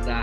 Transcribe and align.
da 0.00 0.22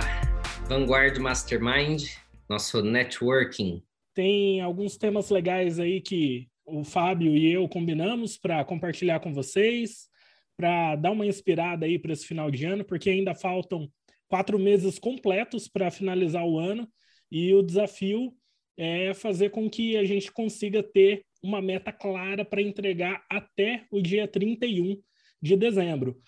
Vanguard 0.68 1.18
Mastermind, 1.18 2.04
nosso 2.50 2.82
networking. 2.82 3.82
Tem 4.14 4.60
alguns 4.60 4.98
temas 4.98 5.30
legais 5.30 5.80
aí 5.80 6.02
que 6.02 6.50
o 6.66 6.84
Fábio 6.84 7.36
e 7.38 7.52
eu 7.52 7.68
combinamos 7.70 8.38
para 8.38 8.66
compartilhar 8.66 9.22
com 9.22 9.34
vocês, 9.34 10.10
para 10.58 10.96
dar 10.98 11.12
uma 11.12 11.26
inspirada 11.26 11.86
aí 11.86 11.98
para 11.98 12.12
esse 12.12 12.26
final 12.26 12.52
de 12.52 12.66
ano, 12.66 12.84
porque 12.84 13.10
ainda 13.10 13.34
faltam 13.34 13.90
quatro 14.28 14.60
meses 14.60 15.00
completos 15.00 15.70
para 15.70 15.90
finalizar 15.90 16.46
o 16.46 16.60
ano 16.60 16.88
e 17.32 17.54
o 17.54 17.62
desafio 17.64 18.34
é 18.78 19.14
fazer 19.14 19.52
com 19.52 19.70
que 19.70 19.96
a 19.96 20.04
gente 20.04 20.32
consiga 20.32 20.84
ter 20.84 21.24
uma 21.42 21.62
meta 21.62 21.94
clara 21.94 22.44
para 22.44 22.62
entregar 22.62 23.24
até 23.30 23.86
o 23.90 24.02
dia 24.02 24.28
31 24.28 25.02
de 25.42 25.56
dezembro. 25.56 26.22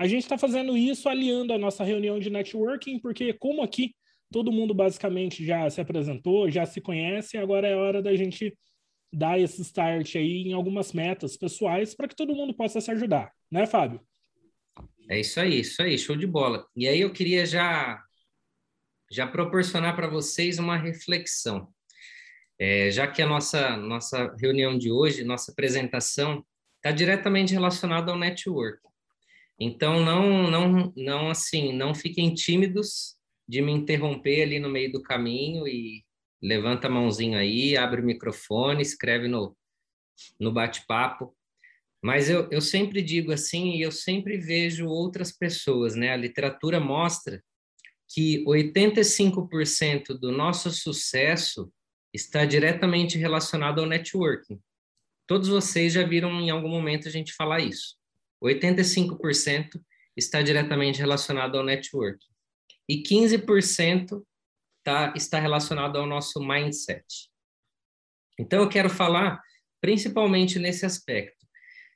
A 0.00 0.06
gente 0.06 0.22
está 0.22 0.38
fazendo 0.38 0.78
isso 0.78 1.10
aliando 1.10 1.52
a 1.52 1.58
nossa 1.58 1.84
reunião 1.84 2.18
de 2.18 2.30
networking, 2.30 2.98
porque 2.98 3.34
como 3.34 3.62
aqui 3.62 3.94
todo 4.32 4.50
mundo 4.50 4.72
basicamente 4.72 5.44
já 5.44 5.68
se 5.68 5.78
apresentou, 5.78 6.50
já 6.50 6.64
se 6.64 6.80
conhece, 6.80 7.36
agora 7.36 7.68
é 7.68 7.76
hora 7.76 8.00
da 8.00 8.16
gente 8.16 8.56
dar 9.12 9.38
esse 9.38 9.60
start 9.60 10.16
aí 10.16 10.44
em 10.48 10.54
algumas 10.54 10.94
metas 10.94 11.36
pessoais 11.36 11.94
para 11.94 12.08
que 12.08 12.16
todo 12.16 12.34
mundo 12.34 12.54
possa 12.54 12.80
se 12.80 12.90
ajudar, 12.90 13.30
né, 13.50 13.66
Fábio? 13.66 14.00
É 15.06 15.20
isso 15.20 15.38
aí, 15.38 15.60
isso 15.60 15.82
aí, 15.82 15.98
show 15.98 16.16
de 16.16 16.26
bola. 16.26 16.66
E 16.74 16.88
aí 16.88 17.02
eu 17.02 17.12
queria 17.12 17.44
já 17.44 18.02
já 19.12 19.26
proporcionar 19.26 19.94
para 19.94 20.08
vocês 20.08 20.58
uma 20.58 20.78
reflexão. 20.78 21.68
É, 22.58 22.90
já 22.90 23.06
que 23.06 23.20
a 23.20 23.26
nossa 23.26 23.76
nossa 23.76 24.34
reunião 24.40 24.78
de 24.78 24.90
hoje, 24.90 25.24
nossa 25.24 25.52
apresentação 25.52 26.42
está 26.76 26.90
diretamente 26.90 27.52
relacionada 27.52 28.10
ao 28.10 28.18
network. 28.18 28.80
Então 29.60 30.02
não 30.02 30.50
não 30.50 30.92
não 30.96 31.30
assim, 31.30 31.72
não 31.72 31.94
fiquem 31.94 32.32
tímidos 32.32 33.14
de 33.46 33.60
me 33.60 33.72
interromper 33.72 34.42
ali 34.42 34.58
no 34.58 34.70
meio 34.70 34.90
do 34.90 35.02
caminho 35.02 35.68
e 35.68 36.02
levanta 36.42 36.86
a 36.86 36.90
mãozinha 36.90 37.38
aí, 37.38 37.76
abre 37.76 38.00
o 38.00 38.04
microfone, 38.04 38.80
escreve 38.80 39.28
no, 39.28 39.54
no 40.38 40.50
bate-papo. 40.50 41.36
Mas 42.02 42.30
eu, 42.30 42.48
eu 42.50 42.62
sempre 42.62 43.02
digo 43.02 43.30
assim, 43.30 43.72
e 43.72 43.82
eu 43.82 43.92
sempre 43.92 44.38
vejo 44.38 44.86
outras 44.86 45.30
pessoas, 45.30 45.94
né? 45.94 46.10
A 46.10 46.16
literatura 46.16 46.80
mostra 46.80 47.42
que 48.08 48.42
85% 48.44 50.18
do 50.18 50.32
nosso 50.32 50.70
sucesso 50.70 51.70
está 52.12 52.44
diretamente 52.44 53.18
relacionado 53.18 53.80
ao 53.80 53.86
networking. 53.86 54.58
Todos 55.26 55.48
vocês 55.48 55.92
já 55.92 56.02
viram 56.02 56.40
em 56.40 56.50
algum 56.50 56.68
momento 56.68 57.06
a 57.06 57.10
gente 57.10 57.34
falar 57.34 57.60
isso. 57.60 57.99
85% 58.42 59.80
está 60.16 60.42
diretamente 60.42 60.98
relacionado 60.98 61.56
ao 61.56 61.64
networking. 61.64 62.26
E 62.88 63.02
15% 63.02 64.22
tá, 64.82 65.12
está 65.16 65.38
relacionado 65.38 65.96
ao 65.96 66.06
nosso 66.06 66.40
mindset. 66.40 67.30
Então, 68.38 68.62
eu 68.62 68.68
quero 68.68 68.90
falar 68.90 69.40
principalmente 69.80 70.58
nesse 70.58 70.84
aspecto. 70.84 71.46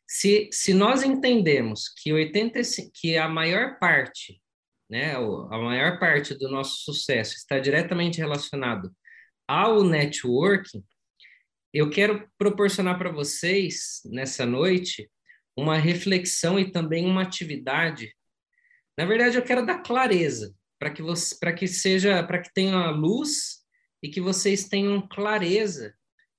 Se, 0.07 0.49
se 0.53 0.75
nós 0.75 1.03
entendemos 1.03 1.89
que, 1.89 2.13
85, 2.13 2.91
que 2.95 3.17
a 3.17 3.29
maior 3.29 3.79
parte, 3.79 4.41
né, 4.89 5.15
a 5.17 5.59
maior 5.59 5.99
parte 5.99 6.35
do 6.35 6.51
nosso 6.51 6.85
sucesso 6.85 7.35
está 7.35 7.59
diretamente 7.59 8.19
relacionado 8.19 8.95
ao 9.49 9.83
networking, 9.83 10.85
eu 11.73 11.91
quero 11.91 12.31
proporcionar 12.39 12.97
para 12.99 13.11
vocês, 13.11 14.01
nessa 14.05 14.47
noite, 14.47 15.11
uma 15.57 15.77
reflexão 15.79 16.59
e 16.59 16.71
também 16.71 17.07
uma 17.07 17.23
atividade. 17.23 18.15
Na 18.99 19.05
verdade, 19.05 19.37
eu 19.37 19.43
quero 19.43 19.65
dar 19.65 19.83
clareza 19.83 20.55
para 20.79 20.91
que 20.91 21.03
você, 21.03 21.37
para 21.39 21.53
que 21.53 21.67
seja, 21.67 22.23
para 22.23 22.41
que 22.41 22.53
tenha 22.53 22.91
luz 22.91 23.65
e 24.03 24.09
que 24.09 24.21
vocês 24.21 24.69
tenham 24.69 25.07
clareza 25.09 25.95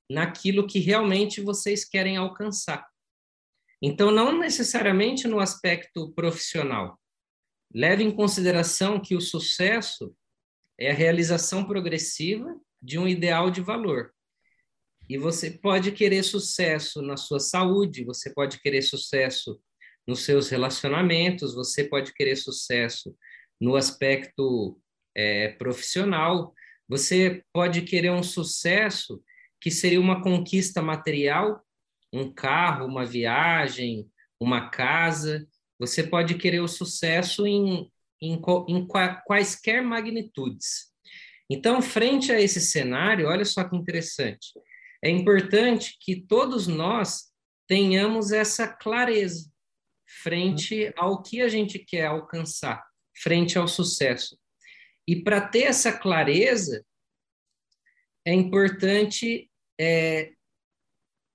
naquilo 0.10 0.68
que 0.68 0.80
realmente 0.80 1.42
vocês 1.42 1.84
querem 1.84 2.18
alcançar. 2.18 2.86
Então, 3.82 4.12
não 4.12 4.38
necessariamente 4.38 5.28
no 5.28 5.40
aspecto 5.40 6.12
profissional. 6.14 7.00
Leve 7.74 8.04
em 8.04 8.12
consideração 8.12 9.02
que 9.02 9.16
o 9.16 9.22
sucesso 9.22 10.16
é 10.80 10.92
a 10.92 10.94
realização 10.94 11.66
progressiva 11.66 12.56
de 12.82 12.98
um 12.98 13.08
ideal 13.08 13.50
de 13.50 13.62
valor. 13.62 14.15
E 15.08 15.18
você 15.18 15.52
pode 15.52 15.92
querer 15.92 16.24
sucesso 16.24 17.02
na 17.02 17.16
sua 17.16 17.40
saúde, 17.40 18.04
você 18.04 18.34
pode 18.34 18.60
querer 18.60 18.82
sucesso 18.82 19.60
nos 20.08 20.22
seus 20.22 20.50
relacionamentos, 20.50 21.54
você 21.54 21.84
pode 21.84 22.14
querer 22.14 22.36
sucesso 22.36 23.16
no 23.60 23.76
aspecto 23.76 24.80
é, 25.16 25.50
profissional. 25.50 26.54
Você 26.88 27.44
pode 27.54 27.82
querer 27.82 28.12
um 28.12 28.24
sucesso 28.24 29.24
que 29.60 29.72
seria 29.72 30.00
uma 30.00 30.22
conquista 30.22 30.82
material, 30.82 31.64
um 32.14 32.32
carro, 32.32 32.86
uma 32.86 33.06
viagem, 33.06 34.08
uma 34.40 34.70
casa. 34.70 35.48
Você 35.80 36.04
pode 36.04 36.36
querer 36.36 36.60
o 36.60 36.68
sucesso 36.68 37.48
em, 37.48 37.92
em, 38.22 38.40
em 38.68 38.88
quaisquer 39.26 39.84
magnitudes. 39.84 40.94
Então, 41.50 41.82
frente 41.82 42.32
a 42.32 42.42
esse 42.42 42.60
cenário, 42.60 43.28
olha 43.28 43.46
só 43.46 43.64
que 43.64 43.76
interessante. 43.76 44.54
É 45.06 45.10
importante 45.12 46.00
que 46.02 46.16
todos 46.20 46.66
nós 46.66 47.32
tenhamos 47.68 48.32
essa 48.32 48.68
clareza 48.68 49.52
frente 50.24 50.92
ao 50.98 51.22
que 51.22 51.44
a 51.44 51.48
gente 51.48 51.78
quer 51.78 52.08
alcançar 52.08 52.84
frente 53.16 53.56
ao 53.56 53.68
sucesso. 53.68 54.36
E 55.08 55.22
para 55.22 55.40
ter 55.48 55.66
essa 55.66 55.96
clareza, 55.96 56.84
é 58.26 58.34
importante 58.34 59.48
é, 59.80 60.34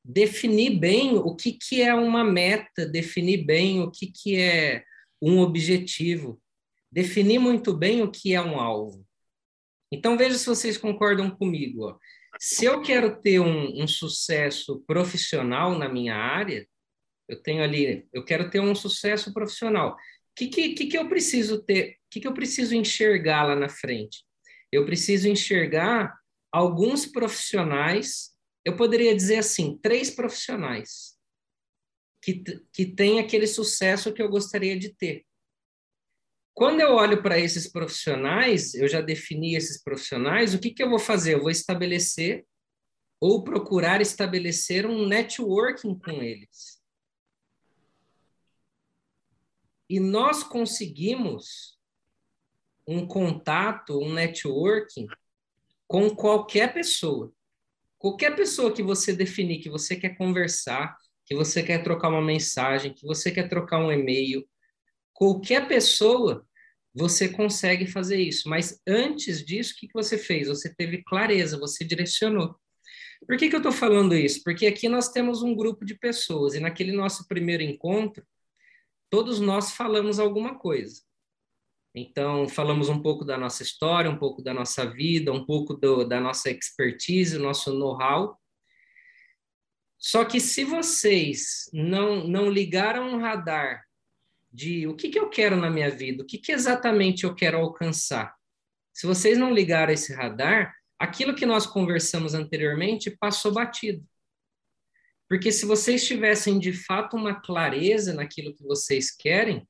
definir 0.04 0.76
bem 0.76 1.16
o 1.19 1.36
que, 1.36 1.53
que 1.53 1.80
é 1.80 1.94
uma 1.94 2.25
meta, 2.25 2.84
definir 2.84 3.44
bem 3.44 3.82
o 3.82 3.88
que, 3.88 4.10
que 4.10 4.36
é 4.36 4.84
um 5.22 5.38
objetivo, 5.38 6.42
definir 6.91 7.38
muito 7.38 7.72
bem 7.72 8.03
o 8.03 8.10
que 8.10 8.34
é 8.34 8.42
um 8.42 8.59
alvo. 8.59 9.06
Então, 9.92 10.19
veja 10.19 10.36
se 10.36 10.47
vocês 10.47 10.76
concordam 10.76 11.30
comigo. 11.30 11.84
Ó. 11.84 11.98
Se 12.41 12.65
eu 12.65 12.81
quero 12.81 13.21
ter 13.21 13.39
um, 13.39 13.83
um 13.83 13.87
sucesso 13.87 14.83
profissional 14.87 15.78
na 15.78 15.89
minha 15.89 16.17
área, 16.17 16.67
eu 17.28 17.41
tenho 17.41 17.62
ali, 17.62 18.09
eu 18.12 18.25
quero 18.25 18.49
ter 18.51 18.61
um 18.61 18.75
sucesso 18.75 19.33
profissional 19.33 19.97
que, 20.34 20.49
que, 20.49 20.75
que, 20.75 20.87
que 20.87 20.99
eu 20.99 21.09
preciso 21.09 21.62
ter? 21.62 21.93
O 21.93 21.97
que, 22.11 22.21
que 22.21 22.27
eu 22.27 22.33
preciso 22.33 22.75
enxergar 22.75 23.45
lá 23.45 23.55
na 23.55 23.69
frente? 23.69 24.25
Eu 24.73 24.87
preciso 24.87 25.28
enxergar 25.28 26.17
alguns 26.53 27.06
profissionais, 27.06 28.31
eu 28.65 28.77
poderia 28.77 29.15
dizer 29.15 29.37
assim, 29.37 29.78
três 29.83 30.11
profissionais 30.11 31.17
que, 32.22 32.43
que 32.72 32.87
têm 32.87 33.21
aquele 33.21 33.47
sucesso 33.47 34.12
que 34.12 34.22
eu 34.22 34.28
gostaria 34.28 34.78
de 34.78 34.95
ter. 34.95 35.25
Quando 36.55 36.81
eu 36.81 36.93
olho 36.93 37.22
para 37.22 37.38
esses 37.38 37.71
profissionais, 37.71 38.75
eu 38.75 38.88
já 38.88 39.00
defini 39.00 39.55
esses 39.55 39.83
profissionais, 39.83 40.55
o 40.55 40.59
que, 40.59 40.71
que 40.71 40.83
eu 40.83 40.91
vou 40.91 40.99
fazer? 40.99 41.34
Eu 41.34 41.41
vou 41.41 41.50
estabelecer 41.50 42.44
ou 43.21 43.44
procurar 43.44 44.00
estabelecer 44.00 44.87
um 44.87 45.06
networking 45.06 45.99
com 45.99 46.22
eles. 46.22 46.81
E 49.89 50.00
nós 50.00 50.43
conseguimos 50.43 51.78
um 52.87 53.06
contato, 53.06 53.98
um 53.98 54.13
networking 54.13 55.07
com 55.86 56.09
qualquer 56.15 56.72
pessoa. 56.72 57.33
Qualquer 57.98 58.34
pessoa 58.34 58.72
que 58.72 58.83
você 58.83 59.13
definir 59.13 59.60
que 59.60 59.69
você 59.69 59.97
quer 59.97 60.16
conversar, 60.16 60.97
que 61.27 61.34
você 61.34 61.63
quer 61.63 61.83
trocar 61.83 62.09
uma 62.09 62.22
mensagem, 62.22 62.95
que 62.95 63.07
você 63.07 63.30
quer 63.30 63.48
trocar 63.48 63.78
um 63.78 63.92
e-mail, 63.92 64.48
qualquer 65.13 65.69
pessoa, 65.69 66.47
você 66.95 67.28
consegue 67.28 67.87
fazer 67.87 68.21
isso. 68.21 68.48
Mas 68.48 68.81
antes 68.87 69.45
disso, 69.45 69.75
o 69.75 69.77
que 69.78 69.89
você 69.92 70.19
fez? 70.19 70.48
Você 70.48 70.75
teve 70.75 71.03
clareza, 71.03 71.59
você 71.59 71.84
direcionou. 71.84 72.57
Por 73.27 73.37
que, 73.37 73.48
que 73.48 73.54
eu 73.54 73.60
estou 73.60 73.72
falando 73.72 74.15
isso? 74.15 74.42
Porque 74.42 74.66
aqui 74.66 74.89
nós 74.89 75.10
temos 75.10 75.42
um 75.42 75.54
grupo 75.54 75.84
de 75.84 75.95
pessoas, 75.95 76.54
e 76.54 76.60
naquele 76.60 76.92
nosso 76.92 77.28
primeiro 77.28 77.63
encontro, 77.63 78.25
todos 79.10 79.41
nós 79.41 79.72
falamos 79.72 80.19
alguma 80.19 80.59
coisa. 80.59 81.03
Então, 81.95 82.48
falamos 82.48 82.89
um 82.89 83.03
pouco 83.03 83.25
da 83.25 83.36
nossa 83.36 83.63
história, 83.63 84.10
um 84.10 84.19
pouco 84.19 84.43
da 84.43 84.54
nossa 84.54 84.89
vida, 84.89 85.33
um 85.33 85.45
pouco 85.45 85.75
do, 85.75 86.04
da 86.04 86.21
nossa 86.21 86.51
expertise, 86.51 87.36
o 87.36 87.43
nosso 87.43 87.72
know-how. 87.75 88.39
Só 89.98 90.25
que 90.25 90.41
se 90.41 90.65
vocês 90.65 91.69
não, 91.72 92.27
não 92.27 92.48
ligaram 92.48 93.10
um 93.10 93.19
radar 93.19 93.84
de 94.52 94.86
o 94.86 94.94
que, 94.94 95.08
que 95.08 95.18
eu 95.18 95.28
quero 95.28 95.56
na 95.56 95.70
minha 95.70 95.91
vida, 95.91 96.22
o 96.22 96.26
que, 96.26 96.38
que 96.38 96.52
exatamente 96.52 97.24
eu 97.24 97.34
quero 97.34 97.58
alcançar, 97.58 98.34
se 98.92 99.06
vocês 99.06 99.38
não 99.38 99.52
ligaram 99.52 99.92
esse 99.92 100.12
radar, 100.12 100.74
aquilo 100.98 101.34
que 101.34 101.47
nós 101.47 101.66
conversamos 101.66 102.34
anteriormente 102.34 103.10
passou 103.10 103.52
batido. 103.52 104.04
Porque 105.28 105.52
se 105.52 105.64
vocês 105.64 106.06
tivessem 106.06 106.58
de 106.58 106.72
fato 106.72 107.16
uma 107.16 107.41
clareza 107.41 108.12
naquilo 108.12 108.54
que 108.54 108.64
vocês 108.64 109.10
querem, 109.10 109.66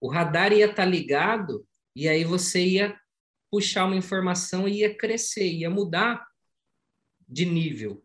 o 0.00 0.08
radar 0.08 0.52
ia 0.52 0.66
estar 0.66 0.84
tá 0.84 0.88
ligado 0.88 1.66
E 1.94 2.08
aí 2.08 2.24
você 2.24 2.64
ia 2.64 2.98
puxar 3.50 3.84
uma 3.84 3.96
informação 3.96 4.68
e 4.68 4.78
ia 4.78 4.96
crescer, 4.96 5.46
ia 5.46 5.68
mudar 5.68 6.24
de 7.28 7.44
nível. 7.44 8.02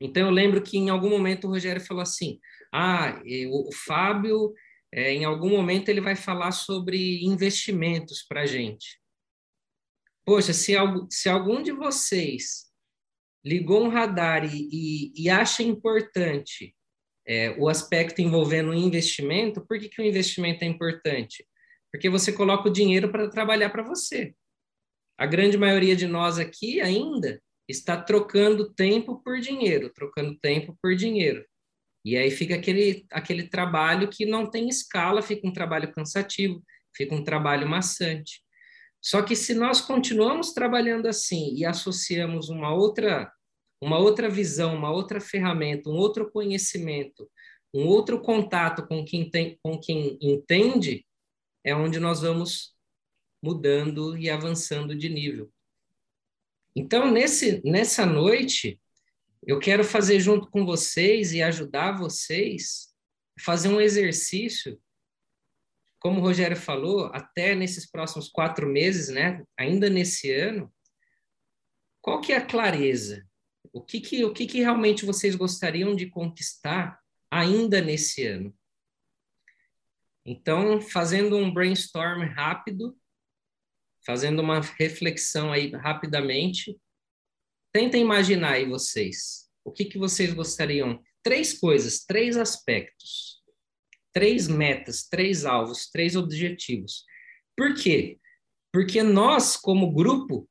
Então 0.00 0.26
eu 0.26 0.30
lembro 0.30 0.62
que 0.62 0.78
em 0.78 0.88
algum 0.88 1.10
momento 1.10 1.46
o 1.46 1.50
Rogério 1.50 1.82
falou 1.82 2.02
assim: 2.02 2.40
"Ah, 2.72 3.20
o 3.50 3.72
Fábio, 3.72 4.54
é, 4.92 5.12
em 5.12 5.24
algum 5.24 5.50
momento 5.50 5.88
ele 5.88 6.00
vai 6.00 6.14
falar 6.14 6.52
sobre 6.52 7.24
investimentos 7.24 8.22
para 8.22 8.42
a 8.42 8.46
gente. 8.46 9.00
Poxa, 10.24 10.52
se, 10.52 10.74
se 11.10 11.28
algum 11.28 11.62
de 11.62 11.72
vocês 11.72 12.70
ligou 13.44 13.84
um 13.84 13.88
radar 13.88 14.44
e, 14.44 14.68
e, 14.70 15.12
e 15.16 15.30
acha 15.30 15.62
importante 15.62 16.74
é, 17.26 17.50
o 17.58 17.68
aspecto 17.68 18.20
envolvendo 18.20 18.70
o 18.70 18.74
investimento, 18.74 19.64
por 19.66 19.78
que, 19.78 19.88
que 19.88 20.00
o 20.00 20.04
investimento 20.04 20.62
é 20.64 20.66
importante? 20.66 21.46
Porque 21.90 22.08
você 22.08 22.32
coloca 22.32 22.68
o 22.68 22.72
dinheiro 22.72 23.10
para 23.10 23.28
trabalhar 23.28 23.70
para 23.70 23.82
você. 23.82 24.34
A 25.18 25.26
grande 25.26 25.56
maioria 25.56 25.96
de 25.96 26.06
nós 26.06 26.38
aqui 26.38 26.80
ainda 26.80 27.42
está 27.68 28.00
trocando 28.00 28.72
tempo 28.72 29.22
por 29.22 29.40
dinheiro, 29.40 29.90
trocando 29.92 30.38
tempo 30.38 30.76
por 30.80 30.94
dinheiro. 30.94 31.44
E 32.04 32.16
aí 32.16 32.30
fica 32.30 32.54
aquele, 32.56 33.06
aquele 33.10 33.48
trabalho 33.48 34.08
que 34.08 34.26
não 34.26 34.50
tem 34.50 34.68
escala, 34.68 35.22
fica 35.22 35.46
um 35.46 35.52
trabalho 35.52 35.92
cansativo, 35.92 36.62
fica 36.94 37.14
um 37.14 37.22
trabalho 37.22 37.68
maçante. 37.68 38.42
Só 39.00 39.22
que 39.22 39.34
se 39.34 39.54
nós 39.54 39.80
continuamos 39.80 40.52
trabalhando 40.52 41.06
assim 41.06 41.54
e 41.54 41.64
associamos 41.64 42.48
uma 42.48 42.72
outra 42.72 43.32
uma 43.82 43.98
outra 43.98 44.30
visão, 44.30 44.76
uma 44.76 44.92
outra 44.92 45.20
ferramenta, 45.20 45.90
um 45.90 45.96
outro 45.96 46.30
conhecimento, 46.30 47.28
um 47.74 47.84
outro 47.84 48.20
contato 48.20 48.86
com 48.86 49.04
quem 49.04 49.28
tem, 49.28 49.58
com 49.60 49.76
quem 49.76 50.16
entende, 50.22 51.04
é 51.64 51.74
onde 51.74 51.98
nós 51.98 52.20
vamos 52.20 52.76
mudando 53.42 54.16
e 54.16 54.30
avançando 54.30 54.94
de 54.94 55.08
nível. 55.08 55.50
Então, 56.76 57.10
nesse, 57.10 57.60
nessa 57.64 58.06
noite, 58.06 58.80
eu 59.44 59.58
quero 59.58 59.84
fazer 59.84 60.20
junto 60.20 60.48
com 60.50 60.64
vocês 60.64 61.32
e 61.32 61.42
ajudar 61.42 61.98
vocês 61.98 62.94
a 63.38 63.42
fazer 63.42 63.68
um 63.68 63.80
exercício, 63.80 64.80
como 65.98 66.20
o 66.20 66.22
Rogério 66.22 66.56
falou, 66.56 67.06
até 67.06 67.54
nesses 67.54 67.88
próximos 67.90 68.28
quatro 68.28 68.68
meses, 68.68 69.08
né? 69.08 69.44
Ainda 69.58 69.88
nesse 69.88 70.32
ano, 70.32 70.72
qual 72.00 72.20
que 72.20 72.32
é 72.32 72.36
a 72.36 72.46
clareza? 72.46 73.26
O 73.72 73.80
que 73.80 74.00
que, 74.00 74.24
o 74.24 74.32
que, 74.32 74.46
que 74.46 74.60
realmente 74.60 75.04
vocês 75.04 75.34
gostariam 75.34 75.94
de 75.94 76.06
conquistar 76.08 77.00
ainda 77.30 77.80
nesse 77.80 78.26
ano? 78.26 78.56
Então, 80.24 80.80
fazendo 80.80 81.36
um 81.36 81.52
brainstorm 81.52 82.22
rápido, 82.24 82.96
fazendo 84.04 84.40
uma 84.40 84.60
reflexão 84.60 85.52
aí 85.52 85.70
rapidamente, 85.70 86.76
tentem 87.72 88.02
imaginar 88.02 88.52
aí 88.52 88.66
vocês. 88.66 89.48
O 89.64 89.72
que, 89.72 89.84
que 89.84 89.98
vocês 89.98 90.32
gostariam? 90.32 91.02
Três 91.22 91.58
coisas, 91.58 92.04
três 92.04 92.36
aspectos, 92.36 93.40
três 94.12 94.48
metas, 94.48 95.08
três 95.08 95.44
alvos, 95.44 95.88
três 95.88 96.16
objetivos. 96.16 97.04
Por 97.56 97.74
quê? 97.74 98.18
Porque 98.72 99.02
nós, 99.02 99.56
como 99.56 99.92
grupo, 99.92 100.48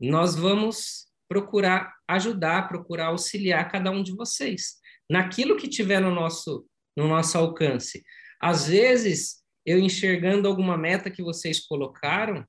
nós 0.00 0.34
vamos 0.34 1.06
procurar 1.28 1.94
ajudar, 2.08 2.68
procurar 2.68 3.06
auxiliar 3.06 3.70
cada 3.70 3.90
um 3.90 4.02
de 4.02 4.12
vocês 4.16 4.80
naquilo 5.08 5.56
que 5.56 5.68
tiver 5.68 6.00
no 6.00 6.10
nosso 6.10 6.66
no 6.96 7.06
nosso 7.06 7.38
alcance. 7.38 8.02
Às 8.40 8.66
vezes, 8.66 9.42
eu 9.64 9.78
enxergando 9.78 10.48
alguma 10.48 10.76
meta 10.76 11.10
que 11.10 11.22
vocês 11.22 11.60
colocaram, 11.60 12.44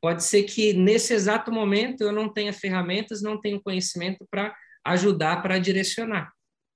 pode 0.00 0.24
ser 0.24 0.44
que 0.44 0.72
nesse 0.72 1.12
exato 1.12 1.50
momento 1.50 2.02
eu 2.02 2.12
não 2.12 2.32
tenha 2.32 2.52
ferramentas, 2.52 3.22
não 3.22 3.40
tenha 3.40 3.60
conhecimento 3.60 4.26
para 4.30 4.56
ajudar, 4.84 5.42
para 5.42 5.58
direcionar. 5.58 6.32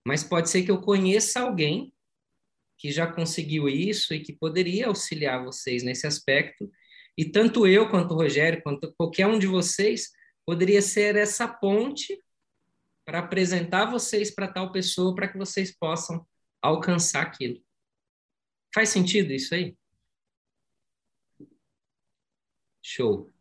Mas 0.07 0.25
pode 0.25 0.51
ser 0.51 0.63
que 0.63 0.71
eu 0.71 0.81
conheça 0.81 1.41
alguém 1.41 1.93
que 2.79 2.91
já 2.91 3.07
conseguiu 3.07 3.69
isso 3.69 4.13
e 4.13 4.21
que 4.21 4.33
poderia 4.33 4.89
auxiliar 4.89 5.45
vocês 5.45 5.85
nesse 5.85 6.07
aspecto. 6.07 6.69
E 7.17 7.25
tanto 7.25 7.67
eu 7.67 7.89
quanto 7.89 8.13
o 8.13 8.17
Rogério, 8.17 8.63
quanto 8.63 8.93
qualquer 8.95 9.27
um 9.27 9.39
de 9.39 9.47
vocês, 9.47 10.11
poderia 10.45 10.83
ser 10.83 11.15
essa 11.15 11.47
ponte 11.47 12.19
para 13.05 13.21
apresentar 13.21 13.87
vocês 13.87 14.35
para 14.35 14.49
tal 14.49 14.73
pessoa, 14.73 15.15
para 15.15 15.29
que 15.29 15.39
vocês 15.39 15.77
possam 15.77 16.27
alcançar 16.61 17.23
aquilo. 17.23 17.61
Faz 18.75 18.89
sentido 18.89 19.33
isso 19.33 19.55
aí? 19.55 19.77
Show. 22.83 23.33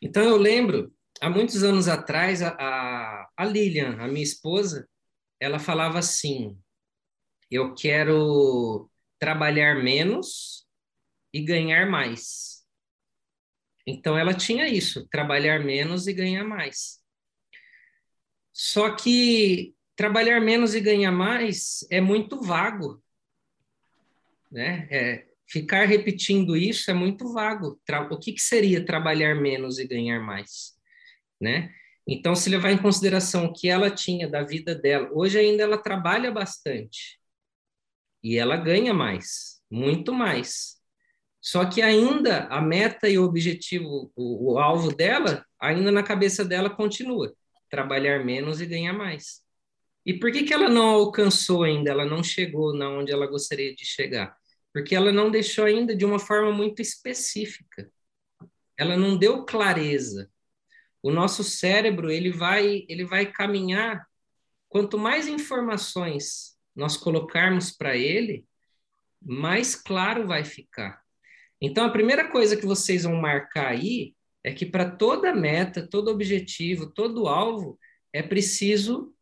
Então 0.00 0.22
eu 0.22 0.36
lembro, 0.36 0.92
há 1.20 1.28
muitos 1.28 1.62
anos 1.62 1.88
atrás, 1.88 2.42
a, 2.42 3.28
a, 3.36 3.44
Lilian, 3.44 3.96
a 4.00 4.08
minha 4.08 4.22
esposa, 4.22 4.88
ela 5.40 5.58
falava 5.58 5.98
assim: 5.98 6.58
eu 7.50 7.74
quero 7.74 8.90
trabalhar 9.18 9.82
menos 9.82 10.66
e 11.32 11.42
ganhar 11.42 11.88
mais. 11.88 12.64
Então 13.86 14.18
ela 14.18 14.34
tinha 14.34 14.68
isso, 14.68 15.06
trabalhar 15.08 15.60
menos 15.60 16.06
e 16.06 16.12
ganhar 16.12 16.44
mais. 16.44 17.00
Só 18.52 18.94
que 18.94 19.74
trabalhar 19.94 20.40
menos 20.40 20.74
e 20.74 20.80
ganhar 20.80 21.12
mais 21.12 21.86
é 21.90 22.00
muito 22.00 22.40
vago, 22.40 23.02
né? 24.50 24.86
É, 24.90 25.26
ficar 25.48 25.86
repetindo 25.86 26.56
isso 26.56 26.90
é 26.90 26.94
muito 26.94 27.32
vago. 27.32 27.80
O 28.10 28.18
que, 28.18 28.32
que 28.32 28.42
seria 28.42 28.84
trabalhar 28.84 29.34
menos 29.34 29.78
e 29.78 29.86
ganhar 29.86 30.20
mais, 30.20 30.74
né? 31.40 31.72
Então, 32.08 32.36
se 32.36 32.48
levar 32.48 32.70
em 32.70 32.78
consideração 32.78 33.46
o 33.46 33.52
que 33.52 33.68
ela 33.68 33.90
tinha 33.90 34.28
da 34.28 34.42
vida 34.42 34.74
dela, 34.74 35.10
hoje 35.12 35.38
ainda 35.38 35.62
ela 35.64 35.76
trabalha 35.76 36.30
bastante 36.30 37.18
e 38.22 38.36
ela 38.36 38.56
ganha 38.56 38.94
mais, 38.94 39.60
muito 39.70 40.12
mais. 40.12 40.76
Só 41.40 41.64
que 41.64 41.82
ainda 41.82 42.46
a 42.46 42.60
meta 42.60 43.08
e 43.08 43.18
o 43.18 43.24
objetivo, 43.24 44.12
o, 44.16 44.54
o 44.54 44.58
alvo 44.58 44.94
dela, 44.94 45.44
ainda 45.60 45.90
na 45.92 46.02
cabeça 46.02 46.44
dela 46.44 46.70
continua 46.70 47.34
trabalhar 47.70 48.24
menos 48.24 48.60
e 48.60 48.66
ganhar 48.66 48.92
mais. 48.92 49.45
E 50.06 50.14
por 50.14 50.30
que, 50.30 50.44
que 50.44 50.54
ela 50.54 50.68
não 50.68 50.86
alcançou 50.86 51.64
ainda, 51.64 51.90
ela 51.90 52.04
não 52.04 52.22
chegou 52.22 52.72
na 52.72 52.88
onde 52.88 53.10
ela 53.10 53.26
gostaria 53.26 53.74
de 53.74 53.84
chegar? 53.84 54.36
Porque 54.72 54.94
ela 54.94 55.10
não 55.10 55.32
deixou 55.32 55.64
ainda 55.64 55.96
de 55.96 56.04
uma 56.04 56.20
forma 56.20 56.52
muito 56.52 56.80
específica. 56.80 57.90
Ela 58.78 58.96
não 58.96 59.16
deu 59.18 59.44
clareza. 59.44 60.30
O 61.02 61.10
nosso 61.10 61.42
cérebro, 61.42 62.08
ele 62.08 62.30
vai, 62.30 62.86
ele 62.88 63.04
vai 63.04 63.26
caminhar 63.26 64.06
quanto 64.68 64.96
mais 64.96 65.26
informações 65.26 66.56
nós 66.74 66.96
colocarmos 66.96 67.72
para 67.72 67.96
ele, 67.96 68.46
mais 69.20 69.74
claro 69.74 70.26
vai 70.26 70.44
ficar. 70.44 71.02
Então, 71.60 71.84
a 71.84 71.90
primeira 71.90 72.30
coisa 72.30 72.56
que 72.56 72.66
vocês 72.66 73.02
vão 73.02 73.16
marcar 73.16 73.68
aí 73.68 74.14
é 74.44 74.52
que 74.52 74.66
para 74.66 74.88
toda 74.88 75.34
meta, 75.34 75.84
todo 75.88 76.10
objetivo, 76.10 76.92
todo 76.92 77.26
alvo, 77.26 77.76
é 78.12 78.22
preciso 78.22 79.15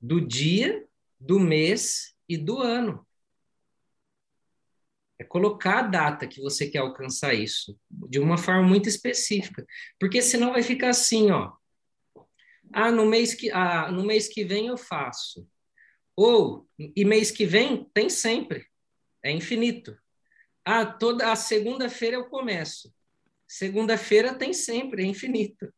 do 0.00 0.20
dia, 0.20 0.86
do 1.18 1.38
mês 1.38 2.14
e 2.28 2.36
do 2.36 2.58
ano. 2.58 3.06
É 5.18 5.24
colocar 5.24 5.80
a 5.80 5.82
data 5.82 6.26
que 6.26 6.40
você 6.40 6.68
quer 6.68 6.78
alcançar 6.78 7.34
isso, 7.34 7.78
de 7.90 8.18
uma 8.18 8.38
forma 8.38 8.62
muito 8.62 8.88
específica. 8.88 9.66
Porque 9.98 10.22
senão 10.22 10.52
vai 10.52 10.62
ficar 10.62 10.88
assim, 10.88 11.30
ó. 11.30 11.52
Ah, 12.72 12.90
no 12.90 13.04
mês 13.04 13.34
que, 13.34 13.50
ah, 13.50 13.90
no 13.92 14.04
mês 14.04 14.28
que 14.28 14.44
vem 14.44 14.68
eu 14.68 14.78
faço. 14.78 15.46
Ou, 16.16 16.66
e 16.78 17.04
mês 17.04 17.30
que 17.30 17.44
vem 17.44 17.84
tem 17.92 18.08
sempre. 18.08 18.66
É 19.22 19.30
infinito. 19.30 19.96
Ah, 20.64 20.86
toda 20.86 21.30
a 21.30 21.36
segunda-feira 21.36 22.16
eu 22.16 22.28
começo. 22.30 22.92
Segunda-feira 23.46 24.34
tem 24.34 24.52
sempre, 24.52 25.02
é 25.02 25.06
infinito. 25.06 25.72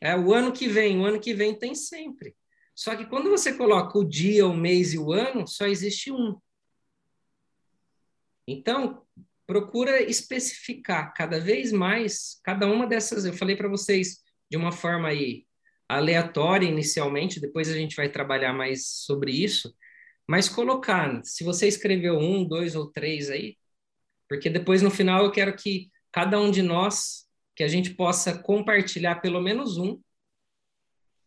É 0.00 0.16
o 0.16 0.32
ano 0.32 0.52
que 0.52 0.68
vem, 0.68 0.98
o 0.98 1.04
ano 1.04 1.20
que 1.20 1.34
vem 1.34 1.54
tem 1.58 1.74
sempre. 1.74 2.34
Só 2.80 2.96
que 2.96 3.04
quando 3.04 3.28
você 3.28 3.52
coloca 3.52 3.98
o 3.98 4.08
dia, 4.08 4.46
o 4.46 4.56
mês 4.56 4.94
e 4.94 4.98
o 4.98 5.12
ano, 5.12 5.46
só 5.46 5.66
existe 5.66 6.10
um. 6.10 6.40
Então, 8.48 9.06
procura 9.46 10.00
especificar 10.00 11.12
cada 11.12 11.38
vez 11.38 11.72
mais 11.72 12.40
cada 12.42 12.66
uma 12.66 12.86
dessas. 12.86 13.26
Eu 13.26 13.34
falei 13.34 13.54
para 13.54 13.68
vocês 13.68 14.22
de 14.50 14.56
uma 14.56 14.72
forma 14.72 15.08
aí 15.08 15.46
aleatória 15.90 16.66
inicialmente, 16.66 17.38
depois 17.38 17.68
a 17.68 17.74
gente 17.74 17.94
vai 17.94 18.08
trabalhar 18.08 18.54
mais 18.54 18.86
sobre 18.86 19.30
isso, 19.30 19.76
mas 20.26 20.48
colocar, 20.48 21.20
se 21.22 21.44
você 21.44 21.68
escreveu 21.68 22.16
um, 22.16 22.48
dois 22.48 22.74
ou 22.74 22.90
três 22.90 23.28
aí, 23.28 23.58
porque 24.26 24.48
depois 24.48 24.80
no 24.80 24.90
final 24.90 25.24
eu 25.26 25.30
quero 25.30 25.54
que 25.54 25.90
cada 26.10 26.40
um 26.40 26.50
de 26.50 26.62
nós, 26.62 27.26
que 27.54 27.62
a 27.62 27.68
gente 27.68 27.90
possa 27.90 28.38
compartilhar 28.38 29.16
pelo 29.16 29.42
menos 29.42 29.76
um, 29.76 30.00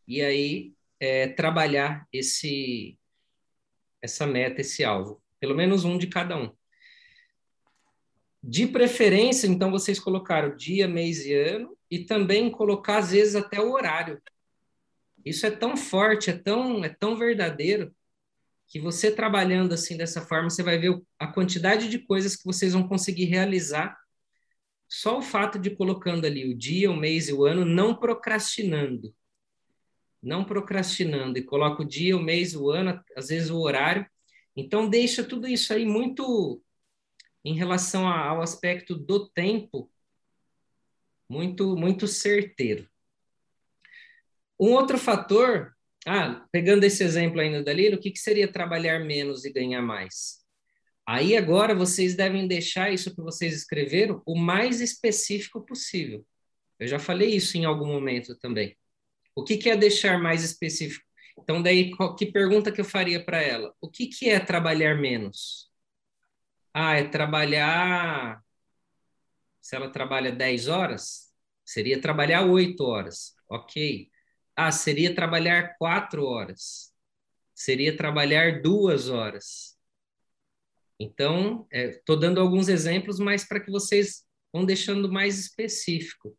e 0.08 0.20
aí 0.20 0.74
é, 1.04 1.28
trabalhar 1.28 2.08
esse 2.14 2.98
essa 4.02 4.26
meta, 4.26 4.62
esse 4.62 4.84
alvo. 4.84 5.22
pelo 5.40 5.56
menos 5.56 5.84
um 5.84 5.98
de 5.98 6.08
cada 6.08 6.38
um. 6.38 6.50
De 8.42 8.68
preferência, 8.68 9.48
então, 9.48 9.70
vocês 9.72 10.00
colocaram 10.00 10.56
dia, 10.56 10.88
mês 10.88 11.26
e 11.26 11.34
ano, 11.34 11.78
e 11.92 12.00
também 12.06 12.50
colocar, 12.50 12.98
às 12.98 13.12
vezes, 13.12 13.36
até 13.36 13.60
o 13.60 13.72
horário. 13.72 14.22
Isso 15.26 15.46
é 15.46 15.52
tão 15.52 15.76
forte, 15.76 16.30
é 16.30 16.38
tão, 16.38 16.84
é 16.84 16.90
tão 16.90 17.18
verdadeiro, 17.18 17.94
que 18.68 18.80
você 18.80 19.12
trabalhando 19.12 19.74
assim 19.74 19.98
dessa 19.98 20.22
forma, 20.22 20.50
você 20.50 20.64
vai 20.64 20.78
ver 20.78 21.02
a 21.20 21.28
quantidade 21.28 21.90
de 21.90 22.00
coisas 22.00 22.36
que 22.36 22.46
vocês 22.46 22.74
vão 22.74 22.88
conseguir 22.88 23.26
realizar 23.26 23.98
só 24.88 25.18
o 25.18 25.22
fato 25.22 25.60
de 25.60 25.70
colocando 25.70 26.26
ali 26.26 26.50
o 26.50 26.58
dia, 26.58 26.92
o 26.92 26.96
mês 26.96 27.28
e 27.28 27.34
o 27.34 27.46
ano, 27.46 27.66
não 27.66 27.96
procrastinando. 27.96 29.14
Não 30.24 30.46
procrastinando, 30.46 31.38
e 31.38 31.44
coloca 31.44 31.84
o 31.84 31.86
dia, 31.86 32.16
o 32.16 32.24
mês, 32.24 32.56
o 32.56 32.70
ano, 32.72 33.04
às 33.16 33.28
vezes 33.28 33.50
o 33.50 33.60
horário. 33.60 34.08
Então, 34.56 34.90
deixa 34.90 35.24
tudo 35.24 35.48
isso 35.48 35.74
aí 35.74 35.86
muito 35.86 36.64
em 37.44 37.54
relação 37.54 38.08
ao 38.08 38.42
aspecto 38.42 38.96
do 38.96 39.28
tempo, 39.30 39.92
muito, 41.30 41.76
muito 41.76 42.08
certeiro. 42.08 42.88
Um 44.60 44.72
outro 44.72 44.98
fator, 44.98 45.76
ah, 46.06 46.46
pegando 46.52 46.86
esse 46.86 47.04
exemplo 47.04 47.42
ainda 47.42 47.62
da 47.62 47.74
Lila, 47.74 47.98
o 47.98 48.00
que, 48.00 48.12
que 48.12 48.20
seria 48.20 48.50
trabalhar 48.50 49.00
menos 49.00 49.44
e 49.44 49.52
ganhar 49.52 49.82
mais? 49.82 50.42
Aí 51.06 51.36
agora 51.36 51.76
vocês 51.76 52.16
devem 52.16 52.48
deixar 52.48 52.94
isso 52.94 53.14
que 53.14 53.22
vocês 53.22 53.54
escreveram 53.54 54.22
o 54.26 54.38
mais 54.38 54.80
específico 54.80 55.66
possível. 55.66 56.26
Eu 56.80 56.88
já 56.88 56.98
falei 56.98 57.36
isso 57.36 57.58
em 57.58 57.66
algum 57.66 57.88
momento 57.88 58.38
também. 58.38 58.78
O 59.36 59.44
que, 59.44 59.58
que 59.58 59.70
é 59.70 59.76
deixar 59.76 60.20
mais 60.20 60.44
específico? 60.44 61.06
Então, 61.38 61.62
daí, 61.62 61.92
que 62.18 62.26
pergunta 62.28 62.72
que 62.72 62.82
eu 62.82 62.86
faria 62.86 63.24
para 63.24 63.42
ela? 63.42 63.74
O 63.82 63.90
que, 63.90 64.08
que 64.08 64.30
é 64.30 64.40
trabalhar 64.40 64.96
menos? 64.96 65.72
Ah, 66.74 66.96
é 66.96 67.04
trabalhar. 67.04 68.44
Se 69.62 69.76
ela 69.76 69.90
trabalha 69.92 70.32
10 70.32 70.68
horas, 70.68 71.32
seria 71.66 72.00
trabalhar 72.02 72.46
8 72.46 72.84
horas. 72.84 73.36
Ok. 73.50 74.10
Ah, 74.56 74.72
seria 74.72 75.16
trabalhar 75.16 75.76
4 75.78 76.26
horas. 76.26 76.94
Seria 77.54 77.96
trabalhar 77.96 78.62
duas 78.62 79.10
horas. 79.10 79.78
Então, 81.00 81.68
estou 81.72 82.18
é, 82.18 82.20
dando 82.20 82.40
alguns 82.40 82.68
exemplos, 82.68 83.20
mas 83.20 83.44
para 83.48 83.60
que 83.60 83.72
vocês 83.72 84.26
vão 84.52 84.66
deixando 84.66 85.12
mais 85.12 85.40
específico. 85.40 86.38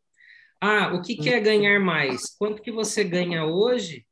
Ah, 0.59 0.93
o 0.93 1.01
que, 1.01 1.15
que 1.15 1.29
é 1.29 1.39
ganhar 1.39 1.79
mais? 1.79 2.35
Quanto 2.37 2.61
que 2.61 2.71
você 2.71 3.03
ganha 3.03 3.45
hoje 3.45 4.05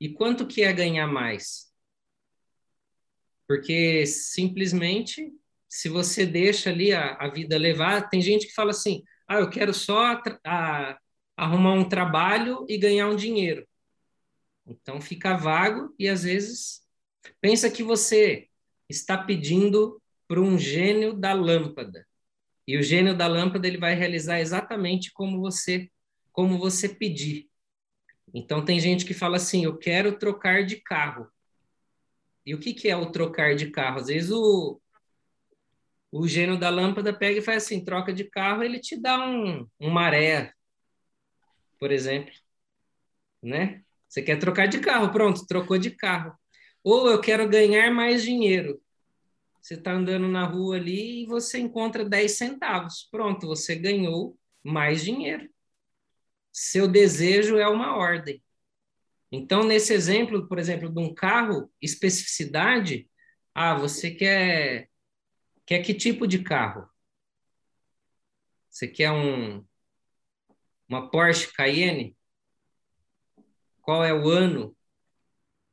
e 0.00 0.08
quanto 0.08 0.46
que 0.46 0.62
é 0.62 0.72
ganhar 0.72 1.06
mais? 1.06 1.72
Porque 3.46 4.06
simplesmente 4.06 5.32
se 5.68 5.88
você 5.88 6.24
deixa 6.24 6.70
ali 6.70 6.92
a, 6.92 7.14
a 7.14 7.28
vida 7.28 7.58
levar, 7.58 8.08
tem 8.08 8.20
gente 8.20 8.46
que 8.46 8.54
fala 8.54 8.70
assim: 8.70 9.02
ah, 9.26 9.40
eu 9.40 9.50
quero 9.50 9.74
só 9.74 10.20
a, 10.46 10.98
arrumar 11.36 11.72
um 11.72 11.88
trabalho 11.88 12.64
e 12.68 12.78
ganhar 12.78 13.08
um 13.08 13.16
dinheiro. 13.16 13.66
Então 14.66 15.00
fica 15.00 15.36
vago 15.36 15.92
e 15.98 16.08
às 16.08 16.22
vezes 16.22 16.82
pensa 17.40 17.70
que 17.70 17.82
você 17.82 18.48
está 18.88 19.18
pedindo 19.18 20.00
para 20.28 20.40
um 20.40 20.56
gênio 20.56 21.12
da 21.12 21.32
lâmpada. 21.32 22.06
E 22.66 22.76
o 22.78 22.82
gênio 22.82 23.16
da 23.16 23.26
lâmpada 23.26 23.66
ele 23.66 23.78
vai 23.78 23.94
realizar 23.94 24.40
exatamente 24.40 25.12
como 25.12 25.40
você 25.40 25.90
como 26.32 26.58
você 26.58 26.88
pedir. 26.88 27.48
Então 28.34 28.64
tem 28.64 28.80
gente 28.80 29.04
que 29.06 29.14
fala 29.14 29.36
assim: 29.38 29.64
"Eu 29.64 29.78
quero 29.78 30.18
trocar 30.18 30.64
de 30.64 30.76
carro". 30.76 31.28
E 32.46 32.54
o 32.54 32.58
que 32.60 32.72
que 32.74 32.88
é 32.88 32.96
o 32.96 33.10
trocar 33.12 33.54
de 33.54 33.70
carro? 33.70 33.98
Às 34.00 34.06
vezes 34.08 34.30
o 34.30 34.80
o 36.10 36.26
gênio 36.28 36.58
da 36.58 36.70
lâmpada 36.70 37.12
pega 37.12 37.40
e 37.40 37.42
faz 37.42 37.64
assim, 37.64 37.84
troca 37.84 38.12
de 38.12 38.24
carro, 38.24 38.62
ele 38.62 38.78
te 38.80 38.96
dá 38.96 39.18
um, 39.26 39.66
um 39.80 39.90
maré, 39.90 40.52
por 41.78 41.92
exemplo, 41.92 42.32
né? 43.42 43.82
Você 44.08 44.22
quer 44.22 44.38
trocar 44.38 44.66
de 44.66 44.78
carro, 44.80 45.10
pronto, 45.12 45.46
trocou 45.46 45.78
de 45.78 45.90
carro. 45.90 46.32
Ou 46.82 47.08
eu 47.10 47.20
quero 47.20 47.48
ganhar 47.48 47.90
mais 47.92 48.22
dinheiro. 48.22 48.80
Você 49.64 49.76
está 49.76 49.92
andando 49.92 50.28
na 50.28 50.44
rua 50.44 50.76
ali 50.76 51.22
e 51.22 51.26
você 51.26 51.58
encontra 51.58 52.04
10 52.04 52.32
centavos. 52.32 53.08
Pronto, 53.10 53.46
você 53.46 53.74
ganhou 53.74 54.38
mais 54.62 55.02
dinheiro. 55.02 55.48
Seu 56.52 56.86
desejo 56.86 57.56
é 57.56 57.66
uma 57.66 57.96
ordem. 57.96 58.44
Então, 59.32 59.64
nesse 59.64 59.94
exemplo, 59.94 60.46
por 60.46 60.58
exemplo, 60.58 60.92
de 60.92 61.00
um 61.00 61.14
carro, 61.14 61.72
especificidade, 61.80 63.08
ah, 63.54 63.74
você 63.74 64.10
quer 64.10 64.90
Quer 65.66 65.82
que 65.82 65.94
tipo 65.94 66.26
de 66.26 66.42
carro? 66.42 66.86
Você 68.68 68.86
quer 68.86 69.10
um 69.12 69.64
uma 70.86 71.10
Porsche 71.10 71.50
Cayenne? 71.54 72.14
Qual 73.80 74.04
é 74.04 74.12
o 74.12 74.28
ano? 74.28 74.76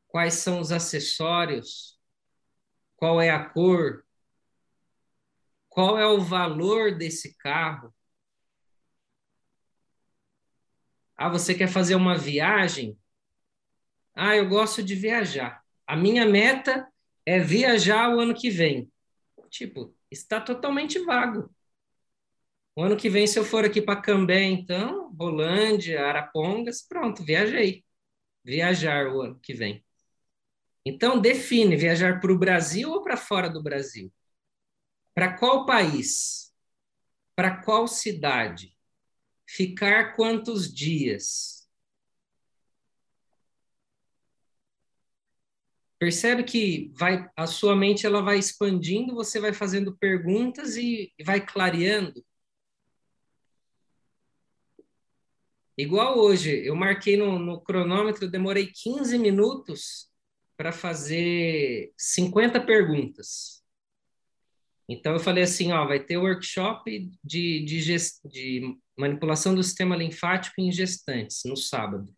Quais 0.08 0.36
são 0.36 0.62
os 0.62 0.72
acessórios? 0.72 2.01
Qual 3.02 3.20
é 3.20 3.32
a 3.32 3.44
cor? 3.50 4.06
Qual 5.70 5.98
é 5.98 6.06
o 6.06 6.22
valor 6.22 6.96
desse 6.96 7.36
carro? 7.36 7.92
Ah, 11.18 11.30
você 11.30 11.56
quer 11.56 11.68
fazer 11.68 11.96
uma 11.96 12.16
viagem? 12.16 12.96
Ah, 14.14 14.36
eu 14.36 14.48
gosto 14.48 14.84
de 14.84 14.94
viajar. 14.94 15.64
A 15.88 15.96
minha 15.96 16.28
meta 16.28 16.88
é 17.26 17.40
viajar 17.40 18.16
o 18.16 18.20
ano 18.20 18.36
que 18.36 18.52
vem 18.52 18.88
tipo, 19.50 19.94
está 20.12 20.42
totalmente 20.42 21.00
vago. 21.06 21.54
O 22.76 22.84
ano 22.84 22.98
que 22.98 23.10
vem, 23.10 23.28
se 23.28 23.38
eu 23.40 23.44
for 23.46 23.66
aqui 23.66 23.82
para 23.82 24.02
Cambé, 24.02 24.44
então, 24.44 25.14
Rolândia, 25.20 26.06
Arapongas, 26.06 26.82
pronto, 26.88 27.24
viajei. 27.24 27.84
Viajar 28.44 29.08
o 29.08 29.22
ano 29.22 29.40
que 29.42 29.54
vem. 29.54 29.84
Então, 30.86 31.20
define 31.20 31.76
viajar 31.76 32.20
para 32.20 32.32
o 32.32 32.38
Brasil 32.38 32.92
ou 32.92 33.04
para 33.04 33.16
fora 33.18 33.50
do 33.50 33.62
Brasil? 33.62 34.12
Para 35.14 35.38
qual 35.38 35.66
país? 35.66 36.52
Para 37.36 37.62
qual 37.64 37.88
cidade? 37.88 38.76
Ficar 39.48 40.16
quantos 40.16 40.74
dias? 40.74 41.68
Percebe 46.00 46.44
que 46.44 46.92
vai, 46.96 47.30
a 47.38 47.46
sua 47.46 47.76
mente 47.76 48.08
ela 48.08 48.22
vai 48.24 48.40
expandindo, 48.40 49.14
você 49.14 49.40
vai 49.40 49.54
fazendo 49.54 49.96
perguntas 49.98 50.76
e 50.76 51.14
vai 51.24 51.46
clareando. 51.46 52.26
Igual 55.78 56.18
hoje, 56.18 56.66
eu 56.66 56.76
marquei 56.76 57.18
no, 57.18 57.38
no 57.40 57.62
cronômetro, 57.62 58.30
demorei 58.30 58.68
15 58.68 59.18
minutos 59.18 60.11
para 60.62 60.72
fazer 60.72 61.92
50 61.98 62.64
perguntas. 62.64 63.64
Então 64.88 65.14
eu 65.14 65.20
falei 65.20 65.44
assim, 65.44 65.72
ó, 65.72 65.88
vai 65.88 66.00
ter 66.00 66.18
workshop 66.18 67.12
de, 67.24 67.66
de, 67.66 67.82
gest, 67.82 68.20
de 68.24 68.78
manipulação 68.96 69.56
do 69.56 69.64
sistema 69.64 69.96
linfático 69.96 70.62
em 70.62 70.72
gestantes 70.72 71.42
no 71.46 71.58
sábado. 71.58 72.16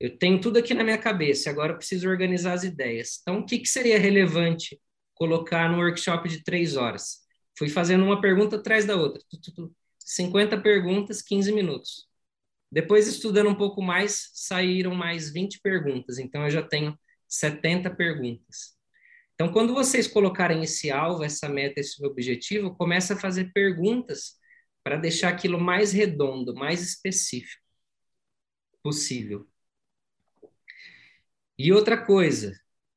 Eu 0.00 0.18
tenho 0.18 0.40
tudo 0.40 0.58
aqui 0.58 0.74
na 0.74 0.82
minha 0.82 0.98
cabeça, 0.98 1.48
agora 1.48 1.72
eu 1.72 1.76
preciso 1.76 2.08
organizar 2.08 2.52
as 2.52 2.64
ideias. 2.64 3.20
Então, 3.22 3.38
o 3.38 3.46
que, 3.46 3.60
que 3.60 3.68
seria 3.68 3.96
relevante 3.96 4.80
colocar 5.14 5.70
no 5.70 5.78
workshop 5.78 6.28
de 6.28 6.42
três 6.42 6.74
horas? 6.74 7.18
Fui 7.56 7.68
fazendo 7.68 8.04
uma 8.04 8.20
pergunta 8.20 8.56
atrás 8.56 8.84
da 8.84 8.96
outra. 8.96 9.22
50 10.00 10.60
perguntas, 10.60 11.22
15 11.22 11.52
minutos. 11.52 12.08
Depois, 12.72 13.06
estudando 13.06 13.50
um 13.50 13.54
pouco 13.54 13.80
mais, 13.80 14.30
saíram 14.34 14.96
mais 14.96 15.30
20 15.32 15.60
perguntas. 15.60 16.18
Então, 16.18 16.42
eu 16.42 16.50
já 16.50 16.62
tenho 16.64 16.98
70 17.28 17.94
perguntas. 17.94 18.76
Então, 19.34 19.52
quando 19.52 19.74
vocês 19.74 20.08
colocarem 20.08 20.62
esse 20.62 20.90
alvo, 20.90 21.22
essa 21.22 21.48
meta, 21.48 21.80
esse 21.80 22.04
objetivo, 22.04 22.74
começa 22.74 23.14
a 23.14 23.18
fazer 23.18 23.52
perguntas 23.52 24.38
para 24.82 24.96
deixar 24.96 25.28
aquilo 25.28 25.60
mais 25.60 25.92
redondo, 25.92 26.54
mais 26.54 26.80
específico 26.80 27.62
possível. 28.82 29.46
E 31.58 31.72
outra 31.72 32.02
coisa, 32.02 32.52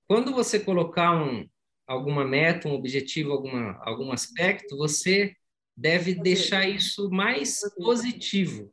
quando 0.07 0.31
você 0.31 0.59
colocar 0.59 1.19
um, 1.19 1.49
alguma 1.87 2.23
meta, 2.23 2.67
um 2.67 2.73
objetivo, 2.73 3.31
alguma, 3.31 3.75
algum 3.83 4.11
aspecto, 4.11 4.77
você 4.77 5.35
deve 5.75 6.13
deixar 6.13 6.69
isso 6.69 7.09
mais 7.09 7.61
positivo. 7.75 8.71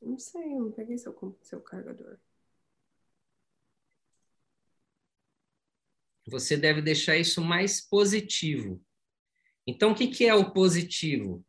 Não 0.00 0.18
sei, 0.18 0.54
eu 0.54 0.60
não 0.60 0.72
peguei 0.72 0.96
seu, 0.96 1.14
seu 1.42 1.60
carregador. 1.60 2.18
Você 6.30 6.56
deve 6.56 6.80
deixar 6.80 7.16
isso 7.16 7.42
mais 7.42 7.80
positivo. 7.80 8.80
Então, 9.66 9.92
o 9.92 9.94
que, 9.94 10.06
que 10.08 10.26
é 10.26 10.34
o 10.34 10.52
positivo? 10.52 11.44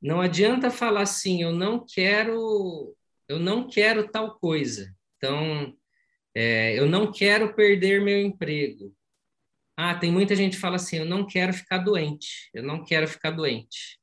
Não 0.00 0.20
adianta 0.20 0.70
falar 0.70 1.02
assim, 1.02 1.42
eu 1.42 1.52
não 1.52 1.84
quero, 1.84 2.96
eu 3.28 3.38
não 3.38 3.66
quero 3.66 4.08
tal 4.10 4.38
coisa. 4.38 4.94
Então, 5.16 5.76
é, 6.34 6.78
eu 6.78 6.86
não 6.86 7.10
quero 7.10 7.54
perder 7.54 8.00
meu 8.00 8.20
emprego. 8.20 8.94
Ah, 9.76 9.94
tem 9.94 10.12
muita 10.12 10.36
gente 10.36 10.54
que 10.54 10.60
fala 10.60 10.76
assim: 10.76 10.98
eu 10.98 11.04
não 11.04 11.26
quero 11.26 11.52
ficar 11.52 11.78
doente, 11.78 12.50
eu 12.54 12.62
não 12.62 12.84
quero 12.84 13.08
ficar 13.08 13.30
doente. 13.30 13.98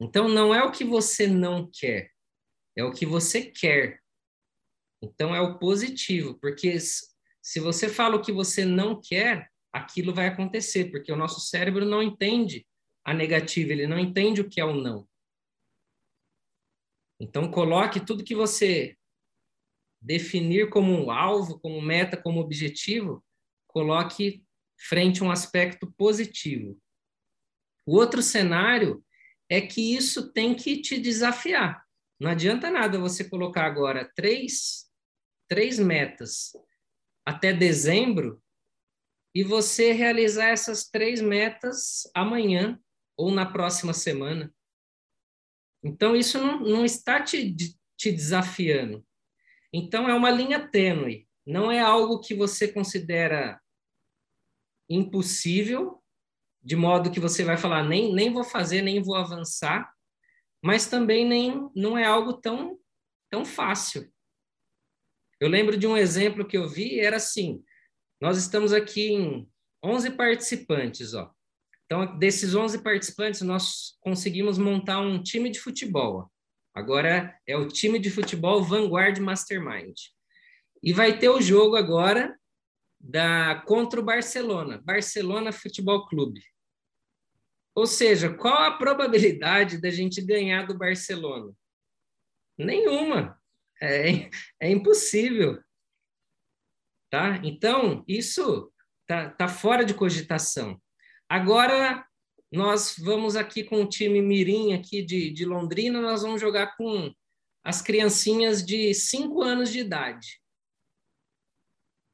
Então, 0.00 0.28
não 0.28 0.54
é 0.54 0.62
o 0.62 0.70
que 0.70 0.84
você 0.84 1.26
não 1.26 1.68
quer, 1.72 2.10
é 2.76 2.84
o 2.84 2.92
que 2.92 3.06
você 3.06 3.42
quer. 3.42 4.00
Então, 5.02 5.34
é 5.34 5.40
o 5.40 5.58
positivo, 5.58 6.38
porque 6.40 6.78
se 7.44 7.60
você 7.60 7.90
fala 7.90 8.16
o 8.16 8.22
que 8.22 8.32
você 8.32 8.64
não 8.64 8.98
quer, 8.98 9.50
aquilo 9.70 10.14
vai 10.14 10.28
acontecer, 10.28 10.90
porque 10.90 11.12
o 11.12 11.16
nosso 11.16 11.40
cérebro 11.40 11.84
não 11.84 12.02
entende 12.02 12.66
a 13.04 13.12
negativa, 13.12 13.70
ele 13.70 13.86
não 13.86 13.98
entende 13.98 14.40
o 14.40 14.48
que 14.48 14.62
é 14.62 14.64
o 14.64 14.72
não. 14.74 15.06
Então, 17.20 17.50
coloque 17.50 18.00
tudo 18.00 18.24
que 18.24 18.34
você 18.34 18.96
definir 20.00 20.70
como 20.70 20.90
um 20.90 21.10
alvo, 21.10 21.60
como 21.60 21.82
meta, 21.82 22.16
como 22.16 22.40
objetivo, 22.40 23.22
coloque 23.66 24.42
frente 24.78 25.22
a 25.22 25.26
um 25.26 25.30
aspecto 25.30 25.92
positivo. 25.98 26.80
O 27.86 27.94
outro 27.96 28.22
cenário 28.22 29.04
é 29.50 29.60
que 29.60 29.94
isso 29.94 30.32
tem 30.32 30.54
que 30.54 30.80
te 30.80 30.98
desafiar. 30.98 31.84
Não 32.18 32.30
adianta 32.30 32.70
nada 32.70 32.98
você 32.98 33.28
colocar 33.28 33.66
agora 33.66 34.10
três, 34.14 34.90
três 35.46 35.78
metas 35.78 36.52
até 37.24 37.52
dezembro 37.52 38.42
e 39.34 39.42
você 39.42 39.92
realizar 39.92 40.46
essas 40.46 40.88
três 40.88 41.20
metas 41.20 42.08
amanhã 42.14 42.78
ou 43.16 43.30
na 43.32 43.44
próxima 43.44 43.92
semana. 43.92 44.54
Então, 45.82 46.14
isso 46.14 46.38
não, 46.38 46.60
não 46.60 46.84
está 46.84 47.22
te, 47.22 47.54
te 47.96 48.12
desafiando. 48.12 49.04
Então, 49.72 50.08
é 50.08 50.14
uma 50.14 50.30
linha 50.30 50.68
tênue. 50.68 51.28
Não 51.46 51.70
é 51.70 51.80
algo 51.80 52.20
que 52.20 52.34
você 52.34 52.68
considera 52.68 53.60
impossível, 54.88 56.02
de 56.62 56.76
modo 56.76 57.10
que 57.10 57.20
você 57.20 57.44
vai 57.44 57.56
falar, 57.58 57.82
nem, 57.82 58.14
nem 58.14 58.32
vou 58.32 58.44
fazer, 58.44 58.82
nem 58.82 59.02
vou 59.02 59.16
avançar, 59.16 59.92
mas 60.62 60.86
também 60.86 61.26
nem 61.26 61.68
não 61.74 61.98
é 61.98 62.04
algo 62.04 62.34
tão, 62.34 62.78
tão 63.30 63.44
fácil. 63.44 64.10
Eu 65.44 65.50
lembro 65.50 65.76
de 65.76 65.86
um 65.86 65.94
exemplo 65.94 66.46
que 66.46 66.56
eu 66.56 66.66
vi, 66.66 66.98
era 66.98 67.16
assim, 67.16 67.62
nós 68.18 68.38
estamos 68.38 68.72
aqui 68.72 69.12
em 69.12 69.46
11 69.84 70.12
participantes, 70.12 71.12
ó. 71.12 71.30
Então, 71.84 72.16
desses 72.18 72.54
11 72.54 72.82
participantes, 72.82 73.42
nós 73.42 73.98
conseguimos 74.00 74.56
montar 74.56 75.00
um 75.00 75.22
time 75.22 75.50
de 75.50 75.60
futebol. 75.60 76.32
Agora 76.74 77.38
é 77.46 77.58
o 77.58 77.68
time 77.68 77.98
de 77.98 78.10
futebol 78.10 78.64
Vanguard 78.64 79.18
Mastermind. 79.18 79.94
E 80.82 80.94
vai 80.94 81.18
ter 81.18 81.28
o 81.28 81.42
jogo 81.42 81.76
agora 81.76 82.34
da 82.98 83.62
contra 83.66 84.00
o 84.00 84.02
Barcelona, 84.02 84.80
Barcelona 84.82 85.52
Futebol 85.52 86.06
Clube. 86.08 86.40
Ou 87.74 87.86
seja, 87.86 88.32
qual 88.32 88.62
a 88.62 88.78
probabilidade 88.78 89.78
da 89.78 89.90
gente 89.90 90.22
ganhar 90.22 90.66
do 90.66 90.78
Barcelona? 90.78 91.52
Nenhuma. 92.56 93.38
É, 93.84 94.30
é 94.60 94.70
impossível. 94.70 95.62
Tá? 97.10 97.40
Então, 97.44 98.02
isso 98.08 98.72
tá, 99.06 99.30
tá 99.30 99.46
fora 99.46 99.84
de 99.84 99.94
cogitação. 99.94 100.80
Agora, 101.28 102.06
nós 102.50 102.96
vamos 102.98 103.36
aqui 103.36 103.62
com 103.62 103.82
o 103.82 103.88
time 103.88 104.22
Mirim 104.22 104.72
aqui 104.72 105.02
de, 105.02 105.30
de 105.30 105.44
Londrina, 105.44 106.00
nós 106.00 106.22
vamos 106.22 106.40
jogar 106.40 106.76
com 106.76 107.12
as 107.62 107.82
criancinhas 107.82 108.64
de 108.64 108.94
5 108.94 109.42
anos 109.42 109.70
de 109.70 109.80
idade. 109.80 110.40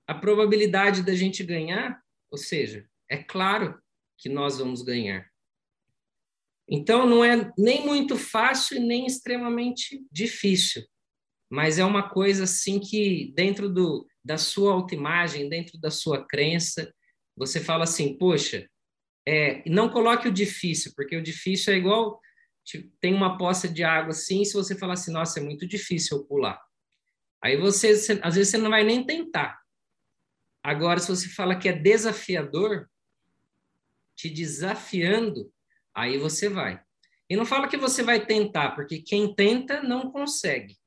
A 0.07 0.15
probabilidade 0.15 1.03
da 1.03 1.15
gente 1.15 1.45
ganhar, 1.45 2.03
ou 2.31 2.39
seja, 2.39 2.89
é 3.09 3.17
claro 3.23 3.81
que 4.19 4.29
nós 4.29 4.59
vamos 4.59 4.83
ganhar. 4.83 5.31
Então, 6.69 7.07
não 7.07 7.25
é 7.25 7.53
nem 7.59 7.85
muito 7.85 8.17
fácil 8.17 8.77
e 8.77 8.81
nem 8.81 9.07
extremamente 9.07 10.05
difícil, 10.11 10.85
mas 11.51 11.79
é 11.79 11.85
uma 11.85 12.09
coisa 12.09 12.45
assim 12.45 12.79
que, 12.79 13.33
dentro 13.35 13.69
do, 13.69 14.07
da 14.25 14.39
sua 14.39 14.73
autoimagem, 14.73 15.49
dentro 15.49 15.79
da 15.81 15.91
sua 15.91 16.25
crença, 16.27 16.95
você 17.37 17.59
fala 17.59 17.85
assim: 17.85 18.17
poxa, 18.17 18.69
é, 19.27 19.63
não 19.69 19.89
coloque 19.89 20.29
o 20.29 20.33
difícil, 20.33 20.93
porque 20.95 21.17
o 21.17 21.23
difícil 21.23 21.75
é 21.75 21.77
igual 21.77 22.21
tipo, 22.65 22.93
tem 23.01 23.13
uma 23.13 23.37
poça 23.37 23.69
de 23.69 23.83
água 23.83 24.11
assim, 24.11 24.45
se 24.45 24.55
você 24.55 24.77
falar 24.77 24.95
assim, 24.95 25.13
nossa, 25.13 25.41
é 25.41 25.43
muito 25.43 25.67
difícil 25.67 26.19
eu 26.19 26.25
pular. 26.25 26.61
Aí 27.43 27.57
você, 27.57 27.97
você, 27.97 28.21
às 28.23 28.37
vezes 28.37 28.51
você 28.51 28.59
não 28.59 28.71
vai 28.71 28.85
nem 28.85 29.05
tentar. 29.05 29.61
Agora, 30.63 31.01
se 31.01 31.09
você 31.09 31.29
fala 31.29 31.59
que 31.59 31.69
é 31.69 31.73
desafiador, 31.73 32.89
te 34.15 34.29
desafiando, 34.29 35.51
aí 35.95 36.19
você 36.19 36.49
vai. 36.49 36.81
E 37.29 37.37
não 37.37 37.47
fala 37.47 37.67
que 37.67 37.77
você 37.77 38.03
vai 38.03 38.25
tentar, 38.27 38.73
porque 38.73 39.01
quem 39.01 39.35
tenta 39.35 39.83
não 39.83 40.11
consegue. 40.11 40.80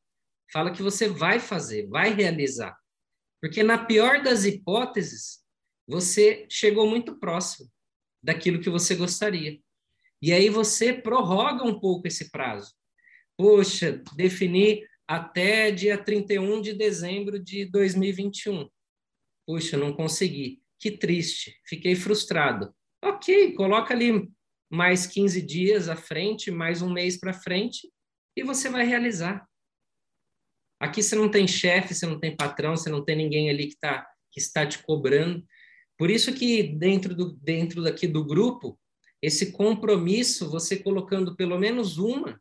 Fala 0.54 0.72
que 0.72 0.84
você 0.84 1.10
vai 1.10 1.39
fazer, 1.39 1.88
vai 1.88 2.13
realizar. 2.13 2.78
Porque 3.42 3.63
na 3.63 3.84
pior 3.84 4.22
das 4.22 4.46
hipóteses, 4.46 5.44
você 5.88 6.46
chegou 6.48 6.88
muito 6.88 7.20
próximo 7.20 7.68
daquilo 8.24 8.62
que 8.62 8.70
você 8.70 8.96
gostaria. 8.96 9.60
E 10.22 10.32
aí 10.32 10.50
você 10.50 10.94
prorroga 10.94 11.66
um 11.66 11.80
pouco 11.80 12.08
esse 12.08 12.30
prazo. 12.30 12.72
Poxa, 13.36 14.02
definir 14.16 14.88
até 15.08 15.72
dia 15.72 15.98
31 15.98 16.62
de 16.62 16.74
dezembro 16.74 17.39
de 17.39 17.66
2021. 17.66 18.70
Puxa, 19.48 19.76
não 19.76 19.92
consegui. 19.92 20.62
Que 20.80 20.92
triste, 20.92 21.60
fiquei 21.66 21.96
frustrado. 21.96 22.74
Ok, 23.04 23.54
coloca 23.56 23.94
ali 23.94 24.30
mais 24.72 25.08
15 25.08 25.42
dias 25.42 25.89
à 25.89 25.96
frente, 25.96 26.52
mais 26.52 26.82
um 26.84 26.92
mês 26.92 27.18
para 27.20 27.34
frente, 27.34 27.92
e 28.38 28.44
você 28.44 28.70
vai 28.70 28.86
realizar. 28.86 29.48
Aqui 30.84 31.02
você 31.02 31.15
não 31.15 31.32
tem 31.32 31.48
chefe, 31.48 31.96
você 31.96 32.06
não 32.06 32.19
tem 32.19 32.36
patrão, 32.36 32.76
você 32.76 32.89
não 32.89 33.02
tem 33.02 33.15
ninguém 33.15 33.50
ali 33.50 33.67
que, 33.67 33.78
tá, 33.80 34.06
que 34.30 34.38
está 34.38 34.67
te 34.67 34.84
cobrando. 34.84 35.41
Por 35.98 36.12
isso 36.12 36.34
que 36.34 36.62
dentro, 36.62 37.15
do, 37.15 37.32
dentro 37.38 37.82
daqui 37.82 38.06
do 38.06 38.22
grupo, 38.26 38.78
esse 39.22 39.54
compromisso, 39.54 40.50
você 40.50 40.76
colocando 40.76 41.38
pelo 41.38 41.58
menos 41.58 41.98
uma, 41.98 42.38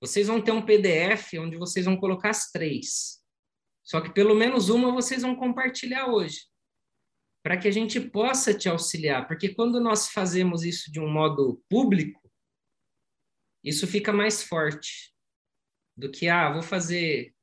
vocês 0.00 0.28
vão 0.28 0.40
ter 0.40 0.50
um 0.50 0.64
PDF 0.64 1.34
onde 1.40 1.58
vocês 1.58 1.84
vão 1.84 1.94
colocar 1.94 2.30
as 2.30 2.50
três. 2.50 3.22
Só 3.84 4.00
que 4.00 4.14
pelo 4.14 4.34
menos 4.34 4.70
uma 4.70 4.90
vocês 4.90 5.20
vão 5.20 5.36
compartilhar 5.36 6.06
hoje, 6.06 6.46
para 7.44 7.58
que 7.58 7.68
a 7.68 7.70
gente 7.70 8.00
possa 8.00 8.54
te 8.54 8.66
auxiliar, 8.66 9.28
porque 9.28 9.50
quando 9.50 9.78
nós 9.78 10.08
fazemos 10.08 10.64
isso 10.64 10.90
de 10.90 10.98
um 10.98 11.10
modo 11.12 11.62
público, 11.68 12.32
isso 13.62 13.86
fica 13.86 14.10
mais 14.10 14.42
forte 14.42 15.12
do 15.94 16.10
que, 16.10 16.30
ah, 16.30 16.50
vou 16.50 16.62
fazer 16.62 17.34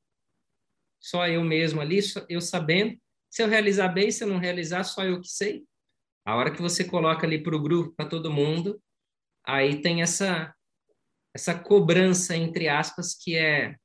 só 1.00 1.28
eu 1.28 1.44
mesmo 1.44 1.82
ali, 1.82 2.00
eu 2.28 2.42
sabendo, 2.42 3.00
se 3.30 3.44
eu 3.44 3.48
realizar 3.48 3.90
bem, 3.90 4.12
se 4.12 4.24
eu 4.24 4.28
não 4.28 4.38
realizar, 4.38 4.84
só 4.84 5.04
eu 5.04 5.22
que 5.22 5.30
sei. 5.30 5.64
A 6.26 6.36
hora 6.36 6.52
que 6.52 6.62
você 6.62 6.84
coloca 6.84 7.26
ali 7.26 7.42
para 7.42 7.56
o 7.56 7.62
grupo, 7.62 7.96
para 7.96 8.10
todo 8.10 8.32
mundo, 8.32 8.82
aí 9.46 9.82
tem 9.82 10.02
essa 10.02 10.54
essa 11.34 11.58
cobrança 11.58 12.36
entre 12.36 12.68
aspas 12.68 13.16
que 13.16 13.36
é 13.36 13.76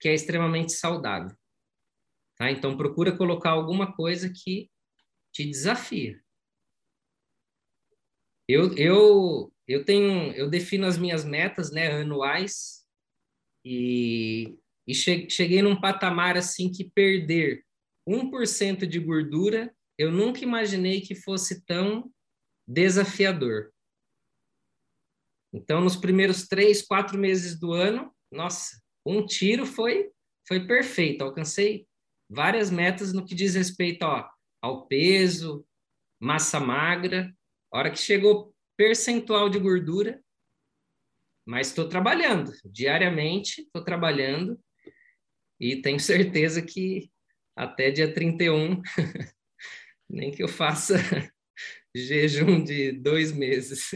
que 0.00 0.08
é 0.08 0.14
extremamente 0.14 0.72
saudável. 0.72 1.36
Tá? 2.36 2.50
Então 2.50 2.76
procura 2.76 3.16
colocar 3.16 3.50
alguma 3.50 3.94
coisa 3.94 4.32
que 4.32 4.70
te 5.32 5.44
desafia. 5.44 6.20
Eu, 8.48 8.76
eu, 8.76 9.52
eu 9.66 9.84
tenho, 9.84 10.32
eu 10.32 10.50
defino 10.50 10.86
as 10.86 10.98
minhas 10.98 11.24
metas, 11.24 11.70
né, 11.70 11.92
anuais 11.92 12.84
e, 13.64 14.58
e 14.86 14.94
cheguei 14.94 15.62
num 15.62 15.80
patamar 15.80 16.36
assim 16.36 16.70
que 16.70 16.90
perder 16.90 17.64
1% 18.08 18.86
de 18.86 18.98
gordura, 18.98 19.74
eu 19.96 20.10
nunca 20.10 20.40
imaginei 20.40 21.00
que 21.00 21.14
fosse 21.14 21.64
tão 21.64 22.10
desafiador. 22.66 23.72
Então, 25.52 25.80
nos 25.80 25.96
primeiros 25.96 26.48
três, 26.48 26.82
quatro 26.82 27.18
meses 27.18 27.58
do 27.58 27.72
ano, 27.72 28.12
nossa, 28.30 28.80
um 29.04 29.24
tiro 29.24 29.66
foi 29.66 30.10
foi 30.46 30.66
perfeito. 30.66 31.22
Alcancei 31.22 31.86
várias 32.28 32.70
metas 32.70 33.12
no 33.12 33.24
que 33.24 33.34
diz 33.34 33.54
respeito 33.54 34.02
ó, 34.02 34.28
ao 34.60 34.86
peso, 34.86 35.64
massa 36.20 36.58
magra. 36.58 37.32
Hora 37.70 37.90
que 37.90 37.98
chegou 37.98 38.54
percentual 38.76 39.48
de 39.48 39.58
gordura, 39.58 40.22
mas 41.46 41.68
estou 41.68 41.88
trabalhando 41.88 42.52
diariamente, 42.64 43.62
estou 43.62 43.84
trabalhando 43.84 44.58
e 45.62 45.80
tenho 45.80 46.00
certeza 46.00 46.60
que 46.60 47.08
até 47.54 47.92
dia 47.92 48.12
31, 48.12 48.82
nem 50.10 50.32
que 50.32 50.42
eu 50.42 50.48
faça 50.48 50.96
jejum 51.94 52.64
de 52.64 52.90
dois 52.90 53.30
meses. 53.30 53.92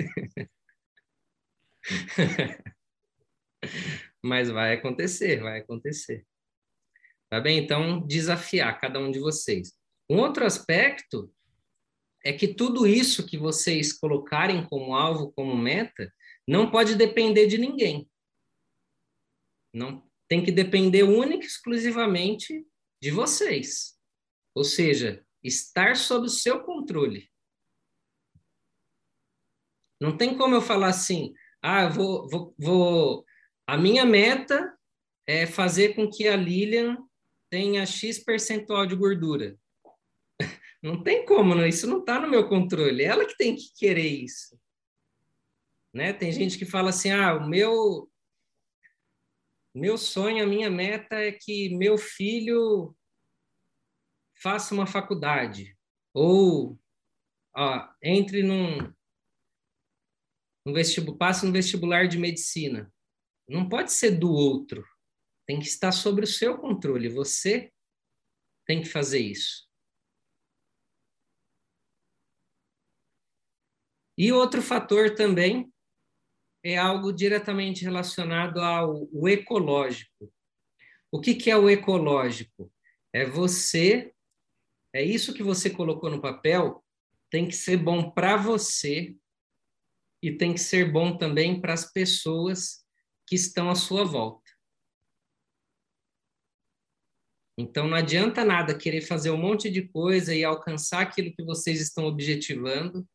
Mas 4.22 4.48
vai 4.48 4.74
acontecer, 4.74 5.42
vai 5.42 5.58
acontecer. 5.58 6.24
Tá 7.28 7.40
bem? 7.40 7.58
Então, 7.58 8.06
desafiar 8.06 8.80
cada 8.80 9.00
um 9.00 9.10
de 9.10 9.18
vocês. 9.18 9.76
Um 10.08 10.18
outro 10.20 10.46
aspecto 10.46 11.34
é 12.24 12.32
que 12.32 12.54
tudo 12.54 12.86
isso 12.86 13.26
que 13.26 13.36
vocês 13.36 13.92
colocarem 13.92 14.64
como 14.68 14.94
alvo, 14.94 15.32
como 15.32 15.56
meta, 15.56 16.14
não 16.46 16.70
pode 16.70 16.94
depender 16.94 17.48
de 17.48 17.58
ninguém. 17.58 18.08
Não 19.74 20.05
tem 20.28 20.44
que 20.44 20.50
depender 20.50 21.02
única 21.02 21.44
e 21.44 21.46
exclusivamente 21.46 22.66
de 23.00 23.10
vocês. 23.10 23.96
Ou 24.54 24.64
seja, 24.64 25.24
estar 25.42 25.96
sob 25.96 26.26
o 26.26 26.30
seu 26.30 26.62
controle. 26.62 27.30
Não 30.00 30.16
tem 30.16 30.36
como 30.36 30.54
eu 30.54 30.60
falar 30.60 30.88
assim, 30.88 31.34
ah, 31.62 31.88
vou, 31.88 32.28
vou, 32.28 32.54
vou. 32.58 33.24
A 33.66 33.76
minha 33.76 34.04
meta 34.04 34.76
é 35.26 35.46
fazer 35.46 35.94
com 35.94 36.10
que 36.10 36.28
a 36.28 36.36
Lilian 36.36 36.98
tenha 37.50 37.86
X 37.86 38.18
percentual 38.18 38.86
de 38.86 38.94
gordura. 38.94 39.58
Não 40.82 41.02
tem 41.02 41.24
como, 41.24 41.54
não, 41.54 41.66
isso 41.66 41.86
não 41.86 41.98
está 42.00 42.20
no 42.20 42.28
meu 42.28 42.48
controle. 42.48 43.02
Ela 43.02 43.24
que 43.24 43.36
tem 43.36 43.56
que 43.56 43.72
querer 43.74 44.06
isso. 44.06 44.56
Né? 45.92 46.12
Tem 46.12 46.30
gente 46.30 46.58
que 46.58 46.64
fala 46.64 46.90
assim: 46.90 47.10
ah, 47.10 47.34
o 47.34 47.48
meu, 47.48 48.08
meu 49.76 49.98
sonho, 49.98 50.42
a 50.42 50.46
minha 50.46 50.70
meta 50.70 51.16
é 51.16 51.30
que 51.30 51.68
meu 51.76 51.98
filho 51.98 52.96
faça 54.40 54.74
uma 54.74 54.86
faculdade. 54.86 55.76
Ou 56.14 56.80
ó, 57.54 57.86
entre 58.02 58.42
num, 58.42 58.78
no 60.64 60.72
vestibular, 60.72 61.18
passe 61.18 61.44
no 61.44 61.52
vestibular 61.52 62.08
de 62.08 62.16
medicina. 62.16 62.90
Não 63.46 63.68
pode 63.68 63.92
ser 63.92 64.12
do 64.12 64.32
outro. 64.32 64.82
Tem 65.46 65.60
que 65.60 65.66
estar 65.66 65.92
sobre 65.92 66.24
o 66.24 66.28
seu 66.28 66.56
controle. 66.56 67.10
Você 67.10 67.70
tem 68.66 68.80
que 68.80 68.88
fazer 68.88 69.20
isso. 69.20 69.68
E 74.16 74.32
outro 74.32 74.62
fator 74.62 75.14
também 75.14 75.70
é 76.68 76.76
algo 76.76 77.12
diretamente 77.12 77.84
relacionado 77.84 78.58
ao 78.58 79.08
ecológico. 79.28 80.32
O 81.12 81.20
que, 81.20 81.36
que 81.36 81.48
é 81.48 81.56
o 81.56 81.70
ecológico? 81.70 82.72
É 83.12 83.24
você, 83.24 84.12
é 84.92 85.00
isso 85.00 85.32
que 85.32 85.44
você 85.44 85.70
colocou 85.70 86.10
no 86.10 86.20
papel, 86.20 86.84
tem 87.30 87.46
que 87.46 87.54
ser 87.54 87.76
bom 87.76 88.10
para 88.10 88.36
você 88.36 89.16
e 90.20 90.36
tem 90.36 90.54
que 90.54 90.60
ser 90.60 90.90
bom 90.90 91.16
também 91.16 91.60
para 91.60 91.72
as 91.72 91.92
pessoas 91.92 92.84
que 93.28 93.36
estão 93.36 93.70
à 93.70 93.76
sua 93.76 94.04
volta. 94.04 94.50
Então 97.56 97.86
não 97.86 97.96
adianta 97.96 98.44
nada 98.44 98.76
querer 98.76 99.02
fazer 99.02 99.30
um 99.30 99.38
monte 99.38 99.70
de 99.70 99.86
coisa 99.86 100.34
e 100.34 100.42
alcançar 100.42 101.02
aquilo 101.02 101.32
que 101.32 101.44
vocês 101.44 101.80
estão 101.80 102.06
objetivando, 102.06 103.08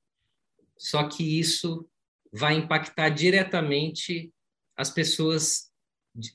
só 0.77 1.07
que 1.09 1.37
isso 1.37 1.90
vai 2.31 2.55
impactar 2.55 3.09
diretamente 3.09 4.33
as 4.77 4.89
pessoas, 4.89 5.71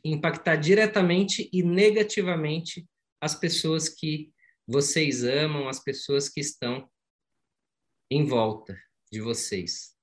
impactar 0.05 0.57
diretamente 0.57 1.49
e 1.53 1.63
negativamente 1.63 2.87
as 3.21 3.35
pessoas 3.35 3.89
que 3.89 4.31
vocês 4.67 5.25
amam, 5.25 5.69
as 5.69 5.83
pessoas 5.83 6.29
que 6.29 6.41
estão 6.41 6.89
em 8.11 8.25
volta 8.25 8.79
de 9.11 9.21
vocês. 9.21 9.97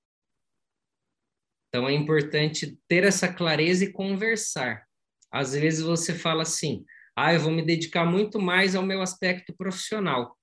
Então 1.70 1.88
é 1.88 1.94
importante 1.94 2.80
ter 2.88 3.04
essa 3.04 3.32
clareza 3.32 3.84
e 3.84 3.92
conversar. 3.92 4.88
Às 5.32 5.54
vezes 5.54 5.82
você 5.82 6.14
fala 6.14 6.44
assim: 6.44 6.86
"Ah, 7.16 7.34
eu 7.34 7.40
vou 7.40 7.52
me 7.52 7.66
dedicar 7.66 8.06
muito 8.06 8.40
mais 8.40 8.76
ao 8.76 8.84
meu 8.84 9.02
aspecto 9.02 9.56
profissional". 9.56 10.38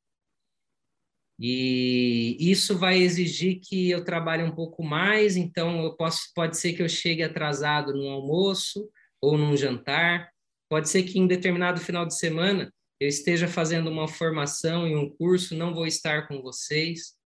E 1.43 2.37
isso 2.39 2.77
vai 2.77 2.99
exigir 2.99 3.61
que 3.61 3.91
eu 3.91 4.05
trabalhe 4.05 4.43
um 4.43 4.55
pouco 4.55 4.83
mais, 4.85 5.39
então 5.39 5.83
eu 5.83 5.97
posso 5.97 6.31
pode 6.35 6.59
ser 6.59 6.75
que 6.75 6.83
eu 6.83 6.89
chegue 6.89 7.23
atrasado 7.23 7.95
no 7.95 8.11
almoço 8.11 8.91
ou 9.23 9.39
num 9.39 9.57
jantar, 9.57 10.31
pode 10.69 10.91
ser 10.91 11.05
que 11.05 11.19
em 11.19 11.27
determinado 11.27 11.81
final 11.81 12.05
de 12.05 12.15
semana 12.15 12.71
eu 13.01 13.09
esteja 13.09 13.49
fazendo 13.49 13.89
uma 13.89 14.07
formação 14.07 14.87
e 14.87 14.95
um 14.95 15.09
curso, 15.09 15.57
não 15.57 15.73
vou 15.73 15.87
estar 15.87 16.29
com 16.29 16.43
vocês. 16.43 17.17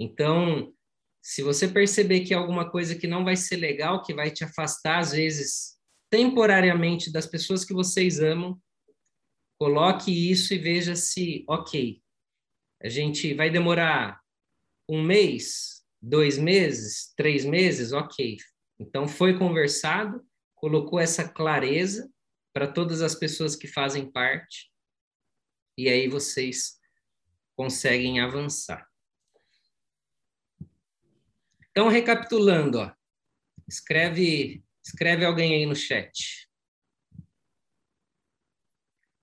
Então, 0.00 0.74
se 1.22 1.40
você 1.40 1.68
perceber 1.68 2.20
que 2.22 2.34
é 2.34 2.36
alguma 2.36 2.68
coisa 2.68 2.96
que 2.96 3.06
não 3.06 3.24
vai 3.24 3.36
ser 3.36 3.56
legal, 3.56 4.02
que 4.02 4.12
vai 4.12 4.32
te 4.32 4.42
afastar, 4.42 4.98
às 4.98 5.12
vezes, 5.12 5.78
temporariamente 6.10 7.12
das 7.12 7.26
pessoas 7.26 7.64
que 7.64 7.72
vocês 7.72 8.18
amam, 8.18 8.60
coloque 9.56 10.10
isso 10.10 10.52
e 10.52 10.58
veja 10.58 10.96
se, 10.96 11.44
ok, 11.48 12.02
a 12.84 12.88
gente 12.88 13.32
vai 13.32 13.48
demorar 13.48 14.20
um 14.86 15.02
mês, 15.02 15.82
dois 16.00 16.36
meses, 16.36 17.14
três 17.16 17.42
meses, 17.42 17.92
ok. 17.92 18.36
Então, 18.78 19.08
foi 19.08 19.38
conversado, 19.38 20.22
colocou 20.54 21.00
essa 21.00 21.26
clareza 21.26 22.12
para 22.52 22.70
todas 22.70 23.00
as 23.00 23.14
pessoas 23.14 23.56
que 23.56 23.66
fazem 23.66 24.10
parte, 24.10 24.70
e 25.78 25.88
aí 25.88 26.08
vocês 26.08 26.78
conseguem 27.56 28.20
avançar. 28.20 28.86
Então, 31.70 31.88
recapitulando, 31.88 32.78
ó, 32.78 32.94
escreve, 33.66 34.62
escreve 34.84 35.24
alguém 35.24 35.54
aí 35.54 35.66
no 35.66 35.74
chat. 35.74 36.48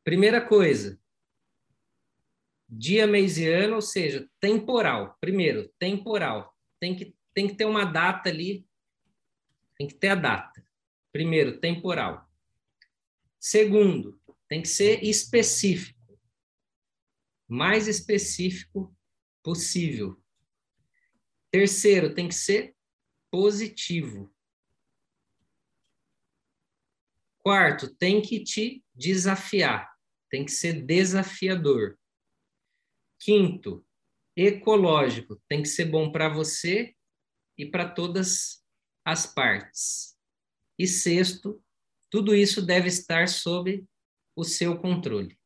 Primeira 0.04 0.46
coisa, 0.46 1.01
dia, 2.72 3.06
mês 3.06 3.38
e 3.38 3.48
ano, 3.48 3.76
ou 3.76 3.82
seja, 3.82 4.30
temporal. 4.40 5.18
Primeiro, 5.20 5.70
temporal. 5.78 6.56
Tem 6.80 6.96
que, 6.96 7.14
tem 7.34 7.48
que 7.48 7.56
ter 7.56 7.66
uma 7.66 7.84
data 7.84 8.30
ali, 8.30 8.66
tem 9.78 9.88
que 9.88 9.96
ter 9.96 10.10
a 10.10 10.16
data. 10.16 10.66
Primeiro, 11.12 11.60
temporal. 11.60 12.30
Segundo, 13.38 14.20
tem 14.48 14.62
que 14.62 14.70
ser 14.70 15.04
específico. 15.04 16.00
Mais 17.48 17.88
específico 17.88 18.96
possível. 19.44 20.22
Terceiro, 21.52 22.14
tem 22.14 22.30
que 22.30 22.36
ser 22.36 22.74
positivo. 23.30 24.34
Quarto, 27.40 27.94
tem 27.96 28.22
que 28.22 28.42
te 28.42 28.84
desafiar, 28.94 29.92
tem 30.30 30.46
que 30.46 30.52
ser 30.52 30.86
desafiador. 30.86 31.98
Quinto, 33.24 33.86
ecológico, 34.36 35.40
tem 35.48 35.62
que 35.62 35.68
ser 35.68 35.86
bom 35.86 36.12
para 36.12 36.28
você 36.28 36.96
e 37.56 37.68
para 37.68 37.88
todas 37.88 38.66
as 39.06 39.32
partes. 39.32 40.18
E 40.78 40.88
sexto, 40.88 41.64
tudo 42.10 42.34
isso 42.34 42.66
deve 42.66 42.88
estar 42.88 43.28
sob 43.28 43.86
o 44.36 44.44
seu 44.44 44.80
controle. 44.80 45.40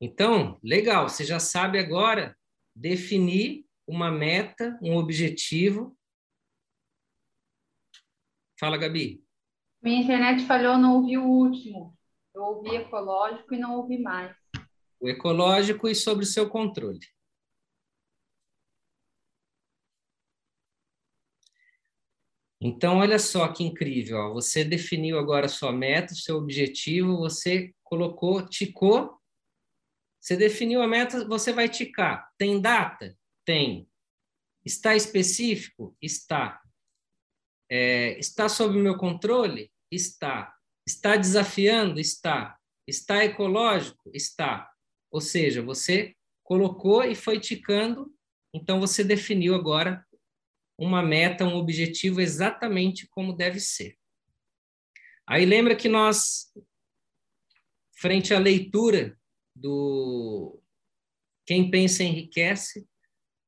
Então, 0.00 0.60
legal, 0.62 1.08
você 1.08 1.24
já 1.24 1.40
sabe 1.40 1.76
agora 1.76 2.38
definir 2.74 3.66
uma 3.88 4.08
meta, 4.08 4.78
um 4.80 4.96
objetivo. 4.96 5.98
Fala, 8.58 8.78
Gabi. 8.78 9.24
Minha 9.82 10.02
internet 10.02 10.46
falhou, 10.46 10.78
não 10.78 10.98
ouvi 10.98 11.18
o 11.18 11.26
último. 11.26 11.98
Eu 12.34 12.42
ouvi 12.42 12.76
ecológico 12.76 13.54
e 13.54 13.58
não 13.58 13.76
ouvi 13.76 13.98
mais. 13.98 14.34
O 15.00 15.08
ecológico 15.08 15.88
e 15.88 15.94
sobre 15.94 16.24
o 16.24 16.28
seu 16.28 16.48
controle. 16.48 17.00
Então, 22.60 22.98
olha 22.98 23.18
só 23.18 23.48
que 23.52 23.64
incrível. 23.64 24.18
Ó. 24.18 24.32
Você 24.34 24.64
definiu 24.64 25.18
agora 25.18 25.46
a 25.46 25.48
sua 25.48 25.72
meta, 25.72 26.14
seu 26.14 26.36
objetivo, 26.36 27.16
você 27.16 27.74
colocou, 27.82 28.46
ticou 28.46 29.20
você 30.20 30.36
definiu 30.36 30.82
a 30.82 30.86
meta, 30.86 31.26
você 31.26 31.52
vai 31.52 31.68
ticar. 31.68 32.30
Tem 32.36 32.60
data? 32.60 33.16
Tem. 33.44 33.88
Está 34.64 34.94
específico? 34.94 35.96
Está. 36.00 36.60
É, 37.70 38.18
está 38.18 38.48
sob 38.48 38.78
meu 38.78 38.98
controle? 38.98 39.72
Está. 39.90 40.54
Está 40.86 41.16
desafiando? 41.16 42.00
Está. 42.00 42.58
Está 42.86 43.24
ecológico? 43.24 44.10
Está. 44.12 44.70
Ou 45.10 45.20
seja, 45.20 45.62
você 45.62 46.16
colocou 46.42 47.04
e 47.04 47.14
foi 47.14 47.38
ticando, 47.38 48.12
então 48.52 48.80
você 48.80 49.04
definiu 49.04 49.54
agora 49.54 50.04
uma 50.78 51.02
meta, 51.02 51.44
um 51.44 51.54
objetivo 51.54 52.20
exatamente 52.20 53.06
como 53.08 53.36
deve 53.36 53.60
ser. 53.60 53.96
Aí 55.28 55.44
lembra 55.44 55.76
que 55.76 55.88
nós, 55.88 56.52
frente 57.92 58.34
à 58.34 58.38
leitura 58.38 59.16
do 59.54 60.60
Quem 61.46 61.70
Pensa 61.70 62.02
Enriquece, 62.02 62.88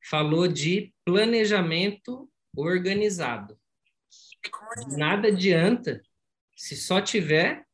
falou 0.08 0.46
de 0.46 0.94
planejamento 1.04 2.30
organizado. 2.56 3.58
Nada 4.96 5.28
adianta 5.28 6.02
se 6.62 6.76
só 6.76 7.00
tiver 7.00 7.66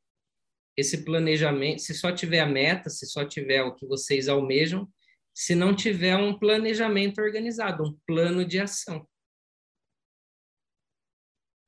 esse 0.74 1.04
planejamento, 1.04 1.82
se 1.82 1.92
só 1.92 2.10
tiver 2.10 2.40
a 2.40 2.46
meta, 2.46 2.88
se 2.88 3.04
só 3.04 3.22
tiver 3.22 3.62
o 3.62 3.74
que 3.74 3.86
vocês 3.86 4.28
almejam, 4.28 4.90
se 5.34 5.54
não 5.54 5.76
tiver 5.76 6.16
um 6.16 6.38
planejamento 6.38 7.20
organizado, 7.20 7.84
um 7.84 7.98
plano 8.06 8.46
de 8.46 8.58
ação. 8.58 9.06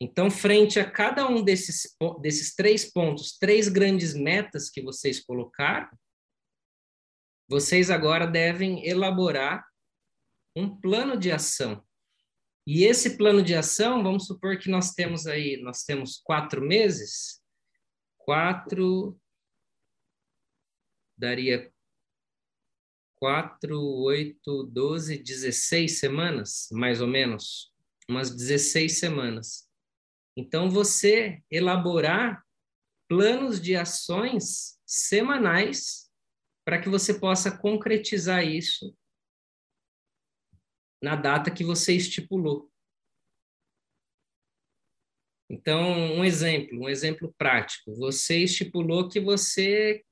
Então, 0.00 0.30
frente 0.30 0.80
a 0.80 0.90
cada 0.90 1.28
um 1.28 1.44
desses, 1.44 1.94
desses 2.22 2.54
três 2.54 2.90
pontos, 2.90 3.36
três 3.36 3.68
grandes 3.68 4.14
metas 4.14 4.70
que 4.70 4.80
vocês 4.80 5.20
colocaram, 5.20 5.90
vocês 7.46 7.90
agora 7.90 8.26
devem 8.26 8.88
elaborar 8.88 9.62
um 10.56 10.74
plano 10.74 11.18
de 11.18 11.30
ação. 11.30 11.86
E 12.66 12.84
esse 12.84 13.16
plano 13.16 13.42
de 13.42 13.54
ação, 13.54 14.02
vamos 14.02 14.26
supor 14.26 14.58
que 14.58 14.70
nós 14.70 14.92
temos 14.92 15.26
aí, 15.26 15.56
nós 15.62 15.82
temos 15.82 16.20
quatro 16.22 16.60
meses, 16.60 17.42
quatro, 18.18 19.18
daria 21.18 21.72
quatro, 23.20 23.78
oito, 23.78 24.64
doze, 24.64 25.18
dezesseis 25.18 25.98
semanas, 25.98 26.68
mais 26.72 27.02
ou 27.02 27.06
menos, 27.06 27.70
umas 28.08 28.34
dezesseis 28.34 28.98
semanas. 28.98 29.68
Então, 30.34 30.70
você 30.70 31.42
elaborar 31.50 32.42
planos 33.06 33.60
de 33.60 33.76
ações 33.76 34.78
semanais 34.86 36.10
para 36.64 36.80
que 36.80 36.88
você 36.88 37.12
possa 37.12 37.58
concretizar 37.58 38.42
isso 38.42 38.96
na 41.02 41.16
data 41.16 41.50
que 41.50 41.64
você 41.64 41.94
estipulou. 41.94 42.70
Então, 45.48 45.80
um 45.82 46.24
exemplo, 46.24 46.80
um 46.80 46.88
exemplo 46.88 47.34
prático. 47.36 47.94
Você 47.96 48.38
estipulou 48.38 49.08
que 49.08 49.18
você 49.18 50.04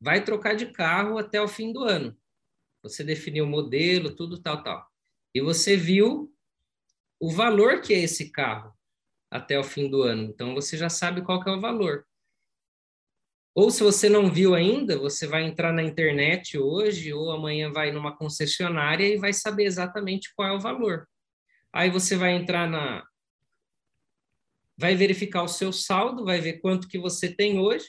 vai 0.00 0.24
trocar 0.24 0.56
de 0.56 0.72
carro 0.72 1.16
até 1.16 1.40
o 1.40 1.46
fim 1.46 1.72
do 1.72 1.84
ano. 1.84 2.16
Você 2.82 3.04
definiu 3.04 3.44
o 3.44 3.48
modelo, 3.48 4.16
tudo 4.16 4.42
tal, 4.42 4.62
tal. 4.62 4.90
E 5.32 5.40
você 5.40 5.76
viu 5.76 6.34
o 7.20 7.30
valor 7.30 7.80
que 7.80 7.94
é 7.94 8.00
esse 8.00 8.30
carro 8.32 8.76
até 9.30 9.56
o 9.56 9.62
fim 9.62 9.88
do 9.88 10.02
ano. 10.02 10.24
Então 10.24 10.54
você 10.54 10.76
já 10.76 10.88
sabe 10.88 11.22
qual 11.22 11.40
é 11.46 11.50
o 11.52 11.60
valor. 11.60 12.04
Ou 13.54 13.70
se 13.70 13.82
você 13.82 14.08
não 14.08 14.30
viu 14.30 14.54
ainda, 14.54 14.98
você 14.98 15.26
vai 15.26 15.44
entrar 15.44 15.72
na 15.72 15.82
internet 15.82 16.56
hoje 16.56 17.12
ou 17.12 17.30
amanhã 17.30 17.70
vai 17.70 17.92
numa 17.92 18.16
concessionária 18.16 19.06
e 19.06 19.18
vai 19.18 19.32
saber 19.32 19.64
exatamente 19.64 20.32
qual 20.34 20.48
é 20.48 20.52
o 20.52 20.60
valor. 20.60 21.06
Aí 21.72 21.90
você 21.90 22.16
vai 22.16 22.32
entrar 22.32 22.68
na 22.68 23.06
vai 24.76 24.96
verificar 24.96 25.42
o 25.42 25.48
seu 25.48 25.72
saldo, 25.72 26.24
vai 26.24 26.40
ver 26.40 26.54
quanto 26.60 26.88
que 26.88 26.98
você 26.98 27.32
tem 27.32 27.58
hoje 27.58 27.88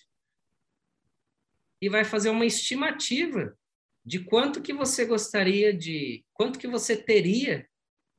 e 1.82 1.90
vai 1.90 2.04
fazer 2.04 2.30
uma 2.30 2.46
estimativa 2.46 3.58
de 4.06 4.20
quanto 4.20 4.62
que 4.62 4.74
você 4.74 5.06
gostaria 5.06 5.74
de, 5.74 6.26
quanto 6.34 6.60
que 6.60 6.68
você 6.68 6.96
teria 6.96 7.68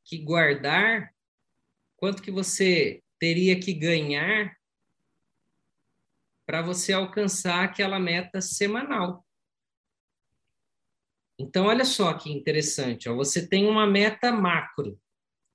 que 0.03 0.19
guardar, 0.19 1.15
quanto 1.97 2.23
que 2.23 2.31
você 2.31 3.03
teria 3.19 3.59
que 3.61 3.73
ganhar 3.73 4.55
para 6.47 6.63
você 6.63 6.93
alcançar 6.93 7.65
aquela 7.65 7.99
meta 7.99 8.41
semanal. 8.41 9.25
Então, 11.39 11.67
olha 11.67 11.85
só 11.85 12.15
que 12.15 12.31
interessante, 12.31 13.09
ó, 13.09 13.15
você 13.15 13.47
tem 13.47 13.67
uma 13.67 13.87
meta 13.87 14.31
macro, 14.31 15.01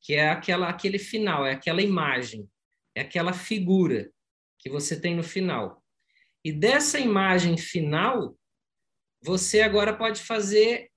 que 0.02 0.14
é 0.14 0.30
aquela, 0.30 0.70
aquele 0.70 1.00
final, 1.00 1.46
é 1.46 1.54
aquela 1.54 1.82
imagem, 1.82 2.50
é 2.96 3.02
aquela 3.02 3.32
figura 3.32 4.12
que 4.58 4.70
você 4.70 5.00
tem 5.00 5.16
no 5.16 5.24
final. 5.24 5.84
E 6.44 6.52
dessa 6.52 7.00
imagem 7.00 7.58
final, 7.58 8.38
você 9.22 9.62
agora 9.62 9.96
pode 9.96 10.22
fazer 10.22 10.92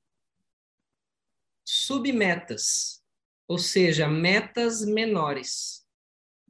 submetas, 1.65 3.05
ou 3.47 3.59
seja, 3.59 4.09
metas 4.09 4.85
menores 4.85 5.83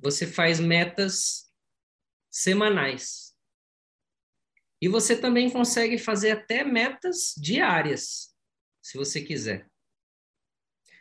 você 0.02 0.26
faz 0.26 0.58
metas 0.58 1.48
semanais. 2.28 3.21
E 4.82 4.88
você 4.88 5.16
também 5.16 5.48
consegue 5.48 5.96
fazer 5.96 6.32
até 6.32 6.64
metas 6.64 7.34
diárias, 7.40 8.34
se 8.82 8.98
você 8.98 9.22
quiser. 9.22 9.70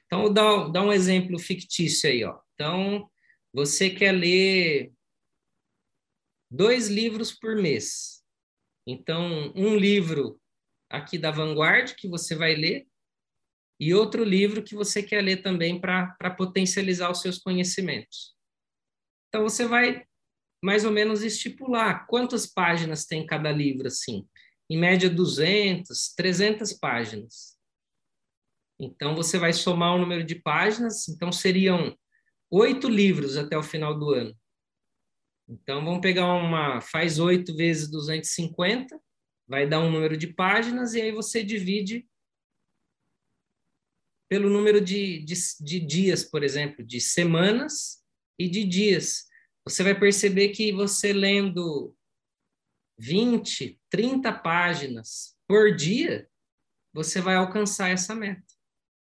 Então, 0.05 0.31
dar 0.31 0.83
um 0.83 0.93
exemplo 0.93 1.39
fictício 1.39 2.07
aí. 2.07 2.23
Ó. 2.23 2.39
Então, 2.53 3.09
você 3.51 3.89
quer 3.89 4.11
ler 4.11 4.93
dois 6.51 6.89
livros 6.89 7.31
por 7.31 7.55
mês. 7.55 8.23
Então, 8.85 9.51
um 9.55 9.75
livro 9.75 10.39
aqui 10.87 11.17
da 11.17 11.31
Vanguard, 11.31 11.95
que 11.95 12.07
você 12.07 12.35
vai 12.35 12.53
ler, 12.53 12.87
e 13.79 13.95
outro 13.95 14.23
livro 14.23 14.61
que 14.61 14.75
você 14.75 15.01
quer 15.01 15.23
ler 15.23 15.41
também 15.41 15.81
para 15.81 16.35
potencializar 16.37 17.09
os 17.09 17.21
seus 17.21 17.39
conhecimentos. 17.39 18.35
Então, 19.29 19.41
você 19.41 19.65
vai 19.65 20.05
mais 20.61 20.85
ou 20.85 20.91
menos 20.91 21.23
estipular 21.23 22.05
quantas 22.07 22.45
páginas 22.45 23.05
tem 23.05 23.25
cada 23.25 23.51
livro, 23.51 23.87
assim. 23.87 24.27
Em 24.69 24.77
média, 24.77 25.09
200, 25.09 26.13
300 26.15 26.73
páginas. 26.73 27.57
Então, 28.79 29.15
você 29.15 29.37
vai 29.37 29.53
somar 29.53 29.95
o 29.95 29.99
número 29.99 30.23
de 30.23 30.35
páginas. 30.35 31.07
Então, 31.09 31.31
seriam 31.31 31.97
oito 32.49 32.87
livros 32.87 33.37
até 33.37 33.57
o 33.57 33.63
final 33.63 33.97
do 33.97 34.11
ano. 34.11 34.37
Então, 35.49 35.83
vamos 35.83 36.01
pegar 36.01 36.33
uma... 36.33 36.79
Faz 36.79 37.19
oito 37.19 37.55
vezes 37.55 37.89
250, 37.89 38.99
vai 39.47 39.67
dar 39.67 39.79
um 39.79 39.91
número 39.91 40.15
de 40.15 40.27
páginas, 40.27 40.93
e 40.93 41.01
aí 41.01 41.11
você 41.11 41.43
divide 41.43 42.07
pelo 44.29 44.49
número 44.49 44.79
de, 44.79 45.19
de, 45.25 45.35
de 45.59 45.79
dias, 45.81 46.23
por 46.23 46.41
exemplo, 46.41 46.85
de 46.85 47.01
semanas 47.01 48.01
e 48.39 48.47
de 48.47 48.63
dias. 48.63 49.25
Você 49.65 49.83
vai 49.83 49.97
perceber 49.97 50.49
que 50.49 50.71
você 50.71 51.13
lendo 51.13 51.95
20, 52.97 53.79
30 53.89 54.31
páginas 54.31 55.35
por 55.47 55.75
dia, 55.75 56.29
você 56.93 57.21
vai 57.21 57.35
alcançar 57.35 57.89
essa 57.89 58.13
meta. 58.15 58.43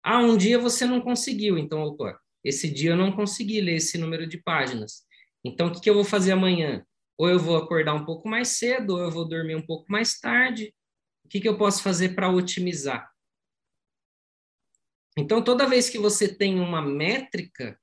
Ah, 0.03 0.19
um 0.19 0.37
dia 0.37 0.59
você 0.59 0.85
não 0.87 1.01
conseguiu, 1.01 1.57
então, 1.57 1.83
opa, 1.83 2.21
esse 2.43 2.71
dia 2.71 2.91
eu 2.91 2.97
não 2.97 3.11
consegui 3.11 3.61
ler 3.61 3.77
esse 3.77 3.97
número 3.97 4.27
de 4.27 4.39
páginas. 4.39 5.07
Então, 5.45 5.69
o 5.69 5.73
que, 5.73 5.81
que 5.81 5.91
eu 5.91 5.95
vou 5.95 6.05
fazer 6.05 6.33
amanhã? 6.33 6.85
Ou 7.17 7.29
eu 7.29 7.39
vou 7.39 7.57
acordar 7.57 7.95
um 7.95 8.05
pouco 8.05 8.29
mais 8.29 8.49
cedo, 8.49 8.95
ou 8.95 9.01
eu 9.01 9.11
vou 9.11 9.27
dormir 9.27 9.55
um 9.55 9.65
pouco 9.65 9.91
mais 9.91 10.19
tarde. 10.19 10.75
O 11.25 11.29
que, 11.29 11.41
que 11.41 11.49
eu 11.49 11.57
posso 11.57 11.83
fazer 11.83 12.15
para 12.15 12.31
otimizar? 12.31 13.11
Então, 15.17 15.43
toda 15.43 15.69
vez 15.69 15.89
que 15.89 15.99
você 15.99 16.29
tem 16.29 16.59
uma 16.59 16.83
métrica, 16.83 17.79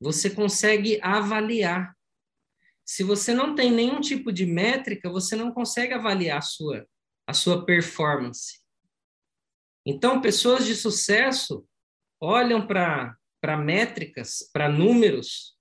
você 0.00 0.28
consegue 0.28 0.98
avaliar. 1.00 1.96
Se 2.92 3.02
você 3.02 3.32
não 3.32 3.54
tem 3.54 3.72
nenhum 3.72 4.02
tipo 4.02 4.30
de 4.30 4.44
métrica, 4.44 5.08
você 5.08 5.34
não 5.34 5.50
consegue 5.50 5.94
avaliar 5.94 6.36
a 6.36 6.42
sua, 6.42 6.86
a 7.26 7.32
sua 7.32 7.64
performance. 7.64 8.60
Então, 9.86 10.20
pessoas 10.20 10.66
de 10.66 10.76
sucesso 10.76 11.66
olham 12.20 12.66
para 12.66 13.16
métricas, 13.64 14.46
para 14.52 14.68
números, 14.68 15.56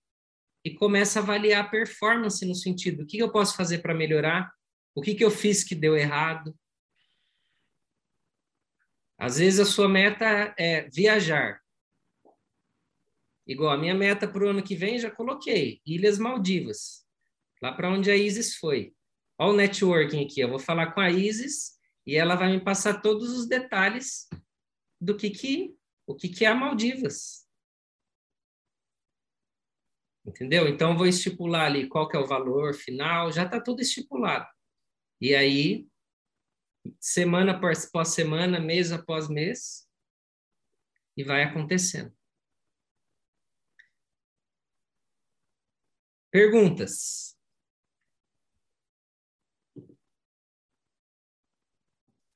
e 0.65 0.73
começam 0.73 1.21
a 1.21 1.23
avaliar 1.23 1.63
a 1.63 1.69
performance 1.69 2.45
no 2.45 2.53
sentido: 2.53 3.03
o 3.03 3.07
que 3.07 3.19
eu 3.19 3.31
posso 3.31 3.55
fazer 3.55 3.77
para 3.77 3.95
melhorar? 3.95 4.53
O 4.93 5.01
que, 5.01 5.15
que 5.15 5.23
eu 5.23 5.31
fiz 5.31 5.63
que 5.63 5.73
deu 5.73 5.95
errado? 5.95 6.53
Às 9.17 9.37
vezes 9.37 9.61
a 9.61 9.65
sua 9.65 9.87
meta 9.87 10.53
é 10.59 10.89
viajar. 10.89 11.61
Igual 13.47 13.71
a 13.71 13.77
minha 13.77 13.95
meta 13.95 14.27
para 14.27 14.43
o 14.43 14.49
ano 14.49 14.61
que 14.61 14.75
vem, 14.75 14.99
já 14.99 15.09
coloquei: 15.09 15.81
Ilhas 15.85 16.19
Maldivas, 16.19 17.00
lá 17.61 17.71
para 17.71 17.89
onde 17.89 18.09
a 18.09 18.15
Isis 18.15 18.55
foi. 18.55 18.95
Olha 19.37 19.53
o 19.53 19.55
networking 19.55 20.25
aqui, 20.25 20.39
eu 20.39 20.49
vou 20.49 20.59
falar 20.59 20.93
com 20.93 20.99
a 20.99 21.09
Isis 21.09 21.79
e 22.05 22.15
ela 22.15 22.35
vai 22.35 22.51
me 22.51 22.63
passar 22.63 23.01
todos 23.01 23.31
os 23.31 23.47
detalhes 23.47 24.27
do 24.99 25.15
que, 25.15 25.29
que 25.29 25.75
o 26.05 26.15
que, 26.15 26.29
que 26.29 26.45
é 26.45 26.47
a 26.49 26.55
Maldivas. 26.55 27.47
Entendeu? 30.25 30.67
Então, 30.67 30.91
eu 30.91 30.97
vou 30.97 31.07
estipular 31.07 31.65
ali 31.65 31.87
qual 31.87 32.07
que 32.07 32.15
é 32.15 32.19
o 32.19 32.27
valor 32.27 32.73
final, 32.73 33.31
já 33.31 33.43
está 33.43 33.59
tudo 33.59 33.81
estipulado. 33.81 34.47
E 35.19 35.33
aí, 35.33 35.87
semana 36.99 37.53
após 37.53 37.89
semana, 38.09 38.59
mês 38.59 38.91
após 38.91 39.27
mês, 39.27 39.87
e 41.17 41.23
vai 41.23 41.43
acontecendo. 41.43 42.15
Perguntas? 46.31 47.37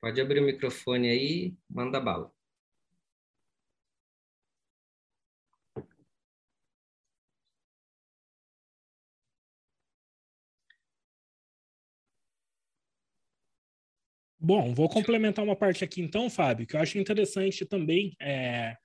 Pode 0.06 0.20
abrir 0.20 0.38
o 0.38 0.44
microfone 0.44 1.08
aí, 1.08 1.54
manda 1.68 1.98
bala. 1.98 2.30
Bom, 14.38 14.72
vou 14.72 14.88
complementar 14.88 15.44
uma 15.44 15.56
parte 15.56 15.82
aqui 15.82 16.00
então, 16.00 16.30
Fábio, 16.30 16.68
que 16.68 16.76
eu 16.76 16.80
acho 16.80 16.98
interessante 16.98 17.66
também. 17.66 18.14
É, 18.22 18.76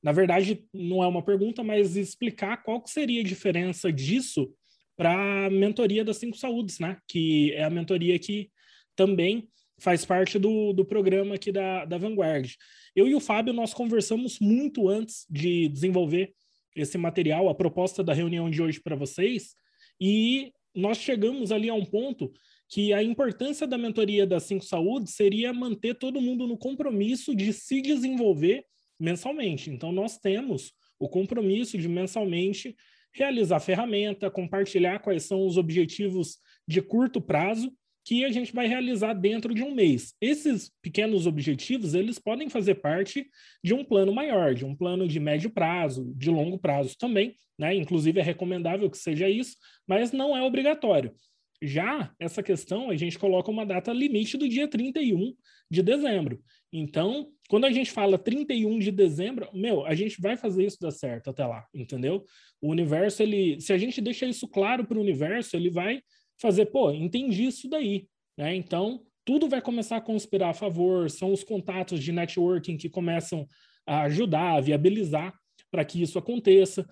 na 0.00 0.12
verdade, 0.12 0.64
não 0.72 1.02
é 1.02 1.08
uma 1.08 1.24
pergunta, 1.24 1.64
mas 1.64 1.96
explicar 1.96 2.62
qual 2.62 2.86
seria 2.86 3.20
a 3.20 3.24
diferença 3.24 3.92
disso 3.92 4.54
para 4.96 5.46
a 5.46 5.50
mentoria 5.50 6.04
das 6.04 6.18
Cinco 6.18 6.36
Saúdes, 6.36 6.78
né? 6.78 6.98
Que 7.08 7.52
é 7.54 7.64
a 7.64 7.70
mentoria 7.70 8.16
que 8.16 8.48
também 8.94 9.48
faz 9.78 10.04
parte 10.04 10.38
do, 10.38 10.72
do 10.72 10.84
programa 10.84 11.34
aqui 11.34 11.52
da, 11.52 11.84
da 11.84 11.98
Vanguard. 11.98 12.50
Eu 12.94 13.06
e 13.06 13.14
o 13.14 13.20
Fábio, 13.20 13.52
nós 13.52 13.72
conversamos 13.72 14.38
muito 14.40 14.88
antes 14.88 15.26
de 15.30 15.68
desenvolver 15.68 16.34
esse 16.74 16.98
material, 16.98 17.48
a 17.48 17.54
proposta 17.54 18.02
da 18.02 18.12
reunião 18.12 18.50
de 18.50 18.62
hoje 18.62 18.80
para 18.80 18.96
vocês, 18.96 19.54
e 20.00 20.52
nós 20.74 20.98
chegamos 20.98 21.50
ali 21.50 21.68
a 21.68 21.74
um 21.74 21.84
ponto 21.84 22.32
que 22.68 22.92
a 22.92 23.02
importância 23.02 23.66
da 23.66 23.78
mentoria 23.78 24.26
da 24.26 24.38
Cinco 24.38 24.64
Saúde 24.64 25.10
seria 25.10 25.52
manter 25.52 25.94
todo 25.94 26.20
mundo 26.20 26.46
no 26.46 26.58
compromisso 26.58 27.34
de 27.34 27.52
se 27.52 27.80
desenvolver 27.80 28.64
mensalmente. 29.00 29.70
Então, 29.70 29.90
nós 29.90 30.18
temos 30.18 30.72
o 30.98 31.08
compromisso 31.08 31.78
de 31.78 31.88
mensalmente 31.88 32.76
realizar 33.12 33.58
ferramenta, 33.60 34.30
compartilhar 34.30 34.98
quais 34.98 35.24
são 35.24 35.46
os 35.46 35.56
objetivos 35.56 36.38
de 36.66 36.82
curto 36.82 37.20
prazo 37.20 37.72
que 38.08 38.24
a 38.24 38.30
gente 38.30 38.54
vai 38.54 38.66
realizar 38.66 39.12
dentro 39.12 39.52
de 39.52 39.62
um 39.62 39.74
mês. 39.74 40.14
Esses 40.18 40.72
pequenos 40.80 41.26
objetivos, 41.26 41.92
eles 41.92 42.18
podem 42.18 42.48
fazer 42.48 42.76
parte 42.76 43.28
de 43.62 43.74
um 43.74 43.84
plano 43.84 44.14
maior, 44.14 44.54
de 44.54 44.64
um 44.64 44.74
plano 44.74 45.06
de 45.06 45.20
médio 45.20 45.50
prazo, 45.50 46.10
de 46.16 46.30
longo 46.30 46.58
prazo 46.58 46.96
também, 46.96 47.36
né? 47.58 47.74
Inclusive 47.74 48.18
é 48.18 48.22
recomendável 48.22 48.88
que 48.88 48.96
seja 48.96 49.28
isso, 49.28 49.58
mas 49.86 50.10
não 50.10 50.34
é 50.34 50.42
obrigatório. 50.42 51.14
Já 51.60 52.10
essa 52.18 52.42
questão, 52.42 52.88
a 52.88 52.96
gente 52.96 53.18
coloca 53.18 53.50
uma 53.50 53.66
data 53.66 53.92
limite 53.92 54.38
do 54.38 54.48
dia 54.48 54.66
31 54.66 55.34
de 55.70 55.82
dezembro. 55.82 56.42
Então, 56.72 57.28
quando 57.50 57.66
a 57.66 57.70
gente 57.70 57.90
fala 57.90 58.16
31 58.16 58.78
de 58.78 58.90
dezembro, 58.90 59.50
meu, 59.52 59.84
a 59.84 59.94
gente 59.94 60.18
vai 60.18 60.34
fazer 60.34 60.64
isso 60.64 60.78
dar 60.80 60.92
certo 60.92 61.28
até 61.28 61.44
lá, 61.44 61.66
entendeu? 61.74 62.24
O 62.58 62.70
universo, 62.70 63.22
ele, 63.22 63.60
se 63.60 63.70
a 63.70 63.76
gente 63.76 64.00
deixa 64.00 64.24
isso 64.24 64.48
claro 64.48 64.86
para 64.86 64.96
o 64.96 65.02
universo, 65.02 65.54
ele 65.56 65.68
vai 65.68 66.00
fazer, 66.40 66.66
pô, 66.66 66.90
entendi 66.90 67.44
isso 67.44 67.68
daí, 67.68 68.06
né? 68.36 68.54
Então, 68.54 69.02
tudo 69.24 69.48
vai 69.48 69.60
começar 69.60 69.98
a 69.98 70.00
conspirar 70.00 70.50
a 70.50 70.54
favor, 70.54 71.10
são 71.10 71.32
os 71.32 71.44
contatos 71.44 72.02
de 72.02 72.12
networking 72.12 72.76
que 72.76 72.88
começam 72.88 73.46
a 73.86 74.02
ajudar, 74.02 74.56
a 74.56 74.60
viabilizar 74.60 75.34
para 75.70 75.84
que 75.84 76.00
isso 76.00 76.18
aconteça. 76.18 76.86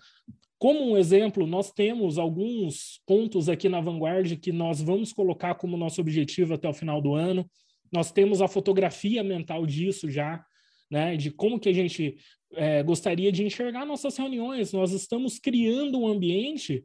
Como 0.58 0.90
um 0.90 0.96
exemplo, 0.96 1.46
nós 1.46 1.70
temos 1.72 2.18
alguns 2.18 3.00
pontos 3.06 3.48
aqui 3.48 3.68
na 3.68 3.80
Vanguard 3.80 4.36
que 4.38 4.52
nós 4.52 4.80
vamos 4.80 5.12
colocar 5.12 5.54
como 5.54 5.76
nosso 5.76 6.00
objetivo 6.00 6.54
até 6.54 6.68
o 6.68 6.74
final 6.74 7.00
do 7.00 7.14
ano. 7.14 7.48
Nós 7.92 8.10
temos 8.10 8.40
a 8.40 8.48
fotografia 8.48 9.22
mental 9.22 9.66
disso 9.66 10.10
já, 10.10 10.44
né? 10.90 11.16
De 11.16 11.30
como 11.30 11.60
que 11.60 11.68
a 11.68 11.72
gente 11.72 12.16
é, 12.54 12.82
gostaria 12.82 13.30
de 13.30 13.44
enxergar 13.44 13.84
nossas 13.84 14.16
reuniões. 14.16 14.72
Nós 14.72 14.92
estamos 14.92 15.38
criando 15.38 16.00
um 16.00 16.06
ambiente 16.08 16.84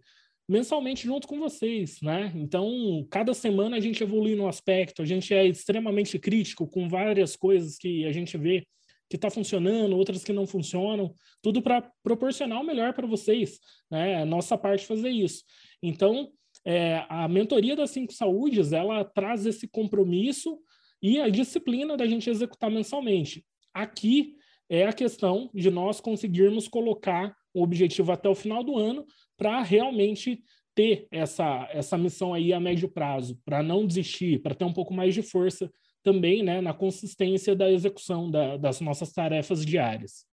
mensalmente 0.51 1.05
junto 1.05 1.29
com 1.29 1.39
vocês, 1.39 2.01
né? 2.01 2.29
Então, 2.35 3.07
cada 3.09 3.33
semana 3.33 3.77
a 3.77 3.79
gente 3.79 4.03
evolui 4.03 4.35
no 4.35 4.49
aspecto, 4.49 5.01
a 5.01 5.05
gente 5.05 5.33
é 5.33 5.45
extremamente 5.45 6.19
crítico 6.19 6.67
com 6.67 6.89
várias 6.89 7.37
coisas 7.37 7.77
que 7.77 8.05
a 8.05 8.11
gente 8.11 8.37
vê 8.37 8.67
que 9.09 9.15
está 9.15 9.29
funcionando, 9.29 9.95
outras 9.95 10.25
que 10.25 10.33
não 10.33 10.45
funcionam, 10.45 11.13
tudo 11.41 11.61
para 11.61 11.89
proporcionar 12.03 12.59
o 12.59 12.65
melhor 12.65 12.93
para 12.93 13.07
vocês, 13.07 13.59
né? 13.89 14.25
Nossa 14.25 14.57
parte 14.57 14.85
fazer 14.85 15.09
isso. 15.09 15.41
Então, 15.81 16.29
é, 16.65 17.05
a 17.07 17.29
mentoria 17.29 17.75
das 17.75 17.91
cinco 17.91 18.11
saúdes, 18.11 18.73
ela 18.73 19.05
traz 19.05 19.45
esse 19.45 19.69
compromisso 19.69 20.59
e 21.01 21.21
a 21.21 21.29
disciplina 21.29 21.95
da 21.95 22.05
gente 22.05 22.29
executar 22.29 22.69
mensalmente. 22.69 23.45
Aqui 23.73 24.35
é 24.69 24.85
a 24.85 24.91
questão 24.91 25.49
de 25.53 25.71
nós 25.71 26.01
conseguirmos 26.01 26.67
colocar 26.67 27.33
o 27.53 27.63
objetivo 27.63 28.11
até 28.11 28.29
o 28.29 28.35
final 28.35 28.63
do 28.63 28.77
ano 28.77 29.05
para 29.37 29.61
realmente 29.61 30.43
ter 30.73 31.07
essa, 31.11 31.67
essa 31.71 31.97
missão 31.97 32.33
aí 32.33 32.53
a 32.53 32.59
médio 32.59 32.89
prazo, 32.89 33.39
para 33.43 33.61
não 33.61 33.85
desistir, 33.85 34.41
para 34.41 34.55
ter 34.55 34.65
um 34.65 34.73
pouco 34.73 34.93
mais 34.93 35.13
de 35.13 35.21
força 35.21 35.71
também 36.03 36.43
né, 36.43 36.61
na 36.61 36.73
consistência 36.73 37.55
da 37.55 37.71
execução 37.71 38.29
da, 38.29 38.57
das 38.57 38.81
nossas 38.81 39.11
tarefas 39.11 39.65
diárias. 39.65 40.25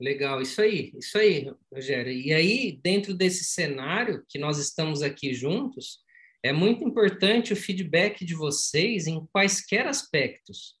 Legal, 0.00 0.40
isso 0.40 0.62
aí, 0.62 0.92
isso 0.96 1.18
aí, 1.18 1.52
Rogério. 1.70 2.10
E 2.10 2.32
aí, 2.32 2.80
dentro 2.82 3.12
desse 3.12 3.44
cenário 3.44 4.24
que 4.26 4.38
nós 4.38 4.58
estamos 4.58 5.02
aqui 5.02 5.34
juntos, 5.34 5.98
é 6.42 6.54
muito 6.54 6.82
importante 6.82 7.52
o 7.52 7.56
feedback 7.56 8.24
de 8.24 8.34
vocês 8.34 9.06
em 9.06 9.26
quaisquer 9.26 9.86
aspectos. 9.86 10.79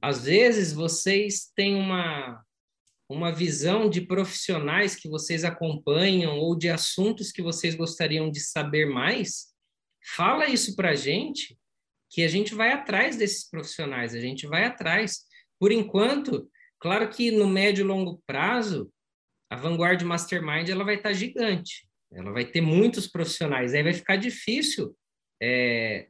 Às 0.00 0.24
vezes, 0.24 0.72
vocês 0.72 1.50
têm 1.54 1.74
uma, 1.74 2.42
uma 3.08 3.32
visão 3.32 3.88
de 3.88 4.00
profissionais 4.00 4.94
que 4.94 5.08
vocês 5.08 5.44
acompanham 5.44 6.38
ou 6.38 6.56
de 6.56 6.68
assuntos 6.68 7.32
que 7.32 7.42
vocês 7.42 7.74
gostariam 7.74 8.30
de 8.30 8.40
saber 8.40 8.86
mais, 8.86 9.46
fala 10.14 10.48
isso 10.48 10.76
para 10.76 10.90
a 10.90 10.94
gente, 10.94 11.58
que 12.10 12.22
a 12.22 12.28
gente 12.28 12.54
vai 12.54 12.72
atrás 12.72 13.16
desses 13.16 13.48
profissionais, 13.48 14.14
a 14.14 14.20
gente 14.20 14.46
vai 14.46 14.64
atrás. 14.64 15.24
Por 15.58 15.72
enquanto, 15.72 16.50
claro 16.78 17.08
que 17.08 17.30
no 17.30 17.46
médio 17.48 17.82
e 17.82 17.86
longo 17.86 18.22
prazo, 18.26 18.92
a 19.50 19.56
Vanguard 19.56 20.02
Mastermind 20.02 20.68
ela 20.68 20.84
vai 20.84 20.96
estar 20.96 21.10
tá 21.10 21.14
gigante, 21.14 21.86
ela 22.12 22.32
vai 22.32 22.44
ter 22.44 22.60
muitos 22.60 23.06
profissionais, 23.06 23.74
aí 23.74 23.82
vai 23.82 23.92
ficar 23.92 24.16
difícil 24.16 24.96
é, 25.40 26.08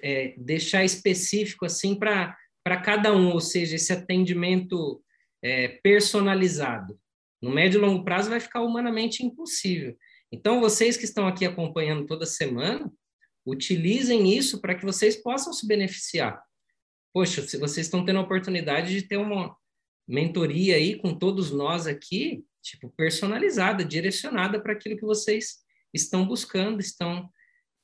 é, 0.00 0.34
deixar 0.38 0.84
específico 0.84 1.64
assim 1.64 1.98
para 1.98 2.36
cada 2.80 3.14
um, 3.14 3.32
ou 3.32 3.40
seja, 3.40 3.76
esse 3.76 3.92
atendimento 3.92 5.02
é, 5.42 5.68
personalizado. 5.82 6.98
No 7.40 7.50
médio 7.50 7.78
e 7.78 7.80
longo 7.80 8.04
prazo 8.04 8.30
vai 8.30 8.38
ficar 8.38 8.60
humanamente 8.62 9.24
impossível. 9.24 9.96
Então, 10.30 10.60
vocês 10.60 10.96
que 10.96 11.04
estão 11.04 11.26
aqui 11.26 11.44
acompanhando 11.44 12.06
toda 12.06 12.24
semana, 12.24 12.90
utilizem 13.44 14.32
isso 14.36 14.60
para 14.60 14.74
que 14.74 14.84
vocês 14.84 15.16
possam 15.16 15.52
se 15.52 15.66
beneficiar. 15.66 16.42
Poxa, 17.12 17.42
se 17.42 17.58
vocês 17.58 17.86
estão 17.86 18.04
tendo 18.04 18.20
a 18.20 18.22
oportunidade 18.22 18.94
de 18.94 19.02
ter 19.02 19.16
uma 19.16 19.54
mentoria 20.08 20.76
aí 20.76 20.96
com 20.96 21.14
todos 21.14 21.50
nós 21.50 21.86
aqui, 21.86 22.44
tipo, 22.62 22.88
personalizada, 22.96 23.84
direcionada 23.84 24.60
para 24.60 24.72
aquilo 24.72 24.96
que 24.96 25.04
vocês 25.04 25.58
estão 25.92 26.26
buscando, 26.26 26.80
estão, 26.80 27.28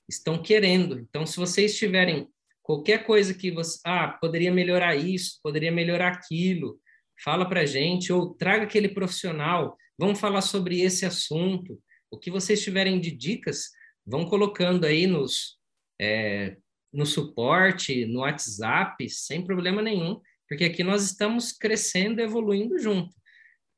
estão 0.08 0.40
querendo. 0.40 0.98
Então, 0.98 1.26
se 1.26 1.36
vocês 1.36 1.76
tiverem 1.76 2.28
qualquer 2.68 3.06
coisa 3.06 3.32
que 3.32 3.50
você, 3.50 3.80
ah, 3.82 4.08
poderia 4.08 4.52
melhorar 4.52 4.94
isso, 4.94 5.40
poderia 5.42 5.72
melhorar 5.72 6.08
aquilo, 6.08 6.78
fala 7.24 7.48
para 7.48 7.64
gente, 7.64 8.12
ou 8.12 8.34
traga 8.34 8.64
aquele 8.64 8.90
profissional, 8.90 9.74
vamos 9.98 10.20
falar 10.20 10.42
sobre 10.42 10.82
esse 10.82 11.06
assunto. 11.06 11.80
O 12.10 12.18
que 12.18 12.30
vocês 12.30 12.62
tiverem 12.62 13.00
de 13.00 13.10
dicas, 13.10 13.70
vão 14.04 14.26
colocando 14.26 14.84
aí 14.84 15.06
nos, 15.06 15.56
é, 15.98 16.58
no 16.92 17.06
suporte, 17.06 18.04
no 18.04 18.20
WhatsApp, 18.20 19.08
sem 19.08 19.42
problema 19.42 19.80
nenhum, 19.80 20.20
porque 20.46 20.64
aqui 20.64 20.84
nós 20.84 21.02
estamos 21.04 21.52
crescendo, 21.52 22.20
evoluindo 22.20 22.78
junto. 22.78 23.16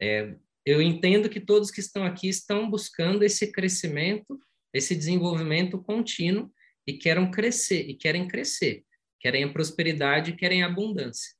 É, 0.02 0.34
eu 0.66 0.82
entendo 0.82 1.28
que 1.28 1.38
todos 1.38 1.70
que 1.70 1.80
estão 1.80 2.02
aqui 2.02 2.28
estão 2.28 2.68
buscando 2.68 3.22
esse 3.22 3.52
crescimento, 3.52 4.36
esse 4.74 4.96
desenvolvimento 4.96 5.80
contínuo 5.80 6.50
e 6.90 6.98
querem 6.98 7.30
crescer, 7.30 7.88
e 7.88 7.94
querem 7.94 8.28
crescer, 8.28 8.84
querem 9.18 9.44
a 9.44 9.52
prosperidade, 9.52 10.36
querem 10.36 10.62
a 10.62 10.66
abundância. 10.66 11.34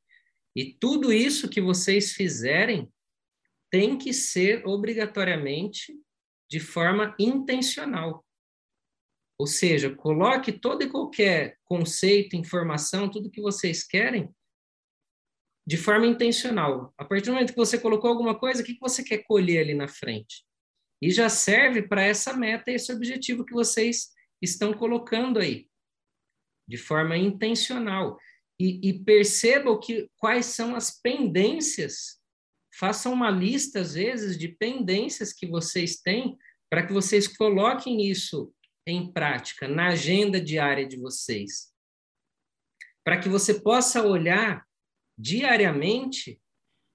E 0.55 0.74
tudo 0.74 1.12
isso 1.12 1.48
que 1.48 1.61
vocês 1.61 2.12
fizerem 2.12 2.92
tem 3.70 3.96
que 3.96 4.12
ser 4.12 4.66
obrigatoriamente 4.66 5.94
de 6.51 6.59
forma 6.59 7.14
intencional. 7.18 8.24
Ou 9.38 9.46
seja, 9.46 9.94
coloque 9.94 10.53
todo 10.53 10.82
e 10.82 10.90
qualquer 10.90 11.57
conceito, 11.64 12.36
informação, 12.36 13.11
tudo 13.11 13.30
que 13.30 13.40
vocês 13.40 13.84
querem 13.86 14.28
de 15.66 15.76
forma 15.76 16.07
intencional. 16.07 16.92
A 16.98 17.05
partir 17.05 17.26
do 17.26 17.32
momento 17.32 17.53
que 17.53 17.57
você 17.59 17.78
colocou 17.78 18.11
alguma 18.11 18.38
coisa, 18.38 18.62
o 18.62 18.64
que 18.64 18.76
você 18.80 19.05
quer 19.05 19.18
colher 19.18 19.61
ali 19.61 19.74
na 19.74 19.86
frente? 19.86 20.44
E 21.01 21.11
já 21.11 21.28
serve 21.28 21.82
para 21.82 22.03
essa 22.03 22.36
meta, 22.36 22.70
esse 22.70 22.92
objetivo 22.92 23.44
que 23.44 23.55
vocês 23.55 24.11
estão 24.41 24.72
colocando 24.72 25.38
aí, 25.38 25.68
de 26.68 26.76
forma 26.76 27.16
intencional 27.16 28.18
e, 28.59 28.91
e 28.91 29.05
percebam 29.05 29.78
que, 29.80 30.11
quais 30.16 30.47
são 30.47 30.76
as 30.76 30.91
pendências. 31.01 32.20
Façam 32.78 33.12
uma 33.12 33.30
lista, 33.30 33.80
às 33.80 33.95
vezes, 33.95 34.38
de 34.38 34.49
pendências 34.49 35.32
que 35.32 35.47
vocês 35.47 35.97
têm 35.97 36.38
para 36.70 36.86
que 36.86 36.93
vocês 36.93 37.26
coloquem 37.26 38.09
isso 38.09 38.55
em 38.86 39.12
prática, 39.12 39.66
na 39.66 39.88
agenda 39.88 40.41
diária 40.41 40.86
de 40.86 40.97
vocês. 40.97 41.72
Para 43.05 43.18
que 43.18 43.28
você 43.28 43.61
possa 43.61 44.03
olhar 44.07 44.64
diariamente 45.18 46.41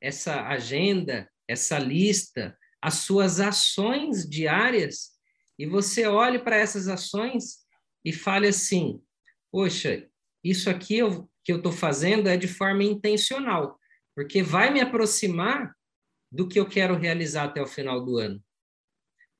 essa 0.01 0.47
agenda, 0.47 1.29
essa 1.47 1.77
lista, 1.77 2.57
as 2.81 2.95
suas 2.95 3.39
ações 3.39 4.27
diárias, 4.27 5.14
e 5.57 5.65
você 5.65 6.05
olhe 6.05 6.39
para 6.39 6.57
essas 6.57 6.87
ações 6.87 7.65
e 8.03 8.11
fale 8.11 8.47
assim: 8.47 9.01
poxa, 9.51 10.07
isso 10.43 10.69
aqui 10.69 10.97
eu, 10.97 11.29
que 11.43 11.51
eu 11.51 11.57
estou 11.57 11.71
fazendo 11.71 12.27
é 12.27 12.37
de 12.37 12.47
forma 12.47 12.83
intencional, 12.83 13.79
porque 14.15 14.43
vai 14.43 14.71
me 14.71 14.81
aproximar 14.81 15.75
do 16.31 16.47
que 16.47 16.59
eu 16.59 16.67
quero 16.67 16.97
realizar 16.97 17.45
até 17.45 17.61
o 17.61 17.67
final 17.67 18.03
do 18.03 18.17
ano. 18.17 18.43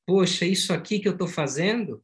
Poxa, 0.07 0.45
isso 0.45 0.71
aqui 0.71 0.99
que 0.99 1.07
eu 1.07 1.13
estou 1.13 1.27
fazendo 1.27 2.03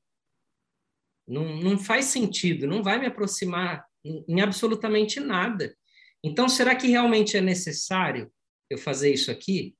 não, 1.27 1.55
não 1.57 1.77
faz 1.77 2.05
sentido, 2.05 2.67
não 2.67 2.83
vai 2.83 2.99
me 2.99 3.05
aproximar 3.05 3.85
em, 4.03 4.25
em 4.27 4.41
absolutamente 4.41 5.19
nada. 5.19 5.75
Então, 6.23 6.49
será 6.49 6.75
que 6.75 6.87
realmente 6.87 7.37
é 7.37 7.41
necessário 7.41 8.31
eu 8.69 8.77
fazer 8.77 9.13
isso 9.13 9.31
aqui? 9.31 9.75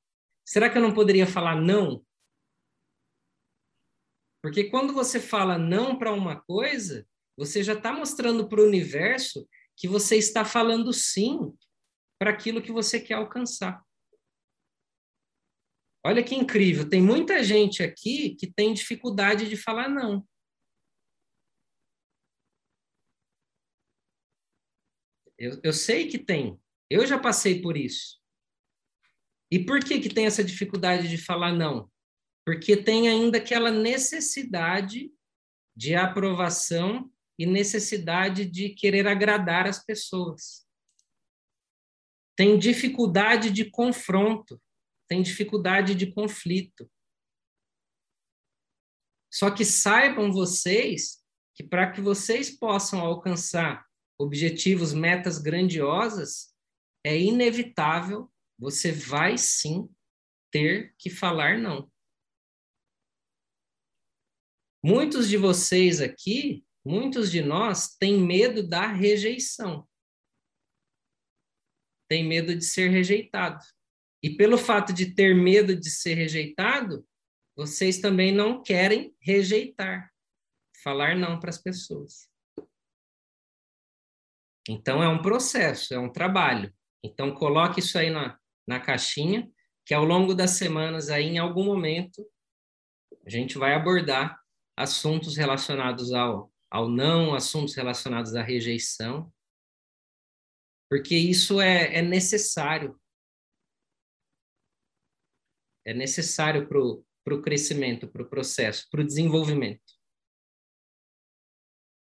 Será 0.45 0.69
que 0.69 0.77
eu 0.77 0.81
não 0.81 0.93
poderia 0.93 1.27
falar 1.27 1.55
não? 1.55 2.03
Porque 4.41 4.69
quando 4.69 4.93
você 4.93 5.19
fala 5.19 5.57
não 5.57 5.97
para 5.97 6.11
uma 6.11 6.41
coisa, 6.41 7.07
você 7.37 7.63
já 7.63 7.73
está 7.73 7.93
mostrando 7.93 8.47
para 8.47 8.61
o 8.61 8.65
universo 8.65 9.47
que 9.77 9.87
você 9.87 10.17
está 10.17 10.43
falando 10.43 10.91
sim 10.91 11.53
para 12.19 12.31
aquilo 12.31 12.61
que 12.61 12.71
você 12.71 12.99
quer 12.99 13.15
alcançar. 13.15 13.83
Olha 16.03 16.23
que 16.23 16.35
incrível, 16.35 16.89
tem 16.89 17.01
muita 17.01 17.43
gente 17.43 17.83
aqui 17.83 18.35
que 18.35 18.51
tem 18.51 18.73
dificuldade 18.73 19.47
de 19.47 19.55
falar 19.55 19.87
não. 19.87 20.27
Eu, 25.37 25.59
eu 25.63 25.73
sei 25.73 26.07
que 26.07 26.19
tem, 26.19 26.59
eu 26.89 27.05
já 27.05 27.19
passei 27.19 27.61
por 27.61 27.77
isso. 27.77 28.19
E 29.51 29.59
por 29.59 29.79
que, 29.83 29.99
que 29.99 30.13
tem 30.13 30.25
essa 30.25 30.43
dificuldade 30.43 31.09
de 31.09 31.17
falar 31.17 31.51
não? 31.51 31.91
Porque 32.45 32.75
tem 32.75 33.07
ainda 33.07 33.37
aquela 33.37 33.71
necessidade 33.71 35.11
de 35.75 35.95
aprovação 35.95 37.11
e 37.37 37.45
necessidade 37.45 38.45
de 38.45 38.69
querer 38.69 39.07
agradar 39.07 39.67
as 39.67 39.83
pessoas. 39.83 40.67
Tem 42.35 42.57
dificuldade 42.57 43.51
de 43.51 43.69
confronto, 43.69 44.61
tem 45.07 45.21
dificuldade 45.21 45.93
de 45.95 46.11
conflito. 46.11 46.89
Só 49.31 49.49
que 49.51 49.63
saibam 49.63 50.31
vocês 50.31 51.23
que 51.53 51.63
para 51.63 51.91
que 51.91 52.01
vocês 52.01 52.49
possam 52.49 52.99
alcançar 53.01 53.85
objetivos, 54.17 54.93
metas 54.93 55.37
grandiosas, 55.37 56.53
é 57.03 57.19
inevitável 57.19 58.31
você 58.57 58.91
vai 58.91 59.37
sim 59.37 59.89
ter 60.51 60.93
que 60.97 61.09
falar 61.09 61.57
não. 61.57 61.90
Muitos 64.83 65.29
de 65.29 65.37
vocês 65.37 66.01
aqui, 66.01 66.65
muitos 66.83 67.29
de 67.31 67.41
nós, 67.41 67.95
têm 67.97 68.19
medo 68.19 68.67
da 68.67 68.87
rejeição. 68.87 69.87
Tem 72.09 72.27
medo 72.27 72.55
de 72.55 72.65
ser 72.65 72.89
rejeitado. 72.89 73.63
E 74.23 74.35
pelo 74.35 74.57
fato 74.57 74.91
de 74.91 75.13
ter 75.13 75.35
medo 75.35 75.75
de 75.75 75.89
ser 75.89 76.15
rejeitado, 76.15 77.07
vocês 77.55 77.99
também 77.99 78.33
não 78.33 78.63
querem 78.63 79.15
rejeitar, 79.19 80.11
falar 80.83 81.15
não 81.15 81.39
para 81.39 81.51
as 81.51 81.59
pessoas. 81.59 82.27
Então 84.67 85.03
é 85.03 85.07
um 85.07 85.21
processo, 85.21 85.93
é 85.93 85.99
um 85.99 86.11
trabalho. 86.11 86.73
Então 87.03 87.33
coloque 87.33 87.79
isso 87.79 87.99
aí 87.99 88.09
na, 88.09 88.39
na 88.67 88.79
caixinha, 88.79 89.51
que 89.85 89.93
ao 89.93 90.03
longo 90.03 90.33
das 90.33 90.51
semanas 90.51 91.09
aí, 91.09 91.25
em 91.25 91.37
algum 91.37 91.65
momento, 91.65 92.27
a 93.25 93.29
gente 93.29 93.57
vai 93.57 93.73
abordar 93.73 94.40
assuntos 94.75 95.35
relacionados 95.35 96.13
ao, 96.13 96.51
ao 96.69 96.89
não, 96.89 97.33
assuntos 97.33 97.75
relacionados 97.75 98.35
à 98.35 98.41
rejeição, 98.41 99.31
porque 100.89 101.15
isso 101.15 101.61
é, 101.61 101.95
é 101.95 102.01
necessário. 102.01 102.99
É 105.85 105.93
necessário 105.93 106.67
para 106.67 107.33
o 107.33 107.41
crescimento, 107.41 108.07
para 108.07 108.23
o 108.23 108.29
processo, 108.29 108.87
para 108.91 109.01
o 109.01 109.05
desenvolvimento. 109.05 109.81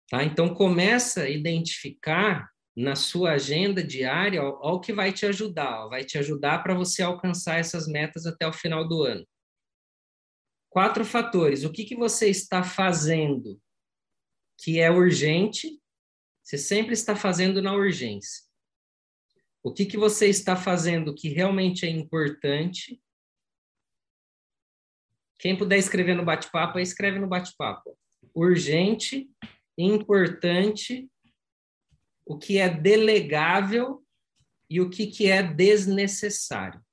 Tá? 0.09 0.25
Então, 0.25 0.55
começa 0.55 1.25
a 1.25 1.29
identificar 1.29 2.51
na 2.75 2.97
sua 2.97 3.33
agenda 3.33 3.85
diária 3.85 4.43
o 4.43 4.81
que 4.81 4.93
vai 4.93 5.13
te 5.13 5.27
ajudar. 5.27 5.85
Ó, 5.85 5.89
vai 5.91 6.05
te 6.05 6.17
ajudar 6.17 6.63
para 6.63 6.75
você 6.75 7.03
alcançar 7.03 7.59
essas 7.59 7.87
metas 7.87 8.25
até 8.25 8.47
o 8.47 8.53
final 8.53 8.89
do 8.89 9.03
ano. 9.03 9.27
Quatro 10.69 11.05
fatores. 11.05 11.65
O 11.65 11.73
que, 11.73 11.85
que 11.85 11.97
você 11.97 12.29
está 12.29 12.63
fazendo 12.63 13.61
que 14.59 14.81
é 14.81 14.91
urgente? 14.91 15.81
Você 16.43 16.59
sempre 16.59 16.93
está 16.95 17.15
fazendo 17.15 17.63
na 17.63 17.75
urgência. 17.75 18.49
O 19.63 19.73
que, 19.73 19.85
que 19.85 19.97
você 19.97 20.29
está 20.29 20.57
fazendo 20.57 21.15
que 21.15 21.29
realmente 21.29 21.85
é 21.85 21.91
importante? 21.91 23.03
Quem 25.39 25.57
puder 25.57 25.79
escrever 25.79 26.15
no 26.15 26.25
bate-papo, 26.25 26.79
escreve 26.79 27.19
no 27.19 27.29
bate-papo. 27.29 27.97
Urgente, 28.35 29.31
importante, 29.77 31.09
o 32.27 32.39
que 32.39 32.59
é 32.59 32.69
delegável 32.69 34.05
e 34.69 34.81
o 34.81 34.91
que, 34.91 35.07
que 35.07 35.31
é 35.31 35.43
desnecessário. 35.43 36.85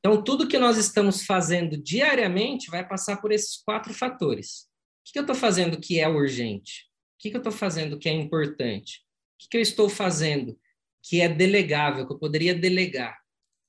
Então, 0.00 0.24
tudo 0.24 0.48
que 0.48 0.58
nós 0.58 0.78
estamos 0.78 1.24
fazendo 1.24 1.76
diariamente 1.76 2.70
vai 2.70 2.86
passar 2.86 3.20
por 3.20 3.32
esses 3.32 3.58
quatro 3.58 3.92
fatores. 3.92 4.62
O 5.06 5.12
que, 5.12 5.18
eu 5.18 5.22
estou 5.22 5.36
fazendo 5.36 5.78
que 5.78 6.00
é 6.00 6.08
urgente? 6.08 6.88
O 7.14 7.18
que, 7.18 7.28
eu 7.28 7.38
estou 7.38 7.52
fazendo 7.52 7.98
que 7.98 8.08
é 8.08 8.12
importante? 8.12 9.04
O 9.34 9.48
que, 9.48 9.58
eu 9.58 9.60
estou 9.60 9.88
fazendo 9.90 10.58
que 11.02 11.20
é 11.20 11.28
delegável, 11.28 12.06
que 12.06 12.12
eu 12.14 12.18
poderia 12.18 12.54
delegar? 12.54 13.18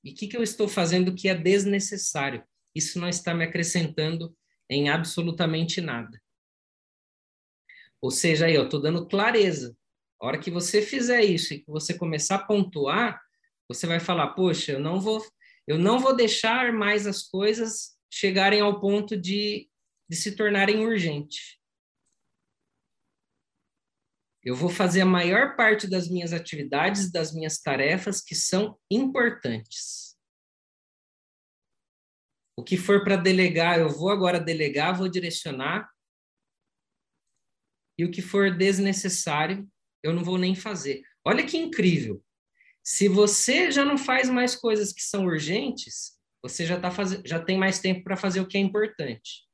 E 0.02 0.12
o 0.12 0.14
que 0.14 0.34
eu 0.34 0.42
estou 0.42 0.66
fazendo 0.68 1.14
que 1.14 1.28
é 1.28 1.34
desnecessário? 1.34 2.42
Isso 2.74 2.98
não 2.98 3.08
está 3.08 3.34
me 3.34 3.44
acrescentando 3.44 4.34
em 4.70 4.88
absolutamente 4.88 5.80
nada. 5.82 6.20
Ou 8.00 8.10
seja, 8.10 8.46
aí 8.46 8.54
eu 8.54 8.64
estou 8.64 8.80
dando 8.80 9.06
clareza. 9.06 9.76
A 10.20 10.26
hora 10.26 10.38
que 10.38 10.50
você 10.50 10.80
fizer 10.80 11.22
isso 11.22 11.52
e 11.52 11.58
que 11.58 11.70
você 11.70 11.94
começar 11.94 12.36
a 12.36 12.44
pontuar, 12.44 13.20
você 13.68 13.86
vai 13.86 14.00
falar: 14.00 14.28
poxa, 14.28 14.72
eu 14.72 14.80
não 14.80 15.00
vou, 15.00 15.22
eu 15.66 15.78
não 15.78 15.98
vou 15.98 16.14
deixar 16.14 16.72
mais 16.72 17.06
as 17.06 17.22
coisas 17.22 17.96
chegarem 18.12 18.60
ao 18.60 18.80
ponto 18.80 19.16
de, 19.16 19.70
de 20.08 20.16
se 20.16 20.36
tornarem 20.36 20.84
urgentes. 20.84 21.58
Eu 24.44 24.56
vou 24.56 24.68
fazer 24.68 25.02
a 25.02 25.06
maior 25.06 25.56
parte 25.56 25.88
das 25.88 26.08
minhas 26.08 26.32
atividades, 26.32 27.12
das 27.12 27.32
minhas 27.32 27.58
tarefas 27.58 28.20
que 28.20 28.34
são 28.34 28.78
importantes. 28.90 30.18
O 32.58 32.64
que 32.64 32.76
for 32.76 33.04
para 33.04 33.16
delegar, 33.16 33.78
eu 33.78 33.88
vou 33.88 34.10
agora 34.10 34.40
delegar, 34.40 34.96
vou 34.96 35.08
direcionar 35.08 35.88
e 37.98 38.04
o 38.04 38.10
que 38.10 38.20
for 38.20 38.56
desnecessário, 38.56 39.70
eu 40.02 40.12
não 40.12 40.24
vou 40.24 40.36
nem 40.36 40.54
fazer. 40.54 41.02
Olha 41.24 41.46
que 41.46 41.56
incrível. 41.56 42.22
Se 42.82 43.08
você 43.08 43.70
já 43.70 43.84
não 43.84 43.96
faz 43.96 44.28
mais 44.28 44.56
coisas 44.56 44.92
que 44.92 45.02
são 45.02 45.24
urgentes, 45.24 46.18
você 46.42 46.66
já, 46.66 46.80
tá 46.80 46.90
faz... 46.90 47.20
já 47.24 47.40
tem 47.40 47.56
mais 47.56 47.78
tempo 47.78 48.02
para 48.02 48.16
fazer 48.16 48.40
o 48.40 48.46
que 48.46 48.56
é 48.58 48.60
importante. 48.60 49.46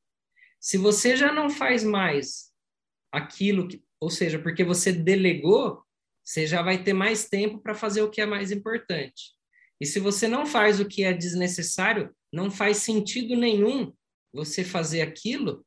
Se 0.61 0.79
você 0.79 1.17
já 1.17 1.33
não 1.33 1.51
faz 1.51 1.85
mais 1.85 2.51
aquilo 3.13 3.69
que, 3.69 3.83
ou 4.01 4.11
seja, 4.11 4.39
porque 4.39 4.65
você 4.65 4.93
delegou, 4.93 5.83
você 6.25 6.47
já 6.47 6.63
vai 6.63 6.83
ter 6.83 6.93
mais 6.93 7.29
tempo 7.29 7.61
para 7.61 7.75
fazer 7.75 8.03
o 8.03 8.11
que 8.11 8.21
é 8.21 8.27
mais 8.27 8.51
importante. 8.51 9.33
E 9.81 9.87
se 9.87 10.01
você 10.01 10.27
não 10.27 10.45
faz 10.45 10.81
o 10.81 10.89
que 10.89 11.05
é 11.05 11.13
desnecessário, 11.13 12.15
não 12.33 12.51
faz 12.51 12.79
sentido 12.79 13.37
nenhum 13.37 13.93
você 14.33 14.65
fazer 14.65 15.01
aquilo, 15.01 15.65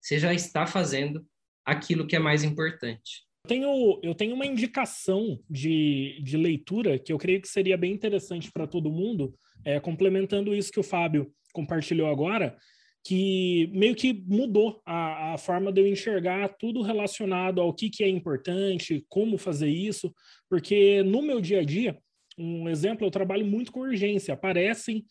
você 0.00 0.18
já 0.18 0.32
está 0.32 0.66
fazendo 0.66 1.26
aquilo 1.64 2.06
que 2.06 2.16
é 2.16 2.18
mais 2.18 2.44
importante. 2.44 3.27
Eu 3.48 3.54
tenho, 3.54 4.00
eu 4.02 4.14
tenho 4.14 4.34
uma 4.34 4.44
indicação 4.44 5.40
de, 5.48 6.20
de 6.22 6.36
leitura 6.36 6.98
que 6.98 7.10
eu 7.10 7.16
creio 7.16 7.40
que 7.40 7.48
seria 7.48 7.78
bem 7.78 7.94
interessante 7.94 8.52
para 8.52 8.66
todo 8.66 8.92
mundo, 8.92 9.34
é, 9.64 9.80
complementando 9.80 10.54
isso 10.54 10.70
que 10.70 10.78
o 10.78 10.82
Fábio 10.82 11.32
compartilhou 11.54 12.08
agora, 12.08 12.58
que 13.02 13.70
meio 13.72 13.94
que 13.94 14.12
mudou 14.12 14.82
a, 14.84 15.32
a 15.32 15.38
forma 15.38 15.72
de 15.72 15.80
eu 15.80 15.86
enxergar 15.86 16.56
tudo 16.58 16.82
relacionado 16.82 17.58
ao 17.62 17.72
que, 17.72 17.88
que 17.88 18.04
é 18.04 18.08
importante, 18.10 19.02
como 19.08 19.38
fazer 19.38 19.70
isso, 19.70 20.12
porque 20.46 21.02
no 21.02 21.22
meu 21.22 21.40
dia 21.40 21.60
a 21.60 21.64
dia, 21.64 21.96
um 22.36 22.68
exemplo, 22.68 23.06
eu 23.06 23.10
trabalho 23.10 23.46
muito 23.46 23.72
com 23.72 23.80
urgência, 23.80 24.34
aparecem 24.34 25.06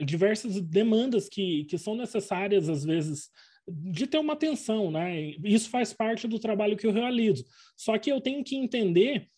diversas 0.00 0.58
demandas 0.58 1.28
que, 1.28 1.66
que 1.66 1.76
são 1.76 1.94
necessárias, 1.94 2.70
às 2.70 2.82
vezes, 2.82 3.28
de 3.68 4.06
ter 4.06 4.18
uma 4.18 4.32
atenção, 4.32 4.90
né? 4.90 5.34
Isso 5.44 5.70
faz 5.70 5.92
parte 5.92 6.26
do 6.26 6.38
trabalho 6.38 6.76
que 6.76 6.86
eu 6.86 6.92
realizo. 6.92 7.44
Só 7.76 7.96
que 7.98 8.10
eu 8.10 8.20
tenho 8.20 8.42
que 8.42 8.56
entender 8.56 9.28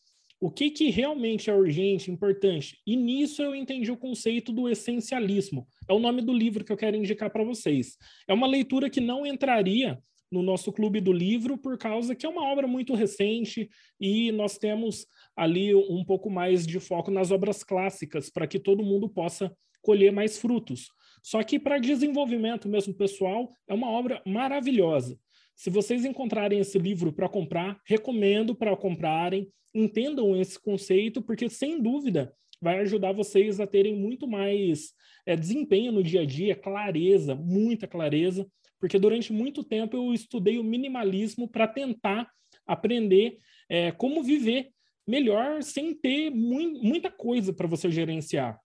o 0.40 0.50
que, 0.50 0.70
que 0.70 0.90
realmente 0.90 1.48
é 1.48 1.54
urgente, 1.54 2.10
importante. 2.10 2.78
E 2.86 2.96
nisso 2.96 3.42
eu 3.42 3.54
entendi 3.54 3.90
o 3.90 3.96
conceito 3.96 4.52
do 4.52 4.68
essencialismo. 4.68 5.66
É 5.88 5.92
o 5.92 5.98
nome 5.98 6.20
do 6.20 6.32
livro 6.32 6.64
que 6.64 6.72
eu 6.72 6.76
quero 6.76 6.96
indicar 6.96 7.30
para 7.30 7.44
vocês. 7.44 7.96
É 8.28 8.34
uma 8.34 8.46
leitura 8.46 8.90
que 8.90 9.00
não 9.00 9.26
entraria 9.26 9.98
no 10.30 10.42
nosso 10.42 10.72
clube 10.72 11.00
do 11.00 11.12
livro, 11.12 11.56
por 11.56 11.78
causa 11.78 12.14
que 12.14 12.26
é 12.26 12.28
uma 12.28 12.42
obra 12.42 12.66
muito 12.66 12.94
recente 12.94 13.70
e 14.00 14.32
nós 14.32 14.58
temos 14.58 15.06
ali 15.36 15.74
um 15.74 16.04
pouco 16.04 16.28
mais 16.28 16.66
de 16.66 16.80
foco 16.80 17.10
nas 17.10 17.30
obras 17.30 17.62
clássicas, 17.62 18.30
para 18.30 18.46
que 18.46 18.58
todo 18.58 18.84
mundo 18.84 19.08
possa 19.08 19.54
colher 19.80 20.10
mais 20.10 20.38
frutos. 20.38 20.88
Só 21.24 21.42
que 21.42 21.58
para 21.58 21.78
desenvolvimento 21.78 22.68
mesmo 22.68 22.92
pessoal, 22.92 23.50
é 23.66 23.72
uma 23.72 23.88
obra 23.90 24.22
maravilhosa. 24.26 25.18
Se 25.56 25.70
vocês 25.70 26.04
encontrarem 26.04 26.60
esse 26.60 26.78
livro 26.78 27.14
para 27.14 27.30
comprar, 27.30 27.80
recomendo 27.86 28.54
para 28.54 28.76
comprarem, 28.76 29.48
entendam 29.74 30.38
esse 30.38 30.60
conceito, 30.60 31.22
porque 31.22 31.48
sem 31.48 31.80
dúvida 31.80 32.30
vai 32.60 32.80
ajudar 32.80 33.12
vocês 33.12 33.58
a 33.58 33.66
terem 33.66 33.96
muito 33.96 34.28
mais 34.28 34.92
é, 35.24 35.34
desempenho 35.34 35.92
no 35.92 36.02
dia 36.02 36.20
a 36.20 36.26
dia, 36.26 36.54
clareza, 36.54 37.34
muita 37.34 37.86
clareza, 37.88 38.46
porque 38.78 38.98
durante 38.98 39.32
muito 39.32 39.64
tempo 39.64 39.96
eu 39.96 40.12
estudei 40.12 40.58
o 40.58 40.64
minimalismo 40.64 41.48
para 41.48 41.66
tentar 41.66 42.30
aprender 42.66 43.38
é, 43.66 43.92
como 43.92 44.22
viver 44.22 44.68
melhor 45.06 45.62
sem 45.62 45.94
ter 45.94 46.28
mu 46.28 46.82
muita 46.82 47.10
coisa 47.10 47.50
para 47.50 47.66
você 47.66 47.90
gerenciar. 47.90 48.60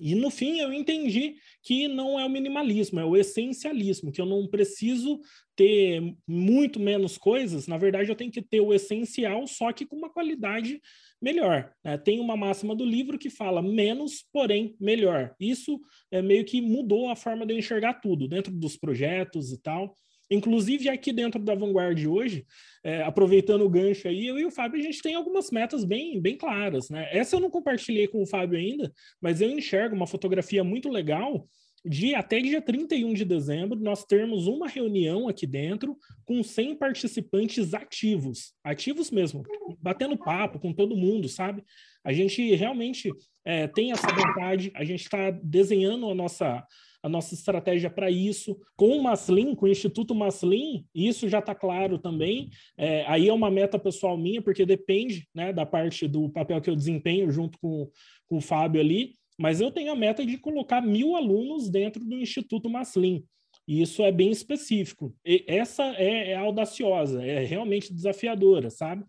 E 0.00 0.14
no 0.14 0.30
fim 0.30 0.60
eu 0.60 0.72
entendi 0.72 1.36
que 1.62 1.88
não 1.88 2.18
é 2.18 2.24
o 2.24 2.30
minimalismo, 2.30 3.00
é 3.00 3.04
o 3.04 3.16
essencialismo, 3.16 4.12
que 4.12 4.20
eu 4.20 4.26
não 4.26 4.46
preciso 4.46 5.20
ter 5.56 6.14
muito 6.26 6.80
menos 6.80 7.16
coisas, 7.16 7.66
na 7.66 7.78
verdade 7.78 8.10
eu 8.10 8.16
tenho 8.16 8.30
que 8.30 8.42
ter 8.42 8.60
o 8.60 8.74
essencial, 8.74 9.46
só 9.46 9.72
que 9.72 9.86
com 9.86 9.96
uma 9.96 10.10
qualidade 10.10 10.80
melhor. 11.22 11.72
Né? 11.82 11.96
Tem 11.96 12.20
uma 12.20 12.36
máxima 12.36 12.74
do 12.74 12.84
livro 12.84 13.18
que 13.18 13.30
fala 13.30 13.62
menos, 13.62 14.24
porém 14.32 14.76
melhor. 14.80 15.34
Isso 15.38 15.80
é 16.10 16.20
meio 16.20 16.44
que 16.44 16.60
mudou 16.60 17.08
a 17.08 17.16
forma 17.16 17.46
de 17.46 17.54
eu 17.54 17.58
enxergar 17.58 17.94
tudo, 17.94 18.28
dentro 18.28 18.52
dos 18.52 18.76
projetos 18.76 19.52
e 19.52 19.60
tal. 19.60 19.94
Inclusive, 20.30 20.88
aqui 20.88 21.12
dentro 21.12 21.40
da 21.40 21.54
Vanguard 21.54 22.06
hoje, 22.06 22.46
é, 22.82 23.02
aproveitando 23.02 23.62
o 23.62 23.70
gancho 23.70 24.08
aí, 24.08 24.26
eu 24.26 24.38
e 24.38 24.44
o 24.44 24.50
Fábio, 24.50 24.80
a 24.80 24.82
gente 24.82 25.02
tem 25.02 25.14
algumas 25.14 25.50
metas 25.50 25.84
bem, 25.84 26.20
bem 26.20 26.36
claras, 26.36 26.88
né? 26.88 27.08
Essa 27.12 27.36
eu 27.36 27.40
não 27.40 27.50
compartilhei 27.50 28.08
com 28.08 28.22
o 28.22 28.26
Fábio 28.26 28.58
ainda, 28.58 28.92
mas 29.20 29.40
eu 29.40 29.50
enxergo 29.50 29.94
uma 29.94 30.06
fotografia 30.06 30.64
muito 30.64 30.88
legal 30.88 31.46
de 31.84 32.14
até 32.14 32.40
dia 32.40 32.62
31 32.62 33.12
de 33.12 33.24
dezembro, 33.24 33.78
nós 33.78 34.04
termos 34.04 34.46
uma 34.46 34.66
reunião 34.66 35.28
aqui 35.28 35.46
dentro 35.46 35.98
com 36.24 36.42
100 36.42 36.76
participantes 36.76 37.74
ativos, 37.74 38.54
ativos 38.64 39.10
mesmo, 39.10 39.42
batendo 39.78 40.16
papo 40.16 40.58
com 40.58 40.72
todo 40.72 40.96
mundo, 40.96 41.28
sabe? 41.28 41.62
A 42.02 42.12
gente 42.12 42.54
realmente 42.54 43.10
é, 43.44 43.66
tem 43.66 43.92
essa 43.92 44.06
vontade, 44.06 44.72
a 44.74 44.82
gente 44.82 45.02
está 45.02 45.30
desenhando 45.30 46.08
a 46.08 46.14
nossa, 46.14 46.64
a 47.04 47.08
nossa 47.08 47.34
estratégia 47.34 47.90
para 47.90 48.10
isso. 48.10 48.58
Com 48.74 48.96
o 48.96 49.02
Maslin, 49.02 49.54
com 49.54 49.66
o 49.66 49.68
Instituto 49.68 50.14
Maslin, 50.14 50.86
isso 50.94 51.28
já 51.28 51.38
está 51.38 51.54
claro 51.54 51.98
também. 51.98 52.48
É, 52.78 53.04
aí 53.06 53.28
é 53.28 53.32
uma 53.32 53.50
meta 53.50 53.78
pessoal 53.78 54.16
minha, 54.16 54.40
porque 54.40 54.64
depende 54.64 55.28
né, 55.34 55.52
da 55.52 55.66
parte 55.66 56.08
do 56.08 56.30
papel 56.30 56.62
que 56.62 56.70
eu 56.70 56.74
desempenho 56.74 57.30
junto 57.30 57.58
com, 57.58 57.90
com 58.26 58.38
o 58.38 58.40
Fábio 58.40 58.80
ali, 58.80 59.12
mas 59.38 59.60
eu 59.60 59.70
tenho 59.70 59.92
a 59.92 59.94
meta 59.94 60.24
de 60.24 60.38
colocar 60.38 60.80
mil 60.80 61.14
alunos 61.14 61.68
dentro 61.68 62.02
do 62.02 62.14
Instituto 62.14 62.70
Maslin. 62.70 63.22
E 63.68 63.82
isso 63.82 64.02
é 64.02 64.10
bem 64.10 64.30
específico. 64.30 65.14
E 65.26 65.44
essa 65.46 65.84
é, 65.98 66.30
é 66.30 66.36
audaciosa, 66.36 67.22
é 67.22 67.44
realmente 67.44 67.92
desafiadora, 67.92 68.70
sabe? 68.70 69.04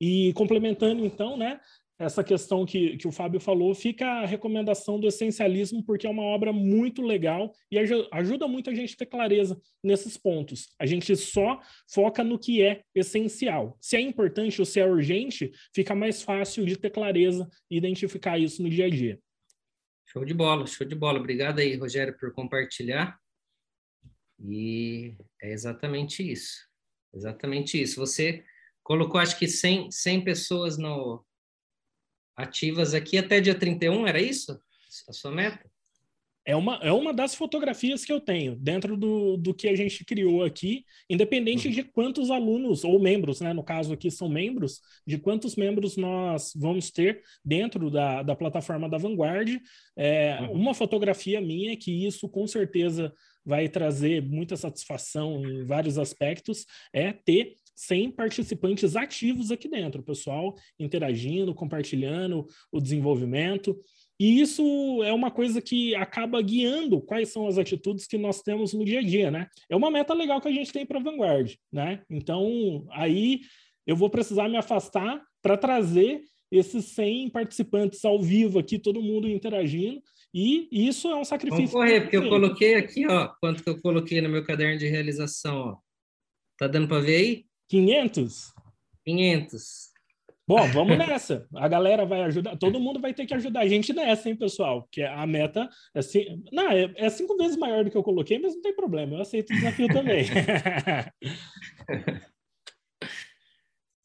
E 0.00 0.32
complementando, 0.32 1.04
então, 1.04 1.36
né, 1.36 1.60
essa 1.98 2.24
questão 2.24 2.66
que, 2.66 2.96
que 2.96 3.06
o 3.06 3.12
Fábio 3.12 3.38
falou, 3.38 3.74
fica 3.74 4.06
a 4.06 4.26
recomendação 4.26 4.98
do 4.98 5.06
essencialismo, 5.06 5.84
porque 5.84 6.06
é 6.06 6.10
uma 6.10 6.24
obra 6.24 6.52
muito 6.52 7.02
legal 7.02 7.52
e 7.70 7.78
ajuda 8.12 8.48
muito 8.48 8.68
a 8.68 8.74
gente 8.74 8.96
ter 8.96 9.06
clareza 9.06 9.60
nesses 9.82 10.16
pontos. 10.16 10.74
A 10.78 10.86
gente 10.86 11.14
só 11.14 11.60
foca 11.88 12.24
no 12.24 12.38
que 12.38 12.62
é 12.62 12.82
essencial. 12.94 13.78
Se 13.80 13.96
é 13.96 14.00
importante 14.00 14.60
ou 14.60 14.66
se 14.66 14.80
é 14.80 14.86
urgente, 14.86 15.52
fica 15.72 15.94
mais 15.94 16.22
fácil 16.22 16.66
de 16.66 16.76
ter 16.76 16.90
clareza 16.90 17.48
e 17.70 17.76
identificar 17.76 18.38
isso 18.38 18.62
no 18.62 18.68
dia 18.68 18.86
a 18.86 18.90
dia. 18.90 19.18
Show 20.06 20.24
de 20.24 20.34
bola, 20.34 20.66
show 20.66 20.86
de 20.86 20.94
bola. 20.94 21.18
Obrigado 21.18 21.60
aí, 21.60 21.76
Rogério, 21.76 22.16
por 22.18 22.32
compartilhar. 22.32 23.18
E 24.40 25.14
é 25.40 25.52
exatamente 25.52 26.28
isso. 26.28 26.68
Exatamente 27.14 27.80
isso. 27.80 28.00
Você 28.00 28.44
colocou, 28.82 29.20
acho 29.20 29.38
que 29.38 29.46
100, 29.46 29.90
100 29.90 30.24
pessoas 30.24 30.76
no, 30.76 31.24
ativas 32.36 32.94
aqui 32.94 33.18
até 33.18 33.40
dia 33.40 33.54
31, 33.54 34.06
era 34.06 34.20
isso? 34.20 34.58
A 35.08 35.12
sua 35.12 35.30
meta? 35.30 35.64
É 36.46 36.54
uma, 36.54 36.76
é 36.82 36.92
uma 36.92 37.14
das 37.14 37.34
fotografias 37.34 38.04
que 38.04 38.12
eu 38.12 38.20
tenho 38.20 38.54
dentro 38.54 38.98
do, 38.98 39.38
do 39.38 39.54
que 39.54 39.66
a 39.66 39.74
gente 39.74 40.04
criou 40.04 40.44
aqui, 40.44 40.84
independente 41.08 41.68
uhum. 41.68 41.72
de 41.74 41.82
quantos 41.82 42.30
alunos 42.30 42.84
ou 42.84 43.00
membros, 43.00 43.40
né? 43.40 43.54
No 43.54 43.64
caso 43.64 43.94
aqui 43.94 44.10
são 44.10 44.28
membros, 44.28 44.82
de 45.06 45.16
quantos 45.16 45.56
membros 45.56 45.96
nós 45.96 46.52
vamos 46.54 46.90
ter 46.90 47.22
dentro 47.42 47.90
da, 47.90 48.22
da 48.22 48.36
plataforma 48.36 48.90
da 48.90 48.98
Vanguard. 48.98 49.58
É, 49.96 50.38
uhum. 50.42 50.52
Uma 50.52 50.74
fotografia 50.74 51.40
minha 51.40 51.74
que 51.78 52.06
isso 52.06 52.28
com 52.28 52.46
certeza 52.46 53.10
vai 53.42 53.66
trazer 53.66 54.22
muita 54.22 54.54
satisfação 54.54 55.46
em 55.46 55.64
vários 55.64 55.98
aspectos 55.98 56.66
é 56.92 57.12
ter 57.12 57.56
100 57.74 58.12
participantes 58.12 58.96
ativos 58.96 59.50
aqui 59.50 59.68
dentro, 59.68 60.00
o 60.00 60.04
pessoal 60.04 60.54
interagindo, 60.78 61.54
compartilhando 61.54 62.46
o 62.70 62.80
desenvolvimento. 62.80 63.78
E 64.18 64.40
isso 64.40 64.62
é 65.02 65.12
uma 65.12 65.30
coisa 65.30 65.60
que 65.60 65.94
acaba 65.94 66.40
guiando 66.40 67.00
quais 67.00 67.30
são 67.30 67.48
as 67.48 67.58
atitudes 67.58 68.06
que 68.06 68.16
nós 68.16 68.42
temos 68.42 68.72
no 68.72 68.84
dia 68.84 69.00
a 69.00 69.02
dia, 69.02 69.30
né? 69.30 69.48
É 69.68 69.74
uma 69.74 69.90
meta 69.90 70.14
legal 70.14 70.40
que 70.40 70.48
a 70.48 70.52
gente 70.52 70.72
tem 70.72 70.86
para 70.86 71.00
a 71.00 71.02
Vanguard, 71.02 71.54
né? 71.72 72.02
Então, 72.08 72.86
aí 72.90 73.40
eu 73.86 73.96
vou 73.96 74.08
precisar 74.08 74.48
me 74.48 74.56
afastar 74.56 75.20
para 75.42 75.56
trazer 75.56 76.22
esses 76.50 76.84
100 76.86 77.30
participantes 77.30 78.04
ao 78.04 78.22
vivo 78.22 78.60
aqui, 78.60 78.78
todo 78.78 79.02
mundo 79.02 79.28
interagindo, 79.28 80.00
e 80.32 80.68
isso 80.70 81.08
é 81.08 81.16
um 81.16 81.24
sacrifício. 81.24 81.72
Vamos 81.72 81.88
correr, 81.88 82.00
porque 82.02 82.16
eu 82.16 82.28
coloquei 82.28 82.74
aqui, 82.76 83.06
ó, 83.06 83.28
quanto 83.40 83.62
que 83.62 83.70
eu 83.70 83.80
coloquei 83.80 84.20
no 84.20 84.28
meu 84.28 84.44
caderno 84.44 84.78
de 84.78 84.86
realização, 84.86 85.56
ó. 85.56 85.76
Tá 86.56 86.68
dando 86.68 86.86
para 86.86 87.00
ver 87.00 87.16
aí? 87.16 87.44
500? 87.68 88.52
500. 89.04 89.94
Bom, 90.46 90.70
vamos 90.72 90.98
nessa. 90.98 91.48
A 91.54 91.66
galera 91.66 92.04
vai 92.04 92.20
ajudar, 92.22 92.56
todo 92.56 92.78
mundo 92.78 93.00
vai 93.00 93.14
ter 93.14 93.24
que 93.24 93.32
ajudar 93.32 93.60
a 93.60 93.68
gente 93.68 93.94
nessa, 93.94 94.28
hein, 94.28 94.36
pessoal? 94.36 94.82
Porque 94.82 95.02
a 95.02 95.26
meta 95.26 95.68
é, 95.94 96.00
não, 96.52 96.70
é, 96.70 96.92
é 96.96 97.08
cinco 97.08 97.34
vezes 97.36 97.56
maior 97.56 97.82
do 97.82 97.90
que 97.90 97.96
eu 97.96 98.02
coloquei, 98.02 98.38
mas 98.38 98.54
não 98.54 98.60
tem 98.60 98.74
problema, 98.74 99.14
eu 99.14 99.22
aceito 99.22 99.50
o 99.50 99.56
desafio 99.56 99.88
também. 99.88 100.26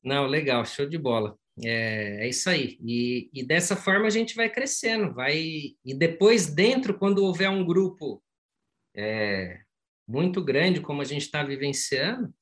não, 0.02 0.28
legal, 0.28 0.66
show 0.66 0.88
de 0.88 0.98
bola. 0.98 1.38
É, 1.62 2.26
é 2.26 2.30
isso 2.30 2.50
aí. 2.50 2.78
E, 2.82 3.30
e 3.34 3.46
dessa 3.46 3.76
forma 3.76 4.08
a 4.08 4.10
gente 4.10 4.34
vai 4.34 4.50
crescendo, 4.50 5.14
vai. 5.14 5.38
E 5.38 5.94
depois, 5.94 6.48
dentro, 6.48 6.98
quando 6.98 7.26
houver 7.26 7.50
um 7.50 7.66
grupo 7.66 8.24
é, 8.96 9.60
muito 10.08 10.42
grande, 10.42 10.80
como 10.80 11.02
a 11.02 11.06
gente 11.06 11.24
está 11.24 11.44
vivenciando, 11.44 12.34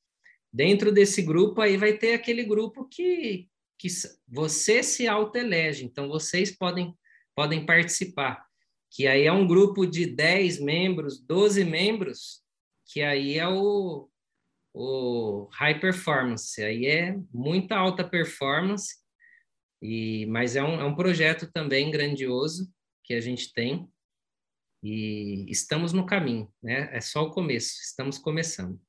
Dentro 0.52 0.92
desse 0.92 1.22
grupo 1.22 1.62
aí 1.62 1.78
vai 1.78 1.94
ter 1.94 2.14
aquele 2.14 2.44
grupo 2.44 2.86
que, 2.86 3.50
que 3.78 3.88
você 4.28 4.82
se 4.82 5.08
autoelege, 5.08 5.86
então 5.86 6.08
vocês 6.08 6.52
podem, 6.52 6.94
podem 7.36 7.66
participar. 7.66 8.46
Que 8.90 9.06
aí 9.06 9.24
é 9.24 9.32
um 9.32 9.46
grupo 9.46 9.86
de 9.86 10.06
10 10.06 10.60
membros, 10.60 11.20
12 11.20 11.64
membros, 11.66 12.42
que 12.86 13.02
aí 13.02 13.38
é 13.38 13.48
o, 13.48 14.10
o 14.74 15.50
high 15.54 15.80
performance, 15.80 16.62
aí 16.64 16.86
é 16.86 17.18
muita 17.34 17.76
alta 17.76 18.08
performance, 18.08 18.96
e, 19.82 20.26
mas 20.28 20.56
é 20.56 20.64
um, 20.64 20.80
é 20.80 20.86
um 20.86 20.96
projeto 20.96 21.52
também 21.52 21.92
grandioso 21.92 22.72
que 23.04 23.14
a 23.14 23.22
gente 23.22 23.54
tem, 23.54 23.88
e 24.84 25.46
estamos 25.50 25.92
no 25.92 26.06
caminho, 26.06 26.52
né? 26.62 26.90
É 26.96 27.02
só 27.02 27.24
o 27.24 27.32
começo, 27.32 27.82
estamos 27.82 28.18
começando. 28.18 28.80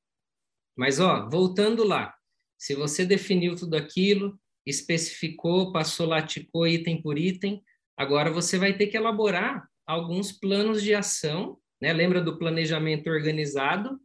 Mas, 0.79 0.97
ó, 0.97 1.27
voltando 1.27 1.83
lá, 1.83 2.15
se 2.57 2.73
você 2.73 3.05
definiu 3.05 3.53
tudo 3.53 3.75
aquilo, 3.75 4.39
especificou, 4.65 5.73
passou, 5.73 6.07
laticou 6.07 6.65
item 6.65 7.01
por 7.01 7.19
item, 7.19 7.61
agora 7.97 8.31
você 8.31 8.57
vai 8.57 8.71
ter 8.71 8.87
que 8.87 8.95
elaborar 8.95 9.67
alguns 9.85 10.31
planos 10.31 10.81
de 10.81 10.95
ação, 10.95 11.59
né? 11.81 11.91
Lembra 11.91 12.21
do 12.21 12.37
planejamento 12.37 13.09
organizado? 13.09 13.99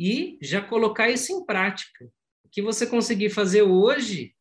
E 0.00 0.38
já 0.40 0.62
colocar 0.62 1.10
isso 1.10 1.30
em 1.30 1.44
prática. 1.44 2.06
O 2.42 2.48
que 2.48 2.62
você 2.62 2.86
conseguir 2.86 3.28
fazer 3.28 3.60
hoje, 3.60 4.34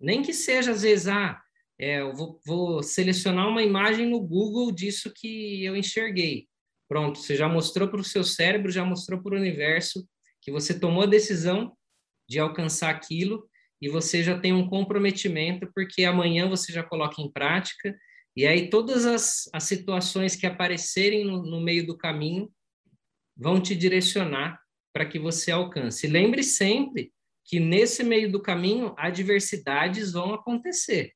nem 0.00 0.22
que 0.22 0.32
seja 0.32 0.72
às 0.72 0.82
vezes, 0.82 1.06
ah, 1.06 1.40
é, 1.78 2.00
eu 2.00 2.12
vou, 2.12 2.40
vou 2.44 2.82
selecionar 2.82 3.46
uma 3.46 3.62
imagem 3.62 4.10
no 4.10 4.18
Google 4.18 4.72
disso 4.72 5.12
que 5.14 5.64
eu 5.64 5.76
enxerguei. 5.76 6.48
Pronto, 6.88 7.20
você 7.20 7.36
já 7.36 7.48
mostrou 7.48 7.86
para 7.86 8.00
o 8.00 8.04
seu 8.04 8.24
cérebro, 8.24 8.72
já 8.72 8.84
mostrou 8.84 9.22
para 9.22 9.36
o 9.36 9.38
universo 9.38 10.04
que 10.48 10.52
você 10.52 10.78
tomou 10.78 11.02
a 11.02 11.06
decisão 11.06 11.76
de 12.26 12.38
alcançar 12.38 12.88
aquilo 12.88 13.46
e 13.82 13.88
você 13.88 14.22
já 14.22 14.38
tem 14.38 14.50
um 14.54 14.66
comprometimento, 14.66 15.70
porque 15.74 16.04
amanhã 16.04 16.48
você 16.48 16.72
já 16.72 16.82
coloca 16.82 17.20
em 17.20 17.30
prática, 17.30 17.94
e 18.34 18.46
aí 18.46 18.70
todas 18.70 19.04
as, 19.04 19.48
as 19.52 19.64
situações 19.64 20.34
que 20.34 20.46
aparecerem 20.46 21.24
no, 21.24 21.42
no 21.42 21.60
meio 21.60 21.86
do 21.86 21.96
caminho 21.96 22.50
vão 23.36 23.60
te 23.60 23.76
direcionar 23.76 24.58
para 24.90 25.04
que 25.04 25.18
você 25.18 25.50
alcance. 25.50 26.06
Lembre 26.06 26.42
sempre 26.42 27.12
que 27.44 27.60
nesse 27.60 28.02
meio 28.02 28.32
do 28.32 28.40
caminho 28.40 28.94
adversidades 28.96 30.12
vão 30.12 30.32
acontecer, 30.32 31.12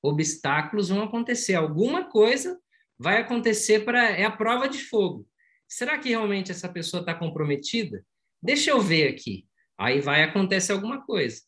obstáculos 0.00 0.90
vão 0.90 1.02
acontecer, 1.02 1.54
alguma 1.54 2.08
coisa 2.08 2.56
vai 2.96 3.20
acontecer 3.20 3.84
para 3.84 4.10
é 4.10 4.24
a 4.24 4.30
prova 4.30 4.68
de 4.68 4.78
fogo. 4.78 5.26
Será 5.68 5.98
que 5.98 6.10
realmente 6.10 6.52
essa 6.52 6.68
pessoa 6.68 7.00
está 7.00 7.14
comprometida? 7.14 8.04
Deixa 8.42 8.70
eu 8.70 8.80
ver 8.80 9.08
aqui. 9.08 9.46
Aí 9.78 10.00
vai 10.00 10.22
acontecer 10.22 10.72
alguma 10.72 11.04
coisa. 11.04 11.42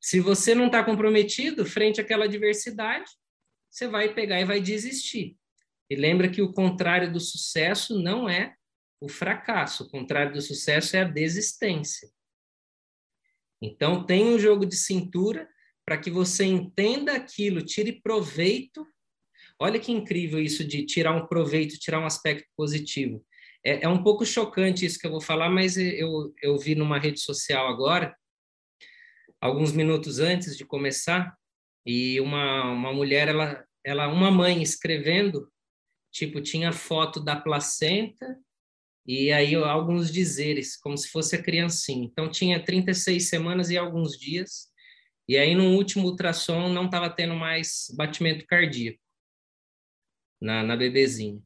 Se 0.00 0.20
você 0.20 0.54
não 0.54 0.66
está 0.66 0.84
comprometido 0.84 1.64
frente 1.64 2.00
àquela 2.00 2.24
adversidade, 2.24 3.10
você 3.70 3.88
vai 3.88 4.14
pegar 4.14 4.40
e 4.40 4.44
vai 4.44 4.60
desistir. 4.60 5.36
E 5.88 5.96
lembra 5.96 6.28
que 6.28 6.42
o 6.42 6.52
contrário 6.52 7.12
do 7.12 7.20
sucesso 7.20 8.00
não 8.00 8.28
é 8.28 8.54
o 9.00 9.08
fracasso, 9.08 9.84
o 9.84 9.90
contrário 9.90 10.32
do 10.32 10.40
sucesso 10.40 10.96
é 10.96 11.00
a 11.00 11.08
desistência. 11.08 12.08
Então, 13.60 14.04
tem 14.04 14.26
um 14.26 14.38
jogo 14.38 14.66
de 14.66 14.76
cintura 14.76 15.48
para 15.84 15.98
que 15.98 16.10
você 16.10 16.44
entenda 16.44 17.14
aquilo, 17.14 17.64
tire 17.64 18.00
proveito. 18.00 18.86
Olha 19.58 19.78
que 19.78 19.92
incrível 19.92 20.40
isso 20.40 20.64
de 20.64 20.84
tirar 20.84 21.12
um 21.12 21.26
proveito, 21.26 21.78
tirar 21.78 22.00
um 22.00 22.06
aspecto 22.06 22.48
positivo. 22.56 23.24
É, 23.64 23.84
é 23.84 23.88
um 23.88 24.02
pouco 24.02 24.26
chocante 24.26 24.84
isso 24.84 24.98
que 24.98 25.06
eu 25.06 25.10
vou 25.10 25.20
falar, 25.20 25.48
mas 25.48 25.76
eu, 25.76 26.34
eu 26.42 26.58
vi 26.58 26.74
numa 26.74 26.98
rede 26.98 27.20
social 27.20 27.66
agora, 27.66 28.14
alguns 29.40 29.72
minutos 29.72 30.18
antes 30.18 30.56
de 30.56 30.64
começar, 30.64 31.34
e 31.86 32.20
uma, 32.20 32.70
uma 32.70 32.92
mulher, 32.92 33.28
ela, 33.28 33.64
ela, 33.84 34.08
uma 34.08 34.30
mãe 34.30 34.62
escrevendo, 34.62 35.50
tipo, 36.10 36.40
tinha 36.40 36.72
foto 36.72 37.20
da 37.20 37.36
placenta 37.36 38.38
e 39.06 39.30
aí 39.30 39.54
alguns 39.54 40.10
dizeres, 40.10 40.76
como 40.76 40.96
se 40.96 41.08
fosse 41.08 41.36
a 41.36 41.42
criancinha. 41.42 42.06
Então 42.06 42.30
tinha 42.30 42.62
36 42.62 43.28
semanas 43.28 43.68
e 43.68 43.76
alguns 43.76 44.18
dias, 44.18 44.68
e 45.28 45.36
aí 45.36 45.54
no 45.54 45.74
último 45.74 46.06
ultrassom 46.06 46.68
não 46.70 46.86
estava 46.86 47.10
tendo 47.10 47.34
mais 47.34 47.92
batimento 47.96 48.46
cardíaco 48.46 48.98
na, 50.40 50.62
na 50.62 50.76
bebezinha. 50.76 51.42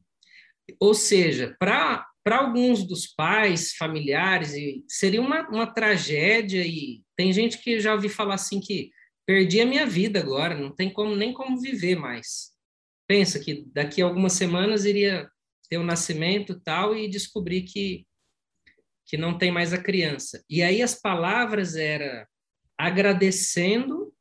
Ou 0.79 0.93
seja, 0.93 1.55
para 1.59 2.05
alguns 2.25 2.83
dos 2.83 3.07
pais, 3.07 3.73
familiares, 3.73 4.53
seria 4.87 5.21
uma, 5.21 5.47
uma 5.49 5.67
tragédia 5.67 6.65
e 6.65 7.01
tem 7.15 7.31
gente 7.31 7.57
que 7.57 7.79
já 7.79 7.93
ouvi 7.93 8.09
falar 8.09 8.35
assim 8.35 8.59
que 8.59 8.91
perdi 9.25 9.61
a 9.61 9.65
minha 9.65 9.85
vida 9.85 10.19
agora, 10.19 10.57
não 10.57 10.73
tem 10.73 10.91
como 10.91 11.15
nem 11.15 11.33
como 11.33 11.59
viver 11.59 11.95
mais. 11.95 12.51
Pensa 13.07 13.39
que 13.39 13.63
daqui 13.73 14.01
a 14.01 14.05
algumas 14.05 14.33
semanas 14.33 14.85
iria 14.85 15.29
ter 15.69 15.77
o 15.77 15.83
nascimento 15.83 16.59
tal 16.59 16.95
e 16.95 17.07
descobrir 17.07 17.63
que 17.63 18.05
que 19.09 19.17
não 19.17 19.35
tem 19.35 19.51
mais 19.51 19.73
a 19.73 19.81
criança. 19.81 20.43
E 20.47 20.61
aí 20.61 20.83
as 20.83 20.93
palavras 20.93 21.75
era 21.75 22.29
agradecendo 22.77 24.13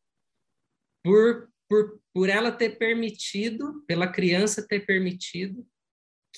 por, 1.05 1.51
por, 1.69 2.01
por 2.15 2.31
ela 2.31 2.51
ter 2.51 2.79
permitido, 2.79 3.85
pela 3.87 4.09
criança 4.09 4.67
ter 4.67 4.87
permitido 4.87 5.67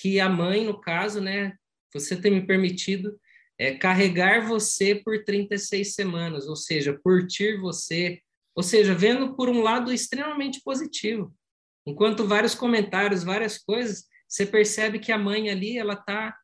que 0.01 0.19
a 0.19 0.29
mãe, 0.29 0.65
no 0.65 0.81
caso, 0.81 1.21
né, 1.21 1.55
você 1.93 2.17
ter 2.17 2.31
me 2.31 2.47
permitido 2.47 3.21
é, 3.59 3.75
carregar 3.75 4.47
você 4.47 4.95
por 4.95 5.23
36 5.25 5.95
semanas, 5.95 6.49
ou 6.49 6.57
seja, 6.57 6.99
curtir 7.05 7.59
você, 7.59 8.21
ou 8.55 8.63
seja, 8.63 8.95
vendo 8.95 9.37
por 9.37 9.51
um 9.51 9.61
lado 9.61 9.93
extremamente 9.93 10.63
positivo. 10.63 11.35
Enquanto 11.87 12.27
vários 12.27 12.55
comentários, 12.55 13.23
várias 13.23 13.59
coisas, 13.59 14.05
você 14.27 14.47
percebe 14.47 14.99
que 14.99 15.13
a 15.13 15.19
mãe 15.19 15.51
ali, 15.51 15.77
ela 15.77 15.97
tá, 15.97 16.35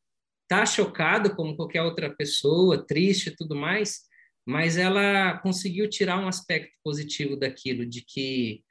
tá 0.46 0.66
chocada, 0.66 1.34
como 1.34 1.56
qualquer 1.56 1.82
outra 1.82 2.14
pessoa, 2.14 2.84
triste 2.86 3.28
e 3.28 3.36
tudo 3.36 3.56
mais, 3.56 4.00
mas 4.46 4.76
ela 4.76 5.38
conseguiu 5.38 5.88
tirar 5.88 6.18
um 6.18 6.28
aspecto 6.28 6.72
positivo 6.84 7.36
daquilo, 7.36 7.86
de 7.86 8.04
que 8.04 8.62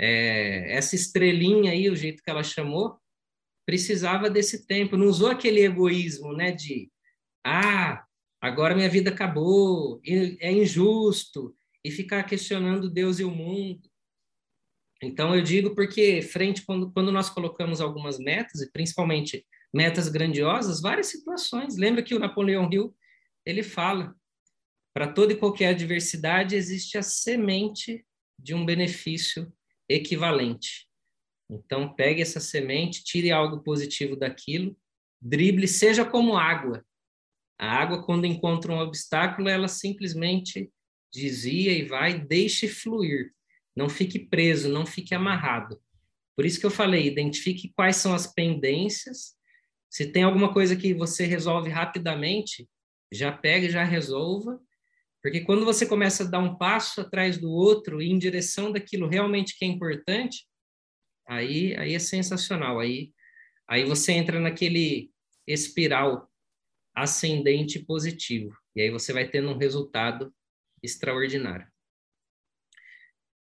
é, 0.00 0.74
essa 0.74 0.96
estrelinha 0.96 1.70
aí, 1.70 1.88
o 1.88 1.94
jeito 1.94 2.22
que 2.22 2.30
ela 2.30 2.42
chamou, 2.42 3.00
precisava 3.66 4.28
desse 4.28 4.66
tempo, 4.66 4.96
não 4.96 5.06
usou 5.06 5.28
aquele 5.28 5.60
egoísmo, 5.60 6.32
né, 6.32 6.50
de, 6.52 6.90
ah, 7.44 8.04
agora 8.40 8.74
minha 8.74 8.88
vida 8.88 9.10
acabou, 9.10 10.00
é 10.04 10.50
injusto, 10.52 11.54
e 11.84 11.90
ficar 11.90 12.22
questionando 12.24 12.90
Deus 12.90 13.18
e 13.18 13.24
o 13.24 13.30
mundo. 13.30 13.90
Então, 15.02 15.34
eu 15.34 15.42
digo 15.42 15.74
porque, 15.74 16.22
frente, 16.22 16.64
quando, 16.64 16.92
quando 16.92 17.10
nós 17.10 17.28
colocamos 17.28 17.80
algumas 17.80 18.18
metas, 18.18 18.60
e 18.60 18.70
principalmente 18.70 19.44
metas 19.74 20.08
grandiosas, 20.08 20.80
várias 20.80 21.06
situações. 21.08 21.76
Lembra 21.76 22.02
que 22.02 22.14
o 22.14 22.20
Napoleão 22.20 22.70
Hill, 22.70 22.94
ele 23.44 23.64
fala, 23.64 24.14
para 24.94 25.12
toda 25.12 25.32
e 25.32 25.36
qualquer 25.36 25.70
adversidade 25.70 26.54
existe 26.54 26.98
a 26.98 27.02
semente 27.02 28.06
de 28.38 28.54
um 28.54 28.64
benefício 28.64 29.52
equivalente. 29.88 30.88
Então, 31.52 31.92
pegue 31.94 32.22
essa 32.22 32.40
semente, 32.40 33.04
tire 33.04 33.30
algo 33.30 33.62
positivo 33.62 34.16
daquilo, 34.16 34.76
drible, 35.20 35.68
seja 35.68 36.04
como 36.04 36.36
água. 36.36 36.84
A 37.58 37.70
água, 37.70 38.02
quando 38.02 38.24
encontra 38.24 38.72
um 38.72 38.78
obstáculo, 38.78 39.48
ela 39.48 39.68
simplesmente 39.68 40.70
desvia 41.12 41.72
e 41.72 41.84
vai, 41.84 42.18
deixe 42.18 42.66
fluir. 42.66 43.32
Não 43.76 43.88
fique 43.88 44.18
preso, 44.18 44.68
não 44.68 44.86
fique 44.86 45.14
amarrado. 45.14 45.80
Por 46.34 46.46
isso 46.46 46.58
que 46.58 46.66
eu 46.66 46.70
falei, 46.70 47.06
identifique 47.06 47.72
quais 47.76 47.96
são 47.96 48.14
as 48.14 48.26
pendências. 48.26 49.34
Se 49.90 50.06
tem 50.06 50.22
alguma 50.22 50.52
coisa 50.52 50.74
que 50.74 50.94
você 50.94 51.26
resolve 51.26 51.68
rapidamente, 51.70 52.68
já 53.12 53.30
pega 53.30 53.66
e 53.66 53.70
já 53.70 53.84
resolva. 53.84 54.58
Porque 55.22 55.42
quando 55.42 55.64
você 55.64 55.86
começa 55.86 56.24
a 56.24 56.26
dar 56.26 56.40
um 56.40 56.56
passo 56.56 57.00
atrás 57.02 57.38
do 57.38 57.50
outro 57.50 58.02
e 58.02 58.10
em 58.10 58.18
direção 58.18 58.72
daquilo 58.72 59.06
realmente 59.06 59.56
que 59.56 59.64
é 59.64 59.68
importante, 59.68 60.46
aí, 61.34 61.76
aí 61.76 61.94
é 61.94 61.98
sensacional. 61.98 62.78
Aí, 62.80 63.12
aí 63.68 63.84
você 63.84 64.12
entra 64.12 64.38
naquele 64.40 65.10
espiral 65.46 66.30
ascendente 66.94 67.78
positivo. 67.78 68.56
E 68.74 68.82
aí 68.82 68.90
você 68.90 69.12
vai 69.12 69.28
tendo 69.28 69.50
um 69.50 69.58
resultado 69.58 70.32
extraordinário. 70.82 71.66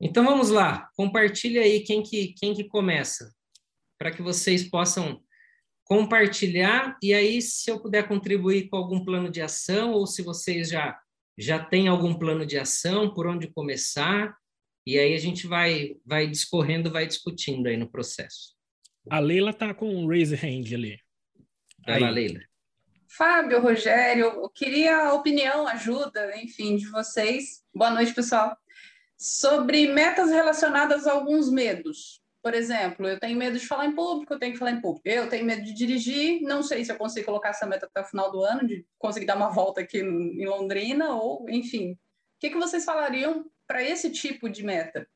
Então 0.01 0.25
vamos 0.25 0.51
lá, 0.51 0.91
compartilha 0.95 1.63
aí 1.63 1.81
quem 1.81 2.03
que, 2.03 2.35
quem 2.35 2.55
que 2.55 2.65
começa, 2.65 3.35
para 3.99 4.11
que 4.11 4.21
vocês 4.21 4.69
possam 4.69 5.23
compartilhar, 5.85 6.99
e 7.03 7.15
aí 7.15 7.41
se 7.41 7.71
eu 7.71 7.81
puder 7.81 8.07
contribuir 8.07 8.69
com 8.69 8.77
algum 8.77 9.03
plano 9.05 9.31
de 9.31 9.41
ação, 9.41 9.93
ou 9.93 10.07
se 10.07 10.23
vocês 10.23 10.69
já, 10.69 11.01
já 11.39 11.65
têm 11.65 11.89
algum 11.89 12.13
plano 12.13 12.45
de 12.45 12.59
ação, 12.59 13.15
por 13.15 13.27
onde 13.27 13.47
começar, 13.47 14.37
e 14.87 14.99
aí 14.99 15.15
a 15.15 15.19
gente 15.19 15.47
vai, 15.47 15.97
vai 16.05 16.27
discorrendo, 16.27 16.91
vai 16.91 17.07
discutindo 17.07 17.67
aí 17.67 17.77
no 17.77 17.91
processo. 17.91 18.55
A 19.11 19.19
Leila 19.19 19.51
está 19.51 19.75
com 19.75 19.95
um 19.95 20.07
raise 20.07 20.35
hand 20.35 20.75
ali. 20.75 20.99
Vai 21.85 22.01
lá, 22.01 22.11
Leila. 22.11 22.41
Fábio, 23.09 23.61
Rogério, 23.61 24.27
eu 24.27 24.49
queria 24.51 24.97
a 24.97 25.15
opinião, 25.15 25.67
ajuda, 25.67 26.37
enfim, 26.41 26.77
de 26.77 26.87
vocês. 26.89 27.63
Boa 27.75 27.91
noite, 27.91 28.15
pessoal 28.15 28.57
sobre 29.17 29.89
metas 29.89 30.31
relacionadas 30.31 31.07
a 31.07 31.13
alguns 31.13 31.51
medos. 31.51 32.21
Por 32.43 32.55
exemplo, 32.55 33.09
eu 33.09 33.19
tenho 33.19 33.37
medo 33.37 33.59
de 33.59 33.67
falar 33.67 33.87
em 33.87 33.95
público, 33.95 34.33
eu 34.33 34.39
tenho 34.39 34.53
que 34.53 34.59
falar 34.59 34.71
em 34.73 34.81
público. 34.81 35.09
Eu 35.09 35.29
tenho 35.29 35.45
medo 35.45 35.65
de 35.65 35.75
dirigir, 35.75 36.43
não 36.43 36.63
sei 36.63 36.85
se 36.85 36.93
eu 36.93 36.97
consigo 36.97 37.27
colocar 37.27 37.49
essa 37.49 37.67
meta 37.67 37.87
até 37.87 38.03
o 38.03 38.05
final 38.05 38.31
do 38.31 38.43
ano, 38.43 38.67
de 38.67 38.87
conseguir 38.99 39.27
dar 39.27 39.37
uma 39.37 39.49
volta 39.49 39.81
aqui 39.81 39.99
em 39.99 40.47
Londrina, 40.47 41.15
ou 41.15 41.49
enfim. 41.51 41.93
O 41.93 41.99
que, 42.39 42.51
que 42.51 42.59
vocês 42.59 42.85
falariam 42.85 43.45
para 43.67 43.83
esse 43.83 44.11
tipo 44.11 44.49
de 44.49 44.63
meta? 44.63 45.09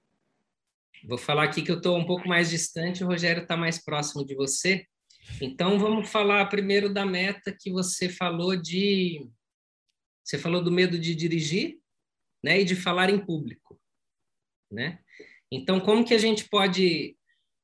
Vou 1.04 1.18
falar 1.18 1.44
aqui 1.44 1.62
que 1.62 1.70
eu 1.70 1.78
estou 1.78 1.96
um 1.96 2.06
pouco 2.06 2.28
mais 2.28 2.50
distante, 2.50 3.02
o 3.02 3.06
Rogério 3.06 3.42
está 3.42 3.56
mais 3.56 3.82
próximo 3.82 4.24
de 4.24 4.34
você. 4.34 4.86
Então, 5.40 5.78
vamos 5.78 6.10
falar 6.10 6.46
primeiro 6.46 6.92
da 6.92 7.06
meta 7.06 7.56
que 7.58 7.70
você 7.70 8.08
falou 8.08 8.56
de. 8.56 9.26
Você 10.24 10.38
falou 10.38 10.62
do 10.62 10.70
medo 10.70 10.98
de 10.98 11.14
dirigir 11.14 11.78
né, 12.42 12.60
e 12.60 12.64
de 12.64 12.76
falar 12.76 13.10
em 13.10 13.18
público 13.18 13.80
né? 14.70 15.00
Então, 15.50 15.80
como 15.80 16.04
que 16.04 16.14
a 16.14 16.18
gente 16.18 16.48
pode... 16.48 17.16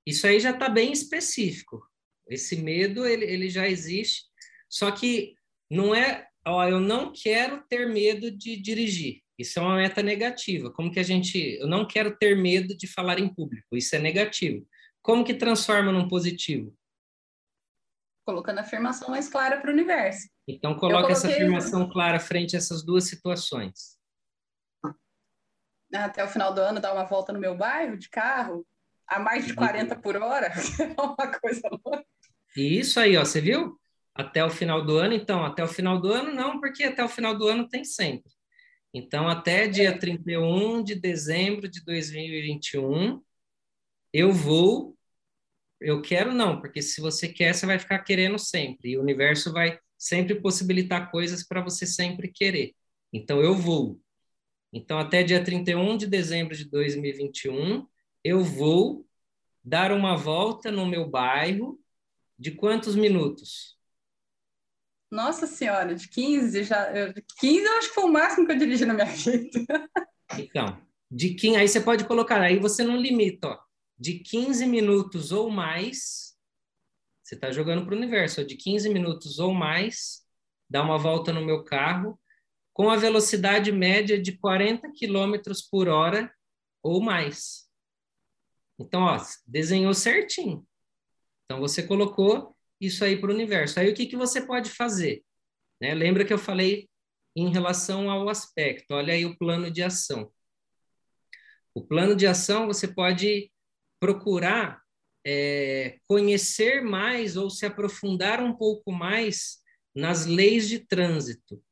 Isso 0.05 0.27
aí 0.27 0.41
já 0.41 0.51
está 0.51 0.69
bem 0.69 0.93
específico. 0.93 1.87
Esse 2.29 2.57
medo, 2.57 3.07
ele, 3.07 3.25
ele 3.25 3.49
já 3.49 3.69
existe, 3.69 4.25
só 4.69 4.91
que 4.91 5.35
não 5.71 5.95
é... 5.95 6.27
Ó, 6.45 6.65
eu 6.65 6.81
não 6.81 7.13
quero 7.13 7.63
ter 7.69 7.89
medo 7.89 8.31
de 8.31 8.57
dirigir. 8.57 9.23
Isso 9.39 9.59
é 9.59 9.63
uma 9.63 9.77
meta 9.77 10.03
negativa. 10.03 10.71
Como 10.71 10.91
que 10.91 11.01
a 11.01 11.03
gente... 11.03 11.59
Eu 11.61 11.67
não 11.67 11.87
quero 11.87 12.17
ter 12.17 12.37
medo 12.37 12.77
de 12.77 12.87
falar 12.87 13.19
em 13.19 13.33
público. 13.33 13.77
Isso 13.77 13.95
é 13.95 13.99
negativo. 13.99 14.67
Como 15.03 15.25
que 15.25 15.35
transforma 15.35 15.93
num 15.93 16.09
positivo? 16.09 16.75
Colocando 18.25 18.59
a 18.59 18.63
afirmação 18.63 19.11
mais 19.11 19.29
clara 19.29 19.61
para 19.61 19.71
o 19.71 19.73
universo. 19.73 20.29
Então, 20.49 20.75
coloca 20.75 21.13
essa 21.13 21.29
afirmação 21.29 21.89
clara 21.89 22.19
frente 22.19 22.57
a 22.57 22.59
essas 22.59 22.85
duas 22.85 23.05
situações 23.05 23.97
até 25.95 26.23
o 26.23 26.29
final 26.29 26.53
do 26.53 26.61
ano 26.61 26.81
dar 26.81 26.93
uma 26.93 27.05
volta 27.05 27.33
no 27.33 27.39
meu 27.39 27.57
bairro 27.57 27.97
de 27.97 28.11
carro 28.11 28.67
a 29.07 29.19
mais 29.19 29.47
de 29.47 29.55
40 29.55 29.97
por 30.01 30.17
hora, 30.17 30.49
é 30.81 31.01
uma 31.01 31.39
coisa 31.41 31.69
louca. 31.71 32.05
E 32.57 32.81
isso 32.81 32.99
aí, 32.99 33.17
ó, 33.17 33.25
você 33.25 33.41
viu? 33.41 33.79
até 34.17 34.43
o 34.43 34.51
final 34.51 34.83
do 34.83 34.97
ano, 34.97 35.13
então, 35.13 35.45
até 35.45 35.63
o 35.63 35.69
final 35.69 36.01
do 36.01 36.11
ano 36.11 36.33
não, 36.33 36.59
porque 36.59 36.85
até 36.85 37.05
o 37.05 37.09
final 37.09 37.37
do 37.37 37.47
ano 37.47 37.69
tem 37.69 37.85
sempre. 37.85 38.33
Então, 38.99 39.29
até 39.29 39.69
dia 39.69 39.99
31 39.99 40.83
de 40.83 40.95
dezembro 40.95 41.69
de 41.69 41.85
2021, 41.85 43.23
eu 44.11 44.33
vou, 44.33 44.97
eu 45.79 46.01
quero 46.01 46.33
não, 46.33 46.59
porque 46.63 46.81
se 46.81 47.03
você 47.03 47.29
quer, 47.29 47.55
você 47.55 47.67
vai 47.67 47.79
ficar 47.79 47.99
querendo 47.99 48.39
sempre, 48.39 48.93
e 48.93 48.97
o 48.97 49.03
universo 49.03 49.53
vai 49.53 49.79
sempre 49.99 50.41
possibilitar 50.41 51.11
coisas 51.11 51.47
para 51.47 51.61
você 51.61 51.87
sempre 51.87 52.29
querer. 52.29 52.75
Então, 53.13 53.43
eu 53.43 53.55
vou. 53.55 54.01
Então, 54.73 54.99
até 54.99 55.23
dia 55.23 55.45
31 55.45 55.99
de 55.99 56.07
dezembro 56.07 56.57
de 56.57 56.65
2021, 56.65 57.87
eu 58.25 58.43
vou 58.43 59.07
dar 59.63 59.93
uma 59.93 60.17
volta 60.17 60.71
no 60.71 60.87
meu 60.87 61.07
bairro 61.07 61.79
de 62.39 62.51
quantos 62.53 62.97
minutos? 62.97 63.76
Nossa 65.11 65.47
Senhora, 65.47 65.95
de 65.95 66.09
15 66.09 66.65
já. 66.65 66.91
Eu, 66.93 67.15
15 67.39 67.65
eu 67.65 67.79
acho 67.79 67.89
que 67.89 67.95
foi 67.95 68.05
o 68.05 68.13
máximo 68.13 68.47
que 68.47 68.53
eu 68.53 68.59
dirigi 68.59 68.85
na 68.85 68.95
minha 68.95 69.07
vida. 69.15 69.89
Então, 70.39 70.81
de 71.11 71.35
15, 71.35 71.57
aí 71.57 71.69
você 71.69 71.81
pode 71.81 72.05
colocar, 72.05 72.41
aí 72.41 72.59
você 72.59 72.83
não 72.83 72.97
limita, 72.97 73.49
ó. 73.49 73.59
De 73.99 74.19
15 74.19 74.67
minutos 74.67 75.33
ou 75.33 75.49
mais, 75.49 76.37
você 77.23 77.35
está 77.35 77.51
jogando 77.51 77.85
para 77.85 77.95
o 77.95 77.97
universo, 77.97 78.45
de 78.45 78.57
15 78.57 78.89
minutos 78.91 79.39
ou 79.39 79.55
mais, 79.55 80.23
dá 80.69 80.83
uma 80.83 80.99
volta 80.99 81.33
no 81.33 81.45
meu 81.45 81.65
carro, 81.65 82.21
com 82.75 82.91
a 82.91 82.97
velocidade 82.97 83.73
média 83.73 84.21
de 84.21 84.37
40 84.37 84.89
km 84.93 85.41
por 85.71 85.89
hora 85.89 86.31
ou 86.83 87.01
mais. 87.01 87.71
Então, 88.79 89.03
ó, 89.03 89.17
desenhou 89.47 89.95
certinho. 89.95 90.67
Então, 91.45 91.61
você 91.61 91.83
colocou 91.83 92.56
isso 92.81 93.05
aí 93.05 93.21
para 93.21 93.31
o 93.31 93.35
universo. 93.35 93.81
Aí 93.81 93.91
o 93.91 93.95
que, 93.95 94.07
que 94.07 94.17
você 94.17 94.45
pode 94.45 94.71
fazer? 94.71 95.23
Né? 95.81 95.95
Lembra 95.95 96.25
que 96.25 96.33
eu 96.33 96.39
falei 96.39 96.89
em 97.35 97.51
relação 97.51 98.11
ao 98.11 98.29
aspecto, 98.29 98.95
olha 98.95 99.13
aí 99.13 99.27
o 99.27 99.37
plano 99.37 99.71
de 99.71 99.83
ação. 99.83 100.33
O 101.75 101.83
plano 101.83 102.17
de 102.17 102.27
ação 102.27 102.67
você 102.67 102.89
pode 102.89 103.53
procurar 104.01 104.83
é, 105.27 105.99
conhecer 106.07 106.83
mais 106.83 107.37
ou 107.37 107.51
se 107.51 107.67
aprofundar 107.67 108.43
um 108.43 108.55
pouco 108.55 108.91
mais 108.91 109.59
nas 109.95 110.25
leis 110.25 110.69
de 110.69 110.79
trânsito. 110.79 111.63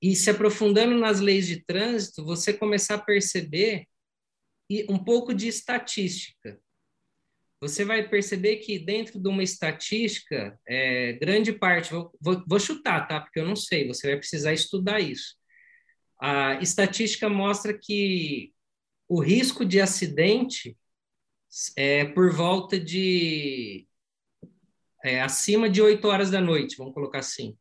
E 0.00 0.14
se 0.14 0.30
aprofundando 0.30 0.96
nas 0.96 1.18
leis 1.18 1.46
de 1.46 1.64
trânsito, 1.64 2.24
você 2.24 2.52
começar 2.52 2.96
a 2.96 3.02
perceber 3.02 3.86
um 4.88 5.02
pouco 5.02 5.34
de 5.34 5.48
estatística 5.48 6.60
você 7.68 7.84
vai 7.84 8.06
perceber 8.06 8.56
que 8.56 8.78
dentro 8.78 9.18
de 9.18 9.26
uma 9.26 9.42
estatística, 9.42 10.58
é, 10.68 11.14
grande 11.14 11.50
parte, 11.50 11.90
vou, 11.92 12.12
vou, 12.46 12.60
chutar, 12.60 13.08
tá? 13.08 13.20
Porque 13.20 13.40
eu 13.40 13.46
não 13.46 13.56
sei, 13.56 13.88
você 13.88 14.08
vai 14.08 14.16
precisar 14.18 14.52
estudar 14.52 15.00
isso. 15.00 15.34
A 16.20 16.60
estatística 16.60 17.28
mostra 17.28 17.72
que 17.72 18.52
o 19.08 19.18
risco 19.20 19.64
de 19.64 19.80
acidente 19.80 20.76
é 21.76 22.04
por 22.04 22.30
volta 22.32 22.78
de 22.78 23.86
é, 25.02 25.22
acima 25.22 25.68
de 25.68 25.80
8 25.80 26.06
horas 26.06 26.30
da 26.30 26.40
noite, 26.40 26.76
vamos 26.76 26.92
colocar 26.92 27.20
assim. 27.20 27.56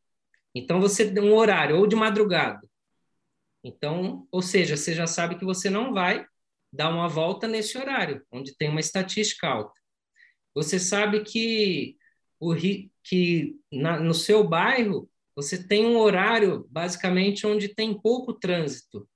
Então 0.54 0.82
você 0.82 1.10
tem 1.12 1.24
um 1.24 1.34
horário, 1.34 1.78
ou 1.78 1.88
de 1.88 1.96
madrugada. 1.96 2.68
Então, 3.64 4.28
ou 4.30 4.42
seja, 4.42 4.76
você 4.76 4.94
já 4.94 5.08
sabe 5.08 5.36
que 5.38 5.46
você 5.46 5.70
não 5.70 5.94
vai 5.94 6.26
dar 6.72 6.90
uma 6.90 7.08
volta 7.08 7.48
nesse 7.48 7.78
horário, 7.78 8.22
onde 8.30 8.56
tem 8.56 8.70
uma 8.70 8.82
estatística 8.82 9.48
alta. 9.48 9.83
Você 10.56 10.80
sabe 10.80 11.24
que, 11.24 11.98
o, 12.40 12.54
que 13.04 13.56
na, 13.72 14.00
no 14.00 14.14
seu 14.14 14.44
bairro 14.48 15.10
você 15.36 15.62
tem 15.68 15.86
um 15.86 15.98
horário, 15.98 16.68
basicamente, 16.70 17.48
onde 17.48 17.68
tem 17.68 18.00
pouco 18.00 18.34
trânsito. 18.34 19.10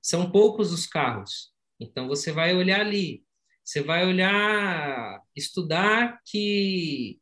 São 0.00 0.30
poucos 0.30 0.72
os 0.72 0.86
carros. 0.86 1.52
Então, 1.80 2.06
você 2.06 2.30
vai 2.30 2.54
olhar 2.54 2.80
ali. 2.80 3.24
Você 3.64 3.82
vai 3.82 4.06
olhar, 4.06 5.20
estudar 5.36 6.20
que 6.24 7.20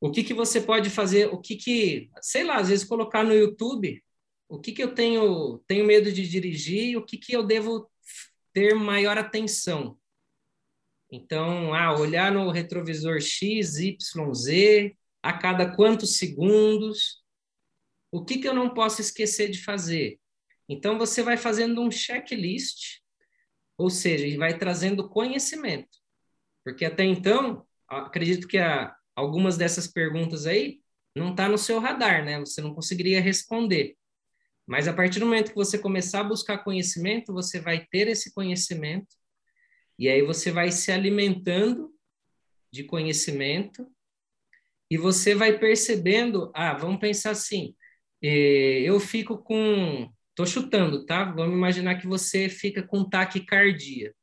o 0.00 0.10
que, 0.10 0.24
que 0.24 0.32
você 0.32 0.60
pode 0.60 0.88
fazer, 0.88 1.26
o 1.26 1.38
que 1.38 1.56
que, 1.56 2.10
sei 2.22 2.42
lá, 2.42 2.56
às 2.56 2.70
vezes 2.70 2.86
colocar 2.86 3.22
no 3.22 3.34
YouTube, 3.34 4.02
o 4.48 4.58
que 4.58 4.72
que 4.72 4.82
eu 4.82 4.94
tenho, 4.94 5.58
tenho 5.66 5.84
medo 5.84 6.10
de 6.10 6.26
dirigir, 6.26 6.96
o 6.96 7.04
que 7.04 7.18
que 7.18 7.34
eu 7.34 7.42
devo 7.42 7.90
ter 8.52 8.74
maior 8.74 9.18
atenção. 9.18 9.98
Então, 11.10 11.74
ah, 11.74 11.98
olhar 11.98 12.30
no 12.30 12.50
retrovisor 12.50 13.20
X, 13.20 13.78
Y, 13.78 14.34
Z, 14.34 14.96
a 15.22 15.32
cada 15.32 15.74
quantos 15.74 16.16
segundos, 16.16 17.22
o 18.12 18.24
que, 18.24 18.38
que 18.38 18.48
eu 18.48 18.54
não 18.54 18.72
posso 18.72 19.00
esquecer 19.00 19.50
de 19.50 19.62
fazer? 19.62 20.18
Então, 20.68 20.98
você 20.98 21.22
vai 21.22 21.36
fazendo 21.36 21.80
um 21.82 21.90
checklist, 21.90 23.00
ou 23.76 23.90
seja, 23.90 24.38
vai 24.38 24.56
trazendo 24.56 25.08
conhecimento. 25.08 25.98
Porque 26.64 26.84
até 26.84 27.04
então, 27.04 27.66
acredito 27.88 28.46
que 28.46 28.58
a, 28.58 28.94
algumas 29.16 29.56
dessas 29.56 29.88
perguntas 29.88 30.46
aí 30.46 30.80
não 31.14 31.32
está 31.32 31.48
no 31.48 31.58
seu 31.58 31.80
radar, 31.80 32.24
né? 32.24 32.38
Você 32.38 32.60
não 32.60 32.72
conseguiria 32.72 33.20
responder. 33.20 33.96
Mas 34.66 34.86
a 34.86 34.92
partir 34.92 35.18
do 35.18 35.26
momento 35.26 35.50
que 35.50 35.56
você 35.56 35.76
começar 35.76 36.20
a 36.20 36.24
buscar 36.24 36.58
conhecimento, 36.58 37.32
você 37.32 37.58
vai 37.58 37.84
ter 37.90 38.06
esse 38.06 38.32
conhecimento 38.32 39.08
e 40.00 40.08
aí 40.08 40.22
você 40.22 40.50
vai 40.50 40.72
se 40.72 40.90
alimentando 40.90 41.94
de 42.72 42.84
conhecimento 42.84 43.86
e 44.90 44.96
você 44.96 45.34
vai 45.34 45.58
percebendo, 45.58 46.50
ah, 46.54 46.72
vamos 46.72 46.98
pensar 46.98 47.32
assim, 47.32 47.76
eh, 48.22 48.80
eu 48.80 48.98
fico 48.98 49.36
com, 49.36 50.10
tô 50.34 50.46
chutando, 50.46 51.04
tá? 51.04 51.24
Vamos 51.24 51.54
imaginar 51.54 51.96
que 51.96 52.06
você 52.06 52.48
fica 52.48 52.82
com 52.82 53.06
taquicardia. 53.06 54.14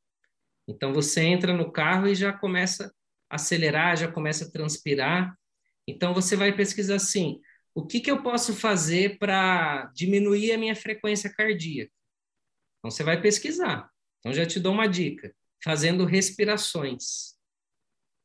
Então 0.66 0.92
você 0.92 1.22
entra 1.22 1.54
no 1.54 1.70
carro 1.70 2.08
e 2.08 2.14
já 2.16 2.32
começa 2.32 2.92
a 3.30 3.36
acelerar, 3.36 3.96
já 3.96 4.10
começa 4.10 4.46
a 4.46 4.50
transpirar. 4.50 5.32
Então 5.86 6.12
você 6.12 6.34
vai 6.34 6.56
pesquisar 6.56 6.96
assim, 6.96 7.40
o 7.72 7.86
que, 7.86 8.00
que 8.00 8.10
eu 8.10 8.20
posso 8.20 8.52
fazer 8.52 9.16
para 9.16 9.84
diminuir 9.94 10.50
a 10.50 10.58
minha 10.58 10.74
frequência 10.74 11.32
cardíaca? 11.32 11.92
Então 12.80 12.90
você 12.90 13.04
vai 13.04 13.22
pesquisar. 13.22 13.88
Então 14.18 14.32
já 14.32 14.44
te 14.44 14.58
dou 14.58 14.72
uma 14.72 14.88
dica 14.88 15.32
fazendo 15.62 16.04
respirações. 16.04 17.36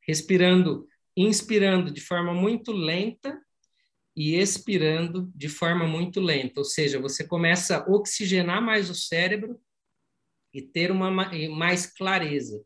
Respirando, 0.05 0.87
inspirando 1.15 1.91
de 1.91 2.01
forma 2.01 2.33
muito 2.33 2.71
lenta 2.71 3.39
e 4.15 4.35
expirando 4.35 5.31
de 5.35 5.49
forma 5.49 5.87
muito 5.87 6.19
lenta. 6.19 6.59
Ou 6.59 6.65
seja, 6.65 6.99
você 6.99 7.25
começa 7.25 7.77
a 7.77 7.89
oxigenar 7.89 8.61
mais 8.61 8.89
o 8.89 8.95
cérebro 8.95 9.59
e 10.53 10.61
ter 10.61 10.91
uma 10.91 11.09
mais 11.09 11.87
clareza. 11.87 12.63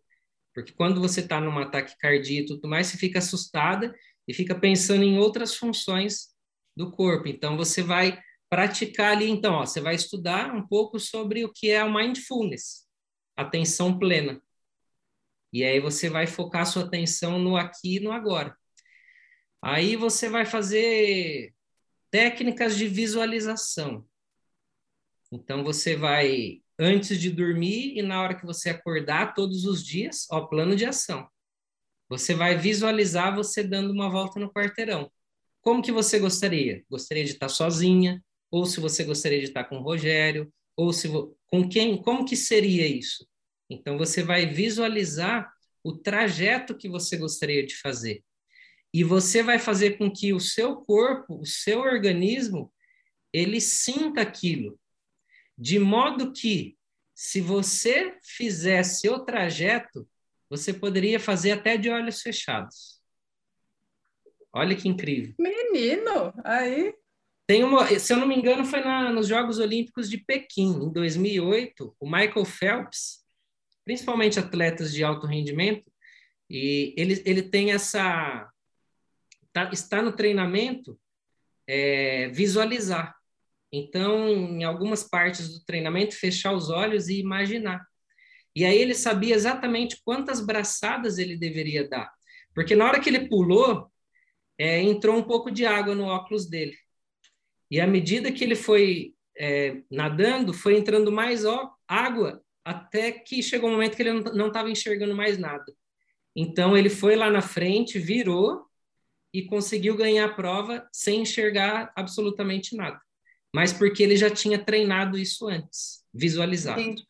Porque 0.54 0.74
quando 0.74 1.00
você 1.00 1.22
está 1.22 1.40
num 1.40 1.58
ataque 1.60 1.98
cardíaco 2.00 2.52
e 2.52 2.56
tudo 2.56 2.68
mais, 2.68 2.88
você 2.88 2.98
fica 2.98 3.20
assustada 3.20 3.96
e 4.28 4.34
fica 4.34 4.60
pensando 4.60 5.04
em 5.04 5.18
outras 5.18 5.56
funções 5.56 6.36
do 6.76 6.92
corpo. 6.92 7.28
Então, 7.28 7.56
você 7.56 7.82
vai 7.82 8.20
praticar 8.50 9.14
ali, 9.14 9.30
então, 9.30 9.54
ó, 9.56 9.66
você 9.66 9.80
vai 9.80 9.96
estudar 9.96 10.54
um 10.54 10.66
pouco 10.66 11.00
sobre 11.00 11.44
o 11.46 11.52
que 11.52 11.70
é 11.70 11.84
o 11.84 11.94
mindfulness, 11.94 12.88
atenção 13.36 13.98
plena. 13.98 14.42
E 15.52 15.64
aí 15.64 15.80
você 15.80 16.10
vai 16.10 16.28
focar 16.28 16.66
sua 16.66 16.84
atenção 16.84 17.40
no 17.40 17.56
aqui 17.56 17.98
e 17.98 18.00
no 18.00 18.12
agora. 18.12 18.56
Aí 19.62 19.96
você 19.96 20.30
vai 20.30 20.46
fazer 20.46 21.54
técnicas 22.12 22.78
de 22.78 22.88
visualização. 22.88 24.06
Então 25.32 25.64
você 25.64 25.96
vai 25.96 26.62
antes 26.80 27.20
de 27.20 27.32
dormir 27.32 27.98
e 27.98 28.02
na 28.02 28.22
hora 28.22 28.36
que 28.36 28.46
você 28.46 28.70
acordar 28.70 29.34
todos 29.34 29.66
os 29.66 29.84
dias, 29.84 30.28
ó, 30.32 30.46
plano 30.46 30.76
de 30.76 30.86
ação. 30.86 31.28
Você 32.10 32.34
vai 32.34 32.58
visualizar 32.58 33.36
você 33.36 33.64
dando 33.64 33.92
uma 33.92 34.10
volta 34.10 34.40
no 34.40 34.52
quarteirão. 34.52 35.12
Como 35.62 35.82
que 35.82 35.92
você 35.92 36.20
gostaria? 36.20 36.86
Gostaria 36.90 37.26
de 37.26 37.32
estar 37.32 37.50
sozinha? 37.50 38.24
Ou 38.50 38.66
se 38.66 38.80
você 38.80 39.04
gostaria 39.04 39.40
de 39.40 39.46
estar 39.46 39.66
com 39.66 39.78
o 39.78 39.82
Rogério? 39.82 40.52
Ou 40.78 40.94
se 40.94 41.10
com 41.48 41.68
quem? 41.68 42.02
Como 42.02 42.24
que 42.24 42.38
seria 42.38 42.88
isso? 42.88 43.28
Então, 43.70 43.98
você 43.98 44.24
vai 44.24 44.46
visualizar 44.46 45.52
o 45.84 45.98
trajeto 45.98 46.76
que 46.76 46.90
você 46.90 47.18
gostaria 47.18 47.66
de 47.66 47.76
fazer. 47.76 48.24
E 48.94 49.04
você 49.04 49.44
vai 49.44 49.60
fazer 49.60 49.98
com 49.98 50.12
que 50.12 50.34
o 50.34 50.40
seu 50.40 50.78
corpo, 50.78 51.40
o 51.40 51.46
seu 51.46 51.80
organismo, 51.80 52.74
ele 53.34 53.60
sinta 53.62 54.22
aquilo. 54.22 54.80
De 55.58 55.80
modo 55.80 56.32
que, 56.32 56.78
se 57.14 57.42
você 57.42 58.18
fizesse 58.24 59.10
o 59.10 59.20
trajeto, 59.20 60.08
você 60.50 60.74
poderia 60.74 61.20
fazer 61.20 61.52
até 61.52 61.78
de 61.78 61.90
olhos 61.90 62.22
fechados. 62.22 63.02
Olha 64.54 64.76
que 64.76 64.88
incrível. 64.88 65.36
Menino, 65.38 66.34
aí. 66.44 66.94
Tem 67.46 67.64
uma, 67.64 67.88
se 67.88 68.12
eu 68.12 68.18
não 68.18 68.28
me 68.28 68.36
engano, 68.36 68.66
foi 68.66 68.82
na, 68.82 69.12
nos 69.12 69.28
Jogos 69.28 69.58
Olímpicos 69.58 70.10
de 70.10 70.18
Pequim, 70.18 70.84
em 70.84 70.92
2008. 70.92 71.96
O 72.00 72.06
Michael 72.06 72.46
Phelps, 72.46 73.26
principalmente 73.88 74.38
atletas 74.38 74.94
de 74.94 75.02
alto 75.02 75.26
rendimento, 75.26 75.90
e 76.50 76.94
ele, 76.98 77.24
ele 77.26 77.42
tem 77.42 77.72
essa 77.72 78.52
tá, 79.54 79.70
está 79.72 80.02
no 80.02 80.12
treinamento 80.12 81.00
é, 81.66 82.28
visualizar. 82.28 83.16
Então, 83.72 84.28
em 84.28 84.66
algumas 84.66 85.04
partes 85.04 85.54
do 85.54 85.64
treinamento, 85.64 86.18
fechar 86.18 86.52
os 86.52 86.70
olhos 86.70 87.08
e 87.08 87.18
imaginar. 87.18 87.82
E 88.54 88.66
aí 88.66 88.78
ele 88.78 88.94
sabia 88.94 89.34
exatamente 89.34 90.02
quantas 90.04 90.46
braçadas 90.46 91.18
ele 91.18 91.38
deveria 91.38 91.88
dar. 91.88 92.12
Porque 92.54 92.76
na 92.76 92.86
hora 92.86 93.00
que 93.00 93.08
ele 93.08 93.30
pulou, 93.30 93.90
é, 94.58 94.82
entrou 94.82 95.16
um 95.16 95.24
pouco 95.24 95.50
de 95.50 95.66
água 95.66 95.96
no 95.96 96.08
óculos 96.08 96.46
dele. 96.46 96.78
E 97.72 97.80
à 97.80 97.88
medida 97.88 98.34
que 98.34 98.44
ele 98.44 98.56
foi 98.56 99.14
é, 99.38 99.82
nadando, 99.90 100.54
foi 100.54 100.78
entrando 100.78 101.10
mais 101.10 101.46
ó, 101.46 101.74
água, 101.88 102.44
até 102.68 103.14
que 103.14 103.42
chegou 103.42 103.70
um 103.70 103.74
momento 103.74 103.96
que 103.96 104.04
ele 104.04 104.22
não 104.34 104.48
estava 104.48 104.70
enxergando 104.70 105.16
mais 105.16 105.38
nada. 105.38 105.64
Então 106.36 106.78
ele 106.78 106.90
foi 106.90 107.16
lá 107.16 107.32
na 107.32 107.42
frente, 107.42 107.98
virou 107.98 108.66
e 109.34 109.46
conseguiu 109.46 109.96
ganhar 109.96 110.26
a 110.26 110.34
prova 110.34 110.86
sem 110.92 111.22
enxergar 111.22 111.94
absolutamente 111.96 112.76
nada. 112.76 113.00
Mas 113.56 113.72
porque 113.72 114.04
ele 114.04 114.18
já 114.18 114.30
tinha 114.30 114.60
treinado 114.60 115.18
isso 115.18 115.48
antes, 115.48 116.04
visualizado. 116.14 116.82
Entendi. 116.82 117.08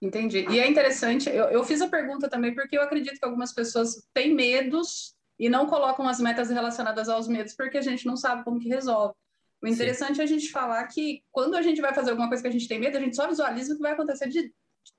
Entendi. 0.00 0.46
E 0.50 0.58
é 0.58 0.66
interessante, 0.66 1.28
eu, 1.28 1.44
eu 1.44 1.64
fiz 1.64 1.82
a 1.82 1.88
pergunta 1.88 2.28
também 2.28 2.54
porque 2.54 2.76
eu 2.76 2.82
acredito 2.82 3.18
que 3.18 3.24
algumas 3.24 3.52
pessoas 3.52 4.06
têm 4.12 4.34
medos 4.34 5.14
e 5.38 5.50
não 5.50 5.66
colocam 5.66 6.08
as 6.08 6.18
metas 6.18 6.48
relacionadas 6.48 7.08
aos 7.10 7.28
medos 7.28 7.54
porque 7.54 7.76
a 7.76 7.82
gente 7.82 8.06
não 8.06 8.16
sabe 8.16 8.42
como 8.42 8.58
que 8.58 8.68
resolve. 8.68 9.14
O 9.62 9.68
interessante 9.68 10.16
Sim. 10.16 10.20
é 10.22 10.24
a 10.24 10.28
gente 10.28 10.50
falar 10.50 10.86
que 10.88 11.22
quando 11.30 11.56
a 11.56 11.62
gente 11.62 11.80
vai 11.80 11.94
fazer 11.94 12.10
alguma 12.10 12.28
coisa 12.28 12.42
que 12.42 12.48
a 12.48 12.52
gente 12.52 12.68
tem 12.68 12.78
medo, 12.78 12.96
a 12.96 13.00
gente 13.00 13.16
só 13.16 13.28
visualiza 13.28 13.72
o 13.72 13.76
que 13.76 13.82
vai 13.82 13.92
acontecer 13.92 14.28
de, 14.28 14.52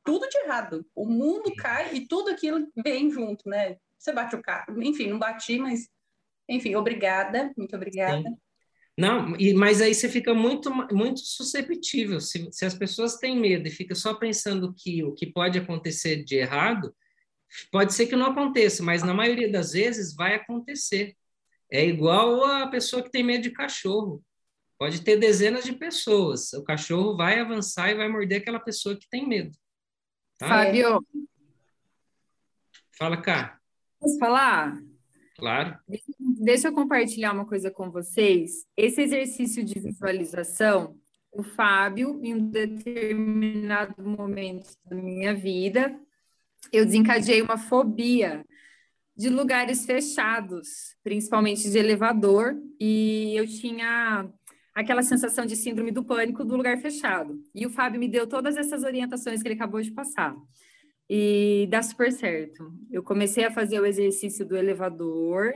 tudo 0.03 0.27
de 0.29 0.37
errado. 0.39 0.85
O 0.95 1.05
mundo 1.05 1.53
cai 1.55 1.95
e 1.95 2.07
tudo 2.07 2.29
aquilo 2.29 2.67
vem 2.83 3.09
junto, 3.11 3.47
né? 3.49 3.77
Você 3.97 4.13
bate 4.13 4.35
o 4.35 4.41
carro. 4.41 4.81
Enfim, 4.81 5.07
não 5.07 5.19
bati, 5.19 5.57
mas 5.57 5.89
enfim, 6.47 6.75
obrigada, 6.75 7.51
muito 7.57 7.75
obrigada. 7.75 8.21
Sim. 8.21 8.37
Não, 8.97 9.35
e, 9.37 9.53
mas 9.53 9.81
aí 9.81 9.93
você 9.93 10.07
fica 10.07 10.33
muito, 10.33 10.71
muito 10.93 11.19
susceptível. 11.19 12.21
Se, 12.21 12.47
se 12.51 12.65
as 12.65 12.73
pessoas 12.73 13.17
têm 13.17 13.37
medo 13.37 13.67
e 13.67 13.71
fica 13.71 13.93
só 13.93 14.13
pensando 14.13 14.73
que 14.73 15.03
o 15.03 15.13
que 15.13 15.27
pode 15.27 15.59
acontecer 15.59 16.23
de 16.23 16.35
errado, 16.35 16.95
pode 17.71 17.93
ser 17.93 18.07
que 18.07 18.15
não 18.15 18.27
aconteça, 18.27 18.81
mas 18.83 19.03
na 19.03 19.13
maioria 19.13 19.51
das 19.51 19.73
vezes 19.73 20.15
vai 20.15 20.35
acontecer. 20.35 21.15
É 21.69 21.85
igual 21.85 22.45
a 22.45 22.67
pessoa 22.67 23.03
que 23.03 23.11
tem 23.11 23.23
medo 23.23 23.43
de 23.43 23.51
cachorro. 23.51 24.23
Pode 24.77 25.01
ter 25.01 25.17
dezenas 25.17 25.65
de 25.65 25.73
pessoas. 25.73 26.53
O 26.53 26.63
cachorro 26.63 27.17
vai 27.17 27.39
avançar 27.39 27.91
e 27.91 27.95
vai 27.95 28.07
morder 28.07 28.41
aquela 28.41 28.59
pessoa 28.59 28.95
que 28.95 29.09
tem 29.09 29.27
medo. 29.27 29.51
Tá? 30.37 30.47
Fábio. 30.47 31.05
Fala, 32.97 33.21
cá. 33.21 33.59
Posso 33.99 34.17
falar? 34.19 34.77
Claro. 35.37 35.77
Deixa 36.19 36.69
eu 36.69 36.73
compartilhar 36.73 37.33
uma 37.33 37.45
coisa 37.45 37.69
com 37.69 37.91
vocês. 37.91 38.65
Esse 38.75 39.01
exercício 39.01 39.63
de 39.63 39.79
visualização, 39.79 40.97
o 41.31 41.43
Fábio, 41.43 42.19
em 42.23 42.33
um 42.33 42.49
determinado 42.49 44.01
momento 44.03 44.69
da 44.85 44.95
minha 44.95 45.33
vida, 45.35 45.99
eu 46.71 46.85
desencadeei 46.85 47.41
uma 47.41 47.57
fobia 47.57 48.45
de 49.15 49.29
lugares 49.29 49.85
fechados, 49.85 50.95
principalmente 51.03 51.69
de 51.69 51.77
elevador, 51.77 52.55
e 52.79 53.33
eu 53.35 53.47
tinha 53.47 54.29
aquela 54.75 55.01
sensação 55.01 55.45
de 55.45 55.55
síndrome 55.55 55.89
do 55.89 56.03
pânico 56.03 56.43
do 56.43 56.57
lugar 56.57 56.77
fechado. 56.79 57.41
E 57.55 57.65
o 57.65 57.69
Fábio 57.69 57.97
me 57.97 58.09
deu 58.09 58.27
todas 58.27 58.57
essas 58.57 58.83
orientações 58.83 59.41
que 59.41 59.47
ele 59.47 59.55
acabou 59.55 59.81
de 59.81 59.91
passar. 59.91 60.35
E 61.09 61.65
dá 61.69 61.81
super 61.81 62.11
certo. 62.11 62.73
Eu 62.91 63.01
comecei 63.01 63.45
a 63.45 63.51
fazer 63.51 63.79
o 63.79 63.85
exercício 63.85 64.45
do 64.45 64.57
elevador, 64.57 65.53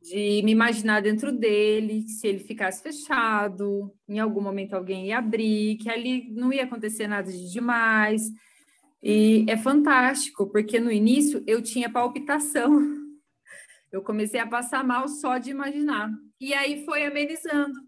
de 0.00 0.40
me 0.42 0.52
imaginar 0.52 1.02
dentro 1.02 1.32
dele, 1.32 2.08
se 2.08 2.26
ele 2.28 2.38
ficasse 2.38 2.82
fechado, 2.82 3.92
em 4.08 4.20
algum 4.20 4.40
momento 4.40 4.74
alguém 4.74 5.08
ia 5.08 5.18
abrir, 5.18 5.76
que 5.76 5.90
ali 5.90 6.32
não 6.32 6.52
ia 6.52 6.64
acontecer 6.64 7.06
nada 7.08 7.30
de 7.30 7.52
demais. 7.52 8.30
E 9.02 9.44
é 9.48 9.56
fantástico, 9.56 10.46
porque 10.46 10.80
no 10.80 10.90
início 10.90 11.42
eu 11.46 11.60
tinha 11.60 11.90
palpitação. 11.90 12.80
Eu 13.92 14.02
comecei 14.02 14.38
a 14.40 14.46
passar 14.46 14.84
mal 14.84 15.08
só 15.08 15.38
de 15.38 15.50
imaginar. 15.50 16.10
E 16.40 16.52
aí 16.52 16.84
foi 16.84 17.06
amenizando. 17.06 17.80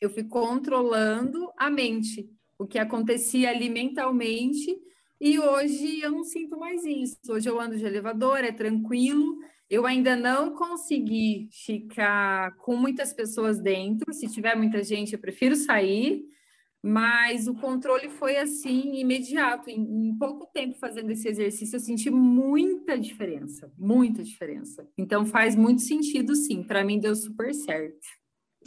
Eu 0.00 0.10
fui 0.10 0.24
controlando 0.24 1.50
a 1.56 1.70
mente, 1.70 2.30
o 2.58 2.66
que 2.66 2.78
acontecia 2.78 3.50
ali 3.50 3.68
mentalmente 3.68 4.76
e 5.20 5.38
hoje 5.38 6.00
eu 6.00 6.10
não 6.12 6.24
sinto 6.24 6.58
mais 6.58 6.82
isso. 6.84 7.18
Hoje 7.28 7.46
eu 7.46 7.60
ando 7.60 7.76
de 7.76 7.84
elevador, 7.84 8.38
é 8.38 8.50
tranquilo. 8.50 9.38
Eu 9.68 9.84
ainda 9.84 10.16
não 10.16 10.54
consegui 10.54 11.50
ficar 11.52 12.56
com 12.56 12.74
muitas 12.74 13.12
pessoas 13.12 13.60
dentro. 13.60 14.14
Se 14.14 14.28
tiver 14.28 14.56
muita 14.56 14.82
gente, 14.82 15.12
eu 15.12 15.18
prefiro 15.18 15.54
sair. 15.54 16.24
Mas 16.82 17.46
o 17.46 17.54
controle 17.54 18.08
foi 18.08 18.38
assim, 18.38 18.98
imediato. 18.98 19.68
Em, 19.68 20.08
em 20.08 20.16
pouco 20.16 20.46
tempo 20.54 20.78
fazendo 20.78 21.10
esse 21.10 21.28
exercício, 21.28 21.76
eu 21.76 21.80
senti 21.80 22.08
muita 22.08 22.98
diferença. 22.98 23.70
Muita 23.76 24.22
diferença. 24.22 24.88
Então 24.96 25.26
faz 25.26 25.54
muito 25.54 25.82
sentido, 25.82 26.34
sim. 26.34 26.62
Para 26.62 26.82
mim 26.82 26.98
deu 26.98 27.14
super 27.14 27.52
certo. 27.52 28.08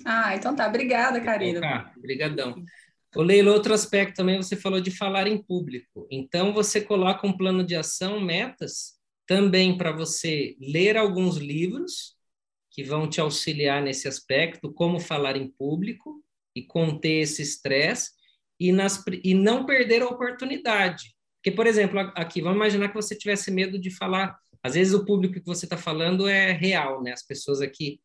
Ah, 0.06 0.36
então 0.36 0.56
tá. 0.56 0.68
Obrigada, 0.68 1.22
Karina. 1.22 1.62
Tá, 1.62 1.94
obrigadão. 1.98 2.64
O 3.16 3.22
Leila, 3.22 3.52
outro 3.52 3.74
aspecto 3.74 4.16
também, 4.16 4.38
você 4.38 4.56
falou 4.56 4.82
de 4.82 4.90
falar 4.90 5.28
em 5.28 5.38
público. 5.42 6.08
Então, 6.10 6.52
você 6.52 6.82
coloca 6.82 7.28
um 7.28 7.38
plano 7.38 7.64
de 7.64 7.76
ação, 7.76 8.20
metas, 8.20 8.94
também 9.28 9.78
para 9.78 9.92
você 9.92 10.56
ler 10.60 10.98
alguns 10.98 11.38
livros 11.38 12.18
que 12.72 12.84
vão 12.84 13.08
te 13.08 13.22
auxiliar 13.22 13.84
nesse 13.84 14.08
aspecto, 14.08 14.74
como 14.74 15.00
falar 15.00 15.38
em 15.38 15.48
público 15.48 16.24
e 16.56 16.64
conter 16.64 17.22
esse 17.22 17.44
estresse 17.44 18.12
e, 18.60 18.72
nas, 18.72 19.04
e 19.24 19.36
não 19.36 19.66
perder 19.66 20.02
a 20.02 20.08
oportunidade. 20.08 21.16
Porque, 21.38 21.56
por 21.56 21.68
exemplo, 21.68 22.00
aqui, 22.16 22.42
vamos 22.42 22.56
imaginar 22.56 22.88
que 22.88 22.96
você 22.96 23.16
tivesse 23.16 23.52
medo 23.52 23.78
de 23.78 23.92
falar. 23.92 24.36
Às 24.64 24.74
vezes 24.74 24.94
o 24.94 25.06
público 25.06 25.36
que 25.36 25.46
você 25.46 25.66
está 25.66 25.78
falando 25.78 26.28
é 26.28 26.52
real, 26.52 27.04
né? 27.04 27.12
As 27.12 27.22
pessoas 27.22 27.62
aqui 27.62 28.00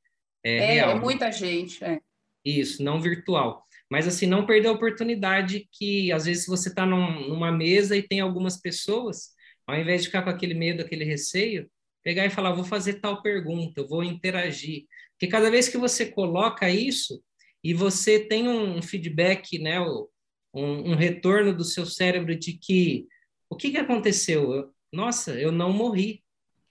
é, 0.49 0.76
é. 0.76 0.78
É 0.78 0.94
muita 0.94 1.30
gente, 1.30 1.82
é. 1.84 2.01
Isso, 2.44 2.82
não 2.82 3.01
virtual 3.01 3.66
mas 3.90 4.07
assim, 4.07 4.26
não 4.26 4.44
perder 4.44 4.68
a 4.68 4.72
oportunidade 4.72 5.68
que, 5.72 6.12
às 6.12 6.26
vezes, 6.26 6.46
você 6.46 6.68
está 6.68 6.84
num, 6.84 7.28
numa 7.28 7.51
mesa 7.51 7.96
e 7.96 8.03
tem 8.03 8.20
algumas 8.20 8.61
pessoas, 8.61 9.30
ao 9.66 9.76
invés 9.76 10.03
de 10.03 10.09
ficar 10.09 10.22
com 10.22 10.30
aquele 10.30 10.55
medo, 10.55 10.82
aquele 10.82 11.05
receio, 11.05 11.70
pegar 12.03 12.26
e 12.26 12.30
falar, 12.30 12.53
vou 12.53 12.64
fazer 12.64 12.94
tal 12.94 13.22
pergunta, 13.22 13.86
vou 13.86 14.05
interagir. 14.05 14.84
Porque 15.12 15.26
cada 15.26 15.51
vez 15.51 15.68
que 15.68 15.78
você 15.78 16.07
coloca 16.07 16.70
isso 16.70 17.22
e 17.64 17.72
você 17.72 18.20
tem 18.20 18.46
um 18.46 18.80
feedback, 18.82 19.59
né, 19.59 19.80
um, 19.80 20.90
um 20.92 20.94
retorno 20.94 21.55
do 21.55 21.64
seu 21.64 21.86
cérebro 21.86 22.36
de 22.36 22.53
que 22.53 23.07
o 23.51 23.57
que, 23.57 23.70
que 23.70 23.78
aconteceu? 23.78 24.53
Eu, 24.53 24.74
nossa, 24.92 25.32
eu 25.40 25.51
não 25.51 25.72
morri, 25.72 26.22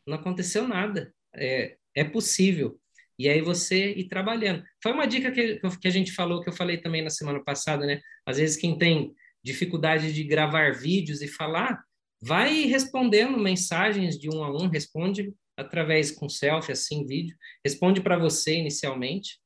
não 0.05 0.15
aconteceu 0.15 0.67
nada, 0.67 1.13
é, 1.34 1.75
é 1.95 2.03
possível 2.03 2.80
e 3.18 3.28
aí 3.28 3.41
você 3.41 3.93
ir 3.93 4.07
trabalhando. 4.07 4.63
Foi 4.82 4.91
uma 4.91 5.07
dica 5.07 5.32
que, 5.32 5.59
que 5.82 5.88
a 5.88 5.91
gente 5.91 6.11
falou, 6.11 6.41
que 6.41 6.49
eu 6.49 6.53
falei 6.53 6.78
também 6.78 7.01
na 7.03 7.09
semana 7.09 7.43
passada, 7.43 7.86
né? 7.86 7.99
Às 8.26 8.38
vezes 8.38 8.57
quem 8.57 8.78
tem 8.78 9.13
dificuldade 9.43 10.13
de 10.13 10.24
gravar 10.24 10.74
vídeos 10.74 11.22
e 11.22 11.28
falar, 11.28 11.82
vai 12.22 12.63
respondendo 12.63 13.38
mensagens 13.38 14.18
de 14.20 14.30
um 14.30 14.43
a 14.43 14.51
um, 14.51 14.68
responde 14.68 15.34
através 15.55 16.11
com 16.11 16.30
selfie, 16.30 16.72
assim, 16.72 17.05
vídeo, 17.05 17.36
responde 17.65 18.01
para 18.01 18.18
você 18.18 18.57
inicialmente, 18.57 19.39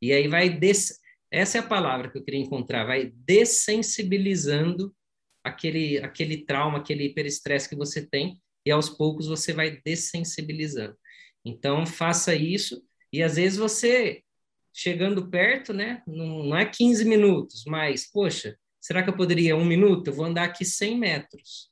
e 0.00 0.12
aí 0.12 0.28
vai 0.28 0.48
des... 0.48 1.00
essa 1.30 1.58
é 1.58 1.60
a 1.60 1.66
palavra 1.66 2.10
que 2.10 2.18
eu 2.18 2.24
queria 2.24 2.40
encontrar, 2.40 2.84
vai 2.84 3.12
dessensibilizando 3.26 4.94
aquele 5.42 5.98
aquele 5.98 6.44
trauma, 6.44 6.78
aquele 6.78 7.04
hiperestresse 7.04 7.68
que 7.68 7.76
você 7.76 8.06
tem, 8.06 8.40
e 8.64 8.70
aos 8.70 8.88
poucos 8.88 9.26
você 9.26 9.52
vai 9.52 9.80
dessensibilizando. 9.84 10.96
Então 11.44 11.86
faça 11.86 12.34
isso 12.34 12.82
e 13.12 13.22
às 13.22 13.36
vezes 13.36 13.58
você, 13.58 14.22
chegando 14.72 15.28
perto, 15.28 15.72
né, 15.72 16.02
não, 16.06 16.44
não 16.44 16.56
é 16.56 16.64
15 16.64 17.04
minutos, 17.04 17.64
mas, 17.66 18.10
poxa, 18.10 18.56
será 18.80 19.02
que 19.02 19.10
eu 19.10 19.16
poderia 19.16 19.56
um 19.56 19.64
minuto? 19.64 20.08
Eu 20.08 20.14
vou 20.14 20.26
andar 20.26 20.44
aqui 20.44 20.64
100 20.64 20.98
metros. 20.98 21.70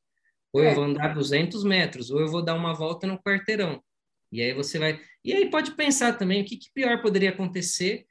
Ou 0.53 0.62
é. 0.62 0.70
eu 0.70 0.74
vou 0.74 0.85
andar 0.85 1.14
200 1.14 1.64
metros, 1.64 2.11
ou 2.11 2.20
eu 2.20 2.28
vou 2.28 2.43
dar 2.43 2.55
uma 2.55 2.72
volta 2.72 3.07
no 3.07 3.18
quarteirão. 3.18 3.82
E 4.30 4.41
aí 4.43 4.53
você 4.53 4.78
vai. 4.78 5.01
E 5.24 5.32
aí 5.32 5.51
pode 5.51 5.72
pensar 5.72 6.16
também 6.16 6.43
o 6.43 6.45
que, 6.45 6.57
que 6.57 6.72
pior 6.72 7.01
poderia 7.03 7.30
acontecer 7.30 8.07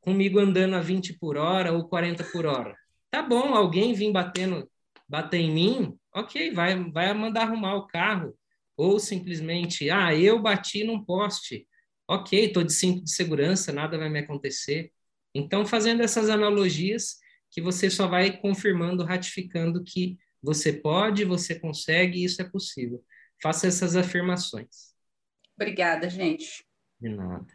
comigo 0.00 0.38
andando 0.38 0.76
a 0.76 0.80
20 0.80 1.18
por 1.18 1.36
hora 1.36 1.72
ou 1.72 1.88
40 1.88 2.24
por 2.24 2.46
hora. 2.46 2.76
Tá 3.10 3.22
bom, 3.22 3.54
alguém 3.54 3.92
vir 3.92 4.12
batendo, 4.12 4.70
bater 5.08 5.40
em 5.40 5.50
mim, 5.50 5.98
ok, 6.14 6.52
vai, 6.52 6.90
vai 6.90 7.12
mandar 7.12 7.42
arrumar 7.42 7.74
o 7.74 7.86
carro. 7.86 8.34
Ou 8.76 8.98
simplesmente, 9.00 9.90
ah, 9.90 10.14
eu 10.14 10.40
bati 10.40 10.84
num 10.84 11.02
poste 11.02 11.66
ok, 12.08 12.46
estou 12.46 12.62
de 12.62 12.72
cinto 12.72 13.04
de 13.04 13.10
segurança, 13.10 13.72
nada 13.72 13.98
vai 13.98 14.08
me 14.08 14.20
acontecer. 14.20 14.92
Então, 15.34 15.66
fazendo 15.66 16.02
essas 16.02 16.30
analogias, 16.30 17.18
que 17.50 17.60
você 17.60 17.90
só 17.90 18.06
vai 18.06 18.38
confirmando, 18.38 19.04
ratificando 19.04 19.82
que 19.82 20.18
você 20.42 20.72
pode, 20.72 21.24
você 21.24 21.58
consegue, 21.58 22.22
isso 22.22 22.40
é 22.40 22.44
possível. 22.48 23.04
Faça 23.42 23.66
essas 23.66 23.96
afirmações. 23.96 24.94
Obrigada, 25.56 26.08
gente. 26.08 26.64
De 27.00 27.08
nada. 27.08 27.46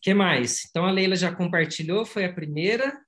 que 0.00 0.14
mais? 0.14 0.64
Então, 0.68 0.86
a 0.86 0.90
Leila 0.90 1.16
já 1.16 1.34
compartilhou, 1.34 2.04
foi 2.04 2.24
a 2.24 2.32
primeira. 2.32 2.98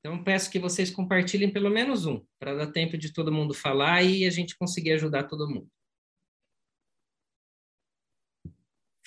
Então, 0.00 0.22
peço 0.22 0.50
que 0.50 0.58
vocês 0.58 0.90
compartilhem 0.90 1.52
pelo 1.52 1.70
menos 1.70 2.06
um, 2.06 2.24
para 2.38 2.54
dar 2.54 2.72
tempo 2.72 2.96
de 2.96 3.12
todo 3.12 3.32
mundo 3.32 3.52
falar 3.52 4.02
e 4.02 4.24
a 4.24 4.30
gente 4.30 4.56
conseguir 4.56 4.92
ajudar 4.92 5.24
todo 5.24 5.48
mundo. 5.48 5.68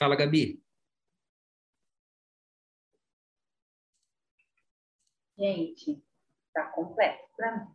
Fala, 0.01 0.15
Gabi. 0.15 0.59
Gente, 5.37 6.03
tá 6.51 6.63
completo 6.69 7.19
para 7.37 7.57
mim. 7.57 7.67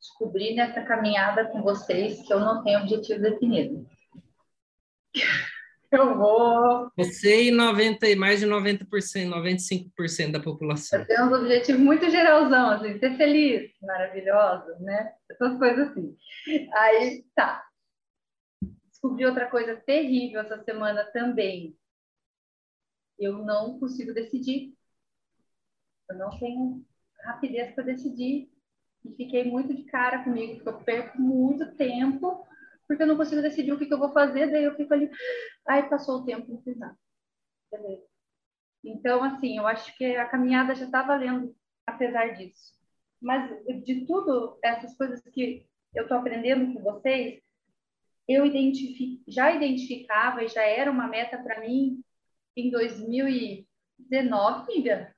Descobri 0.00 0.56
nessa 0.56 0.82
caminhada 0.82 1.46
com 1.46 1.62
vocês 1.62 2.26
que 2.26 2.32
eu 2.32 2.40
não 2.40 2.64
tenho 2.64 2.80
objetivo 2.80 3.22
definido. 3.22 3.88
Eu 5.90 6.18
vou. 6.18 6.90
Você 6.98 7.44
e 7.44 7.50
90, 7.50 8.14
mais 8.16 8.40
de 8.40 8.46
90%, 8.46 8.84
95% 9.26 10.32
da 10.32 10.40
população. 10.40 10.98
Eu 10.98 11.06
tenho 11.06 11.24
um 11.24 11.32
objetivo 11.32 11.78
muito 11.78 12.10
geralzão, 12.10 12.72
assim, 12.72 12.98
ser 12.98 13.16
feliz, 13.16 13.70
maravilhosa, 13.80 14.76
né? 14.80 15.14
Essas 15.30 15.56
coisas 15.56 15.88
assim. 15.88 16.14
Aí, 16.74 17.24
tá. 17.34 17.67
Descobri 19.08 19.26
outra 19.26 19.50
coisa 19.50 19.76
terrível 19.76 20.40
essa 20.40 20.62
semana 20.64 21.04
também. 21.12 21.76
Eu 23.18 23.38
não 23.38 23.78
consigo 23.78 24.12
decidir. 24.12 24.76
Eu 26.10 26.16
não 26.16 26.30
tenho 26.38 26.84
rapidez 27.24 27.74
para 27.74 27.84
decidir. 27.84 28.50
E 29.04 29.14
fiquei 29.14 29.44
muito 29.44 29.74
de 29.74 29.84
cara 29.84 30.24
comigo, 30.24 30.56
porque 30.56 30.68
eu 30.68 30.84
perco 30.84 31.20
muito 31.20 31.74
tempo 31.76 32.46
porque 32.86 33.02
eu 33.02 33.06
não 33.06 33.18
consigo 33.18 33.42
decidir 33.42 33.70
o 33.70 33.78
que, 33.78 33.84
que 33.84 33.92
eu 33.92 33.98
vou 33.98 34.14
fazer, 34.14 34.50
daí 34.50 34.64
eu 34.64 34.74
fico 34.74 34.94
ali, 34.94 35.10
ai, 35.68 35.90
passou 35.90 36.20
o 36.20 36.24
tempo, 36.24 36.50
não 36.50 36.62
fiz 36.62 36.74
nada. 36.78 36.96
Beleza. 37.70 38.06
Então, 38.82 39.22
assim, 39.22 39.58
eu 39.58 39.66
acho 39.66 39.94
que 39.98 40.16
a 40.16 40.26
caminhada 40.26 40.74
já 40.74 40.86
está 40.86 41.02
valendo, 41.02 41.54
apesar 41.86 42.28
disso. 42.28 42.72
Mas 43.20 43.50
de 43.84 44.06
tudo, 44.06 44.58
essas 44.64 44.96
coisas 44.96 45.20
que 45.20 45.66
eu 45.94 46.04
estou 46.04 46.16
aprendendo 46.16 46.72
com 46.72 46.82
vocês, 46.82 47.42
eu 48.28 48.44
já 49.26 49.52
identificava 49.52 50.44
e 50.44 50.48
já 50.48 50.62
era 50.62 50.90
uma 50.90 51.08
meta 51.08 51.38
para 51.38 51.60
mim 51.60 52.02
em 52.56 52.70
2019, 52.70 54.72
amiga. 54.72 55.14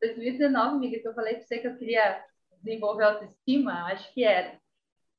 2019, 0.00 0.76
amiga, 0.76 1.00
que 1.00 1.08
eu 1.08 1.14
falei 1.14 1.34
para 1.34 1.42
você 1.42 1.58
que 1.58 1.66
eu 1.66 1.76
queria 1.76 2.24
desenvolver 2.62 3.04
autoestima, 3.04 3.86
acho 3.86 4.12
que 4.14 4.22
era. 4.22 4.60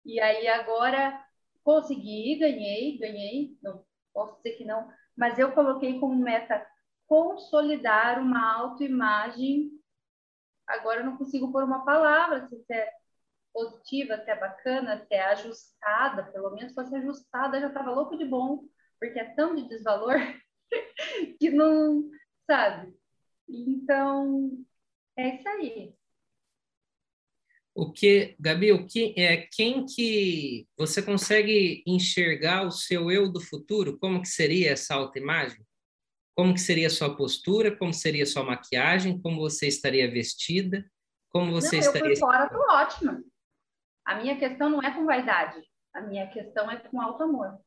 E 0.05 0.19
aí 0.19 0.47
agora 0.47 1.25
Consegui, 1.65 2.35
ganhei, 2.35 2.95
ganhei, 2.99 3.57
não 3.63 3.83
posso 4.13 4.37
dizer 4.37 4.55
que 4.55 4.63
não, 4.63 4.87
mas 5.17 5.39
eu 5.39 5.51
coloquei 5.51 5.99
como 5.99 6.15
meta 6.15 6.63
consolidar 7.07 8.21
uma 8.21 8.59
autoimagem. 8.59 9.71
Agora 10.67 10.99
eu 10.99 11.05
não 11.07 11.17
consigo 11.17 11.51
pôr 11.51 11.63
uma 11.63 11.83
palavra, 11.83 12.47
se 12.47 12.63
é 12.71 12.87
positiva, 13.55 14.21
se 14.21 14.29
é 14.29 14.37
bacana, 14.37 14.99
se 15.07 15.13
é 15.13 15.23
ajustada, 15.27 16.23
pelo 16.33 16.51
menos 16.51 16.71
se 16.71 16.75
fosse 16.75 16.93
ajustada 16.93 17.61
já 17.61 17.69
estava 17.69 17.91
louco 17.91 18.17
de 18.17 18.25
bom, 18.25 18.65
porque 18.99 19.17
é 19.17 19.33
tão 19.33 19.55
de 19.55 19.69
desvalor 19.69 20.19
que 21.39 21.49
não, 21.49 22.03
sabe? 22.45 22.93
Então, 23.47 24.51
é 25.17 25.35
isso 25.35 25.47
aí. 25.47 25.95
O 27.73 27.91
que, 27.91 28.35
Gabi, 28.39 28.73
o 28.73 28.85
que 28.85 29.13
é 29.17 29.47
quem 29.51 29.85
que 29.85 30.67
você 30.77 31.01
consegue 31.01 31.81
enxergar 31.87 32.65
o 32.65 32.71
seu 32.71 33.09
eu 33.09 33.31
do 33.31 33.39
futuro? 33.39 33.97
Como 33.99 34.21
que 34.21 34.29
seria 34.29 34.71
essa 34.71 34.95
autoimagem? 34.95 35.61
Como 36.35 36.53
que 36.53 36.61
seria 36.61 36.87
a 36.87 36.89
sua 36.89 37.15
postura? 37.15 37.75
Como 37.75 37.93
seria 37.93 38.23
a 38.23 38.27
sua 38.27 38.43
maquiagem? 38.43 39.21
Como 39.21 39.39
você 39.39 39.67
estaria 39.67 40.09
vestida? 40.09 40.89
Como 41.29 41.51
você 41.51 41.77
não, 41.77 41.83
estaria? 41.83 42.13
Eu 42.13 42.13
por 42.13 42.19
fora 42.19 42.49
tô 42.49 42.59
ótima. 42.73 43.23
A 44.05 44.15
minha 44.15 44.37
questão 44.37 44.69
não 44.69 44.81
é 44.81 44.91
com 44.91 45.05
vaidade. 45.05 45.61
A 45.93 46.01
minha 46.01 46.27
questão 46.27 46.69
é 46.69 46.77
com 46.77 47.01
alto 47.01 47.23
amor. 47.23 47.59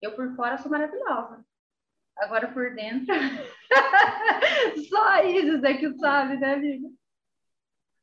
Eu 0.00 0.14
por 0.14 0.34
fora 0.36 0.58
sou 0.58 0.70
maravilhosa. 0.70 1.44
Agora 2.16 2.52
por 2.52 2.74
dentro, 2.74 3.14
só 4.88 5.08
a 5.08 5.24
Isis 5.24 5.64
é 5.64 5.74
que 5.74 5.92
sabe, 5.94 6.36
né, 6.36 6.54
amiga? 6.54 6.88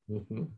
Uhum 0.07 0.51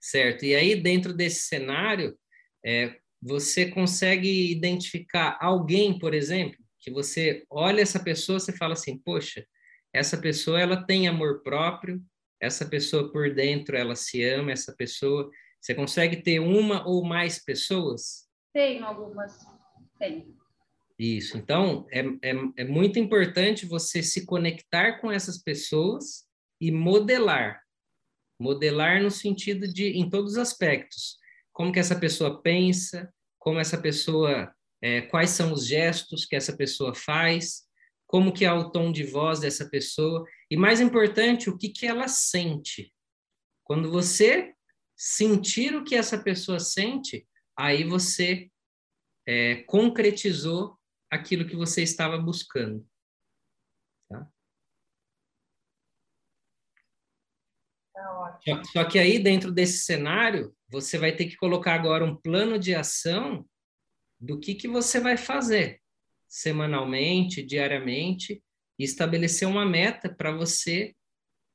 certo? 0.00 0.44
E 0.44 0.54
aí, 0.54 0.74
dentro 0.80 1.12
desse 1.12 1.42
cenário, 1.42 2.16
é, 2.64 2.96
você 3.20 3.66
consegue 3.70 4.50
identificar 4.50 5.36
alguém, 5.40 5.98
por 5.98 6.14
exemplo, 6.14 6.58
que 6.80 6.90
você 6.90 7.44
olha 7.50 7.80
essa 7.80 8.00
pessoa, 8.00 8.38
você 8.38 8.52
fala 8.52 8.74
assim, 8.74 8.98
poxa, 8.98 9.44
essa 9.92 10.16
pessoa 10.16 10.60
ela 10.60 10.84
tem 10.84 11.08
amor 11.08 11.42
próprio, 11.42 12.00
essa 12.40 12.64
pessoa 12.64 13.10
por 13.10 13.34
dentro 13.34 13.76
ela 13.76 13.96
se 13.96 14.22
ama, 14.22 14.52
essa 14.52 14.72
pessoa, 14.76 15.28
você 15.60 15.74
consegue 15.74 16.22
ter 16.22 16.40
uma 16.40 16.86
ou 16.86 17.04
mais 17.04 17.44
pessoas? 17.44 18.28
Tenho 18.52 18.84
algumas, 18.84 19.38
tenho. 19.98 20.36
Isso, 20.98 21.36
então 21.36 21.86
é, 21.92 22.00
é, 22.00 22.34
é 22.56 22.64
muito 22.64 22.98
importante 22.98 23.66
você 23.66 24.02
se 24.02 24.26
conectar 24.26 25.00
com 25.00 25.12
essas 25.12 25.38
pessoas 25.38 26.26
e 26.60 26.72
modelar 26.72 27.62
Modelar 28.40 29.02
no 29.02 29.10
sentido 29.10 29.66
de, 29.66 29.88
em 29.88 30.08
todos 30.08 30.32
os 30.32 30.38
aspectos, 30.38 31.18
como 31.52 31.72
que 31.72 31.80
essa 31.80 31.98
pessoa 31.98 32.40
pensa, 32.40 33.12
como 33.36 33.58
essa 33.58 33.76
pessoa, 33.76 34.54
é, 34.80 35.00
quais 35.02 35.30
são 35.30 35.52
os 35.52 35.66
gestos 35.66 36.24
que 36.24 36.36
essa 36.36 36.56
pessoa 36.56 36.94
faz, 36.94 37.64
como 38.06 38.32
que 38.32 38.44
é 38.44 38.52
o 38.52 38.70
tom 38.70 38.92
de 38.92 39.02
voz 39.02 39.40
dessa 39.40 39.68
pessoa 39.68 40.24
e 40.48 40.56
mais 40.56 40.80
importante, 40.80 41.50
o 41.50 41.58
que 41.58 41.68
que 41.68 41.84
ela 41.84 42.06
sente. 42.06 42.94
Quando 43.64 43.90
você 43.90 44.54
sentir 44.98 45.76
o 45.76 45.84
que 45.84 45.94
essa 45.94 46.18
pessoa 46.18 46.58
sente, 46.58 47.26
aí 47.56 47.84
você 47.84 48.50
é, 49.24 49.62
concretizou 49.62 50.76
aquilo 51.08 51.46
que 51.46 51.54
você 51.54 51.82
estava 51.82 52.18
buscando. 52.18 52.84
Só, 58.44 58.64
só 58.64 58.84
que 58.84 58.98
aí, 58.98 59.18
dentro 59.18 59.50
desse 59.52 59.78
cenário, 59.78 60.54
você 60.68 60.98
vai 60.98 61.14
ter 61.14 61.26
que 61.26 61.36
colocar 61.36 61.74
agora 61.74 62.04
um 62.04 62.16
plano 62.16 62.58
de 62.58 62.74
ação 62.74 63.48
do 64.20 64.38
que, 64.38 64.54
que 64.54 64.68
você 64.68 65.00
vai 65.00 65.16
fazer 65.16 65.80
semanalmente, 66.28 67.42
diariamente, 67.42 68.42
e 68.78 68.84
estabelecer 68.84 69.48
uma 69.48 69.64
meta 69.64 70.14
para 70.14 70.30
você 70.30 70.94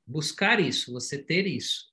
buscar 0.06 0.60
isso, 0.60 0.92
você 0.92 1.22
ter 1.22 1.46
isso. 1.46 1.93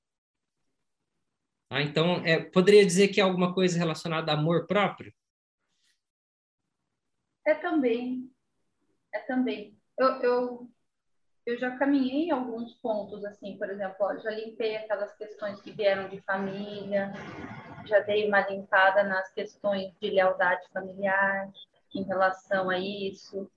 Ah, 1.71 1.81
então, 1.83 2.17
é, 2.27 2.41
poderia 2.41 2.85
dizer 2.85 3.09
que 3.09 3.21
é 3.21 3.23
alguma 3.23 3.55
coisa 3.55 3.79
relacionada 3.79 4.33
a 4.33 4.35
amor 4.35 4.67
próprio? 4.67 5.15
É 7.47 7.55
também. 7.55 8.29
É 9.15 9.21
também. 9.21 9.79
Eu, 9.97 10.09
eu 10.21 10.71
eu 11.47 11.59
já 11.59 11.77
caminhei 11.77 12.27
em 12.27 12.31
alguns 12.31 12.75
pontos, 12.75 13.25
assim, 13.25 13.57
por 13.57 13.69
exemplo, 13.71 13.97
ó, 14.01 14.17
já 14.19 14.31
limpei 14.31 14.77
aquelas 14.77 15.13
questões 15.17 15.61
que 15.61 15.73
vieram 15.73 16.09
de 16.09 16.21
família, 16.21 17.13
já 17.87 17.99
dei 18.01 18.29
uma 18.29 18.47
limpada 18.49 19.03
nas 19.03 19.33
questões 19.33 19.93
de 20.01 20.11
lealdade 20.11 20.63
familiar 20.73 21.51
em 21.95 22.03
relação 22.05 22.71
a 22.71 22.79
isso, 22.79 23.51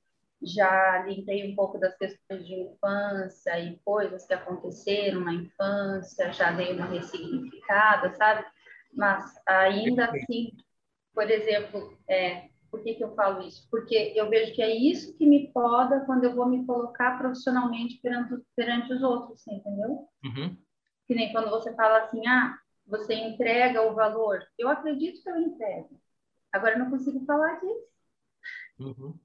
já 0.43 1.05
limpei 1.05 1.51
um 1.51 1.55
pouco 1.55 1.79
das 1.79 1.97
questões 1.97 2.45
de 2.45 2.53
infância 2.53 3.59
e 3.59 3.79
coisas 3.85 4.25
que 4.25 4.33
aconteceram 4.33 5.21
na 5.21 5.33
infância, 5.33 6.33
já 6.33 6.51
dei 6.51 6.73
uma 6.73 6.85
ressignificada, 6.85 8.13
sabe? 8.15 8.45
Mas 8.93 9.33
ainda 9.47 10.05
assim, 10.05 10.51
por 11.13 11.29
exemplo, 11.29 11.97
é, 12.07 12.49
por 12.69 12.83
que, 12.83 12.95
que 12.95 13.03
eu 13.03 13.13
falo 13.15 13.41
isso? 13.41 13.67
Porque 13.69 14.13
eu 14.15 14.29
vejo 14.29 14.53
que 14.53 14.61
é 14.61 14.75
isso 14.75 15.15
que 15.15 15.25
me 15.25 15.51
poda 15.51 16.03
quando 16.05 16.23
eu 16.23 16.35
vou 16.35 16.47
me 16.47 16.65
colocar 16.65 17.17
profissionalmente 17.17 17.99
perante, 18.01 18.35
perante 18.55 18.93
os 18.93 19.03
outros, 19.03 19.45
entendeu? 19.47 20.07
Uhum. 20.25 20.57
Que 21.07 21.15
nem 21.15 21.31
quando 21.31 21.49
você 21.49 21.73
fala 21.75 21.99
assim, 21.99 22.25
ah, 22.27 22.57
você 22.87 23.13
entrega 23.13 23.81
o 23.81 23.93
valor. 23.93 24.43
Eu 24.57 24.69
acredito 24.69 25.21
que 25.21 25.29
eu 25.29 25.37
entrego. 25.37 26.01
Agora 26.51 26.73
eu 26.73 26.79
não 26.79 26.89
consigo 26.89 27.23
falar 27.25 27.59
disso. 27.59 27.92
Uhum. 28.79 29.19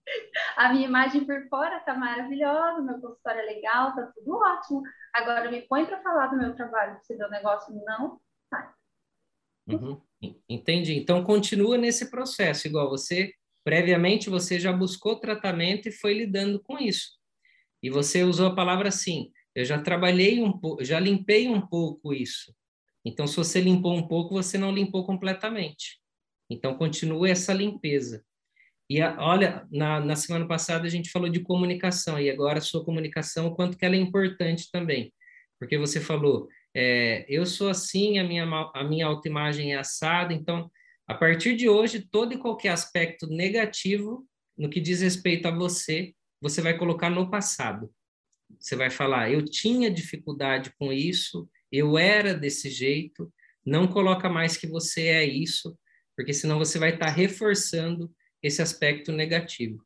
A 0.57 0.73
minha 0.73 0.87
imagem 0.87 1.25
por 1.25 1.49
fora 1.49 1.81
tá 1.81 1.95
maravilhosa, 1.95 2.83
meu 2.83 3.01
consultório 3.01 3.41
é 3.41 3.45
legal, 3.45 3.95
tá 3.95 4.13
tudo 4.15 4.37
ótimo. 4.37 4.83
Agora 5.15 5.51
me 5.51 5.63
põe 5.63 5.87
para 5.87 6.03
falar 6.03 6.27
do 6.29 6.37
meu 6.37 6.55
trabalho, 6.55 6.99
você 7.01 7.17
deu 7.17 7.31
negócio, 7.31 7.75
não 7.85 8.21
sai. 8.51 8.71
Uhum. 9.67 10.01
Entendi. 10.49 10.95
Então 10.99 11.25
continua 11.25 11.79
nesse 11.79 12.11
processo, 12.11 12.67
igual 12.67 12.89
você 12.89 13.33
previamente 13.65 14.31
você 14.31 14.59
já 14.59 14.73
buscou 14.73 15.21
tratamento 15.21 15.89
e 15.89 15.93
foi 15.93 16.15
lidando 16.15 16.61
com 16.63 16.79
isso. 16.79 17.19
E 17.83 17.91
você 17.91 18.25
usou 18.25 18.49
a 18.49 18.55
palavra 18.55 18.89
assim: 18.89 19.31
eu 19.55 19.65
já 19.65 19.81
trabalhei 19.81 20.43
um 20.43 20.53
pouco, 20.53 20.85
já 20.85 20.99
limpei 20.99 21.49
um 21.49 21.61
pouco 21.61 22.15
isso. 22.15 22.55
Então, 23.05 23.27
se 23.27 23.37
você 23.37 23.61
limpou 23.61 23.95
um 23.95 24.07
pouco, 24.07 24.35
você 24.35 24.59
não 24.59 24.73
limpou 24.73 25.05
completamente. 25.07 26.01
Então, 26.51 26.77
continue 26.77 27.31
essa 27.31 27.53
limpeza. 27.53 28.25
E 28.89 29.03
a, 29.03 29.17
olha, 29.19 29.67
na, 29.71 30.01
na 30.01 30.17
semana 30.17 30.47
passada 30.47 30.87
a 30.87 30.91
gente 30.91 31.11
falou 31.11 31.29
de 31.29 31.41
comunicação, 31.41 32.19
e 32.19 32.31
agora 32.31 32.59
a 32.59 32.63
sua 32.63 32.85
comunicação, 32.85 33.47
o 33.47 33.55
quanto 33.55 33.77
que 33.77 33.85
ela 33.85 33.95
é 33.95 33.99
importante 33.99 34.71
também. 34.71 35.13
Porque 35.59 35.77
você 35.77 36.01
falou, 36.01 36.49
é, 36.75 37.27
eu 37.29 37.45
sou 37.45 37.69
assim, 37.69 38.19
a 38.19 38.25
minha, 38.25 38.45
a 38.75 38.85
minha 38.85 39.07
autoimagem 39.07 39.75
é 39.75 39.79
assada, 39.79 40.33
então, 40.33 40.71
a 41.07 41.15
partir 41.15 41.57
de 41.57 41.69
hoje, 41.69 42.01
todo 42.01 42.33
e 42.33 42.39
qualquer 42.39 42.71
aspecto 42.71 43.27
negativo 43.27 44.27
no 44.57 44.71
que 44.71 44.81
diz 44.81 45.01
respeito 45.01 45.47
a 45.47 45.51
você, 45.51 46.15
você 46.41 46.63
vai 46.63 46.77
colocar 46.77 47.11
no 47.11 47.31
passado. 47.31 47.91
Você 48.59 48.75
vai 48.75 48.91
falar, 48.91 49.31
eu 49.31 49.45
tinha 49.45 49.91
dificuldade 49.91 50.73
com 50.79 50.93
isso, 50.93 51.49
eu 51.71 51.99
era 51.99 52.33
desse 52.33 52.71
jeito, 52.71 53.33
não 53.65 53.87
coloca 53.87 54.29
mais 54.29 54.57
que 54.57 54.67
você 54.67 55.09
é 55.09 55.25
isso, 55.25 55.79
porque 56.17 56.33
senão 56.33 56.59
você 56.59 56.79
vai 56.79 56.95
estar 56.95 57.11
reforçando 57.11 58.11
esse 58.43 58.63
aspecto 58.63 59.13
negativo. 59.13 59.85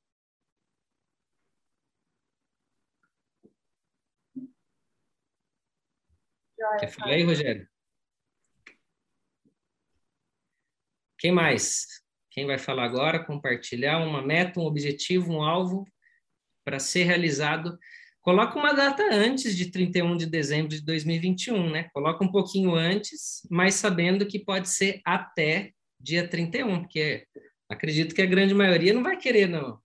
Quer 6.79 6.89
falar 6.89 7.13
aí, 7.13 7.25
Rogério? 7.25 7.69
Quem 11.19 11.33
mais? 11.33 11.87
Quem 12.31 12.47
vai 12.47 12.59
falar 12.59 12.85
agora? 12.85 13.25
Compartilhar 13.25 13.99
uma 13.99 14.23
meta, 14.23 14.59
um 14.59 14.65
objetivo, 14.65 15.33
um 15.33 15.43
alvo 15.43 15.87
para 16.65 16.79
ser 16.79 17.05
realizado. 17.05 17.79
Coloca 18.21 18.59
uma 18.59 18.73
data 18.73 19.03
antes 19.13 19.57
de 19.57 19.71
31 19.71 20.17
de 20.17 20.27
dezembro 20.27 20.69
de 20.69 20.85
2021, 20.85 21.71
né? 21.71 21.89
Coloca 21.93 22.25
um 22.25 22.31
pouquinho 22.31 22.75
antes, 22.75 23.47
mas 23.51 23.75
sabendo 23.75 24.27
que 24.27 24.39
pode 24.39 24.69
ser 24.69 25.01
até 25.05 25.73
dia 26.01 26.27
31, 26.27 26.83
porque 26.83 27.27
acredito 27.73 28.15
que 28.15 28.23
a 28.23 28.27
grande 28.27 28.55
maioria 28.55 28.93
não 28.93 29.03
vai 29.03 29.17
querer, 29.17 29.49
não. 29.49 29.81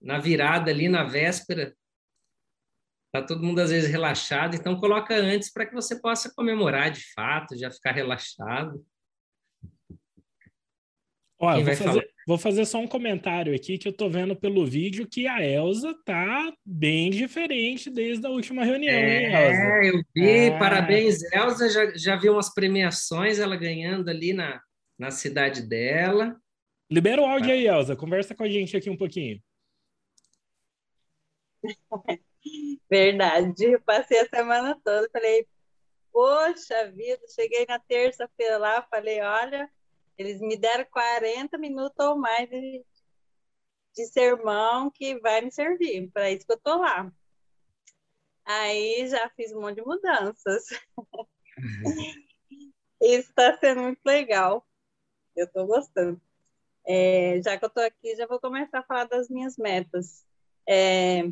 Na 0.00 0.18
virada 0.18 0.70
ali, 0.70 0.88
na 0.88 1.04
véspera, 1.04 1.74
tá 3.12 3.22
todo 3.22 3.42
mundo 3.42 3.60
às 3.60 3.70
vezes 3.70 3.90
relaxado, 3.90 4.54
então 4.54 4.78
coloca 4.78 5.14
antes 5.14 5.50
para 5.52 5.66
que 5.66 5.74
você 5.74 6.00
possa 6.00 6.32
comemorar 6.34 6.90
de 6.90 7.02
fato, 7.14 7.56
já 7.56 7.70
ficar 7.70 7.92
relaxado. 7.92 8.84
Olha, 11.38 11.62
vou 11.62 11.74
fazer, 11.74 12.08
vou 12.26 12.38
fazer, 12.38 12.64
só 12.64 12.78
um 12.78 12.86
comentário 12.86 13.54
aqui 13.54 13.76
que 13.76 13.86
eu 13.86 13.92
tô 13.92 14.08
vendo 14.08 14.34
pelo 14.34 14.64
vídeo 14.64 15.06
que 15.06 15.26
a 15.26 15.44
Elsa 15.44 15.94
tá 16.02 16.50
bem 16.64 17.10
diferente 17.10 17.90
desde 17.90 18.26
a 18.26 18.30
última 18.30 18.64
reunião, 18.64 18.94
é, 18.94 19.18
hein, 19.18 19.26
Elsa? 19.26 19.62
É, 19.62 19.90
eu 19.90 20.02
vi, 20.14 20.26
é. 20.26 20.58
parabéns, 20.58 21.22
Elsa, 21.32 21.68
já, 21.68 21.92
já 21.94 22.16
vi 22.16 22.30
umas 22.30 22.52
premiações, 22.54 23.38
ela 23.38 23.54
ganhando 23.54 24.08
ali 24.08 24.32
na, 24.32 24.62
na 24.98 25.10
cidade 25.10 25.60
dela. 25.60 26.34
Libera 26.90 27.20
o 27.20 27.26
áudio 27.26 27.52
aí, 27.52 27.66
Elza. 27.66 27.96
Conversa 27.96 28.34
com 28.34 28.44
a 28.44 28.48
gente 28.48 28.76
aqui 28.76 28.88
um 28.88 28.96
pouquinho. 28.96 29.42
Verdade. 32.88 33.64
Eu 33.64 33.80
passei 33.80 34.20
a 34.20 34.28
semana 34.28 34.80
toda, 34.84 35.08
falei, 35.10 35.46
poxa 36.12 36.90
vida, 36.92 37.20
cheguei 37.34 37.66
na 37.66 37.78
terça-feira 37.78 38.56
lá, 38.58 38.82
falei, 38.90 39.20
olha, 39.20 39.70
eles 40.16 40.40
me 40.40 40.56
deram 40.56 40.84
40 40.86 41.58
minutos 41.58 41.98
ou 41.98 42.16
mais 42.16 42.48
de, 42.48 42.84
de 43.94 44.06
sermão 44.06 44.90
que 44.90 45.18
vai 45.20 45.40
me 45.40 45.50
servir, 45.50 46.08
para 46.12 46.30
isso 46.30 46.46
que 46.46 46.52
eu 46.52 46.60
tô 46.60 46.78
lá. 46.78 47.12
Aí 48.44 49.08
já 49.08 49.28
fiz 49.30 49.52
um 49.52 49.60
monte 49.60 49.76
de 49.76 49.82
mudanças. 49.82 50.64
isso 53.02 53.28
está 53.28 53.58
sendo 53.58 53.82
muito 53.82 54.00
legal. 54.06 54.64
Eu 55.34 55.46
estou 55.46 55.66
gostando. 55.66 56.20
É, 56.86 57.40
já 57.42 57.58
que 57.58 57.64
eu 57.64 57.68
estou 57.68 57.82
aqui, 57.82 58.14
já 58.16 58.26
vou 58.26 58.40
começar 58.40 58.80
a 58.80 58.82
falar 58.84 59.04
das 59.04 59.28
minhas 59.28 59.56
metas. 59.56 60.24
É, 60.68 61.22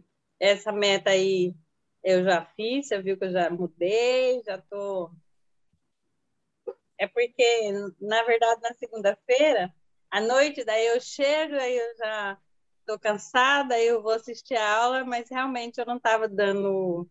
essa 0.40 0.72
meta 0.72 1.10
aí 1.10 1.54
eu 2.02 2.24
já 2.24 2.44
fiz, 2.56 2.88
você 2.88 3.00
viu 3.00 3.16
que 3.16 3.24
eu 3.24 3.32
já 3.32 3.48
mudei, 3.50 4.42
já 4.44 4.56
estou. 4.56 5.10
É 6.98 7.06
porque, 7.06 7.72
na 8.00 8.22
verdade, 8.24 8.60
na 8.62 8.74
segunda-feira, 8.74 9.74
à 10.10 10.20
noite, 10.20 10.64
daí 10.64 10.86
eu 10.88 11.00
chego, 11.00 11.54
aí 11.54 11.76
eu 11.76 11.96
já 11.96 12.38
estou 12.80 12.98
cansada, 12.98 13.74
aí 13.74 13.86
eu 13.86 14.02
vou 14.02 14.12
assistir 14.12 14.56
a 14.56 14.76
aula, 14.76 15.04
mas 15.04 15.28
realmente 15.30 15.78
eu 15.78 15.86
não 15.86 15.96
estava 15.96 16.28
dando 16.28 17.08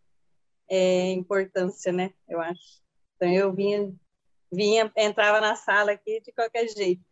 é, 0.70 1.12
importância, 1.12 1.92
né? 1.92 2.14
Eu 2.28 2.40
acho. 2.42 2.82
Então 3.16 3.32
eu 3.32 3.54
vinha 3.54 3.94
vinha, 4.54 4.92
entrava 4.96 5.42
na 5.42 5.56
sala 5.56 5.92
aqui 5.92 6.22
de 6.22 6.32
qualquer 6.32 6.68
jeito. 6.68 7.04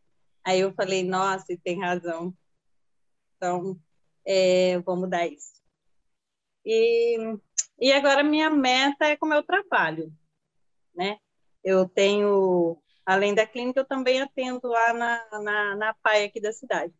Aí 0.43 0.59
eu 0.59 0.73
falei, 0.73 1.03
nossa, 1.03 1.45
tem 1.63 1.79
razão. 1.79 2.33
Então, 3.35 3.79
é, 4.25 4.79
vou 4.79 4.95
mudar 4.95 5.27
isso. 5.27 5.61
E, 6.65 7.17
e 7.79 7.91
agora 7.91 8.23
minha 8.23 8.49
meta 8.49 9.05
é 9.05 9.17
com 9.17 9.25
o 9.25 9.29
meu 9.29 9.43
trabalho, 9.43 10.11
né? 10.95 11.17
Eu 11.63 11.87
tenho, 11.87 12.81
além 13.05 13.33
da 13.33 13.45
clínica, 13.45 13.81
eu 13.81 13.85
também 13.85 14.21
atendo 14.21 14.67
lá 14.67 14.93
na, 14.93 15.39
na, 15.39 15.75
na 15.75 15.93
PAI 15.95 16.25
aqui 16.25 16.39
da 16.39 16.51
cidade. 16.51 16.93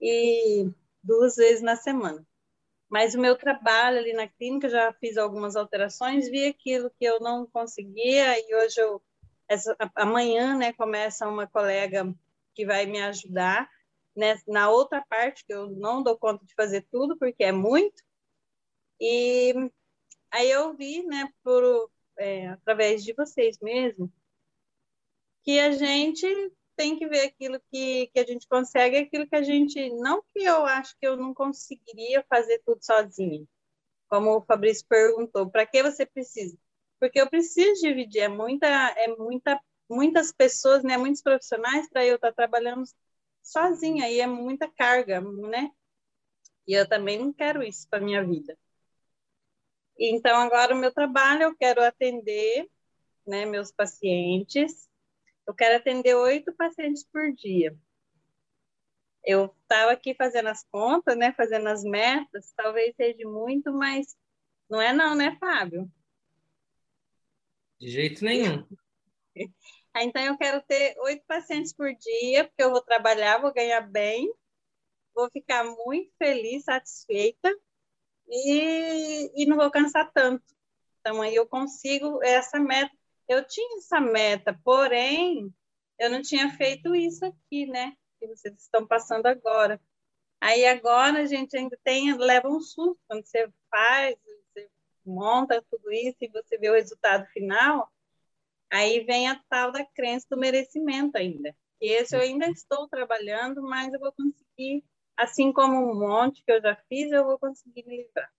E 0.00 0.70
duas 1.02 1.36
vezes 1.36 1.62
na 1.62 1.76
semana. 1.76 2.26
Mas 2.88 3.14
o 3.14 3.20
meu 3.20 3.36
trabalho 3.36 3.98
ali 3.98 4.12
na 4.12 4.28
clínica, 4.28 4.68
já 4.68 4.92
fiz 4.94 5.16
algumas 5.16 5.56
alterações, 5.56 6.28
vi 6.28 6.46
aquilo 6.46 6.90
que 6.98 7.04
eu 7.04 7.18
não 7.20 7.46
conseguia 7.46 8.38
e 8.38 8.54
hoje 8.54 8.80
eu 8.80 9.02
essa, 9.48 9.76
amanhã, 9.94 10.56
né, 10.56 10.72
começa 10.72 11.28
uma 11.28 11.46
colega 11.46 12.12
que 12.56 12.66
vai 12.66 12.86
me 12.86 13.00
ajudar 13.02 13.70
né, 14.16 14.40
na 14.48 14.70
outra 14.70 15.04
parte, 15.08 15.44
que 15.44 15.52
eu 15.52 15.68
não 15.70 16.02
dou 16.02 16.18
conta 16.18 16.44
de 16.44 16.54
fazer 16.54 16.86
tudo, 16.90 17.16
porque 17.18 17.44
é 17.44 17.52
muito. 17.52 18.02
E 19.00 19.54
aí 20.30 20.50
eu 20.50 20.74
vi, 20.74 21.04
né, 21.04 21.30
por, 21.44 21.90
é, 22.18 22.48
através 22.48 23.04
de 23.04 23.12
vocês 23.12 23.58
mesmo, 23.60 24.12
que 25.44 25.60
a 25.60 25.70
gente 25.72 26.26
tem 26.74 26.98
que 26.98 27.06
ver 27.06 27.26
aquilo 27.26 27.60
que, 27.70 28.08
que 28.08 28.18
a 28.18 28.26
gente 28.26 28.48
consegue, 28.48 28.96
aquilo 28.96 29.28
que 29.28 29.36
a 29.36 29.42
gente. 29.42 29.90
Não 29.96 30.22
que 30.34 30.42
eu 30.42 30.66
acho 30.66 30.96
que 30.98 31.06
eu 31.06 31.16
não 31.16 31.34
conseguiria 31.34 32.24
fazer 32.28 32.60
tudo 32.64 32.84
sozinha. 32.84 33.46
Como 34.08 34.36
o 34.36 34.42
Fabrício 34.42 34.86
perguntou, 34.88 35.50
para 35.50 35.66
que 35.66 35.82
você 35.82 36.06
precisa? 36.06 36.56
porque 36.98 37.20
eu 37.20 37.28
preciso 37.28 37.82
dividir, 37.82 38.22
é 38.22 38.28
muita, 38.28 38.66
é 38.66 39.08
muita, 39.16 39.60
muitas 39.88 40.32
pessoas, 40.32 40.82
né, 40.82 40.96
muitos 40.96 41.22
profissionais 41.22 41.88
para 41.88 42.04
eu 42.04 42.16
estar 42.16 42.28
tá 42.28 42.34
trabalhando 42.34 42.84
sozinha, 43.42 44.08
e 44.10 44.20
é 44.20 44.26
muita 44.26 44.68
carga, 44.68 45.20
né? 45.20 45.70
E 46.66 46.74
eu 46.74 46.88
também 46.88 47.18
não 47.18 47.32
quero 47.32 47.62
isso 47.62 47.88
para 47.88 48.04
minha 48.04 48.24
vida. 48.24 48.58
Então, 49.98 50.36
agora 50.36 50.74
o 50.74 50.78
meu 50.78 50.92
trabalho, 50.92 51.44
eu 51.44 51.56
quero 51.56 51.82
atender 51.82 52.68
né, 53.26 53.44
meus 53.46 53.72
pacientes. 53.72 54.88
Eu 55.46 55.54
quero 55.54 55.76
atender 55.76 56.14
oito 56.14 56.52
pacientes 56.54 57.04
por 57.04 57.32
dia. 57.32 57.76
Eu 59.24 59.54
estava 59.62 59.92
aqui 59.92 60.14
fazendo 60.14 60.48
as 60.48 60.64
contas, 60.64 61.16
né, 61.16 61.32
fazendo 61.32 61.68
as 61.68 61.82
metas, 61.82 62.52
talvez 62.56 62.94
seja 62.94 63.28
muito, 63.28 63.72
mas 63.72 64.16
não 64.70 64.80
é 64.80 64.92
não, 64.92 65.16
né, 65.16 65.36
Fábio? 65.38 65.90
De 67.80 67.88
jeito 67.88 68.24
nenhum. 68.24 68.66
Então, 70.04 70.22
eu 70.22 70.36
quero 70.36 70.62
ter 70.62 70.96
oito 71.00 71.24
pacientes 71.26 71.72
por 71.72 71.92
dia, 71.94 72.44
porque 72.44 72.62
eu 72.62 72.70
vou 72.70 72.82
trabalhar, 72.82 73.40
vou 73.40 73.52
ganhar 73.52 73.80
bem, 73.80 74.32
vou 75.14 75.30
ficar 75.30 75.64
muito 75.64 76.12
feliz, 76.18 76.64
satisfeita 76.64 77.50
e, 78.28 79.42
e 79.42 79.46
não 79.46 79.56
vou 79.56 79.70
cansar 79.70 80.10
tanto. 80.12 80.44
Então, 81.00 81.22
aí 81.22 81.34
eu 81.34 81.46
consigo 81.46 82.22
essa 82.22 82.58
meta. 82.58 82.94
Eu 83.28 83.46
tinha 83.46 83.78
essa 83.78 84.00
meta, 84.00 84.58
porém, 84.64 85.52
eu 85.98 86.10
não 86.10 86.22
tinha 86.22 86.50
feito 86.56 86.94
isso 86.94 87.24
aqui, 87.24 87.66
né? 87.66 87.92
Que 88.20 88.26
vocês 88.28 88.54
estão 88.60 88.86
passando 88.86 89.26
agora. 89.26 89.80
Aí 90.40 90.66
agora 90.66 91.22
a 91.22 91.24
gente 91.24 91.56
ainda 91.56 91.78
tem, 91.82 92.16
leva 92.16 92.48
um 92.48 92.60
susto 92.60 92.98
quando 93.08 93.24
você 93.24 93.48
faz, 93.70 94.16
monta 95.04 95.64
tudo 95.70 95.92
isso 95.92 96.16
e 96.20 96.28
você 96.28 96.58
vê 96.58 96.68
o 96.68 96.74
resultado 96.74 97.24
final, 97.26 97.90
aí 98.72 99.04
vem 99.04 99.28
a 99.28 99.40
tal 99.48 99.72
da 99.72 99.84
crença 99.84 100.26
do 100.30 100.36
merecimento 100.36 101.16
ainda. 101.16 101.54
E 101.80 101.92
esse 101.92 102.16
eu 102.16 102.20
ainda 102.20 102.46
estou 102.48 102.88
trabalhando, 102.88 103.62
mas 103.62 103.92
eu 103.92 104.00
vou 104.00 104.12
conseguir, 104.12 104.84
assim 105.16 105.52
como 105.52 105.90
um 105.90 105.98
monte 105.98 106.42
que 106.44 106.52
eu 106.52 106.60
já 106.60 106.76
fiz, 106.88 107.10
eu 107.10 107.24
vou 107.24 107.38
conseguir 107.38 107.84
me 107.86 107.98
livrar. 107.98 108.30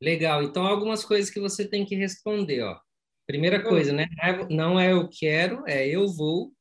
Legal. 0.00 0.42
Então, 0.42 0.66
algumas 0.66 1.04
coisas 1.04 1.30
que 1.30 1.40
você 1.40 1.66
tem 1.66 1.84
que 1.84 1.94
responder, 1.94 2.62
ó. 2.62 2.78
Primeira 3.26 3.58
hum. 3.60 3.68
coisa, 3.68 3.92
né? 3.92 4.06
Não 4.50 4.78
é 4.78 4.92
eu 4.92 5.08
quero, 5.08 5.64
é 5.66 5.86
eu 5.86 6.06
vou. 6.08 6.52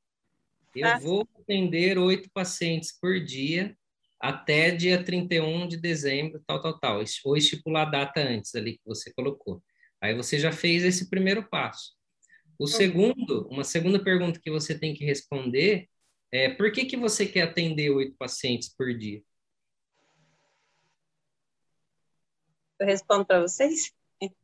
Eu 0.76 0.88
ah, 0.88 0.98
vou 0.98 1.28
atender 1.40 1.98
oito 1.98 2.30
pacientes 2.34 2.98
por 2.99 3.24
dia 3.24 3.76
até 4.20 4.72
dia 4.72 5.03
31 5.03 5.68
de 5.68 5.78
dezembro, 5.78 6.41
tal, 6.45 6.62
tal, 6.62 6.80
tal, 6.80 7.03
ou 7.26 7.38
estipular 7.38 7.88
a 7.88 7.91
data 7.91 8.20
antes 8.22 8.53
ali 8.56 8.74
que 8.74 8.86
você 8.86 9.14
colocou. 9.14 9.62
Aí 10.02 10.16
você 10.16 10.40
já 10.40 10.52
fez 10.52 10.84
esse 10.84 11.10
primeiro 11.10 11.48
passo. 11.48 11.94
O 12.57 12.68
segundo, 12.68 13.48
uma 13.49 13.64
segunda 13.64 14.02
pergunta 14.02 14.40
que 14.40 14.52
você 14.52 14.77
tem 14.77 14.94
que 14.94 15.06
responder 15.06 15.90
é, 16.32 16.49
por 16.49 16.72
que, 16.72 16.86
que 16.86 16.98
você 16.98 17.26
quer 17.26 17.44
atender 17.44 17.90
oito 17.91 18.15
pacientes 18.18 18.69
por 18.69 18.94
dia? 18.94 19.22
Eu 22.80 22.88
respondo 22.88 23.26
para 23.26 23.41
vocês? 23.41 23.94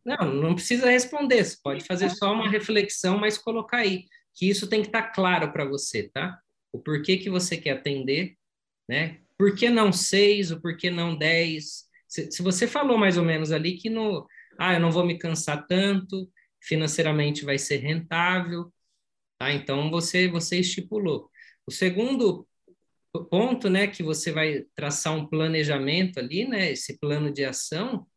Não, 0.05 0.33
não 0.33 0.55
precisa 0.55 0.89
responder, 0.89 1.43
você 1.43 1.57
pode 1.61 1.83
fazer 1.83 2.09
só 2.09 2.33
uma 2.33 2.49
reflexão, 2.49 3.17
mas 3.17 3.37
colocar 3.37 3.77
aí, 3.77 4.05
que 4.33 4.49
isso 4.49 4.69
tem 4.69 4.81
que 4.81 4.87
estar 4.87 5.03
tá 5.03 5.11
claro 5.11 5.51
para 5.51 5.65
você, 5.65 6.09
tá? 6.09 6.39
O 6.71 6.79
porquê 6.79 7.17
que 7.17 7.29
você 7.29 7.57
quer 7.57 7.71
atender, 7.71 8.37
né? 8.87 9.19
Por 9.37 9.55
que 9.55 9.69
não 9.69 9.91
seis, 9.91 10.51
o 10.51 10.61
porquê 10.61 10.89
não 10.89 11.17
dez? 11.17 11.89
Se, 12.07 12.31
se 12.31 12.41
você 12.41 12.67
falou 12.67 12.97
mais 12.97 13.17
ou 13.17 13.25
menos 13.25 13.51
ali 13.51 13.77
que 13.77 13.89
no, 13.89 14.27
ah, 14.57 14.73
eu 14.73 14.79
não 14.79 14.91
vou 14.91 15.05
me 15.05 15.17
cansar 15.17 15.65
tanto, 15.67 16.29
financeiramente 16.61 17.43
vai 17.45 17.57
ser 17.57 17.77
rentável, 17.77 18.71
tá? 19.39 19.51
Então 19.53 19.89
você 19.91 20.27
você 20.27 20.59
estipulou. 20.59 21.29
O 21.65 21.71
segundo 21.71 22.47
ponto, 23.29 23.69
né, 23.69 23.87
que 23.87 24.03
você 24.03 24.31
vai 24.31 24.65
traçar 24.75 25.13
um 25.13 25.27
planejamento 25.27 26.19
ali, 26.19 26.47
né, 26.47 26.71
esse 26.71 26.97
plano 26.97 27.31
de 27.31 27.43
ação, 27.43 28.07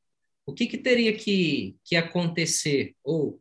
o 0.47 0.55
que, 0.55 0.67
que 0.67 0.79
teria 0.79 1.17
que, 1.17 1.77
que 1.85 1.97
acontecer? 1.97 2.95
Ou 3.03 3.41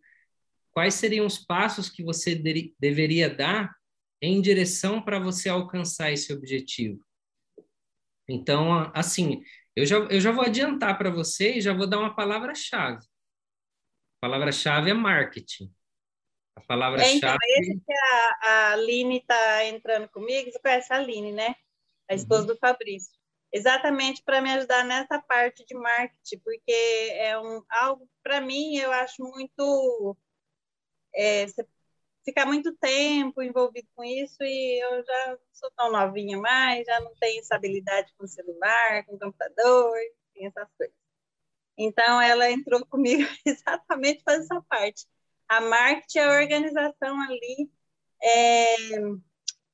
quais 0.72 0.96
seriam 0.96 1.26
os 1.26 1.38
passos 1.38 1.90
que 1.90 2.04
você 2.04 2.34
de, 2.36 2.74
deveria 2.80 3.30
dar 3.30 3.72
em 4.22 4.42
direção 4.42 5.02
para 5.02 5.20
você 5.20 5.50
alcançar 5.50 6.12
esse 6.12 6.34
objetivo? 6.34 7.04
Então, 8.28 8.92
assim, 8.96 9.44
eu 9.76 9.86
já, 9.86 9.98
eu 9.98 10.20
já 10.20 10.32
vou 10.32 10.44
adiantar 10.46 10.98
para 10.98 11.10
você 11.10 11.56
e 11.58 11.62
já 11.62 11.74
vou 11.74 11.88
dar 11.88 12.00
uma 12.00 12.16
palavra-chave. 12.16 13.06
A 14.24 14.28
palavra-chave 14.30 14.90
é 14.90 14.94
marketing. 14.94 15.74
A 16.56 16.62
palavra-chave. 16.62 17.14
É, 17.14 17.18
então, 17.18 17.38
esse 17.58 17.76
que 17.76 17.94
a, 17.94 18.40
a 18.42 18.72
Aline 18.72 19.18
está 19.18 19.66
entrando 19.66 20.08
comigo, 20.08 20.50
você 20.50 20.60
conhece 20.60 20.94
a 20.94 20.98
Aline, 20.98 21.34
né? 21.34 21.56
A 22.10 22.14
esposa 22.14 22.42
uhum. 22.42 22.48
do 22.48 22.58
Fabrício 22.58 23.12
exatamente 23.54 24.24
para 24.24 24.42
me 24.42 24.52
ajudar 24.52 24.84
nessa 24.84 25.22
parte 25.22 25.64
de 25.64 25.76
marketing, 25.76 26.40
porque 26.40 26.74
é 27.14 27.40
um, 27.40 27.62
algo, 27.70 28.10
para 28.24 28.42
mim, 28.42 28.78
eu 28.78 28.92
acho 28.92 29.22
muito. 29.22 30.18
É, 31.16 31.46
ficar 32.26 32.48
muito 32.48 32.76
tempo 32.78 33.44
envolvido 33.44 33.88
com 33.96 34.04
isso 34.04 34.42
e 34.42 34.84
eu 34.84 35.06
já 35.06 35.38
sou 35.52 35.70
tão 35.76 35.92
novinha 35.92 36.38
mais, 36.38 36.86
já 36.86 37.00
não 37.02 37.14
tenho 37.16 37.40
essa 37.42 37.56
habilidade 37.56 38.12
com 38.18 38.26
celular, 38.26 39.06
com 39.06 39.20
computador, 39.20 39.94
tem 40.34 40.48
essas 40.48 40.68
coisas. 40.76 41.03
Então, 41.78 42.22
ela 42.22 42.52
entrou 42.52 42.86
comigo 42.88 43.28
exatamente 43.46 44.24
para 44.24 44.36
essa 44.36 44.62
parte. 44.70 45.06
A 45.48 45.62
marketing 45.62 46.20
é 46.20 46.24
a 46.24 46.42
organização 46.42 47.22
ali, 47.22 47.70
é, 48.24 48.76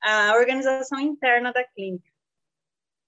a 0.01 0.35
organização 0.35 0.99
interna 0.99 1.53
da 1.53 1.63
clínica. 1.63 2.09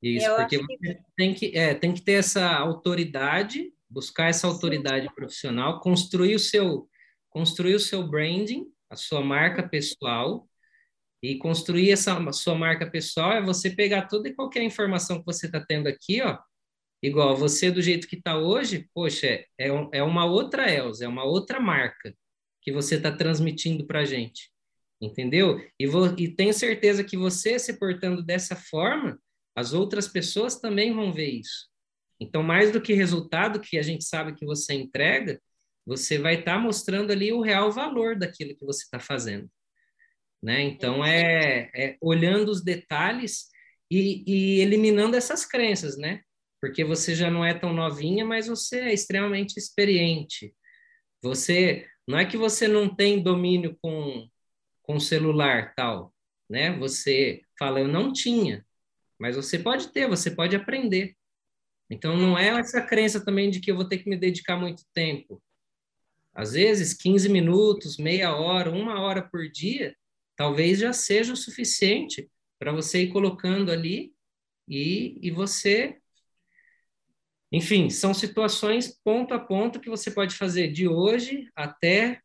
Isso, 0.01 0.25
eu 0.25 0.35
porque 0.35 0.57
você 0.57 0.77
que... 0.77 0.99
tem, 1.15 1.33
que, 1.33 1.57
é, 1.57 1.75
tem 1.75 1.93
que 1.93 2.01
ter 2.01 2.13
essa 2.13 2.47
autoridade, 2.57 3.73
buscar 3.89 4.29
essa 4.29 4.47
autoridade 4.47 5.07
Sim. 5.07 5.13
profissional, 5.13 5.79
construir 5.79 6.35
o 6.35 6.39
seu 6.39 6.87
construir 7.29 7.75
o 7.75 7.79
seu 7.79 8.05
branding, 8.05 8.67
a 8.89 8.95
sua 8.97 9.21
marca 9.21 9.65
pessoal, 9.65 10.49
e 11.23 11.37
construir 11.37 11.91
essa 11.91 12.19
sua 12.33 12.55
marca 12.55 12.89
pessoal 12.89 13.31
é 13.33 13.41
você 13.41 13.69
pegar 13.69 14.07
toda 14.07 14.27
e 14.27 14.33
qualquer 14.33 14.63
informação 14.63 15.19
que 15.19 15.25
você 15.25 15.45
está 15.45 15.63
tendo 15.63 15.87
aqui, 15.87 16.21
ó, 16.21 16.37
igual 17.01 17.35
você 17.35 17.71
do 17.71 17.81
jeito 17.81 18.07
que 18.07 18.15
está 18.15 18.37
hoje, 18.37 18.89
poxa, 18.93 19.27
é, 19.27 19.47
é, 19.57 19.67
é 19.93 20.03
uma 20.03 20.25
outra 20.25 20.71
Elza, 20.71 21.05
é 21.05 21.07
uma 21.07 21.23
outra 21.23 21.59
marca 21.59 22.15
que 22.61 22.71
você 22.71 22.95
está 22.95 23.11
transmitindo 23.11 23.85
para 23.87 24.01
a 24.01 24.05
gente, 24.05 24.51
entendeu? 25.01 25.59
E, 25.79 25.87
vou, 25.87 26.13
e 26.17 26.27
tenho 26.27 26.53
certeza 26.53 27.03
que 27.03 27.17
você 27.17 27.57
se 27.57 27.79
portando 27.79 28.21
dessa 28.21 28.55
forma, 28.55 29.19
as 29.55 29.73
outras 29.73 30.07
pessoas 30.07 30.59
também 30.59 30.93
vão 30.93 31.11
ver 31.11 31.29
isso. 31.29 31.69
Então, 32.19 32.43
mais 32.43 32.71
do 32.71 32.79
que 32.79 32.93
resultado 32.93 33.59
que 33.59 33.79
a 33.79 33.81
gente 33.81 34.03
sabe 34.03 34.35
que 34.35 34.45
você 34.45 34.73
entrega, 34.73 35.41
você 35.85 36.19
vai 36.19 36.35
estar 36.35 36.53
tá 36.53 36.59
mostrando 36.59 37.11
ali 37.11 37.33
o 37.33 37.41
real 37.41 37.71
valor 37.71 38.15
daquilo 38.15 38.55
que 38.55 38.63
você 38.65 38.83
está 38.83 38.99
fazendo. 38.99 39.49
Né? 40.41 40.61
Então, 40.61 41.03
é, 41.03 41.71
é, 41.75 41.97
olhando 41.99 42.49
os 42.49 42.63
detalhes 42.63 43.47
e, 43.89 44.23
e 44.25 44.61
eliminando 44.61 45.15
essas 45.15 45.45
crenças, 45.45 45.97
né? 45.97 46.21
Porque 46.61 46.85
você 46.85 47.15
já 47.15 47.29
não 47.29 47.43
é 47.43 47.53
tão 47.53 47.73
novinha, 47.73 48.23
mas 48.23 48.47
você 48.47 48.81
é 48.81 48.93
extremamente 48.93 49.57
experiente. 49.57 50.55
Você 51.21 51.87
não 52.07 52.17
é 52.17 52.25
que 52.25 52.37
você 52.37 52.67
não 52.67 52.93
tem 52.93 53.21
domínio 53.21 53.77
com 53.81 54.29
com 54.83 54.99
celular 54.99 55.73
tal, 55.75 56.13
né? 56.49 56.77
Você 56.79 57.43
fala 57.57 57.79
eu 57.79 57.87
não 57.87 58.11
tinha, 58.11 58.65
mas 59.17 59.35
você 59.35 59.57
pode 59.59 59.89
ter, 59.89 60.07
você 60.07 60.31
pode 60.31 60.55
aprender. 60.55 61.15
Então, 61.89 62.17
não 62.17 62.37
é 62.37 62.47
essa 62.47 62.81
crença 62.81 63.23
também 63.23 63.49
de 63.49 63.59
que 63.59 63.69
eu 63.69 63.75
vou 63.75 63.87
ter 63.87 63.99
que 63.99 64.09
me 64.09 64.17
dedicar 64.17 64.57
muito 64.57 64.83
tempo. 64.93 65.41
Às 66.33 66.53
vezes, 66.53 66.93
15 66.93 67.29
minutos, 67.29 67.97
meia 67.97 68.35
hora, 68.35 68.71
uma 68.71 68.99
hora 69.01 69.21
por 69.21 69.49
dia, 69.49 69.95
talvez 70.35 70.79
já 70.79 70.93
seja 70.93 71.33
o 71.33 71.37
suficiente 71.37 72.29
para 72.57 72.71
você 72.71 73.03
ir 73.03 73.09
colocando 73.09 73.71
ali 73.71 74.13
e, 74.67 75.19
e 75.21 75.31
você. 75.31 76.00
Enfim, 77.51 77.89
são 77.89 78.13
situações 78.13 78.97
ponto 79.03 79.33
a 79.33 79.39
ponto 79.39 79.79
que 79.79 79.89
você 79.89 80.09
pode 80.09 80.35
fazer 80.35 80.69
de 80.71 80.87
hoje 80.87 81.49
até 81.55 82.19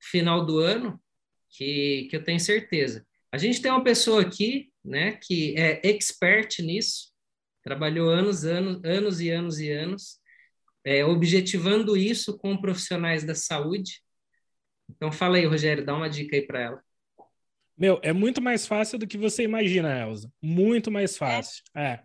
final 0.00 0.44
do 0.44 0.58
ano, 0.58 1.00
que, 1.50 2.08
que 2.10 2.16
eu 2.16 2.24
tenho 2.24 2.40
certeza. 2.40 3.06
A 3.30 3.38
gente 3.38 3.62
tem 3.62 3.70
uma 3.70 3.84
pessoa 3.84 4.22
aqui 4.22 4.72
né, 4.84 5.12
que 5.12 5.54
é 5.56 5.80
expert 5.88 6.58
nisso, 6.60 7.12
trabalhou 7.62 8.10
anos, 8.10 8.44
anos, 8.44 8.82
anos 8.84 9.20
e 9.20 9.30
anos 9.30 9.60
e 9.60 9.70
anos, 9.70 10.18
é, 10.84 11.04
objetivando 11.04 11.96
isso 11.96 12.36
com 12.36 12.60
profissionais 12.60 13.24
da 13.24 13.34
saúde. 13.34 14.02
Então, 14.90 15.12
fala 15.12 15.36
aí, 15.36 15.46
Rogério, 15.46 15.84
dá 15.84 15.94
uma 15.94 16.10
dica 16.10 16.34
aí 16.34 16.42
para 16.42 16.60
ela. 16.60 16.82
Meu, 17.78 18.00
é 18.02 18.12
muito 18.12 18.42
mais 18.42 18.66
fácil 18.66 18.98
do 18.98 19.06
que 19.06 19.16
você 19.16 19.44
imagina, 19.44 20.00
Elza. 20.00 20.30
Muito 20.42 20.90
mais 20.90 21.16
fácil. 21.16 21.62
É. 21.74 21.84
é. 21.84 22.04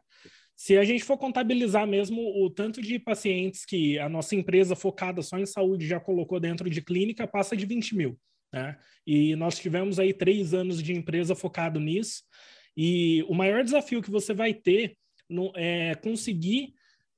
Se 0.58 0.76
a 0.76 0.84
gente 0.84 1.04
for 1.04 1.20
contabilizar 1.20 1.86
mesmo 1.86 2.44
o 2.44 2.50
tanto 2.50 2.82
de 2.82 2.98
pacientes 2.98 3.64
que 3.64 4.00
a 4.00 4.10
nossa 4.10 4.36
empresa 4.36 4.76
focada 4.76 5.22
só 5.22 5.38
em 5.38 5.46
saúde 5.46 5.88
já 5.88 6.00
colocou 6.00 6.40
dentro 6.40 6.68
de 6.68 6.82
clínica, 6.82 7.28
passa 7.28 7.56
de 7.56 7.64
20 7.64 7.96
mil. 7.96 8.20
Né? 8.52 8.76
E 9.06 9.36
nós 9.36 9.60
tivemos 9.60 10.00
aí 10.00 10.12
três 10.12 10.56
anos 10.56 10.82
de 10.82 10.94
empresa 10.94 11.36
focado 11.36 11.80
nisso. 11.80 12.24
E 12.76 13.24
o 13.30 13.36
maior 13.36 13.64
desafio 13.64 14.02
que 14.02 14.10
você 14.10 14.34
vai 14.34 14.52
ter 14.52 14.98
no, 15.30 15.52
é 15.56 15.94
conseguir 15.94 16.74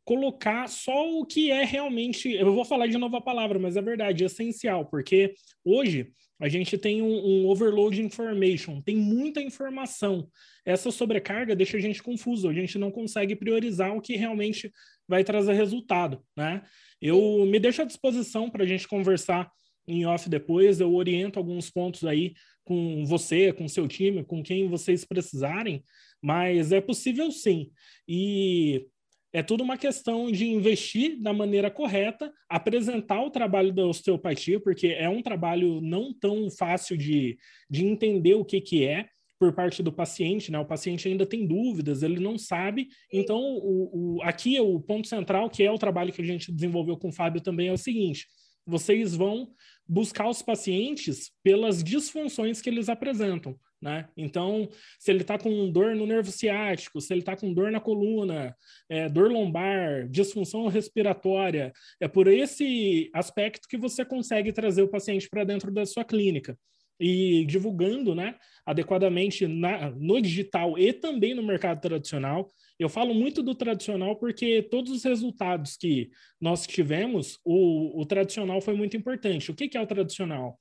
colocar 0.09 0.67
só 0.67 1.07
o 1.19 1.23
que 1.23 1.51
é 1.51 1.63
realmente, 1.63 2.33
eu 2.33 2.51
vou 2.51 2.65
falar 2.65 2.87
de 2.87 2.97
novo 2.97 3.15
a 3.15 3.21
palavra, 3.21 3.59
mas 3.59 3.77
é 3.77 3.81
verdade, 3.81 4.23
é 4.23 4.25
essencial, 4.25 4.83
porque 4.87 5.35
hoje 5.63 6.11
a 6.39 6.49
gente 6.49 6.79
tem 6.79 6.99
um, 6.99 7.43
um 7.43 7.47
overload 7.47 8.01
information, 8.01 8.81
tem 8.81 8.95
muita 8.95 9.39
informação. 9.39 10.27
Essa 10.65 10.89
sobrecarga 10.89 11.55
deixa 11.55 11.77
a 11.77 11.79
gente 11.79 12.01
confuso, 12.01 12.49
a 12.49 12.53
gente 12.53 12.75
não 12.79 12.89
consegue 12.89 13.35
priorizar 13.35 13.95
o 13.95 14.01
que 14.01 14.15
realmente 14.15 14.71
vai 15.07 15.23
trazer 15.23 15.53
resultado, 15.53 16.23
né? 16.35 16.63
Eu 16.99 17.45
me 17.45 17.59
deixo 17.59 17.83
à 17.83 17.85
disposição 17.85 18.49
para 18.49 18.63
a 18.63 18.67
gente 18.67 18.87
conversar 18.87 19.47
em 19.87 20.07
off 20.07 20.27
depois, 20.27 20.81
eu 20.81 20.91
oriento 20.91 21.37
alguns 21.37 21.69
pontos 21.69 22.03
aí 22.03 22.33
com 22.63 23.05
você, 23.05 23.53
com 23.53 23.67
seu 23.67 23.87
time, 23.87 24.23
com 24.23 24.41
quem 24.41 24.67
vocês 24.67 25.05
precisarem, 25.05 25.83
mas 26.19 26.71
é 26.71 26.81
possível 26.81 27.31
sim. 27.31 27.69
E 28.07 28.87
é 29.31 29.43
tudo 29.43 29.63
uma 29.63 29.77
questão 29.77 30.31
de 30.31 30.47
investir 30.47 31.21
da 31.21 31.31
maneira 31.31 31.69
correta, 31.69 32.31
apresentar 32.49 33.21
o 33.21 33.29
trabalho 33.29 33.71
da 33.71 33.85
osteopatia, 33.85 34.59
porque 34.59 34.87
é 34.87 35.07
um 35.07 35.21
trabalho 35.21 35.79
não 35.81 36.13
tão 36.13 36.49
fácil 36.49 36.97
de, 36.97 37.37
de 37.69 37.85
entender 37.85 38.33
o 38.33 38.45
que, 38.45 38.59
que 38.59 38.83
é 38.83 39.07
por 39.39 39.53
parte 39.53 39.81
do 39.81 39.91
paciente, 39.91 40.51
né? 40.51 40.59
O 40.59 40.65
paciente 40.65 41.07
ainda 41.07 41.25
tem 41.25 41.47
dúvidas, 41.47 42.03
ele 42.03 42.19
não 42.19 42.37
sabe. 42.37 42.89
Então, 43.11 43.39
o, 43.39 44.17
o, 44.17 44.21
aqui 44.23 44.59
o 44.59 44.79
ponto 44.81 45.07
central, 45.07 45.49
que 45.49 45.63
é 45.63 45.71
o 45.71 45.77
trabalho 45.77 46.11
que 46.11 46.21
a 46.21 46.25
gente 46.25 46.51
desenvolveu 46.51 46.97
com 46.97 47.07
o 47.07 47.13
Fábio 47.13 47.39
também, 47.39 47.69
é 47.69 47.73
o 47.73 47.77
seguinte: 47.77 48.27
vocês 48.65 49.15
vão 49.15 49.49
buscar 49.87 50.27
os 50.27 50.41
pacientes 50.41 51.31
pelas 51.41 51.81
disfunções 51.83 52.61
que 52.61 52.69
eles 52.69 52.89
apresentam. 52.89 53.57
Né? 53.81 54.09
Então, 54.17 54.67
se 54.99 55.09
ele 55.09 55.21
está 55.21 55.37
com 55.37 55.71
dor 55.71 55.95
no 55.95 56.05
nervo 56.05 56.31
ciático, 56.31 56.99
se 56.99 57.13
ele 57.13 57.21
está 57.21 57.35
com 57.35 57.53
dor 57.53 57.71
na 57.71 57.79
coluna, 57.79 58.53
é, 58.89 59.07
dor 59.07 59.31
lombar, 59.31 60.07
disfunção 60.09 60.67
respiratória, 60.67 61.71
é 61.99 62.07
por 62.07 62.27
esse 62.27 63.09
aspecto 63.13 63.67
que 63.69 63.77
você 63.77 64.03
consegue 64.03 64.51
trazer 64.51 64.81
o 64.81 64.89
paciente 64.89 65.29
para 65.29 65.45
dentro 65.45 65.71
da 65.71 65.85
sua 65.85 66.03
clínica 66.03 66.57
e 66.99 67.45
divulgando 67.45 68.13
né, 68.13 68.35
adequadamente 68.65 69.47
na, 69.47 69.89
no 69.91 70.21
digital 70.21 70.77
e 70.77 70.91
também 70.91 71.33
no 71.33 71.41
mercado 71.41 71.79
tradicional. 71.79 72.51
Eu 72.77 72.89
falo 72.89 73.13
muito 73.13 73.41
do 73.41 73.55
tradicional 73.55 74.17
porque 74.17 74.61
todos 74.63 74.91
os 74.91 75.03
resultados 75.03 75.77
que 75.77 76.09
nós 76.41 76.67
tivemos, 76.67 77.39
o, 77.45 78.01
o 78.01 78.05
tradicional 78.05 78.59
foi 78.59 78.75
muito 78.75 78.97
importante. 78.97 79.49
O 79.49 79.55
que, 79.55 79.69
que 79.69 79.77
é 79.77 79.81
o 79.81 79.87
tradicional? 79.87 80.59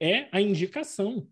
É 0.00 0.28
a 0.30 0.40
indicação. 0.40 1.26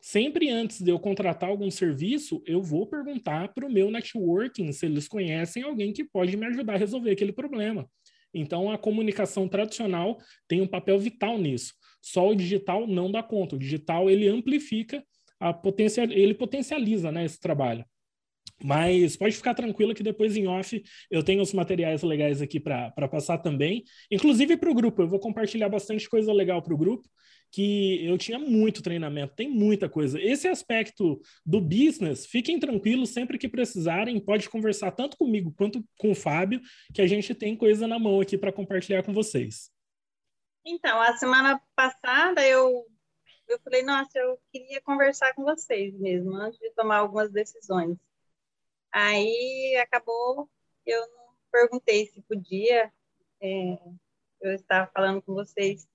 Sempre 0.00 0.48
antes 0.48 0.80
de 0.80 0.90
eu 0.90 0.98
contratar 0.98 1.50
algum 1.50 1.70
serviço, 1.70 2.42
eu 2.46 2.62
vou 2.62 2.86
perguntar 2.86 3.52
para 3.52 3.66
o 3.66 3.72
meu 3.72 3.90
networking 3.90 4.72
se 4.72 4.86
eles 4.86 5.08
conhecem 5.08 5.62
alguém 5.62 5.92
que 5.92 6.04
pode 6.04 6.36
me 6.36 6.46
ajudar 6.46 6.74
a 6.74 6.78
resolver 6.78 7.10
aquele 7.10 7.32
problema. 7.32 7.88
Então, 8.32 8.70
a 8.70 8.78
comunicação 8.78 9.48
tradicional 9.48 10.18
tem 10.46 10.60
um 10.60 10.66
papel 10.66 10.98
vital 10.98 11.38
nisso. 11.38 11.74
Só 12.02 12.28
o 12.28 12.34
digital 12.34 12.86
não 12.86 13.10
dá 13.10 13.22
conta. 13.22 13.56
O 13.56 13.58
digital 13.58 14.08
ele 14.10 14.28
amplifica 14.28 15.02
a 15.40 15.52
potencial, 15.52 16.06
ele 16.10 16.34
potencializa, 16.34 17.10
né, 17.10 17.24
esse 17.24 17.40
trabalho. 17.40 17.84
Mas 18.62 19.16
pode 19.16 19.36
ficar 19.36 19.54
tranquila 19.54 19.94
que 19.94 20.02
depois 20.02 20.36
em 20.36 20.48
off 20.48 20.82
eu 21.10 21.22
tenho 21.22 21.40
os 21.40 21.52
materiais 21.52 22.02
legais 22.02 22.42
aqui 22.42 22.58
para 22.58 23.08
passar 23.08 23.38
também, 23.38 23.84
inclusive 24.10 24.56
para 24.56 24.70
o 24.70 24.74
grupo. 24.74 25.02
Eu 25.02 25.08
vou 25.08 25.20
compartilhar 25.20 25.68
bastante 25.68 26.08
coisa 26.08 26.32
legal 26.32 26.60
para 26.60 26.74
o 26.74 26.78
grupo, 26.78 27.08
que 27.50 28.04
eu 28.04 28.18
tinha 28.18 28.38
muito 28.38 28.82
treinamento, 28.82 29.34
tem 29.34 29.48
muita 29.48 29.88
coisa. 29.88 30.20
Esse 30.20 30.48
aspecto 30.48 31.20
do 31.44 31.60
business, 31.60 32.26
fiquem 32.26 32.58
tranquilos, 32.58 33.10
sempre 33.10 33.38
que 33.38 33.48
precisarem, 33.48 34.20
pode 34.20 34.48
conversar 34.48 34.92
tanto 34.92 35.16
comigo 35.16 35.52
quanto 35.56 35.84
com 35.98 36.10
o 36.10 36.14
Fábio, 36.14 36.60
que 36.94 37.00
a 37.00 37.06
gente 37.06 37.34
tem 37.34 37.56
coisa 37.56 37.86
na 37.86 37.98
mão 37.98 38.20
aqui 38.20 38.36
para 38.36 38.52
compartilhar 38.52 39.02
com 39.02 39.12
vocês. 39.12 39.70
Então, 40.64 41.00
a 41.00 41.16
semana 41.16 41.60
passada 41.74 42.46
eu 42.46 42.84
eu 43.48 43.58
falei, 43.60 43.82
nossa, 43.82 44.18
eu 44.18 44.38
queria 44.52 44.78
conversar 44.82 45.32
com 45.34 45.42
vocês 45.42 45.94
mesmo, 45.98 46.34
antes 46.36 46.58
de 46.58 46.70
tomar 46.72 46.98
algumas 46.98 47.32
decisões. 47.32 47.96
Aí 48.92 49.74
acabou, 49.82 50.50
eu 50.84 51.00
não 51.00 51.34
perguntei 51.50 52.06
se 52.06 52.20
podia, 52.22 52.92
é, 53.40 53.78
eu 54.42 54.54
estava 54.54 54.90
falando 54.92 55.22
com 55.22 55.32
vocês 55.32 55.88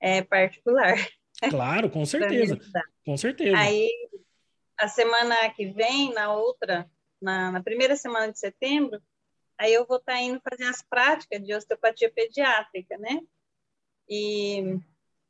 é, 0.00 0.22
particular. 0.22 0.96
Claro, 1.50 1.90
com 1.90 2.04
certeza. 2.06 2.58
com 3.04 3.16
certeza. 3.16 3.56
Aí, 3.56 3.90
a 4.78 4.88
semana 4.88 5.48
que 5.50 5.66
vem, 5.66 6.12
na 6.12 6.32
outra, 6.32 6.90
na, 7.20 7.50
na, 7.52 7.62
primeira 7.62 7.96
semana 7.96 8.32
de 8.32 8.38
setembro, 8.38 9.00
aí 9.58 9.72
eu 9.72 9.86
vou 9.86 9.98
estar 9.98 10.14
tá 10.14 10.20
indo 10.20 10.40
fazer 10.40 10.64
as 10.64 10.82
práticas 10.82 11.42
de 11.42 11.54
osteopatia 11.54 12.10
pediátrica, 12.10 12.98
né? 12.98 13.20
E 14.08 14.78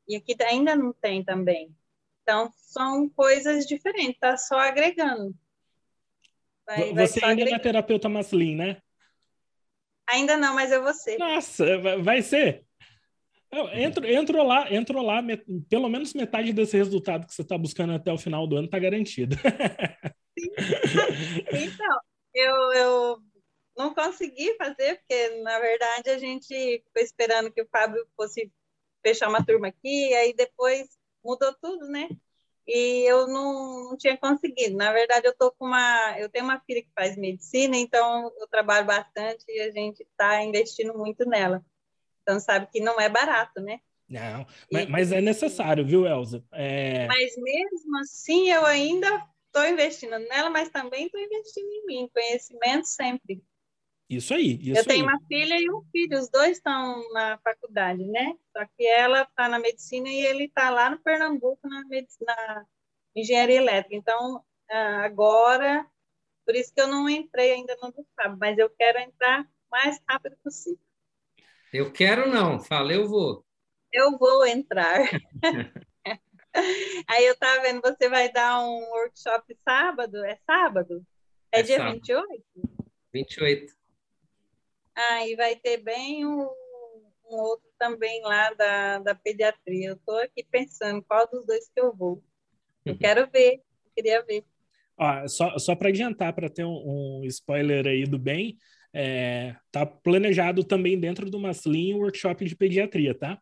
e 0.09 0.16
aqui 0.16 0.36
ainda 0.44 0.76
não 0.76 0.93
tem 0.93 1.24
também. 1.24 1.74
Então, 2.22 2.52
são 2.56 3.09
coisas 3.09 3.66
diferentes, 3.66 4.18
tá 4.20 4.36
só 4.36 4.59
agregando. 4.59 5.34
Vai, 6.64 6.93
Você 6.94 7.20
vai 7.20 7.30
ainda 7.30 7.43
agregando. 7.43 7.55
é 7.55 7.59
terapeuta 7.59 8.09
Maslin, 8.09 8.56
né? 8.56 8.82
Ainda 10.09 10.36
não, 10.36 10.55
mas 10.55 10.70
eu 10.70 10.82
vou 10.82 10.94
ser. 10.94 11.18
Nossa, 11.18 11.78
vai 11.98 12.22
ser? 12.22 12.64
Entro, 13.73 14.06
entro 14.06 14.43
lá, 14.43 14.73
entro 14.73 15.02
lá, 15.02 15.23
met, 15.23 15.44
pelo 15.68 15.89
menos 15.89 16.12
metade 16.12 16.52
desse 16.52 16.77
resultado 16.77 17.27
que 17.27 17.35
você 17.35 17.43
está 17.43 17.56
buscando 17.56 17.93
até 17.93 18.12
o 18.12 18.18
final 18.18 18.47
do 18.47 18.56
ano 18.56 18.66
está 18.66 18.78
garantido. 18.78 19.36
então, 21.52 22.01
eu, 22.35 22.55
eu 22.73 23.18
não 23.77 23.94
consegui 23.94 24.55
fazer, 24.56 24.97
porque 24.98 25.40
na 25.43 25.59
verdade 25.60 26.10
a 26.10 26.18
gente 26.18 26.48
ficou 26.48 27.02
esperando 27.02 27.52
que 27.52 27.62
o 27.62 27.68
Fábio 27.70 28.05
fosse 28.16 28.52
fechar 29.02 29.28
uma 29.28 29.44
turma 29.44 29.68
aqui, 29.68 30.12
aí 30.14 30.35
depois 30.35 30.89
mudou 31.24 31.55
tudo, 31.60 31.86
né? 31.89 32.09
E 32.66 33.09
eu 33.09 33.28
não, 33.28 33.90
não 33.90 33.97
tinha 33.97 34.16
conseguido. 34.18 34.77
Na 34.77 34.93
verdade, 34.93 35.27
eu 35.28 35.36
tô 35.36 35.52
com 35.52 35.66
uma, 35.66 36.18
eu 36.18 36.28
tenho 36.28 36.44
uma 36.44 36.60
filha 36.60 36.82
que 36.82 36.90
faz 36.94 37.16
medicina, 37.16 37.77
então 37.77 38.32
eu 38.40 38.48
trabalho 38.48 38.85
bastante 38.85 39.44
e 39.48 39.60
a 39.60 39.70
gente 39.70 40.02
está 40.02 40.43
investindo 40.43 40.97
muito 40.98 41.24
nela. 41.24 41.64
Então 42.27 42.40
sabe 42.40 42.66
que 42.73 42.81
não 42.81 43.01
é 43.01 43.09
barato, 43.09 43.61
né? 43.61 43.78
Não, 44.09 44.44
mas, 44.73 44.89
mas 44.89 45.12
é 45.12 45.20
necessário, 45.20 45.86
viu, 45.86 46.07
Elza? 46.07 46.44
É... 46.53 47.07
Mas 47.07 47.36
mesmo 47.36 47.98
assim, 47.98 48.51
eu 48.51 48.66
ainda 48.66 49.09
estou 49.47 49.65
investindo 49.65 50.19
nela, 50.19 50.51
mas 50.51 50.69
também 50.70 51.07
estou 51.07 51.20
investindo 51.20 51.69
em 51.70 51.86
mim, 51.86 52.11
conhecimento 52.12 52.86
sempre. 52.86 53.43
Isso 54.09 54.35
aí. 54.35 54.59
Isso 54.61 54.81
eu 54.81 54.85
tenho 54.85 55.09
aí. 55.09 55.12
uma 55.12 55.20
filha 55.27 55.57
e 55.61 55.70
um 55.70 55.82
filho, 55.90 56.19
os 56.19 56.28
dois 56.28 56.59
estão 56.59 57.03
na 57.12 57.39
faculdade, 57.39 58.05
né? 58.05 58.35
Só 58.57 58.65
que 58.77 58.86
ela 58.86 59.23
está 59.23 59.48
na 59.48 59.59
medicina 59.59 60.09
e 60.09 60.20
ele 60.20 60.44
está 60.44 60.70
lá 60.70 60.90
no 60.90 60.98
Pernambuco 61.01 61.69
na, 61.69 61.85
medicina, 61.86 62.35
na 62.36 62.66
engenharia 63.16 63.57
elétrica. 63.57 63.97
Então, 63.97 64.44
ah, 64.70 65.05
agora, 65.05 65.85
por 66.44 66.55
isso 66.55 66.73
que 66.73 66.81
eu 66.81 66.86
não 66.86 67.09
entrei 67.09 67.53
ainda 67.53 67.77
no 67.82 67.93
Fábio, 68.15 68.39
mas 68.39 68.57
eu 68.59 68.70
quero 68.70 68.98
entrar 68.98 69.43
o 69.43 69.70
mais 69.70 70.01
rápido 70.09 70.36
possível. 70.44 70.85
Eu 71.72 71.93
quero 71.93 72.28
não, 72.28 72.60
fala, 72.60 72.93
eu 72.93 73.09
vou. 73.09 73.44
Eu 73.93 74.16
vou 74.18 74.47
entrar. 74.47 75.01
Aí 77.09 77.26
eu 77.26 77.34
estava 77.34 77.62
vendo, 77.62 77.80
você 77.82 78.09
vai 78.09 78.32
dar 78.32 78.60
um 78.60 78.78
workshop 78.90 79.55
sábado? 79.62 80.24
É 80.24 80.36
sábado? 80.47 81.05
É, 81.52 81.60
é 81.60 81.62
dia 81.62 81.76
sábado. 81.76 81.94
28? 81.94 82.44
28. 83.12 83.74
Ah, 84.94 85.26
e 85.26 85.36
vai 85.36 85.56
ter 85.56 85.78
bem 85.78 86.24
um, 86.24 86.48
um 87.30 87.36
outro 87.36 87.68
também 87.78 88.22
lá 88.22 88.52
da, 88.55 88.98
da 89.01 89.14
pediatria. 89.14 89.88
Eu 89.88 89.97
estou 89.97 90.18
aqui 90.18 90.44
pensando 90.51 91.02
qual 91.02 91.28
dos 91.28 91.44
dois 91.44 91.68
que 91.68 91.80
eu 91.80 91.94
vou. 91.94 92.22
Eu 92.84 92.97
quero 92.98 93.30
ver, 93.30 93.56
eu 93.56 93.90
queria 93.94 94.22
ver. 94.24 94.44
Ó, 94.98 95.28
só 95.28 95.59
só 95.59 95.74
para 95.74 95.90
adiantar, 95.90 96.34
para 96.34 96.48
ter 96.48 96.64
um, 96.64 97.20
um, 97.20 97.24
spoiler 97.24 97.86
aí 97.86 98.05
do 98.05 98.18
bem, 98.18 98.56
é, 98.92 99.54
tá 99.70 99.84
planejado 99.84 100.64
também 100.64 100.98
dentro 100.98 101.30
do 101.30 101.38
Maslin 101.38 101.94
um 101.94 101.98
workshop 101.98 102.44
de 102.44 102.56
pediatria, 102.56 103.14
tá? 103.14 103.38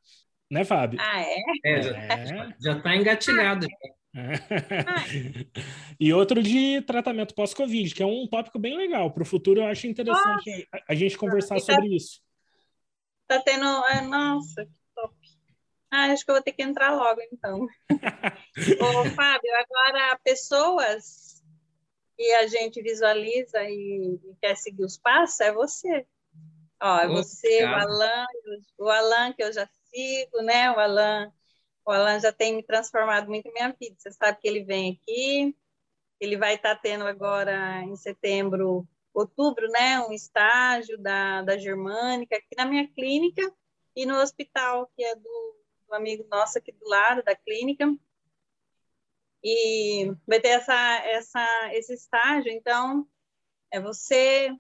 Né, 0.51 0.65
Fábio? 0.65 0.99
Ah, 1.01 1.21
é? 1.21 1.37
é 1.65 1.83
já, 1.83 2.55
já 2.61 2.81
tá 2.81 2.97
engatilhado. 2.97 3.67
E 5.99 6.13
outro 6.13 6.41
de 6.41 6.81
tratamento 6.83 7.35
pós-Covid, 7.35 7.93
que 7.93 8.03
é 8.03 8.07
um 8.07 8.29
tópico 8.29 8.61
bem 8.61 8.77
legal. 8.77 9.11
Para 9.11 9.25
o 9.25 9.27
futuro, 9.27 9.61
eu 9.61 9.67
acho 9.67 9.89
interessante 9.89 10.69
a, 10.73 10.93
a, 10.93 10.95
gente 10.95 11.19
conversar 11.19 11.57
tá, 11.57 11.61
sobre 11.61 11.97
isso. 11.97 12.21
Tá 13.27 13.41
tendo. 13.41 13.67
É, 13.87 14.01
nossa, 14.03 14.65
que 14.65 14.73
top. 14.95 15.15
Ah, 15.91 16.13
acho 16.13 16.25
que 16.25 16.31
eu 16.31 16.37
vou 16.37 16.43
ter 16.45 16.53
que 16.53 16.63
entrar 16.63 16.95
logo, 16.95 17.21
então. 17.33 17.67
Ô, 18.81 19.05
Fábio, 19.11 19.51
agora 19.57 20.19
pessoas 20.23 21.34
que 22.17 22.33
a 22.35 22.47
gente 22.47 22.83
visualiza 22.83 23.63
e, 23.65 24.21
e 24.25 24.37
quer 24.41 24.57
seguir 24.57 24.85
os 24.85 24.97
passos 24.97 25.41
é 25.41 25.53
você. 25.53 26.07
Ó, 26.83 26.99
é 26.99 27.09
você, 27.09 27.65
o 27.65 27.75
Alan, 27.75 28.27
o 28.79 28.89
Alan 28.89 29.33
que 29.33 29.43
eu 29.43 29.53
já 29.53 29.69
sigo, 29.91 30.43
né? 30.43 30.71
O 30.71 30.79
Alan 30.79 31.33
o 31.87 31.91
Alan 31.91 32.19
já 32.19 32.33
tem 32.33 32.57
me 32.57 32.63
transformado 32.63 33.29
muito 33.29 33.47
em 33.47 33.53
minha 33.53 33.75
vida. 33.79 33.95
Você 33.99 34.11
sabe 34.11 34.39
que 34.41 34.49
ele 34.49 34.65
vem 34.65 34.93
aqui, 34.93 35.55
ele 36.19 36.37
vai 36.37 36.55
estar 36.55 36.77
tendo 36.77 37.07
agora 37.07 37.83
em 37.83 37.95
setembro, 37.95 38.89
outubro, 39.13 39.69
né, 39.69 40.01
um 40.01 40.13
estágio 40.13 40.99
da, 40.99 41.43
da 41.43 41.59
Germânica 41.59 42.37
aqui 42.37 42.57
na 42.57 42.65
minha 42.65 42.89
clínica 42.89 43.43
e 43.95 44.07
no 44.07 44.17
hospital, 44.17 44.91
que 44.97 45.05
é 45.05 45.15
do, 45.15 45.57
do 45.87 45.95
amigo 45.95 46.27
nosso 46.29 46.59
aqui 46.59 46.73
do 46.73 46.89
lado 46.89 47.23
da 47.23 47.37
clínica. 47.37 47.87
E 49.45 50.11
vai 50.27 50.41
ter 50.41 50.49
essa, 50.49 50.75
essa, 51.05 51.71
esse 51.75 51.93
estágio, 51.93 52.51
então, 52.51 53.07
é 53.71 53.79
você, 53.79 54.51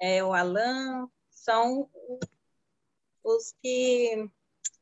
é 0.00 0.24
o 0.24 0.32
Alan, 0.32 1.06
são 1.30 1.90
os 3.22 3.54
que 3.62 4.26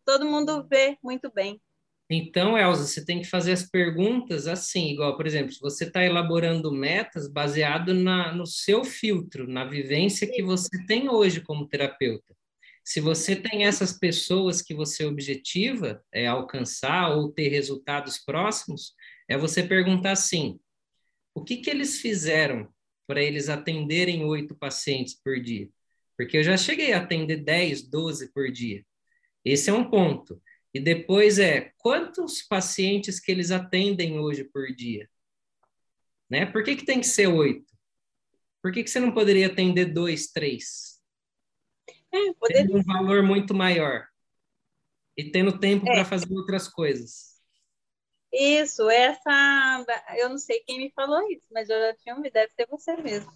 todo 0.04 0.24
mundo 0.24 0.66
vê 0.68 0.96
muito 1.02 1.32
bem. 1.32 1.60
Então, 2.12 2.58
Elza, 2.58 2.84
você 2.84 3.04
tem 3.04 3.20
que 3.20 3.28
fazer 3.28 3.52
as 3.52 3.62
perguntas 3.62 4.48
assim, 4.48 4.90
igual, 4.90 5.16
por 5.16 5.26
exemplo, 5.26 5.52
se 5.52 5.60
você 5.60 5.84
está 5.84 6.04
elaborando 6.04 6.72
metas 6.72 7.28
baseado 7.28 7.94
na, 7.94 8.34
no 8.34 8.46
seu 8.46 8.84
filtro, 8.84 9.46
na 9.46 9.64
vivência 9.64 10.26
que 10.26 10.42
você 10.42 10.84
tem 10.86 11.08
hoje 11.08 11.40
como 11.40 11.68
terapeuta. 11.68 12.36
Se 12.84 13.00
você 13.00 13.36
tem 13.36 13.64
essas 13.64 13.92
pessoas 13.96 14.60
que 14.60 14.74
você 14.74 15.04
objetiva 15.04 16.02
é, 16.12 16.26
alcançar 16.26 17.10
ou 17.10 17.30
ter 17.30 17.48
resultados 17.48 18.18
próximos, 18.18 18.94
é 19.30 19.38
você 19.38 19.62
perguntar 19.62 20.10
assim: 20.10 20.58
o 21.32 21.44
que, 21.44 21.58
que 21.58 21.70
eles 21.70 22.00
fizeram 22.00 22.68
para 23.06 23.22
eles 23.22 23.48
atenderem 23.48 24.24
oito 24.24 24.56
pacientes 24.56 25.14
por 25.14 25.40
dia? 25.40 25.70
Porque 26.18 26.36
eu 26.36 26.42
já 26.42 26.56
cheguei 26.56 26.92
a 26.92 26.98
atender 26.98 27.36
10, 27.38 27.88
12 27.88 28.32
por 28.32 28.50
dia. 28.50 28.84
Esse 29.44 29.70
é 29.70 29.72
um 29.72 29.88
ponto. 29.88 30.42
E 30.74 30.80
depois 30.80 31.38
é 31.38 31.72
quantos 31.78 32.42
pacientes 32.42 33.18
que 33.20 33.30
eles 33.30 33.50
atendem 33.50 34.18
hoje 34.18 34.44
por 34.44 34.66
dia? 34.74 35.08
Né? 36.28 36.44
Por 36.44 36.62
que, 36.62 36.76
que 36.76 36.84
tem 36.84 37.00
que 37.00 37.06
ser 37.06 37.28
oito? 37.28 37.72
Por 38.60 38.72
que, 38.72 38.84
que 38.84 38.90
você 38.90 39.00
não 39.00 39.12
poderia 39.12 39.46
atender 39.46 39.86
dois, 39.86 40.26
três? 40.26 41.00
É, 42.12 42.32
poderia... 42.34 42.66
Tendo 42.66 42.78
um 42.78 42.82
valor 42.82 43.22
muito 43.22 43.54
maior. 43.54 44.06
E 45.16 45.30
tendo 45.30 45.58
tempo 45.58 45.88
é. 45.88 45.92
para 45.94 46.04
fazer 46.04 46.32
outras 46.32 46.68
coisas. 46.68 47.29
Isso, 48.32 48.88
essa. 48.88 49.84
Eu 50.16 50.28
não 50.28 50.38
sei 50.38 50.60
quem 50.60 50.78
me 50.78 50.90
falou 50.90 51.28
isso, 51.30 51.46
mas 51.50 51.68
eu 51.68 51.78
já 51.80 51.94
tinha 51.94 52.14
ouvido, 52.14 52.32
deve 52.32 52.52
ser 52.52 52.66
você 52.66 52.96
mesmo 52.96 53.32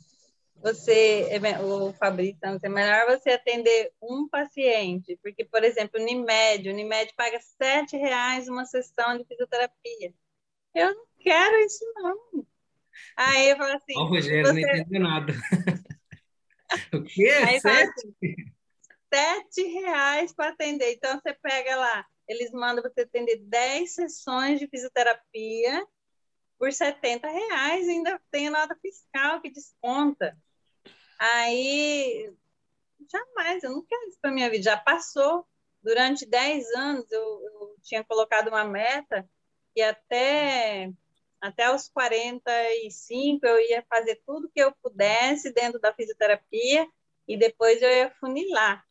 você, 0.64 1.28
é 1.30 1.60
o 1.60 1.92
Fabrício, 1.92 2.38
é 2.42 2.68
melhor 2.70 3.06
você 3.06 3.32
atender 3.32 3.92
um 4.00 4.26
paciente, 4.26 5.18
porque, 5.22 5.44
por 5.44 5.62
exemplo, 5.62 6.00
o 6.00 6.02
Unimed, 6.02 6.66
o 6.66 6.72
Unimed 6.72 7.12
paga 7.14 7.38
sete 7.38 7.98
reais 7.98 8.48
uma 8.48 8.64
sessão 8.64 9.18
de 9.18 9.26
fisioterapia. 9.26 10.14
Eu 10.74 10.94
não 10.94 11.04
quero 11.20 11.56
isso 11.66 11.84
não. 11.96 12.46
Aí 13.14 13.50
eu 13.50 13.58
falo 13.58 13.74
assim. 13.74 13.92
Ó, 13.94 14.04
o 14.04 14.06
Rogério 14.06 14.42
não 14.42 14.54
você... 14.54 14.60
entendeu 14.60 15.00
nada. 15.02 15.32
o 16.94 17.02
quê? 17.02 17.28
Aí 17.46 17.60
Sete? 17.60 17.92
assim, 17.98 18.34
sete 19.12 19.62
reais 19.68 20.32
para 20.32 20.48
atender. 20.48 20.94
Então 20.94 21.20
você 21.20 21.34
pega 21.34 21.76
lá, 21.76 22.06
eles 22.28 22.51
mandam 22.52 22.82
você 22.82 23.02
atender 23.02 23.38
10 23.38 23.94
sessões 23.94 24.59
de 24.59 24.68
fisioterapia 24.68 25.86
por 26.59 26.72
70 26.72 27.28
reais, 27.28 27.88
ainda 27.88 28.20
tem 28.30 28.48
nota 28.51 28.76
fiscal 28.80 29.40
que 29.40 29.51
desconta. 29.51 30.36
Aí, 31.18 32.32
jamais, 33.10 33.62
eu 33.62 33.70
não 33.70 33.84
quero 33.84 34.09
isso 34.09 34.18
para 34.20 34.32
minha 34.32 34.51
vida, 34.51 34.64
já 34.64 34.76
passou. 34.76 35.46
Durante 35.82 36.24
10 36.24 36.66
anos 36.74 37.10
eu, 37.10 37.22
eu 37.22 37.76
tinha 37.82 38.02
colocado 38.02 38.48
uma 38.48 38.64
meta 38.64 39.28
e 39.76 39.82
até 39.82 40.90
até 41.40 41.70
os 41.74 41.90
45 41.90 43.46
eu 43.46 43.60
ia 43.60 43.84
fazer 43.86 44.22
tudo 44.26 44.48
que 44.48 44.60
eu 44.60 44.72
pudesse 44.82 45.52
dentro 45.52 45.78
da 45.78 45.92
fisioterapia 45.92 46.88
e 47.28 47.36
depois 47.36 47.82
eu 47.82 47.90
ia 47.90 48.10
funilar. 48.18 48.82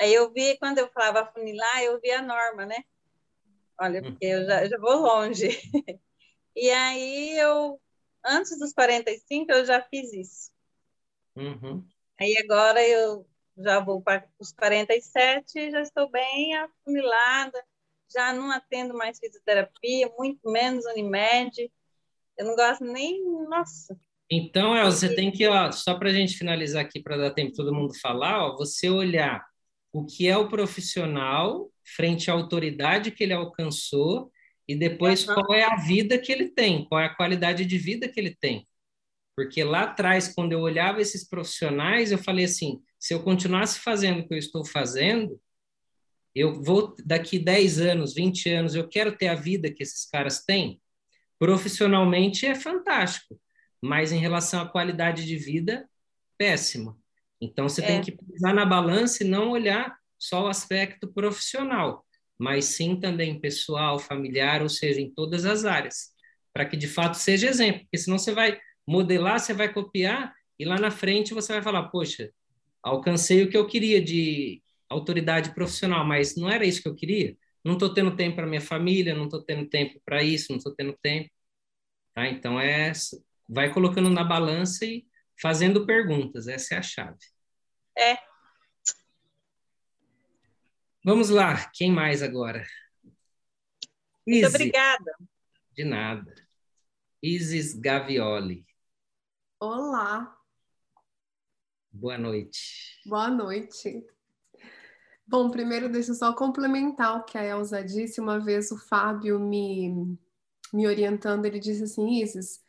Aí 0.00 0.14
eu 0.14 0.32
vi, 0.32 0.56
quando 0.58 0.78
eu 0.78 0.88
falava 0.90 1.30
funilar, 1.32 1.82
eu 1.82 2.00
vi 2.00 2.10
a 2.10 2.22
norma, 2.22 2.64
né? 2.64 2.84
Olha, 3.80 4.02
porque 4.02 4.26
eu 4.26 4.44
já, 4.44 4.64
eu 4.64 4.70
já 4.70 4.78
vou 4.78 4.96
longe. 4.96 5.48
E 6.60 6.70
aí 6.70 7.38
eu, 7.38 7.80
antes 8.24 8.58
dos 8.58 8.72
45, 8.72 9.52
eu 9.52 9.64
já 9.64 9.80
fiz 9.80 10.12
isso. 10.12 10.50
Uhum. 11.36 11.86
Aí 12.20 12.36
agora 12.36 12.84
eu 12.84 13.24
já 13.56 13.78
vou 13.78 14.02
para 14.02 14.28
os 14.40 14.50
47, 14.52 15.70
já 15.70 15.80
estou 15.80 16.10
bem 16.10 16.56
afunilada, 16.56 17.64
já 18.12 18.32
não 18.32 18.50
atendo 18.50 18.92
mais 18.92 19.20
fisioterapia, 19.20 20.12
muito 20.18 20.50
menos 20.50 20.84
Unimed. 20.86 21.70
Eu 22.36 22.46
não 22.46 22.56
gosto 22.56 22.84
nem, 22.84 23.22
nossa. 23.48 23.96
Então, 24.28 24.76
El, 24.76 24.86
você 24.86 25.14
tem 25.14 25.30
que, 25.30 25.46
ó, 25.46 25.70
só 25.70 25.96
para 25.96 26.10
a 26.10 26.12
gente 26.12 26.36
finalizar 26.36 26.84
aqui, 26.84 27.00
para 27.00 27.16
dar 27.16 27.30
tempo 27.30 27.54
todo 27.54 27.74
mundo 27.74 27.98
falar, 28.00 28.44
ó, 28.44 28.56
você 28.56 28.90
olhar 28.90 29.47
o 29.92 30.04
que 30.04 30.28
é 30.28 30.36
o 30.36 30.48
profissional 30.48 31.70
frente 31.96 32.30
à 32.30 32.34
autoridade 32.34 33.10
que 33.10 33.24
ele 33.24 33.32
alcançou 33.32 34.30
e 34.66 34.74
depois 34.76 35.26
Uhum. 35.26 35.34
qual 35.34 35.54
é 35.54 35.64
a 35.64 35.76
vida 35.76 36.18
que 36.18 36.30
ele 36.30 36.48
tem, 36.50 36.84
qual 36.84 37.00
é 37.00 37.06
a 37.06 37.14
qualidade 37.14 37.64
de 37.64 37.78
vida 37.78 38.08
que 38.08 38.20
ele 38.20 38.36
tem. 38.38 38.68
Porque 39.34 39.62
lá 39.64 39.82
atrás, 39.84 40.28
quando 40.34 40.52
eu 40.52 40.60
olhava 40.60 41.00
esses 41.00 41.26
profissionais, 41.26 42.12
eu 42.12 42.18
falei 42.18 42.44
assim: 42.44 42.82
se 42.98 43.14
eu 43.14 43.22
continuasse 43.22 43.78
fazendo 43.80 44.20
o 44.20 44.28
que 44.28 44.34
eu 44.34 44.38
estou 44.38 44.64
fazendo, 44.64 45.40
eu 46.34 46.62
vou, 46.62 46.94
daqui 47.04 47.38
10 47.38 47.80
anos, 47.80 48.14
20 48.14 48.50
anos, 48.50 48.74
eu 48.74 48.88
quero 48.88 49.16
ter 49.16 49.28
a 49.28 49.34
vida 49.34 49.72
que 49.72 49.82
esses 49.82 50.04
caras 50.04 50.44
têm. 50.44 50.80
Profissionalmente 51.38 52.46
é 52.46 52.54
fantástico, 52.54 53.40
mas 53.80 54.12
em 54.12 54.18
relação 54.18 54.60
à 54.60 54.68
qualidade 54.68 55.24
de 55.24 55.36
vida, 55.36 55.88
péssimo. 56.36 56.97
Então 57.40 57.68
você 57.68 57.82
É. 57.82 57.86
tem 57.86 58.00
que 58.00 58.12
pisar 58.12 58.54
na 58.54 58.64
balança 58.66 59.24
e 59.24 59.28
não 59.28 59.50
olhar 59.50 59.96
só 60.18 60.44
o 60.44 60.48
aspecto 60.48 61.12
profissional, 61.12 62.04
mas 62.38 62.66
sim 62.66 62.98
também 62.98 63.40
pessoal, 63.40 63.98
familiar, 63.98 64.62
ou 64.62 64.68
seja, 64.68 65.00
em 65.00 65.10
todas 65.12 65.44
as 65.44 65.64
áreas, 65.64 66.10
para 66.52 66.64
que 66.66 66.76
de 66.76 66.88
fato 66.88 67.14
seja 67.14 67.48
exemplo, 67.48 67.82
porque 67.82 67.98
senão 67.98 68.18
você 68.18 68.32
vai 68.32 68.58
modelar, 68.86 69.38
você 69.38 69.54
vai 69.54 69.72
copiar 69.72 70.34
e 70.58 70.64
lá 70.64 70.78
na 70.78 70.90
frente 70.90 71.34
você 71.34 71.52
vai 71.52 71.62
falar, 71.62 71.84
poxa, 71.90 72.30
alcancei 72.82 73.42
o 73.42 73.50
que 73.50 73.56
eu 73.56 73.66
queria 73.66 74.02
de 74.02 74.62
autoridade 74.88 75.54
profissional, 75.54 76.04
mas 76.04 76.36
não 76.36 76.50
era 76.50 76.64
isso 76.66 76.82
que 76.82 76.88
eu 76.88 76.94
queria. 76.94 77.36
Não 77.64 77.74
estou 77.74 77.92
tendo 77.92 78.16
tempo 78.16 78.36
para 78.36 78.46
minha 78.46 78.60
família, 78.60 79.14
não 79.14 79.24
estou 79.24 79.42
tendo 79.42 79.68
tempo 79.68 80.00
para 80.04 80.22
isso, 80.22 80.46
não 80.50 80.58
estou 80.58 80.74
tendo 80.74 80.96
tempo. 81.02 81.30
Tá? 82.14 82.28
Então 82.28 82.60
é, 82.60 82.92
vai 83.48 83.72
colocando 83.72 84.10
na 84.10 84.24
balança 84.24 84.84
e 84.86 85.06
fazendo 85.40 85.86
perguntas. 85.86 86.48
Essa 86.48 86.74
é 86.74 86.78
a 86.78 86.82
chave. 86.82 87.18
É. 87.96 88.16
Vamos 91.04 91.30
lá. 91.30 91.70
Quem 91.74 91.90
mais 91.92 92.22
agora? 92.22 92.66
Muito 94.26 94.44
Isis. 94.44 94.54
obrigada. 94.54 95.12
De 95.72 95.84
nada. 95.84 96.34
Isis 97.22 97.74
Gavioli. 97.74 98.66
Olá, 99.60 100.36
Boa 101.90 102.16
noite. 102.18 103.00
boa 103.06 103.28
noite. 103.28 104.06
Bom, 105.26 105.50
primeiro 105.50 105.88
deixa 105.88 106.12
eu 106.12 106.14
só 106.14 106.32
complementar 106.32 107.16
o 107.16 107.24
que 107.24 107.36
a 107.36 107.44
Elza 107.44 107.82
disse. 107.82 108.20
Uma 108.20 108.38
vez 108.38 108.70
o 108.70 108.78
Fábio 108.78 109.40
me, 109.40 110.16
me 110.72 110.86
orientando, 110.86 111.44
ele 111.44 111.58
disse 111.58 111.82
assim, 111.82 112.22
Isis, 112.22 112.62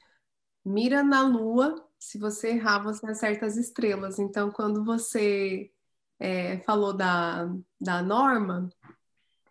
mira 0.66 1.04
na 1.04 1.22
lua, 1.22 1.88
se 2.00 2.18
você 2.18 2.52
errar, 2.52 2.80
você 2.80 3.06
acerta 3.06 3.46
as 3.46 3.58
estrelas. 3.58 4.18
Então, 4.18 4.50
quando 4.50 4.86
você 4.86 5.70
é, 6.18 6.60
falou 6.60 6.94
da, 6.94 7.54
da 7.80 8.02
Norma, 8.02 8.70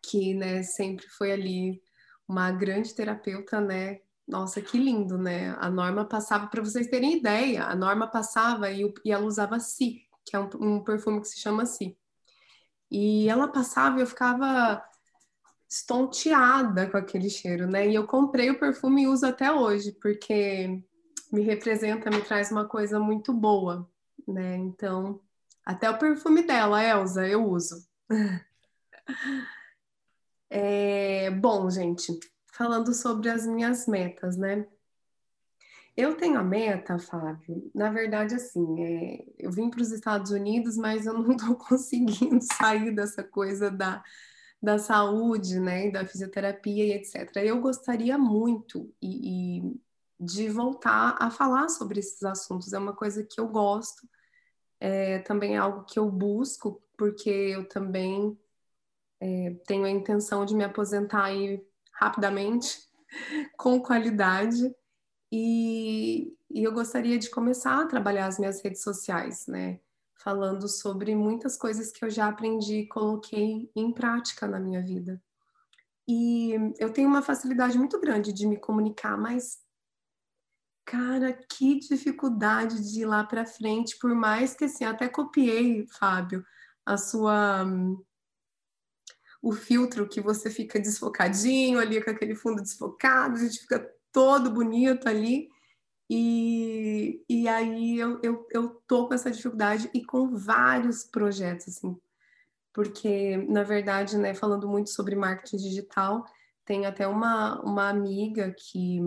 que 0.03 0.35
né, 0.35 0.63
sempre 0.63 1.07
foi 1.09 1.31
ali 1.31 1.83
uma 2.27 2.51
grande 2.51 2.95
terapeuta, 2.95 3.61
né? 3.61 4.01
Nossa, 4.27 4.61
que 4.61 4.79
lindo, 4.79 5.19
né? 5.19 5.57
A 5.59 5.71
Norma 5.71 6.05
passava, 6.05 6.47
para 6.47 6.63
vocês 6.63 6.87
terem 6.89 7.19
ideia, 7.19 7.65
a 7.65 7.75
Norma 7.75 8.07
passava 8.07 8.71
e, 8.71 8.83
e 9.05 9.13
ela 9.13 9.25
usava 9.25 9.61
Si, 9.61 10.03
que 10.25 10.35
é 10.35 10.39
um, 10.39 10.49
um 10.61 10.85
perfume 10.85 11.21
que 11.21 11.29
se 11.29 11.39
chama 11.39 11.67
Si. 11.67 11.97
E 12.91 13.29
ela 13.29 13.49
passava 13.49 13.99
e 13.99 14.03
eu 14.03 14.07
ficava 14.07 14.83
estonteada 15.69 16.91
com 16.91 16.97
aquele 16.97 17.29
cheiro, 17.29 17.67
né? 17.67 17.89
E 17.89 17.95
eu 17.95 18.07
comprei 18.07 18.51
o 18.51 18.59
perfume 18.59 19.03
e 19.03 19.07
uso 19.09 19.27
até 19.27 19.53
hoje, 19.53 19.93
porque 19.93 20.83
me 21.33 21.43
representa, 21.43 22.11
me 22.11 22.23
traz 22.23 22.51
uma 22.51 22.67
coisa 22.67 22.99
muito 22.99 23.33
boa, 23.33 23.89
né? 24.27 24.57
Então, 24.57 25.21
até 25.65 25.91
o 25.91 25.99
perfume 25.99 26.43
dela, 26.43 26.83
Elsa, 26.83 27.27
eu 27.27 27.45
uso. 27.49 27.87
É, 30.51 31.31
bom, 31.31 31.69
gente, 31.69 32.19
falando 32.53 32.95
sobre 32.95 33.29
as 33.29 33.47
minhas 33.47 33.87
metas, 33.87 34.37
né? 34.37 34.67
Eu 35.97 36.17
tenho 36.17 36.39
a 36.39 36.45
meta, 36.45 36.99
Fábio, 36.99 37.71
na 37.75 37.91
verdade, 37.91 38.35
assim, 38.35 38.83
é, 38.83 39.25
eu 39.39 39.51
vim 39.51 39.69
para 39.69 39.83
os 39.83 39.91
Estados 39.91 40.31
Unidos, 40.31 40.77
mas 40.77 41.07
eu 41.07 41.15
não 41.15 41.33
estou 41.33 41.57
conseguindo 41.57 42.39
sair 42.41 42.95
dessa 42.95 43.23
coisa 43.23 43.71
da, 43.71 44.03
da 44.63 44.79
saúde, 44.79 45.59
né, 45.59 45.91
da 45.91 46.07
fisioterapia 46.07 46.85
e 46.85 46.93
etc. 46.93 47.37
Eu 47.39 47.61
gostaria 47.61 48.17
muito 48.17 48.95
e, 49.03 49.59
e 49.59 49.81
de 50.19 50.49
voltar 50.49 51.17
a 51.21 51.31
falar 51.31 51.69
sobre 51.69 52.01
esses 52.01 52.23
assuntos, 52.23 52.73
é 52.73 52.79
uma 52.79 52.95
coisa 52.95 53.25
que 53.25 53.41
eu 53.41 53.49
gosto, 53.49 54.09
é, 54.81 55.21
também 55.21 55.55
é 55.55 55.59
algo 55.59 55.85
que 55.85 55.99
eu 55.99 56.11
busco, 56.11 56.83
porque 56.97 57.31
eu 57.31 57.69
também 57.69 58.39
é, 59.21 59.57
tenho 59.67 59.85
a 59.85 59.91
intenção 59.91 60.45
de 60.45 60.55
me 60.55 60.65
aposentar 60.65 61.25
aí 61.25 61.65
rapidamente, 61.93 62.81
com 63.57 63.81
qualidade, 63.81 64.75
e, 65.31 66.35
e 66.51 66.65
eu 66.65 66.73
gostaria 66.73 67.19
de 67.19 67.31
começar 67.31 67.81
a 67.81 67.87
trabalhar 67.87 68.27
as 68.27 68.39
minhas 68.39 68.63
redes 68.63 68.83
sociais, 68.83 69.47
né? 69.47 69.81
Falando 70.21 70.69
sobre 70.69 71.15
muitas 71.15 71.57
coisas 71.57 71.93
que 71.93 72.05
eu 72.05 72.11
já 72.11 72.29
aprendi 72.29 72.81
e 72.81 72.89
coloquei 72.89 73.71
em 73.77 73.93
prática 73.93 74.49
na 74.49 74.59
minha 74.59 74.83
vida. 74.83 75.23
E 76.09 76.55
eu 76.79 76.91
tenho 76.91 77.09
uma 77.09 77.21
facilidade 77.21 77.77
muito 77.79 78.01
grande 78.01 78.33
de 78.33 78.47
me 78.47 78.57
comunicar, 78.57 79.17
mas 79.19 79.59
cara, 80.89 81.35
que 81.35 81.79
dificuldade 81.79 82.91
de 82.91 83.03
ir 83.03 83.05
lá 83.05 83.23
para 83.23 83.45
frente, 83.45 83.99
por 83.99 84.15
mais 84.15 84.55
que 84.55 84.65
assim, 84.65 84.85
até 84.85 85.07
copiei, 85.07 85.87
Fábio, 85.87 86.43
a 86.85 86.97
sua 86.97 87.67
o 89.41 89.53
filtro 89.53 90.09
que 90.09 90.21
você 90.21 90.51
fica 90.51 90.81
desfocadinho 90.81 91.79
ali 91.79 92.03
com 92.03 92.11
aquele 92.11 92.35
fundo 92.35 92.63
desfocado, 92.63 93.37
a 93.37 93.39
gente 93.39 93.61
fica 93.61 93.89
todo 94.11 94.51
bonito 94.51 95.09
ali. 95.09 95.49
E, 96.11 97.23
e 97.29 97.47
aí 97.47 97.99
eu, 97.99 98.19
eu, 98.23 98.47
eu 98.51 98.83
tô 98.87 99.07
com 99.07 99.15
essa 99.15 99.31
dificuldade 99.31 99.91
e 99.95 100.03
com 100.05 100.35
vários 100.35 101.05
projetos, 101.05 101.69
assim, 101.69 101.97
porque, 102.73 103.37
na 103.49 103.63
verdade, 103.63 104.17
né, 104.17 104.35
falando 104.35 104.67
muito 104.67 104.91
sobre 104.91 105.15
marketing 105.15 105.59
digital, 105.59 106.25
tem 106.65 106.87
até 106.87 107.07
uma, 107.07 107.61
uma 107.61 107.89
amiga 107.91 108.51
que 108.57 109.01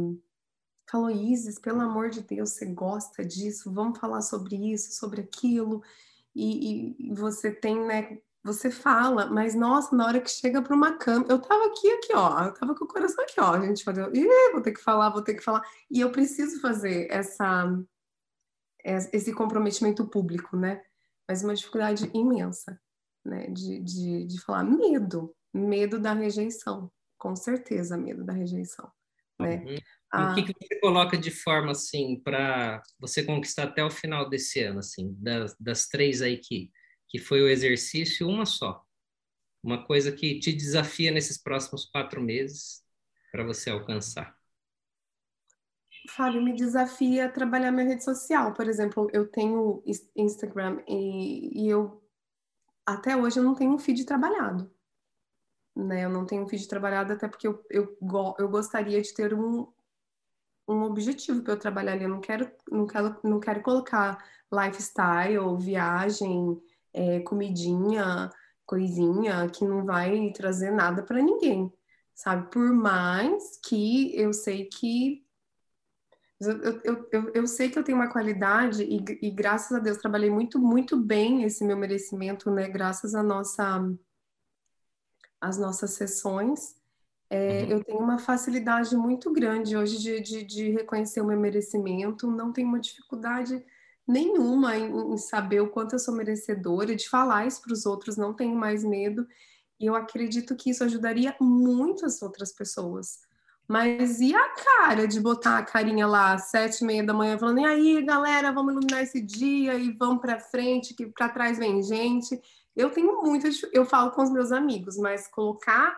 falou, 0.91 1.09
Isis, 1.09 1.57
pelo 1.57 1.81
amor 1.81 2.09
de 2.09 2.21
Deus, 2.21 2.51
você 2.51 2.65
gosta 2.65 3.23
disso? 3.23 3.71
Vamos 3.71 3.99
falar 3.99 4.21
sobre 4.21 4.55
isso, 4.71 4.91
sobre 4.91 5.21
aquilo. 5.21 5.81
E, 6.35 6.95
e 6.99 7.13
você 7.13 7.51
tem, 7.51 7.79
né, 7.85 8.19
você 8.43 8.71
fala, 8.71 9.27
mas 9.27 9.53
nossa, 9.53 9.95
na 9.95 10.05
hora 10.05 10.19
que 10.21 10.29
chega 10.29 10.61
para 10.61 10.75
uma 10.75 10.97
câmera, 10.97 11.33
eu 11.33 11.39
tava 11.39 11.65
aqui, 11.67 11.91
aqui, 11.91 12.13
ó, 12.15 12.45
eu 12.45 12.53
tava 12.53 12.75
com 12.75 12.85
o 12.85 12.87
coração 12.87 13.23
aqui, 13.23 13.39
ó, 13.39 13.53
a 13.53 13.65
gente 13.65 13.83
falou, 13.83 14.11
vou 14.51 14.61
ter 14.61 14.71
que 14.71 14.81
falar, 14.81 15.09
vou 15.09 15.21
ter 15.21 15.35
que 15.35 15.43
falar, 15.43 15.61
e 15.89 15.99
eu 15.99 16.11
preciso 16.11 16.59
fazer 16.59 17.07
essa, 17.11 17.77
esse 18.83 19.33
comprometimento 19.33 20.07
público, 20.07 20.57
né? 20.57 20.81
Mas 21.27 21.43
uma 21.43 21.53
dificuldade 21.53 22.09
imensa, 22.13 22.81
né? 23.23 23.47
De, 23.47 23.79
de, 23.79 24.25
de 24.25 24.41
falar 24.41 24.63
medo, 24.63 25.35
medo 25.53 25.99
da 25.99 26.13
rejeição, 26.13 26.91
com 27.17 27.35
certeza, 27.35 27.95
medo 27.95 28.23
da 28.23 28.33
rejeição. 28.33 28.91
né? 29.39 29.57
Uhum. 29.57 29.77
Ah, 30.11 30.31
O 30.31 30.35
que, 30.35 30.43
que 30.43 30.67
você 30.67 30.79
coloca 30.79 31.17
de 31.17 31.31
forma 31.31 31.71
assim 31.71 32.19
para 32.21 32.81
você 32.99 33.23
conquistar 33.23 33.63
até 33.63 33.83
o 33.83 33.89
final 33.89 34.29
desse 34.29 34.61
ano, 34.61 34.79
assim, 34.79 35.15
das, 35.17 35.55
das 35.59 35.87
três 35.87 36.21
aí 36.21 36.37
que, 36.37 36.69
que 37.07 37.17
foi 37.17 37.41
o 37.41 37.47
exercício, 37.47 38.27
uma 38.27 38.45
só. 38.45 38.83
Uma 39.63 39.85
coisa 39.85 40.11
que 40.11 40.39
te 40.39 40.51
desafia 40.51 41.11
nesses 41.11 41.37
próximos 41.41 41.85
quatro 41.85 42.21
meses 42.21 42.83
para 43.31 43.43
você 43.43 43.69
alcançar. 43.69 44.35
Fábio, 46.09 46.41
me 46.41 46.53
desafia 46.53 47.25
a 47.25 47.31
trabalhar 47.31 47.71
minha 47.71 47.87
rede 47.87 48.03
social. 48.03 48.53
Por 48.53 48.67
exemplo, 48.67 49.07
eu 49.13 49.27
tenho 49.27 49.83
Instagram 50.15 50.81
e, 50.87 51.63
e 51.63 51.69
eu 51.69 52.01
até 52.85 53.15
hoje 53.15 53.39
eu 53.39 53.43
não 53.43 53.55
tenho 53.55 53.71
um 53.71 53.79
feed 53.79 54.03
trabalhado. 54.05 54.69
Né? 55.75 56.05
Eu 56.05 56.09
não 56.09 56.25
tenho 56.25 56.43
um 56.43 56.47
feed 56.47 56.67
trabalhado 56.67 57.13
até 57.13 57.27
porque 57.27 57.47
eu, 57.47 57.63
eu, 57.69 57.97
eu 58.39 58.49
gostaria 58.49 59.01
de 59.01 59.13
ter 59.13 59.33
um, 59.33 59.71
um 60.71 60.83
objetivo 60.83 61.41
para 61.43 61.53
eu 61.53 61.59
trabalhar 61.59 61.93
ali. 61.93 62.03
Eu 62.03 62.09
não 62.09 62.21
quero, 62.21 62.49
não 62.71 62.85
quero, 62.87 63.15
não 63.23 63.39
quero 63.39 63.61
colocar 63.61 64.23
lifestyle, 64.51 65.57
viagem, 65.59 66.61
é, 66.93 67.19
comidinha, 67.21 68.29
coisinha 68.65 69.49
que 69.49 69.65
não 69.65 69.85
vai 69.85 70.31
trazer 70.33 70.71
nada 70.71 71.03
para 71.03 71.21
ninguém, 71.21 71.71
sabe? 72.13 72.49
Por 72.51 72.71
mais 72.73 73.57
que 73.63 74.15
eu 74.19 74.33
sei 74.33 74.65
que 74.65 75.25
eu, 76.39 76.81
eu, 76.83 77.09
eu, 77.11 77.31
eu- 77.35 77.47
sei 77.47 77.69
que 77.69 77.77
eu 77.77 77.83
tenho 77.83 77.97
uma 77.97 78.11
qualidade 78.11 78.83
e, 78.83 78.97
e 79.21 79.29
graças 79.29 79.71
a 79.77 79.79
Deus 79.79 79.97
trabalhei 79.97 80.29
muito, 80.29 80.57
muito 80.57 80.97
bem 80.97 81.43
esse 81.43 81.63
meu 81.63 81.77
merecimento, 81.77 82.49
né? 82.49 82.67
Graças 82.67 83.13
à 83.13 83.21
nossa, 83.21 83.79
às 85.39 85.57
nossas 85.57 85.91
sessões. 85.91 86.80
É, 87.33 87.63
Uhum. 87.63 87.69
eu 87.69 87.83
tenho 87.85 87.99
uma 87.99 88.19
facilidade 88.19 88.95
muito 88.97 89.31
grande 89.31 89.77
hoje 89.77 89.97
de, 89.99 90.19
de, 90.21 90.43
de 90.43 90.69
reconhecer 90.71 91.21
o 91.21 91.25
meu 91.25 91.39
merecimento, 91.39 92.29
não 92.29 92.51
tenho 92.51 92.67
uma 92.67 92.79
dificuldade 92.79 93.63
nenhuma 94.07 94.77
em, 94.77 95.13
em 95.13 95.17
saber 95.17 95.61
o 95.61 95.69
quanto 95.69 95.93
eu 95.93 95.99
sou 95.99 96.13
merecedora, 96.13 96.93
de 96.95 97.07
falar 97.09 97.47
isso 97.47 97.61
para 97.61 97.71
os 97.73 97.85
outros, 97.85 98.17
não 98.17 98.33
tenho 98.33 98.55
mais 98.55 98.83
medo, 98.83 99.25
e 99.79 99.85
eu 99.85 99.95
acredito 99.95 100.55
que 100.57 100.71
isso 100.71 100.83
ajudaria 100.83 101.35
muito 101.39 102.05
as 102.05 102.21
outras 102.21 102.51
pessoas. 102.53 103.19
Mas 103.67 104.19
e 104.19 104.35
a 104.35 104.49
cara 104.49 105.07
de 105.07 105.19
botar 105.21 105.57
a 105.59 105.63
carinha 105.63 106.05
lá 106.05 106.33
às 106.33 106.49
sete 106.49 106.81
e 106.81 106.85
meia 106.85 107.03
da 107.05 107.13
manhã, 107.13 107.37
falando, 107.39 107.59
e 107.61 107.65
aí, 107.65 108.03
galera, 108.05 108.51
vamos 108.51 108.73
iluminar 108.73 109.03
esse 109.03 109.21
dia 109.21 109.75
e 109.75 109.91
vamos 109.93 110.19
para 110.21 110.39
frente, 110.39 110.93
que 110.93 111.05
para 111.07 111.29
trás 111.29 111.57
vem 111.57 111.81
gente. 111.81 112.39
Eu 112.75 112.89
tenho 112.91 113.21
muita, 113.23 113.49
dif- 113.49 113.69
eu 113.73 113.85
falo 113.85 114.11
com 114.11 114.21
os 114.23 114.29
meus 114.31 114.51
amigos, 114.51 114.97
mas 114.97 115.27
colocar 115.27 115.95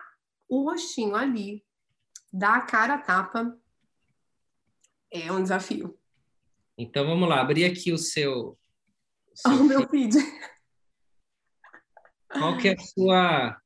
o 0.48 0.70
rostinho 0.70 1.14
ali, 1.14 1.64
dar 2.32 2.56
a 2.56 2.60
cara 2.62 2.94
a 2.94 2.98
tapa, 2.98 3.58
é 5.10 5.30
um 5.30 5.42
desafio. 5.42 5.98
Então 6.76 7.06
vamos 7.06 7.28
lá, 7.28 7.40
abrir 7.40 7.64
aqui 7.64 7.92
o 7.92 7.98
seu, 7.98 8.58
seu 9.34 9.52
O 9.60 9.64
meu 9.64 9.88
feed. 9.88 10.16
Qual 12.28 12.58
que 12.58 12.68
é 12.68 12.72
a 12.74 12.78
sua 12.78 13.60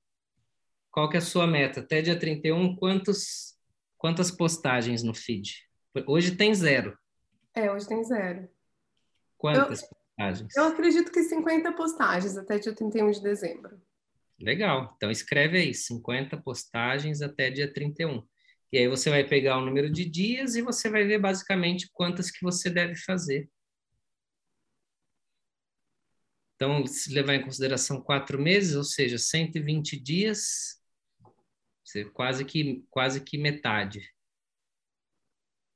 qual 0.90 1.08
que 1.08 1.16
é 1.16 1.18
a 1.18 1.22
sua 1.22 1.46
meta? 1.46 1.80
Até 1.80 2.02
dia 2.02 2.18
31, 2.18 2.76
quantos 2.76 3.56
quantas 3.96 4.30
postagens 4.30 5.02
no 5.02 5.14
feed? 5.14 5.66
Hoje 6.06 6.36
tem 6.36 6.54
zero. 6.54 6.96
É, 7.54 7.72
hoje 7.72 7.88
tem 7.88 8.04
zero. 8.04 8.48
Quantas 9.36 9.82
postagens? 9.82 10.56
Eu 10.56 10.64
acredito 10.64 11.10
que 11.10 11.22
50 11.22 11.72
postagens 11.72 12.36
até 12.36 12.58
dia 12.58 12.74
31 12.74 13.10
de 13.10 13.22
dezembro. 13.22 13.80
Legal. 14.40 14.94
Então 14.96 15.10
escreve 15.10 15.58
aí 15.58 15.74
50 15.74 16.36
postagens 16.40 17.20
até 17.22 17.50
dia 17.50 17.72
31. 17.72 18.22
E 18.72 18.78
aí 18.78 18.88
você 18.88 19.10
vai 19.10 19.24
pegar 19.24 19.58
o 19.58 19.64
número 19.64 19.90
de 19.90 20.04
dias 20.04 20.54
e 20.54 20.62
você 20.62 20.90
vai 20.90 21.04
ver 21.04 21.18
basicamente 21.18 21.90
quantas 21.92 22.30
que 22.30 22.42
você 22.42 22.70
deve 22.70 22.94
fazer. 22.96 23.50
Então, 26.54 26.84
se 26.86 27.12
levar 27.12 27.34
em 27.34 27.42
consideração 27.42 28.00
quatro 28.02 28.36
meses, 28.36 28.74
ou 28.74 28.82
seja, 28.82 29.16
120 29.16 29.98
dias, 29.98 30.82
quase 32.12 32.44
que 32.44 32.84
quase 32.90 33.20
que 33.22 33.38
metade. 33.38 34.12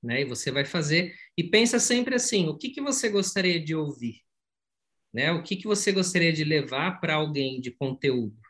Né? 0.02 0.22
E 0.22 0.24
você 0.24 0.50
vai 0.50 0.64
fazer 0.64 1.14
e 1.38 1.44
pensa 1.44 1.78
sempre 1.78 2.16
assim, 2.16 2.48
o 2.48 2.58
que 2.58 2.70
que 2.70 2.80
você 2.80 3.08
gostaria 3.08 3.62
de 3.62 3.74
ouvir? 3.76 4.22
Né? 5.14 5.30
O 5.30 5.42
que 5.44 5.54
que 5.56 5.68
você 5.68 5.92
gostaria 5.92 6.32
de 6.32 6.42
levar 6.42 7.00
para 7.00 7.14
alguém 7.14 7.60
de 7.60 7.70
conteúdo? 7.70 8.41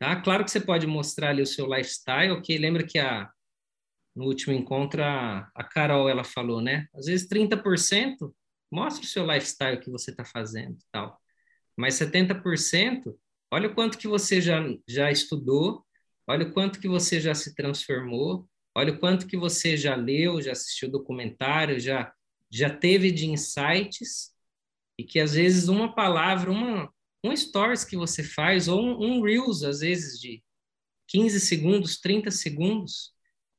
Tá? 0.00 0.16
Claro 0.16 0.46
que 0.46 0.50
você 0.50 0.60
pode 0.60 0.86
mostrar 0.86 1.28
ali 1.28 1.42
o 1.42 1.46
seu 1.46 1.66
lifestyle, 1.66 2.32
ok? 2.32 2.56
Lembra 2.56 2.86
que 2.86 2.98
a, 2.98 3.30
no 4.16 4.24
último 4.24 4.54
encontro 4.54 5.02
a, 5.04 5.50
a 5.54 5.62
Carol 5.62 6.08
ela 6.08 6.24
falou, 6.24 6.62
né? 6.62 6.88
Às 6.94 7.04
vezes 7.04 7.28
30% 7.28 8.34
mostra 8.72 9.04
o 9.04 9.08
seu 9.08 9.26
lifestyle 9.26 9.78
que 9.78 9.90
você 9.90 10.10
está 10.10 10.24
fazendo 10.24 10.78
tal. 10.90 11.20
Mas 11.76 11.96
70%, 11.96 13.14
olha 13.52 13.68
o 13.68 13.74
quanto 13.74 13.98
que 13.98 14.08
você 14.08 14.40
já, 14.40 14.62
já 14.88 15.10
estudou, 15.10 15.84
olha 16.26 16.46
o 16.46 16.52
quanto 16.52 16.80
que 16.80 16.88
você 16.88 17.20
já 17.20 17.34
se 17.34 17.54
transformou, 17.54 18.48
olha 18.74 18.94
o 18.94 18.98
quanto 18.98 19.26
que 19.26 19.36
você 19.36 19.76
já 19.76 19.94
leu, 19.96 20.40
já 20.40 20.52
assistiu 20.52 20.90
documentário, 20.90 21.78
já, 21.78 22.10
já 22.50 22.70
teve 22.70 23.10
de 23.10 23.26
insights, 23.26 24.32
e 24.98 25.04
que 25.04 25.20
às 25.20 25.34
vezes 25.34 25.68
uma 25.68 25.94
palavra, 25.94 26.50
uma, 26.50 26.90
um 27.22 27.36
stories 27.36 27.84
que 27.84 27.96
você 27.96 28.22
faz, 28.22 28.68
ou 28.68 28.80
um, 28.80 29.18
um 29.18 29.22
Reels, 29.22 29.62
às 29.62 29.80
vezes, 29.80 30.18
de 30.18 30.42
15 31.08 31.40
segundos, 31.40 31.98
30 32.00 32.30
segundos, 32.30 33.12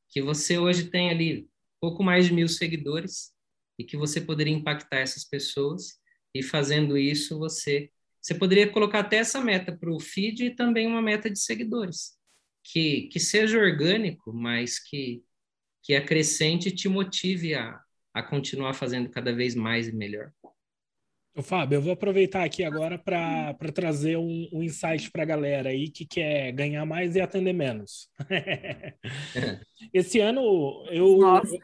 que 0.09 0.21
você 0.21 0.57
hoje 0.57 0.89
tem 0.89 1.09
ali 1.09 1.49
pouco 1.79 2.03
mais 2.03 2.25
de 2.25 2.33
mil 2.33 2.47
seguidores, 2.47 3.33
e 3.77 3.83
que 3.83 3.97
você 3.97 4.21
poderia 4.21 4.53
impactar 4.53 4.99
essas 4.99 5.23
pessoas, 5.23 5.99
e 6.33 6.41
fazendo 6.41 6.97
isso, 6.97 7.37
você, 7.37 7.89
você 8.21 8.33
poderia 8.33 8.71
colocar 8.71 8.99
até 8.99 9.17
essa 9.17 9.41
meta 9.41 9.75
para 9.75 9.91
o 9.91 9.99
feed 9.99 10.45
e 10.45 10.55
também 10.55 10.87
uma 10.87 11.01
meta 11.01 11.29
de 11.29 11.39
seguidores, 11.39 12.17
que, 12.63 13.07
que 13.07 13.19
seja 13.19 13.59
orgânico, 13.59 14.31
mas 14.33 14.79
que, 14.79 15.23
que 15.83 15.95
acrescente 15.95 16.69
e 16.69 16.75
te 16.75 16.87
motive 16.87 17.55
a, 17.55 17.81
a 18.13 18.23
continuar 18.23 18.73
fazendo 18.73 19.09
cada 19.09 19.33
vez 19.33 19.55
mais 19.55 19.87
e 19.87 19.91
melhor. 19.91 20.31
Ô, 21.33 21.41
Fábio, 21.41 21.77
eu 21.77 21.81
vou 21.81 21.93
aproveitar 21.93 22.43
aqui 22.43 22.61
agora 22.63 22.97
para 22.97 23.55
trazer 23.73 24.17
um, 24.17 24.49
um 24.51 24.61
insight 24.61 25.09
para 25.09 25.23
a 25.23 25.25
galera 25.25 25.69
aí 25.69 25.89
que 25.89 26.05
quer 26.05 26.51
ganhar 26.51 26.85
mais 26.85 27.15
e 27.15 27.21
atender 27.21 27.53
menos. 27.53 28.09
Esse 29.93 30.19
ano 30.19 30.41
eu. 30.91 31.17
Nossa. 31.17 31.57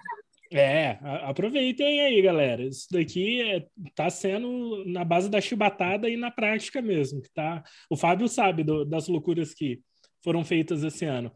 É, 0.53 0.97
aproveitem 1.01 1.99
aí, 1.99 2.21
galera. 2.21 2.63
Isso 2.63 2.87
daqui 2.89 3.41
é, 3.41 3.65
tá 3.93 4.09
sendo 4.09 4.85
na 4.85 5.03
base 5.03 5.29
da 5.29 5.41
chibatada 5.41 6.09
e 6.09 6.15
na 6.15 6.31
prática 6.31 6.81
mesmo. 6.81 7.21
Que 7.21 7.29
tá, 7.33 7.61
o 7.89 7.97
Fábio 7.97 8.29
sabe 8.29 8.63
do- 8.63 8.85
das 8.85 9.09
loucuras 9.09 9.53
que 9.53 9.81
foram 10.23 10.45
feitas 10.45 10.81
esse 10.83 11.03
ano. 11.03 11.29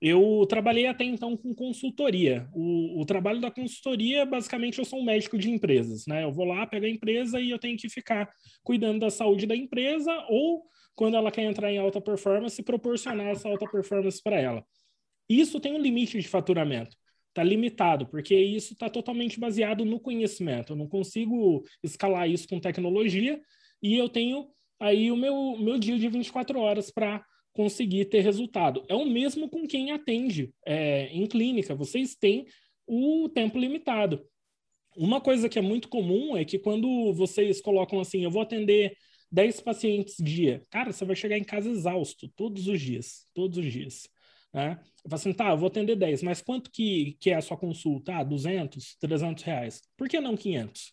Eu 0.00 0.46
trabalhei 0.48 0.86
até 0.86 1.04
então 1.04 1.36
com 1.36 1.54
consultoria. 1.54 2.48
O, 2.52 3.00
o 3.00 3.04
trabalho 3.04 3.40
da 3.40 3.50
consultoria, 3.50 4.24
basicamente, 4.24 4.78
eu 4.78 4.84
sou 4.84 5.00
um 5.00 5.04
médico 5.04 5.36
de 5.36 5.50
empresas, 5.50 6.06
né? 6.06 6.22
Eu 6.22 6.32
vou 6.32 6.44
lá, 6.44 6.66
pego 6.66 6.86
a 6.86 6.88
empresa 6.88 7.40
e 7.40 7.50
eu 7.50 7.58
tenho 7.58 7.76
que 7.76 7.88
ficar 7.88 8.28
cuidando 8.62 9.00
da 9.00 9.10
saúde 9.10 9.46
da 9.46 9.56
empresa 9.56 10.12
ou, 10.28 10.64
quando 10.94 11.16
ela 11.16 11.32
quer 11.32 11.42
entrar 11.42 11.72
em 11.72 11.78
alta 11.78 12.00
performance, 12.00 12.62
proporcionar 12.62 13.26
essa 13.28 13.48
alta 13.48 13.66
performance 13.68 14.22
para 14.22 14.38
ela. 14.38 14.64
Isso 15.28 15.58
tem 15.58 15.72
um 15.72 15.80
limite 15.80 16.18
de 16.18 16.28
faturamento. 16.28 16.96
Está 17.28 17.42
limitado, 17.42 18.06
porque 18.06 18.34
isso 18.34 18.72
está 18.74 18.88
totalmente 18.88 19.38
baseado 19.38 19.84
no 19.84 20.00
conhecimento. 20.00 20.72
Eu 20.72 20.76
não 20.76 20.88
consigo 20.88 21.64
escalar 21.82 22.28
isso 22.28 22.48
com 22.48 22.60
tecnologia 22.60 23.40
e 23.82 23.96
eu 23.96 24.08
tenho 24.08 24.48
aí 24.80 25.10
o 25.10 25.16
meu, 25.16 25.56
meu 25.58 25.78
dia 25.78 25.98
de 25.98 26.08
24 26.08 26.58
horas 26.58 26.90
para 26.90 27.24
conseguir 27.58 28.04
ter 28.04 28.20
resultado. 28.20 28.84
É 28.88 28.94
o 28.94 29.04
mesmo 29.04 29.48
com 29.48 29.66
quem 29.66 29.90
atende 29.90 30.54
é, 30.64 31.06
em 31.06 31.26
clínica. 31.26 31.74
Vocês 31.74 32.14
têm 32.14 32.46
o 32.86 33.28
tempo 33.28 33.58
limitado. 33.58 34.24
Uma 34.96 35.20
coisa 35.20 35.48
que 35.48 35.58
é 35.58 35.62
muito 35.62 35.88
comum 35.88 36.36
é 36.36 36.44
que 36.44 36.56
quando 36.56 37.12
vocês 37.14 37.60
colocam 37.60 37.98
assim, 37.98 38.22
eu 38.22 38.30
vou 38.30 38.42
atender 38.42 38.96
10 39.32 39.60
pacientes 39.60 40.14
dia, 40.20 40.64
cara, 40.70 40.92
você 40.92 41.04
vai 41.04 41.16
chegar 41.16 41.36
em 41.36 41.42
casa 41.42 41.68
exausto 41.68 42.28
todos 42.36 42.68
os 42.68 42.80
dias, 42.80 43.26
todos 43.34 43.58
os 43.58 43.72
dias. 43.72 44.08
Né? 44.54 44.78
Eu 45.04 45.10
falo 45.10 45.14
assim, 45.14 45.32
tá, 45.32 45.50
eu 45.50 45.58
vou 45.58 45.66
atender 45.66 45.96
10, 45.96 46.22
mas 46.22 46.40
quanto 46.40 46.70
que, 46.70 47.16
que 47.18 47.30
é 47.30 47.34
a 47.34 47.42
sua 47.42 47.56
consulta? 47.56 48.18
Ah, 48.18 48.22
200, 48.22 48.96
300 49.00 49.42
reais. 49.42 49.82
Por 49.96 50.08
que 50.08 50.20
não 50.20 50.36
500? 50.36 50.92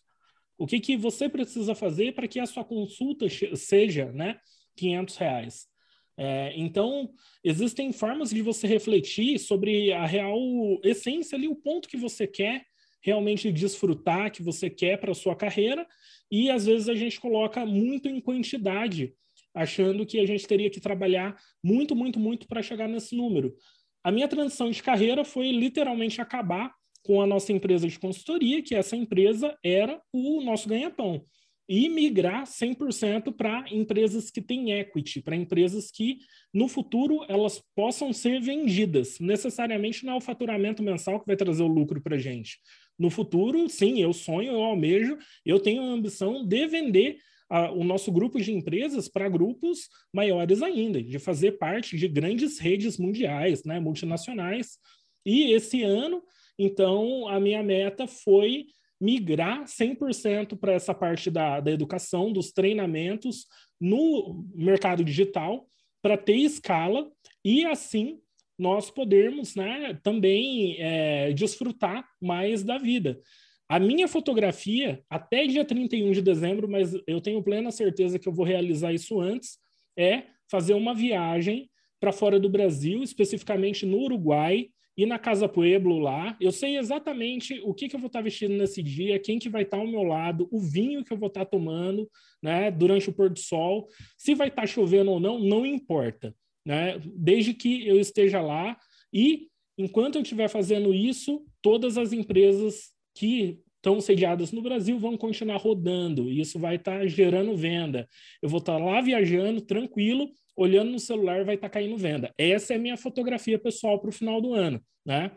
O 0.58 0.66
que, 0.66 0.80
que 0.80 0.96
você 0.96 1.28
precisa 1.28 1.76
fazer 1.76 2.12
para 2.12 2.26
que 2.26 2.40
a 2.40 2.46
sua 2.46 2.64
consulta 2.64 3.26
seja 3.54 4.10
né, 4.10 4.40
500 4.74 5.16
reais? 5.16 5.75
É, 6.18 6.52
então, 6.56 7.10
existem 7.44 7.92
formas 7.92 8.30
de 8.30 8.40
você 8.40 8.66
refletir 8.66 9.38
sobre 9.38 9.92
a 9.92 10.06
real 10.06 10.38
essência 10.82 11.36
ali, 11.36 11.46
o 11.46 11.56
ponto 11.56 11.88
que 11.88 11.96
você 11.96 12.26
quer 12.26 12.64
realmente 13.02 13.52
desfrutar, 13.52 14.32
que 14.32 14.42
você 14.42 14.68
quer 14.68 14.98
para 14.98 15.14
sua 15.14 15.36
carreira, 15.36 15.86
e 16.30 16.50
às 16.50 16.66
vezes 16.66 16.88
a 16.88 16.94
gente 16.94 17.20
coloca 17.20 17.64
muito 17.64 18.08
em 18.08 18.20
quantidade, 18.20 19.14
achando 19.54 20.04
que 20.04 20.18
a 20.18 20.26
gente 20.26 20.46
teria 20.46 20.70
que 20.70 20.80
trabalhar 20.80 21.36
muito, 21.62 21.94
muito, 21.94 22.18
muito 22.18 22.48
para 22.48 22.62
chegar 22.62 22.88
nesse 22.88 23.14
número. 23.14 23.54
a 24.02 24.10
minha 24.10 24.28
transição 24.28 24.70
de 24.70 24.82
carreira 24.82 25.24
foi 25.24 25.50
literalmente 25.50 26.20
acabar 26.20 26.72
com 27.04 27.20
a 27.20 27.26
nossa 27.26 27.52
empresa 27.52 27.88
de 27.88 27.98
consultoria, 27.98 28.62
que 28.62 28.74
essa 28.74 28.96
empresa 28.96 29.56
era 29.64 30.00
o 30.12 30.40
nosso 30.42 30.68
ganha-pão, 30.68 31.24
e 31.68 31.88
migrar 31.88 32.44
100% 32.44 33.32
para 33.36 33.64
empresas 33.70 34.30
que 34.30 34.40
têm 34.40 34.72
equity, 34.72 35.20
para 35.20 35.34
empresas 35.34 35.90
que 35.90 36.18
no 36.54 36.68
futuro 36.68 37.24
elas 37.28 37.62
possam 37.74 38.12
ser 38.12 38.40
vendidas. 38.40 39.18
Necessariamente 39.18 40.04
não 40.04 40.14
é 40.14 40.16
o 40.16 40.20
faturamento 40.20 40.82
mensal 40.82 41.18
que 41.18 41.26
vai 41.26 41.36
trazer 41.36 41.62
o 41.62 41.68
lucro 41.68 42.00
para 42.00 42.16
a 42.16 42.18
gente. 42.18 42.58
No 42.98 43.10
futuro, 43.10 43.68
sim, 43.68 44.00
eu 44.00 44.12
sonho, 44.12 44.52
eu 44.52 44.62
almejo, 44.62 45.18
eu 45.44 45.58
tenho 45.58 45.82
a 45.82 45.86
ambição 45.86 46.46
de 46.46 46.66
vender 46.66 47.18
a, 47.48 47.70
o 47.70 47.84
nosso 47.84 48.10
grupo 48.12 48.40
de 48.40 48.52
empresas 48.52 49.08
para 49.08 49.28
grupos 49.28 49.88
maiores 50.12 50.62
ainda, 50.62 51.02
de 51.02 51.18
fazer 51.18 51.52
parte 51.52 51.96
de 51.96 52.08
grandes 52.08 52.58
redes 52.58 52.96
mundiais, 52.96 53.64
né, 53.64 53.78
multinacionais. 53.80 54.78
E 55.24 55.52
esse 55.52 55.82
ano, 55.82 56.22
então, 56.58 57.28
a 57.28 57.38
minha 57.38 57.62
meta 57.62 58.06
foi 58.06 58.66
migrar 59.00 59.64
100% 59.64 60.56
para 60.58 60.72
essa 60.72 60.94
parte 60.94 61.30
da, 61.30 61.60
da 61.60 61.70
educação, 61.70 62.32
dos 62.32 62.52
treinamentos 62.52 63.46
no 63.80 64.44
mercado 64.54 65.04
digital, 65.04 65.66
para 66.02 66.16
ter 66.16 66.36
escala 66.36 67.10
e 67.44 67.64
assim 67.64 68.20
nós 68.58 68.90
podermos 68.90 69.54
né, 69.54 69.98
também 70.02 70.76
é, 70.78 71.32
desfrutar 71.32 72.06
mais 72.20 72.62
da 72.62 72.78
vida. 72.78 73.20
A 73.68 73.78
minha 73.78 74.06
fotografia, 74.06 75.02
até 75.10 75.46
dia 75.46 75.64
31 75.64 76.12
de 76.12 76.22
dezembro, 76.22 76.68
mas 76.68 76.94
eu 77.06 77.20
tenho 77.20 77.42
plena 77.42 77.70
certeza 77.70 78.18
que 78.18 78.28
eu 78.28 78.32
vou 78.32 78.46
realizar 78.46 78.92
isso 78.92 79.20
antes, 79.20 79.58
é 79.98 80.22
fazer 80.50 80.74
uma 80.74 80.94
viagem 80.94 81.68
para 82.00 82.12
fora 82.12 82.38
do 82.38 82.48
Brasil, 82.48 83.02
especificamente 83.02 83.84
no 83.84 83.98
Uruguai 83.98 84.70
e 84.96 85.04
na 85.04 85.18
Casa 85.18 85.48
Pueblo 85.48 85.98
lá. 85.98 86.36
Eu 86.40 86.50
sei 86.50 86.78
exatamente 86.78 87.60
o 87.64 87.74
que, 87.74 87.88
que 87.88 87.96
eu 87.96 88.00
vou 88.00 88.06
estar 88.06 88.22
vestindo 88.22 88.54
nesse 88.54 88.82
dia, 88.82 89.18
quem 89.18 89.38
que 89.38 89.48
vai 89.48 89.62
estar 89.62 89.76
ao 89.76 89.86
meu 89.86 90.02
lado, 90.02 90.48
o 90.50 90.58
vinho 90.58 91.04
que 91.04 91.12
eu 91.12 91.18
vou 91.18 91.28
estar 91.28 91.44
tomando 91.44 92.08
né, 92.42 92.70
durante 92.70 93.10
o 93.10 93.12
pôr 93.12 93.28
do 93.28 93.38
sol. 93.38 93.88
Se 94.16 94.34
vai 94.34 94.48
estar 94.48 94.66
chovendo 94.66 95.10
ou 95.10 95.20
não, 95.20 95.38
não 95.38 95.66
importa. 95.66 96.34
Né? 96.64 96.98
Desde 97.14 97.52
que 97.52 97.86
eu 97.86 98.00
esteja 98.00 98.40
lá 98.40 98.76
e 99.12 99.48
enquanto 99.78 100.16
eu 100.16 100.22
estiver 100.22 100.48
fazendo 100.48 100.94
isso, 100.94 101.44
todas 101.60 101.98
as 101.98 102.12
empresas 102.12 102.92
que 103.14 103.60
estão 103.76 104.00
sediadas 104.00 104.50
no 104.50 104.62
Brasil 104.62 104.98
vão 104.98 105.16
continuar 105.16 105.58
rodando, 105.58 106.28
e 106.28 106.40
isso 106.40 106.58
vai 106.58 106.74
estar 106.74 107.00
tá 107.00 107.06
gerando 107.06 107.56
venda. 107.56 108.08
Eu 108.42 108.48
vou 108.48 108.58
estar 108.58 108.78
tá 108.78 108.84
lá 108.84 109.00
viajando, 109.00 109.60
tranquilo, 109.60 110.28
olhando 110.56 110.90
no 110.90 110.98
celular, 110.98 111.44
vai 111.44 111.56
estar 111.56 111.68
tá 111.68 111.74
caindo 111.74 111.96
venda. 111.96 112.32
Essa 112.38 112.72
é 112.72 112.76
a 112.76 112.80
minha 112.80 112.96
fotografia 112.96 113.58
pessoal 113.58 114.00
para 114.00 114.08
o 114.08 114.12
final 114.12 114.40
do 114.40 114.54
ano, 114.54 114.80
né? 115.04 115.30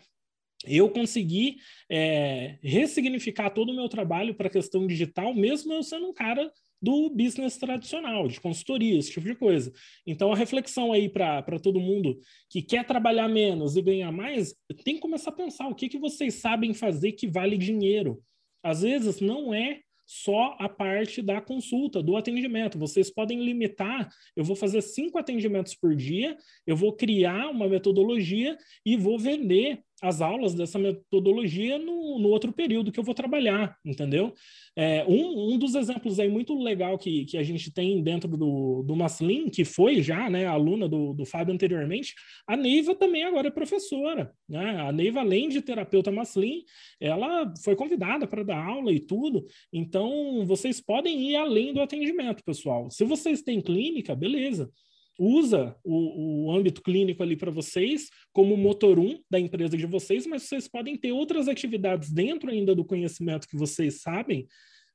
Eu 0.65 0.89
consegui 0.89 1.57
é, 1.89 2.57
ressignificar 2.61 3.49
todo 3.49 3.69
o 3.71 3.75
meu 3.75 3.87
trabalho 3.87 4.35
para 4.35 4.47
a 4.47 4.51
questão 4.51 4.85
digital, 4.85 5.33
mesmo 5.33 5.71
eu 5.73 5.81
sendo 5.81 6.07
um 6.07 6.13
cara 6.13 6.51
do 6.81 7.09
business 7.09 7.57
tradicional, 7.57 8.27
de 8.27 8.39
consultoria, 8.39 8.97
esse 8.97 9.11
tipo 9.11 9.25
de 9.25 9.35
coisa. 9.35 9.71
Então, 10.05 10.31
a 10.31 10.35
reflexão 10.35 10.91
aí 10.91 11.09
para 11.09 11.59
todo 11.61 11.79
mundo 11.79 12.19
que 12.49 12.61
quer 12.61 12.85
trabalhar 12.85 13.27
menos 13.27 13.75
e 13.75 13.81
ganhar 13.81 14.11
mais, 14.11 14.53
tem 14.83 14.95
que 14.95 15.01
começar 15.01 15.29
a 15.29 15.35
pensar 15.35 15.67
o 15.67 15.75
que, 15.75 15.89
que 15.89 15.97
vocês 15.97 16.35
sabem 16.35 16.73
fazer 16.73 17.13
que 17.13 17.27
vale 17.27 17.57
dinheiro. 17.57 18.21
Às 18.63 18.81
vezes, 18.81 19.21
não 19.21 19.53
é 19.53 19.81
só 20.11 20.55
a 20.57 20.67
parte 20.67 21.21
da 21.21 21.39
consulta, 21.39 22.01
do 22.01 22.17
atendimento. 22.17 22.79
Vocês 22.79 23.11
podem 23.11 23.43
limitar. 23.43 24.09
Eu 24.35 24.43
vou 24.43 24.55
fazer 24.55 24.81
cinco 24.81 25.19
atendimentos 25.19 25.75
por 25.75 25.95
dia, 25.95 26.35
eu 26.65 26.75
vou 26.75 26.93
criar 26.93 27.47
uma 27.51 27.69
metodologia 27.69 28.57
e 28.83 28.97
vou 28.97 29.19
vender 29.19 29.83
as 30.01 30.21
aulas 30.21 30.53
dessa 30.53 30.79
metodologia 30.79 31.77
no, 31.77 32.19
no 32.19 32.29
outro 32.29 32.51
período 32.51 32.91
que 32.91 32.99
eu 32.99 33.03
vou 33.03 33.13
trabalhar, 33.13 33.77
entendeu? 33.83 34.33
É, 34.75 35.05
um, 35.05 35.53
um 35.53 35.57
dos 35.57 35.75
exemplos 35.75 36.19
aí 36.19 36.29
muito 36.29 36.57
legal 36.57 36.97
que, 36.97 37.25
que 37.25 37.37
a 37.37 37.43
gente 37.43 37.71
tem 37.73 38.01
dentro 38.01 38.29
do, 38.37 38.83
do 38.83 38.95
Maslin, 38.95 39.49
que 39.49 39.65
foi 39.65 40.01
já 40.01 40.29
né, 40.29 40.45
aluna 40.45 40.87
do, 40.87 41.13
do 41.13 41.25
Fábio 41.25 41.53
anteriormente, 41.53 42.13
a 42.47 42.55
Neiva 42.55 42.95
também 42.95 43.23
agora 43.23 43.47
é 43.47 43.51
professora. 43.51 44.31
Né? 44.47 44.81
A 44.81 44.91
Neiva, 44.91 45.19
além 45.19 45.49
de 45.49 45.61
terapeuta 45.61 46.11
Maslin, 46.11 46.63
ela 46.99 47.53
foi 47.63 47.75
convidada 47.75 48.27
para 48.27 48.43
dar 48.43 48.63
aula 48.63 48.91
e 48.91 48.99
tudo. 48.99 49.45
Então, 49.71 50.45
vocês 50.45 50.79
podem 50.79 51.29
ir 51.29 51.35
além 51.35 51.73
do 51.73 51.81
atendimento, 51.81 52.43
pessoal. 52.43 52.89
Se 52.89 53.03
vocês 53.03 53.41
têm 53.41 53.61
clínica, 53.61 54.15
beleza 54.15 54.71
usa 55.19 55.75
o, 55.83 56.45
o 56.45 56.51
âmbito 56.51 56.81
clínico 56.81 57.21
ali 57.21 57.35
para 57.35 57.51
vocês 57.51 58.09
como 58.31 58.55
motor 58.55 58.97
um 58.97 59.19
da 59.29 59.37
empresa 59.37 59.75
de 59.75 59.85
vocês, 59.85 60.25
mas 60.25 60.43
vocês 60.43 60.67
podem 60.67 60.95
ter 60.95 61.11
outras 61.11 61.49
atividades 61.49 62.09
dentro 62.09 62.49
ainda 62.49 62.73
do 62.73 62.85
conhecimento 62.85 63.47
que 63.47 63.57
vocês 63.57 64.01
sabem, 64.01 64.47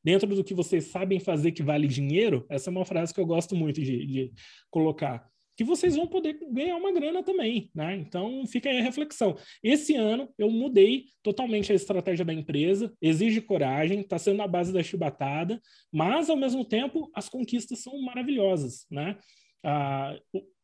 dentro 0.03 0.35
do 0.35 0.43
que 0.43 0.55
vocês 0.55 0.85
sabem 0.85 1.21
fazer 1.21 1.53
que 1.53 1.63
vale 1.63 1.87
dinheiro. 1.87 2.47
Essa 2.49 2.71
é 2.71 2.73
uma 2.73 2.87
frase 2.87 3.13
que 3.13 3.21
eu 3.21 3.27
gosto 3.27 3.55
muito 3.55 3.83
de, 3.83 4.07
de 4.07 4.33
colocar. 4.71 5.29
Que 5.57 5.63
vocês 5.63 5.95
vão 5.95 6.07
poder 6.07 6.37
ganhar 6.51 6.77
uma 6.77 6.91
grana 6.91 7.23
também, 7.23 7.71
né? 7.73 7.95
Então 7.95 8.45
fica 8.47 8.69
aí 8.69 8.79
a 8.81 8.83
reflexão. 8.83 9.37
Esse 9.63 9.95
ano 9.95 10.29
eu 10.37 10.51
mudei 10.51 11.05
totalmente 11.23 11.71
a 11.71 11.77
estratégia 11.77 12.25
da 12.25 12.33
empresa, 12.33 12.93
exige 13.01 13.41
coragem, 13.41 14.01
está 14.01 14.19
sendo 14.19 14.43
a 14.43 14.49
base 14.49 14.73
da 14.73 14.83
chibatada, 14.83 15.61
mas 15.93 16.29
ao 16.29 16.37
mesmo 16.37 16.65
tempo 16.65 17.09
as 17.15 17.29
conquistas 17.29 17.83
são 17.83 18.01
maravilhosas, 18.03 18.85
né? 18.91 19.17
Ah, 19.65 20.17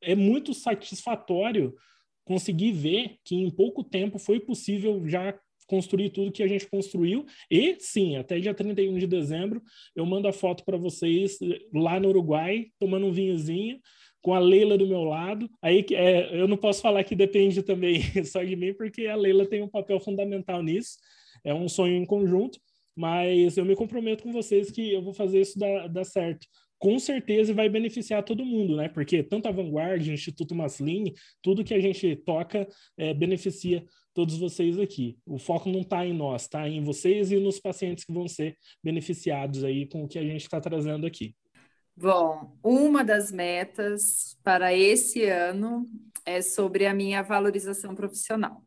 é 0.02 0.14
muito 0.14 0.52
satisfatório 0.55 1.74
conseguir 2.24 2.72
ver 2.72 3.16
que 3.24 3.35
em 3.35 3.51
pouco 3.51 3.82
tempo 3.82 4.18
foi 4.18 4.39
possível 4.39 5.02
já 5.09 5.36
construir 5.66 6.10
tudo 6.10 6.32
que 6.32 6.43
a 6.43 6.48
gente 6.48 6.68
construiu. 6.68 7.24
E 7.51 7.77
sim, 7.78 8.16
até 8.16 8.39
dia 8.40 8.52
31 8.52 8.98
de 8.98 9.06
dezembro, 9.06 9.62
eu 9.94 10.05
mando 10.05 10.27
a 10.27 10.32
foto 10.32 10.64
para 10.64 10.77
vocês 10.77 11.39
lá 11.72 12.01
no 12.01 12.09
Uruguai, 12.09 12.66
tomando 12.78 13.06
um 13.06 13.12
vinhozinho, 13.12 13.81
com 14.20 14.35
a 14.35 14.39
Leila 14.39 14.77
do 14.77 14.86
meu 14.86 15.05
lado. 15.05 15.48
Aí 15.62 15.86
é, 15.93 16.40
eu 16.40 16.48
não 16.48 16.56
posso 16.56 16.82
falar 16.82 17.05
que 17.05 17.14
depende 17.14 17.62
também 17.62 18.02
só 18.27 18.43
de 18.43 18.56
mim, 18.56 18.74
porque 18.74 19.06
a 19.06 19.14
Leila 19.14 19.47
tem 19.47 19.62
um 19.62 19.68
papel 19.68 20.01
fundamental 20.01 20.62
nisso. 20.62 20.98
É 21.44 21.55
um 21.55 21.68
sonho 21.68 21.94
em 21.94 22.05
conjunto, 22.05 22.59
mas 22.94 23.56
eu 23.56 23.64
me 23.64 23.77
comprometo 23.77 24.24
com 24.24 24.32
vocês 24.32 24.70
que 24.70 24.93
eu 24.93 25.01
vou 25.01 25.14
fazer 25.14 25.40
isso 25.40 25.59
dar, 25.59 25.89
dar 25.89 26.05
certo 26.05 26.47
com 26.81 26.98
certeza 26.98 27.52
vai 27.52 27.69
beneficiar 27.69 28.24
todo 28.24 28.44
mundo, 28.44 28.74
né? 28.74 28.89
Porque 28.89 29.23
tanto 29.23 29.47
a 29.47 29.52
Vanguard, 29.52 30.05
Instituto 30.09 30.55
Maslin, 30.55 31.12
tudo 31.43 31.62
que 31.62 31.74
a 31.74 31.81
gente 31.81 32.16
toca 32.16 32.66
é, 32.97 33.12
beneficia 33.12 33.85
todos 34.15 34.39
vocês 34.39 34.78
aqui. 34.78 35.19
O 35.27 35.39
foco 35.39 35.69
não 35.69 35.82
está 35.82 36.07
em 36.07 36.15
nós, 36.15 36.43
está 36.43 36.66
em 36.66 36.82
vocês 36.82 37.31
e 37.31 37.36
nos 37.36 37.61
pacientes 37.61 38.02
que 38.02 38.12
vão 38.12 38.27
ser 38.27 38.57
beneficiados 38.82 39.62
aí 39.62 39.86
com 39.86 40.05
o 40.05 40.09
que 40.09 40.19
a 40.19 40.24
gente 40.24 40.40
está 40.40 40.59
trazendo 40.59 41.07
aqui. 41.07 41.36
Bom, 41.94 42.57
uma 42.65 43.05
das 43.05 43.31
metas 43.31 44.39
para 44.43 44.73
esse 44.74 45.24
ano 45.24 45.86
é 46.24 46.40
sobre 46.40 46.86
a 46.86 46.94
minha 46.94 47.23
valorização 47.23 47.94
profissional. 47.94 48.65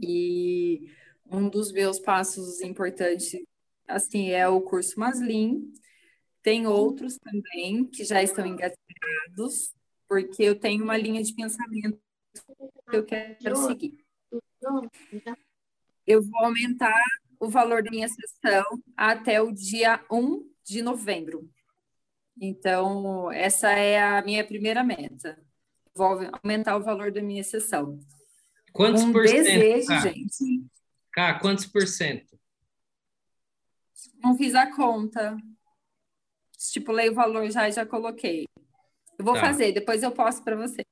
E 0.00 0.88
um 1.30 1.46
dos 1.46 1.70
meus 1.70 1.98
passos 1.98 2.62
importantes, 2.62 3.38
assim, 3.86 4.30
é 4.30 4.48
o 4.48 4.62
curso 4.62 4.98
Maslin, 4.98 5.70
tem 6.42 6.66
outros 6.66 7.16
também 7.18 7.84
que 7.86 8.04
já 8.04 8.22
estão 8.22 8.44
engatilhados, 8.44 9.72
porque 10.08 10.42
eu 10.42 10.58
tenho 10.58 10.82
uma 10.82 10.96
linha 10.96 11.22
de 11.22 11.32
pensamento 11.34 11.98
que 12.90 12.96
eu 12.96 13.04
quero 13.04 13.56
seguir. 13.56 14.04
Eu 16.06 16.22
vou 16.22 16.44
aumentar 16.44 17.02
o 17.38 17.48
valor 17.48 17.82
da 17.82 17.90
minha 17.90 18.08
sessão 18.08 18.64
até 18.96 19.40
o 19.40 19.52
dia 19.52 20.04
1 20.10 20.50
de 20.64 20.82
novembro. 20.82 21.48
Então, 22.40 23.30
essa 23.30 23.70
é 23.70 24.02
a 24.02 24.22
minha 24.22 24.44
primeira 24.44 24.82
meta. 24.82 25.40
Vou 25.94 26.18
aumentar 26.42 26.76
o 26.76 26.82
valor 26.82 27.12
da 27.12 27.22
minha 27.22 27.44
sessão. 27.44 27.98
Quantos 28.72 29.02
um 29.02 29.12
por 29.12 29.28
cento? 29.28 29.44
desejo, 29.44 29.86
Cá? 29.86 30.00
gente. 30.00 30.64
Cá, 31.12 31.38
quantos 31.38 31.66
por 31.66 31.86
cento? 31.86 32.38
Não 34.18 34.36
fiz 34.36 34.54
a 34.54 34.74
conta 34.74 35.36
estipulei 36.66 37.10
o 37.10 37.14
valor 37.14 37.50
já 37.50 37.68
e 37.68 37.72
já 37.72 37.84
coloquei. 37.84 38.46
Eu 39.18 39.24
vou 39.24 39.34
tá. 39.34 39.40
fazer, 39.40 39.72
depois 39.72 40.02
eu 40.02 40.10
posto 40.10 40.42
para 40.42 40.56
você. 40.56 40.84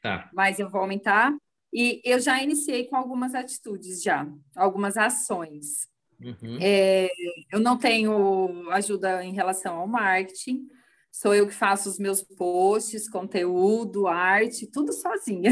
Tá. 0.00 0.30
Mas 0.32 0.58
eu 0.58 0.68
vou 0.68 0.80
aumentar. 0.80 1.34
E 1.72 2.00
eu 2.04 2.18
já 2.20 2.42
iniciei 2.42 2.86
com 2.86 2.96
algumas 2.96 3.34
atitudes 3.34 4.02
já, 4.02 4.26
algumas 4.54 4.96
ações. 4.96 5.88
Uhum. 6.20 6.58
É, 6.60 7.08
eu 7.52 7.60
não 7.60 7.76
tenho 7.76 8.70
ajuda 8.70 9.22
em 9.24 9.34
relação 9.34 9.76
ao 9.76 9.86
marketing, 9.86 10.66
sou 11.12 11.34
eu 11.34 11.46
que 11.46 11.52
faço 11.52 11.88
os 11.88 11.98
meus 11.98 12.22
posts, 12.22 13.08
conteúdo, 13.08 14.06
arte, 14.06 14.70
tudo 14.70 14.92
sozinha. 14.92 15.50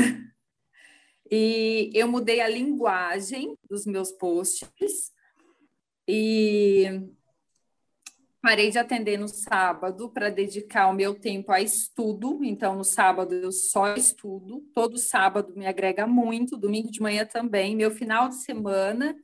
E 1.30 1.90
eu 1.94 2.06
mudei 2.06 2.40
a 2.40 2.48
linguagem 2.48 3.56
dos 3.68 3.86
meus 3.86 4.12
posts 4.12 5.10
e 6.06 7.02
parei 8.44 8.70
de 8.70 8.78
atender 8.78 9.18
no 9.18 9.26
sábado 9.26 10.10
para 10.10 10.28
dedicar 10.28 10.88
o 10.88 10.92
meu 10.92 11.14
tempo 11.14 11.50
a 11.50 11.62
estudo. 11.62 12.44
Então, 12.44 12.76
no 12.76 12.84
sábado 12.84 13.34
eu 13.34 13.50
só 13.50 13.94
estudo. 13.94 14.60
Todo 14.74 14.98
sábado 14.98 15.54
me 15.56 15.66
agrega 15.66 16.06
muito, 16.06 16.58
domingo 16.58 16.90
de 16.90 17.00
manhã 17.00 17.24
também. 17.24 17.74
Meu 17.74 17.90
final 17.90 18.28
de 18.28 18.34
semana, 18.34 19.16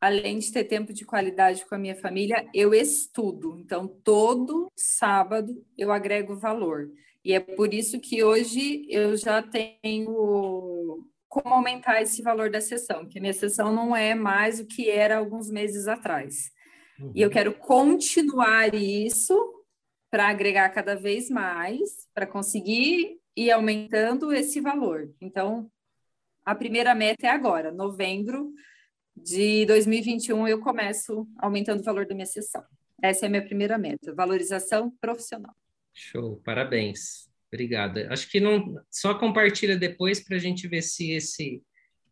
além 0.00 0.38
de 0.38 0.52
ter 0.52 0.62
tempo 0.62 0.92
de 0.92 1.04
qualidade 1.04 1.66
com 1.66 1.74
a 1.74 1.78
minha 1.78 1.96
família, 1.96 2.48
eu 2.54 2.72
estudo. 2.72 3.58
Então, 3.58 3.88
todo 3.88 4.70
sábado 4.76 5.52
eu 5.76 5.90
agrego 5.90 6.36
valor. 6.36 6.88
E 7.24 7.32
é 7.32 7.40
por 7.40 7.74
isso 7.74 7.98
que 7.98 8.22
hoje 8.22 8.86
eu 8.88 9.16
já 9.16 9.42
tenho 9.42 11.04
como 11.28 11.52
aumentar 11.52 12.00
esse 12.00 12.22
valor 12.22 12.48
da 12.48 12.60
sessão, 12.60 13.08
que 13.08 13.18
minha 13.18 13.32
sessão 13.32 13.74
não 13.74 13.96
é 13.96 14.14
mais 14.14 14.60
o 14.60 14.66
que 14.66 14.88
era 14.88 15.18
alguns 15.18 15.50
meses 15.50 15.88
atrás. 15.88 16.52
Uhum. 17.02 17.12
E 17.14 17.20
eu 17.20 17.30
quero 17.30 17.52
continuar 17.54 18.74
isso 18.74 19.34
para 20.10 20.28
agregar 20.28 20.68
cada 20.70 20.94
vez 20.94 21.28
mais, 21.28 22.06
para 22.14 22.26
conseguir 22.26 23.18
ir 23.36 23.50
aumentando 23.50 24.32
esse 24.32 24.60
valor. 24.60 25.12
Então, 25.20 25.70
a 26.44 26.54
primeira 26.54 26.94
meta 26.94 27.26
é 27.26 27.30
agora, 27.30 27.72
novembro 27.72 28.52
de 29.16 29.66
2021, 29.66 30.48
eu 30.48 30.60
começo 30.60 31.26
aumentando 31.38 31.80
o 31.80 31.84
valor 31.84 32.06
da 32.06 32.14
minha 32.14 32.26
sessão. 32.26 32.64
Essa 33.02 33.26
é 33.26 33.28
a 33.28 33.30
minha 33.30 33.44
primeira 33.44 33.76
meta, 33.76 34.14
valorização 34.14 34.92
profissional. 35.00 35.54
Show, 35.92 36.40
parabéns. 36.44 37.28
Obrigada. 37.52 38.08
Acho 38.10 38.30
que 38.30 38.40
não 38.40 38.80
só 38.90 39.14
compartilha 39.14 39.76
depois 39.76 40.20
para 40.20 40.36
a 40.36 40.40
gente 40.40 40.66
ver 40.68 40.82
se 40.82 41.10
esse 41.10 41.62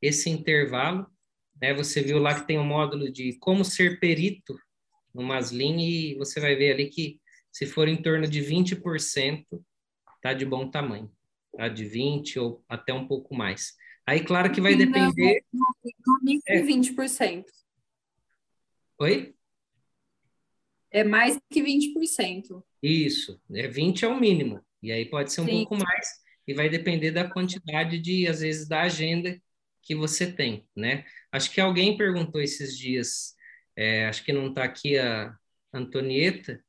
esse 0.03 0.31
intervalo, 0.31 1.07
né? 1.61 1.75
Você 1.75 2.03
viu 2.03 2.19
lá 2.19 2.35
que 2.35 2.47
tem 2.47 2.59
um 2.59 2.65
módulo 2.65 3.11
de 3.11 3.39
como 3.39 3.65
ser 3.65 4.01
perito 4.01 4.59
no 5.15 5.23
Maslin 5.23 5.81
e 5.81 6.15
você 6.17 6.41
vai 6.41 6.55
ver 6.57 6.73
ali 6.73 6.89
que 6.89 7.21
se 7.51 7.67
for 7.67 7.89
em 7.89 8.01
torno 8.01 8.29
de 8.29 8.41
20%, 8.41 9.45
tá 10.23 10.33
de 10.33 10.45
bom 10.45 10.71
tamanho, 10.71 11.11
tá? 11.57 11.69
De 11.69 11.85
20 11.85 12.39
ou 12.39 12.65
até 12.69 12.93
um 12.93 13.07
pouco 13.07 13.35
mais. 13.35 13.75
Aí, 14.07 14.25
claro 14.25 14.53
que 14.53 14.61
vai 14.61 14.75
depender... 14.75 15.45
Não, 15.53 15.67
não, 15.83 16.41
é 16.47 16.63
20%. 16.63 17.45
Oi? 18.99 19.35
É 20.91 21.05
mais 21.05 21.39
que 21.51 21.63
20%. 21.63 22.63
Isso, 22.83 23.41
é 23.53 23.69
20 23.69 24.05
é 24.05 24.09
o 24.09 24.19
mínimo. 24.19 24.65
E 24.83 24.91
aí 24.91 25.05
pode 25.05 25.33
ser 25.33 25.43
um 25.43 25.47
Sim. 25.47 25.65
pouco 25.65 25.77
mais 25.77 26.21
e 26.47 26.55
vai 26.55 26.69
depender 26.69 27.13
da 27.13 27.29
quantidade 27.29 27.99
de, 27.99 28.27
às 28.27 28.41
vezes, 28.41 28.67
da 28.67 28.83
agenda 28.83 29.41
que 29.83 29.95
você 29.95 30.31
tem, 30.31 30.67
né? 30.75 31.05
Acho 31.31 31.51
que 31.53 31.61
alguém 31.61 31.97
perguntou 31.97 32.41
esses 32.41 32.77
dias 32.77 33.35
é, 33.81 34.07
acho 34.07 34.23
que 34.23 34.33
não 34.33 34.49
está 34.49 34.63
aqui 34.63 34.99
a 34.99 35.35
Antonieta, 35.73 36.63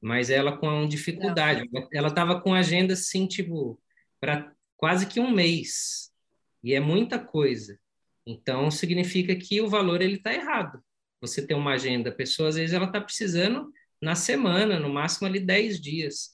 mas 0.00 0.30
ela 0.30 0.56
com 0.56 0.88
dificuldade. 0.88 1.68
Não. 1.70 1.86
Ela 1.92 2.08
estava 2.08 2.40
com 2.40 2.54
agenda 2.54 2.94
assim, 2.94 3.26
tipo, 3.26 3.78
para 4.18 4.50
quase 4.74 5.06
que 5.06 5.20
um 5.20 5.30
mês. 5.30 6.10
E 6.64 6.72
é 6.72 6.80
muita 6.80 7.18
coisa. 7.18 7.78
Então, 8.26 8.70
significa 8.70 9.36
que 9.36 9.60
o 9.60 9.68
valor 9.68 10.00
ele 10.00 10.16
está 10.16 10.32
errado. 10.32 10.82
Você 11.20 11.46
tem 11.46 11.54
uma 11.54 11.74
agenda, 11.74 12.08
a 12.08 12.14
pessoa 12.14 12.48
às 12.48 12.54
vezes 12.54 12.74
ela 12.74 12.86
está 12.86 13.02
precisando 13.02 13.70
na 14.00 14.14
semana, 14.14 14.80
no 14.80 14.88
máximo 14.88 15.28
ali 15.28 15.40
10 15.40 15.78
dias. 15.78 16.30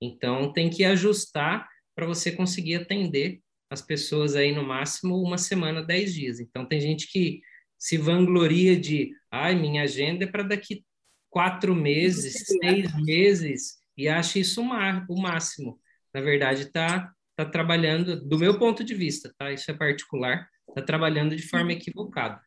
Então, 0.00 0.52
tem 0.52 0.70
que 0.70 0.84
ajustar 0.84 1.68
para 1.96 2.06
você 2.06 2.30
conseguir 2.30 2.76
atender 2.76 3.40
as 3.68 3.82
pessoas 3.82 4.36
aí 4.36 4.52
no 4.52 4.62
máximo 4.62 5.20
uma 5.20 5.36
semana, 5.36 5.82
10 5.82 6.14
dias. 6.14 6.38
Então, 6.38 6.64
tem 6.64 6.80
gente 6.80 7.10
que 7.10 7.40
se 7.84 7.98
vangloria 7.98 8.80
de, 8.80 9.14
ai, 9.30 9.54
minha 9.54 9.82
agenda 9.82 10.24
é 10.24 10.26
para 10.26 10.42
daqui 10.42 10.82
quatro 11.28 11.74
meses, 11.74 12.46
seis 12.46 12.90
meses, 13.04 13.76
e 13.94 14.08
acha 14.08 14.38
isso 14.38 14.62
o 14.62 15.20
máximo. 15.20 15.78
Na 16.10 16.22
verdade, 16.22 16.62
está 16.62 17.12
tá 17.36 17.44
trabalhando, 17.44 18.18
do 18.26 18.38
meu 18.38 18.58
ponto 18.58 18.82
de 18.82 18.94
vista, 18.94 19.34
tá? 19.36 19.52
Isso 19.52 19.70
é 19.70 19.74
particular, 19.74 20.48
está 20.66 20.80
trabalhando 20.80 21.36
de 21.36 21.46
forma 21.46 21.74
equivocada, 21.74 22.40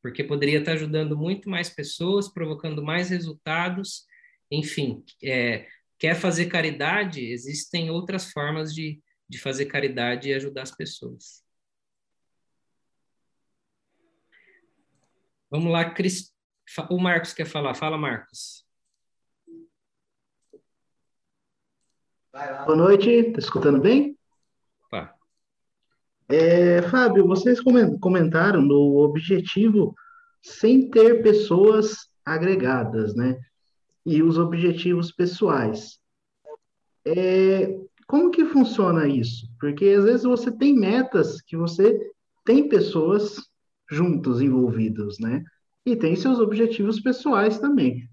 porque 0.00 0.22
poderia 0.22 0.60
estar 0.60 0.70
tá 0.70 0.76
ajudando 0.76 1.18
muito 1.18 1.50
mais 1.50 1.68
pessoas, 1.68 2.32
provocando 2.32 2.80
mais 2.80 3.10
resultados, 3.10 4.04
enfim, 4.52 5.02
é, 5.20 5.66
quer 5.98 6.14
fazer 6.14 6.46
caridade, 6.46 7.26
existem 7.26 7.90
outras 7.90 8.30
formas 8.30 8.72
de, 8.72 9.02
de 9.28 9.36
fazer 9.36 9.66
caridade 9.66 10.28
e 10.28 10.34
ajudar 10.34 10.62
as 10.62 10.76
pessoas. 10.76 11.44
Vamos 15.50 15.70
lá, 15.70 15.90
Cris... 15.90 16.32
o 16.90 16.98
Marcos 16.98 17.32
quer 17.32 17.46
falar. 17.46 17.74
Fala, 17.74 17.96
Marcos. 17.96 18.64
Boa 22.32 22.76
noite, 22.76 23.08
está 23.08 23.38
escutando 23.38 23.80
bem? 23.80 24.18
Opa. 24.86 25.14
É, 26.28 26.82
Fábio, 26.82 27.26
vocês 27.26 27.60
comentaram 28.00 28.60
no 28.60 28.98
objetivo 28.98 29.94
sem 30.42 30.90
ter 30.90 31.22
pessoas 31.22 32.10
agregadas, 32.24 33.14
né? 33.14 33.38
E 34.04 34.22
os 34.22 34.36
objetivos 34.36 35.10
pessoais. 35.12 35.98
É, 37.06 37.78
como 38.06 38.30
que 38.30 38.44
funciona 38.44 39.08
isso? 39.08 39.48
Porque 39.58 39.86
às 39.86 40.04
vezes 40.04 40.24
você 40.24 40.50
tem 40.50 40.74
metas 40.74 41.40
que 41.40 41.56
você 41.56 41.98
tem 42.44 42.68
pessoas 42.68 43.40
juntos 43.90 44.40
envolvidos, 44.40 45.18
né? 45.18 45.42
E 45.84 45.94
tem 45.94 46.16
seus 46.16 46.38
objetivos 46.38 47.00
pessoais 47.00 47.58
também. 47.58 48.08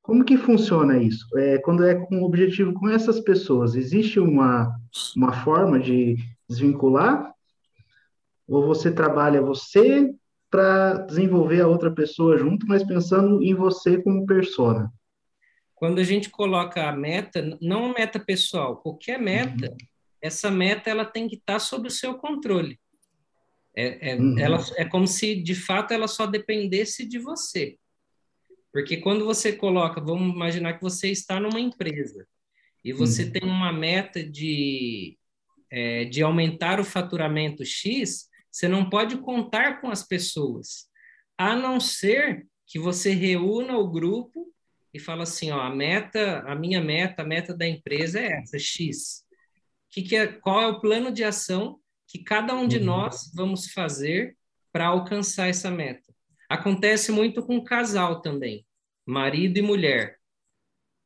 Como 0.00 0.24
que 0.24 0.38
funciona 0.38 0.96
isso? 0.96 1.26
É, 1.36 1.58
quando 1.58 1.84
é 1.84 1.94
com 1.94 2.22
objetivo 2.22 2.72
com 2.72 2.88
essas 2.88 3.20
pessoas, 3.20 3.74
existe 3.74 4.18
uma, 4.18 4.74
uma 5.14 5.32
forma 5.44 5.78
de 5.78 6.16
desvincular? 6.48 7.30
Ou 8.48 8.66
você 8.66 8.90
trabalha 8.90 9.42
você 9.42 10.10
para 10.50 10.94
desenvolver 10.94 11.60
a 11.60 11.68
outra 11.68 11.90
pessoa 11.90 12.38
junto, 12.38 12.66
mas 12.66 12.82
pensando 12.82 13.42
em 13.42 13.54
você 13.54 14.00
como 14.00 14.24
persona? 14.24 14.90
Quando 15.74 15.98
a 15.98 16.04
gente 16.04 16.30
coloca 16.30 16.88
a 16.88 16.92
meta, 16.92 17.56
não 17.60 17.90
a 17.90 17.94
meta 17.94 18.18
pessoal, 18.18 18.78
qualquer 18.78 19.18
meta, 19.18 19.70
uhum. 19.70 19.76
essa 20.22 20.50
meta 20.50 20.88
ela 20.88 21.04
tem 21.04 21.28
que 21.28 21.36
estar 21.36 21.52
tá 21.54 21.58
sob 21.58 21.86
o 21.86 21.90
seu 21.90 22.14
controle. 22.14 22.80
É, 23.80 24.10
é, 24.10 24.16
uhum. 24.16 24.36
ela, 24.40 24.58
é 24.76 24.84
como 24.84 25.06
se, 25.06 25.36
de 25.36 25.54
fato, 25.54 25.94
ela 25.94 26.08
só 26.08 26.26
dependesse 26.26 27.06
de 27.06 27.16
você. 27.16 27.78
Porque 28.72 28.96
quando 28.96 29.24
você 29.24 29.52
coloca, 29.52 30.00
vamos 30.00 30.34
imaginar 30.34 30.74
que 30.74 30.82
você 30.82 31.12
está 31.12 31.38
numa 31.38 31.60
empresa 31.60 32.26
e 32.84 32.92
você 32.92 33.22
uhum. 33.22 33.30
tem 33.30 33.42
uma 33.44 33.72
meta 33.72 34.20
de, 34.20 35.16
é, 35.70 36.06
de 36.06 36.24
aumentar 36.24 36.80
o 36.80 36.84
faturamento 36.84 37.64
X, 37.64 38.28
você 38.50 38.66
não 38.66 38.90
pode 38.90 39.18
contar 39.18 39.80
com 39.80 39.88
as 39.88 40.04
pessoas, 40.04 40.88
a 41.38 41.54
não 41.54 41.78
ser 41.78 42.48
que 42.66 42.80
você 42.80 43.12
reúna 43.12 43.78
o 43.78 43.88
grupo 43.88 44.52
e 44.92 44.98
fala 44.98 45.22
assim, 45.22 45.52
ó, 45.52 45.60
a 45.60 45.70
meta, 45.70 46.40
a 46.40 46.56
minha 46.56 46.82
meta, 46.82 47.22
a 47.22 47.24
meta 47.24 47.56
da 47.56 47.66
empresa 47.66 48.18
é 48.18 48.40
essa, 48.40 48.58
X. 48.58 49.22
Que 49.88 50.02
que 50.02 50.16
é, 50.16 50.26
qual 50.26 50.60
é 50.60 50.66
o 50.66 50.80
plano 50.80 51.12
de 51.12 51.22
ação 51.22 51.78
que 52.08 52.18
cada 52.18 52.54
um 52.54 52.66
de 52.66 52.78
uhum. 52.78 52.84
nós 52.84 53.30
vamos 53.34 53.70
fazer 53.70 54.36
para 54.72 54.86
alcançar 54.86 55.48
essa 55.48 55.70
meta. 55.70 56.12
Acontece 56.48 57.12
muito 57.12 57.42
com 57.44 57.62
casal 57.62 58.22
também, 58.22 58.66
marido 59.06 59.58
e 59.58 59.62
mulher. 59.62 60.16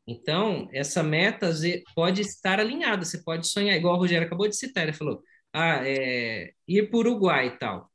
Então, 0.06 0.68
essa 0.72 1.02
meta 1.02 1.50
pode 1.94 2.22
estar 2.22 2.60
alinhada, 2.60 3.04
você 3.04 3.18
pode 3.22 3.48
sonhar, 3.48 3.76
igual 3.76 3.94
o 3.96 3.98
Rogério 3.98 4.26
acabou 4.26 4.48
de 4.48 4.56
citar, 4.56 4.84
ele 4.84 4.92
falou, 4.92 5.22
ah, 5.52 5.86
é, 5.86 6.52
ir 6.66 6.88
para 6.88 6.96
o 6.96 7.00
Uruguai 7.00 7.48
e 7.48 7.58
tal. 7.58 7.90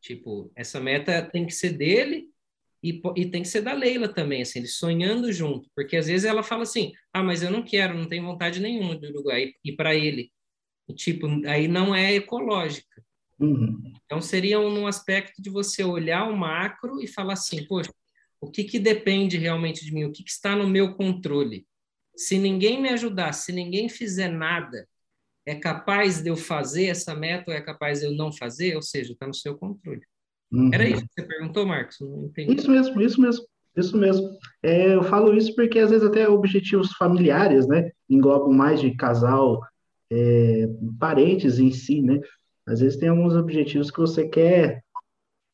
Tipo, 0.00 0.52
essa 0.54 0.80
meta 0.80 1.22
tem 1.22 1.46
que 1.46 1.52
ser 1.52 1.70
dele 1.70 2.28
e, 2.82 3.00
e, 3.16 3.26
tem 3.30 3.42
que 3.42 3.48
ser 3.48 3.62
da 3.62 3.72
Leila 3.72 4.08
também, 4.08 4.42
assim, 4.42 4.58
eles 4.58 4.76
sonhando 4.76 5.32
junto, 5.32 5.70
porque 5.74 5.96
às 5.96 6.06
vezes 6.06 6.26
ela 6.26 6.42
fala 6.42 6.64
assim, 6.64 6.92
ah, 7.12 7.22
mas 7.22 7.42
eu 7.42 7.50
não 7.50 7.62
quero, 7.62 7.96
não 7.96 8.08
tenho 8.08 8.24
vontade 8.24 8.60
nenhuma 8.60 8.94
do 8.94 9.08
Uruguai, 9.08 9.54
e 9.64 9.72
para 9.72 9.94
ele, 9.94 10.30
tipo, 10.92 11.26
aí 11.46 11.68
não 11.68 11.94
é 11.94 12.14
ecológica. 12.14 13.02
Uhum. 13.38 13.92
Então, 14.04 14.20
seria 14.20 14.60
um 14.60 14.86
aspecto 14.86 15.40
de 15.40 15.50
você 15.50 15.82
olhar 15.82 16.28
o 16.28 16.36
macro 16.36 17.00
e 17.00 17.06
falar 17.06 17.34
assim, 17.34 17.64
poxa, 17.66 17.90
o 18.40 18.50
que, 18.50 18.64
que 18.64 18.78
depende 18.78 19.38
realmente 19.38 19.84
de 19.84 19.92
mim? 19.92 20.04
O 20.04 20.12
que, 20.12 20.22
que 20.22 20.30
está 20.30 20.54
no 20.54 20.68
meu 20.68 20.94
controle? 20.94 21.66
Se 22.16 22.38
ninguém 22.38 22.80
me 22.80 22.90
ajudar, 22.90 23.32
se 23.32 23.52
ninguém 23.52 23.88
fizer 23.88 24.28
nada, 24.28 24.86
é 25.46 25.54
capaz 25.54 26.22
de 26.22 26.30
eu 26.30 26.36
fazer 26.36 26.86
essa 26.86 27.14
meta 27.14 27.50
ou 27.50 27.56
é 27.56 27.60
capaz 27.60 28.00
de 28.00 28.06
eu 28.06 28.12
não 28.12 28.32
fazer? 28.32 28.76
Ou 28.76 28.82
seja, 28.82 29.12
está 29.12 29.26
no 29.26 29.34
seu 29.34 29.56
controle. 29.56 30.02
Uhum. 30.52 30.70
Era 30.72 30.88
isso 30.88 31.02
que 31.02 31.12
você 31.20 31.26
perguntou, 31.26 31.66
Marcos? 31.66 31.98
Não 32.00 32.26
entendi. 32.26 32.54
Isso 32.54 32.70
mesmo, 32.70 33.00
isso 33.00 33.20
mesmo. 33.20 33.44
Isso 33.76 33.96
mesmo. 33.96 34.38
É, 34.62 34.94
eu 34.94 35.02
falo 35.02 35.34
isso 35.34 35.54
porque 35.54 35.80
às 35.80 35.90
vezes 35.90 36.06
até 36.06 36.28
objetivos 36.28 36.92
familiares, 36.92 37.66
né, 37.66 37.90
englobam 38.08 38.52
mais 38.52 38.80
de 38.80 38.94
casal, 38.94 39.60
é, 40.10 40.68
parentes 40.98 41.58
em 41.58 41.70
si, 41.70 42.02
né? 42.02 42.20
Às 42.66 42.80
vezes 42.80 42.98
tem 42.98 43.08
alguns 43.08 43.34
objetivos 43.34 43.90
que 43.90 43.98
você 43.98 44.28
quer 44.28 44.82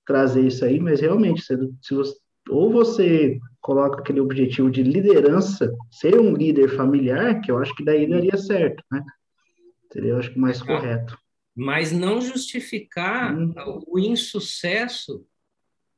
trazer 0.07 0.47
isso 0.47 0.65
aí, 0.65 0.81
mas 0.81 1.01
realmente, 1.01 1.43
se, 1.43 1.57
se 1.83 1.95
você, 1.95 2.17
ou 2.49 2.71
você 2.71 3.39
coloca 3.61 4.01
aquele 4.01 4.21
objetivo 4.21 4.71
de 4.71 4.83
liderança, 4.83 5.73
ser 5.91 6.19
um 6.19 6.35
líder 6.35 6.69
familiar, 6.77 7.41
que 7.41 7.51
eu 7.51 7.59
acho 7.59 7.75
que 7.75 7.85
daí 7.85 8.09
daria 8.09 8.37
certo, 8.37 8.83
né? 8.91 9.05
Seria, 9.93 10.11
eu 10.11 10.19
acho 10.19 10.39
mais 10.39 10.63
correto. 10.63 11.19
Mas 11.55 11.93
não 11.93 12.21
justificar 12.21 13.37
uhum. 13.37 13.83
o 13.87 13.99
insucesso 13.99 15.27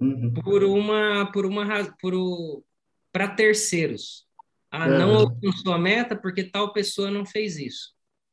uhum. 0.00 0.32
por 0.42 0.64
uma, 0.64 1.30
por 1.30 1.46
uma, 1.46 1.84
por 2.00 2.64
para 3.12 3.28
terceiros. 3.28 4.26
Ah, 4.70 4.88
uhum. 4.88 4.98
não 4.98 5.14
alcançou 5.16 5.74
a 5.74 5.78
meta 5.78 6.16
porque 6.16 6.44
tal 6.44 6.72
pessoa 6.72 7.10
não 7.10 7.26
fez 7.26 7.58
isso. 7.58 7.92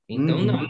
Então, 0.10 0.40
uhum. 0.40 0.46
não. 0.46 0.68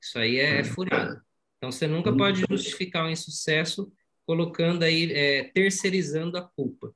Isso 0.00 0.18
aí 0.18 0.36
é, 0.36 0.60
é 0.60 0.64
furado. 0.64 1.20
Então, 1.56 1.72
você 1.72 1.86
nunca 1.86 2.10
uhum. 2.10 2.16
pode 2.18 2.44
justificar 2.48 3.06
o 3.06 3.10
insucesso 3.10 3.90
colocando 4.26 4.82
aí, 4.82 5.10
é, 5.12 5.44
terceirizando 5.44 6.36
a 6.36 6.42
culpa. 6.42 6.92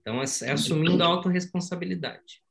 Então, 0.00 0.20
é, 0.20 0.24
é 0.42 0.52
assumindo 0.52 1.02
a 1.02 1.06
autorresponsabilidade. 1.06 2.42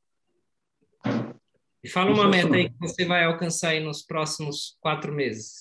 E 1.82 1.88
fala 1.88 2.10
uma 2.10 2.28
meta 2.28 2.54
aí 2.54 2.70
que 2.70 2.78
você 2.78 3.04
vai 3.04 3.24
alcançar 3.24 3.70
aí 3.70 3.80
nos 3.80 4.02
próximos 4.02 4.76
quatro 4.80 5.12
meses. 5.12 5.60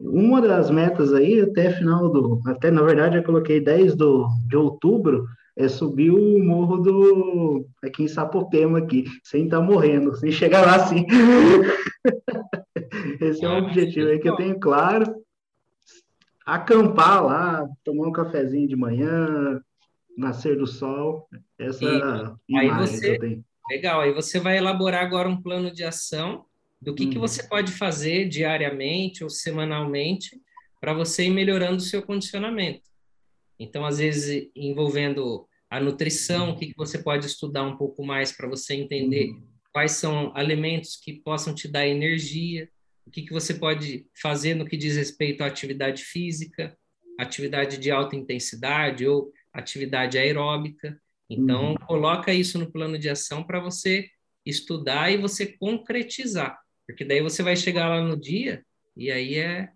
Uma 0.00 0.40
das 0.40 0.70
metas 0.70 1.12
aí, 1.12 1.40
até 1.40 1.70
final 1.72 2.10
do. 2.10 2.40
Até, 2.46 2.70
na 2.70 2.82
verdade, 2.82 3.16
eu 3.16 3.22
coloquei 3.22 3.60
10 3.60 3.94
do, 3.94 4.28
de 4.48 4.56
outubro, 4.56 5.26
é 5.56 5.68
subir 5.68 6.10
o 6.10 6.42
morro 6.42 6.78
do. 6.78 7.68
aqui 7.82 8.04
em 8.04 8.08
Sapopema, 8.08 8.78
aqui, 8.78 9.04
sem 9.22 9.44
estar 9.44 9.58
tá 9.58 9.62
morrendo, 9.62 10.16
sem 10.16 10.32
chegar 10.32 10.66
lá 10.66 10.76
assim. 10.76 11.06
Esse 13.20 13.44
é 13.44 13.48
um 13.48 13.58
objetivo 13.58 14.08
aí 14.08 14.18
que 14.18 14.28
eu 14.28 14.36
tenho 14.36 14.58
claro. 14.58 15.22
Acampar 16.44 17.24
lá, 17.24 17.66
tomar 17.82 18.08
um 18.08 18.12
cafezinho 18.12 18.68
de 18.68 18.76
manhã, 18.76 19.60
nascer 20.16 20.58
do 20.58 20.66
sol. 20.66 21.26
Essa 21.58 22.36
e, 22.48 22.58
aí 22.58 22.70
você, 22.70 23.42
Legal, 23.70 24.00
aí 24.00 24.12
você 24.12 24.38
vai 24.38 24.58
elaborar 24.58 25.04
agora 25.04 25.28
um 25.28 25.40
plano 25.40 25.70
de 25.70 25.84
ação 25.84 26.44
do 26.82 26.94
que, 26.94 27.06
que 27.06 27.18
você 27.18 27.42
uhum. 27.42 27.48
pode 27.48 27.72
fazer 27.72 28.28
diariamente 28.28 29.24
ou 29.24 29.30
semanalmente 29.30 30.38
para 30.80 30.92
você 30.92 31.24
ir 31.24 31.30
melhorando 31.30 31.76
o 31.76 31.80
seu 31.80 32.02
condicionamento. 32.02 32.82
Então, 33.58 33.84
às 33.84 33.98
vezes, 33.98 34.50
envolvendo 34.54 35.46
a 35.70 35.80
nutrição, 35.80 36.50
o 36.50 36.56
que, 36.56 36.66
que 36.66 36.76
você 36.76 36.98
pode 36.98 37.26
estudar 37.26 37.62
um 37.64 37.76
pouco 37.76 38.04
mais 38.04 38.32
para 38.32 38.48
você 38.48 38.74
entender 38.74 39.30
uhum. 39.30 39.42
quais 39.72 39.92
são 39.92 40.32
alimentos 40.36 40.96
que 40.96 41.14
possam 41.14 41.54
te 41.54 41.66
dar 41.66 41.86
energia, 41.86 42.68
o 43.06 43.10
que, 43.10 43.22
que 43.22 43.32
você 43.32 43.54
pode 43.54 44.06
fazer 44.20 44.54
no 44.54 44.64
que 44.64 44.76
diz 44.76 44.96
respeito 44.96 45.42
à 45.42 45.46
atividade 45.46 46.04
física, 46.04 46.76
atividade 47.18 47.78
de 47.78 47.90
alta 47.90 48.16
intensidade 48.16 49.06
ou 49.06 49.32
atividade 49.52 50.18
aeróbica. 50.18 51.00
Então, 51.28 51.70
uhum. 51.70 51.76
coloca 51.86 52.32
isso 52.32 52.58
no 52.58 52.70
plano 52.70 52.98
de 52.98 53.08
ação 53.08 53.42
para 53.42 53.60
você 53.60 54.08
estudar 54.44 55.10
e 55.10 55.16
você 55.16 55.46
concretizar, 55.46 56.58
porque 56.86 57.04
daí 57.04 57.22
você 57.22 57.42
vai 57.42 57.56
chegar 57.56 57.88
lá 57.88 58.02
no 58.02 58.16
dia 58.16 58.64
e 58.96 59.10
aí 59.10 59.36
é 59.36 59.70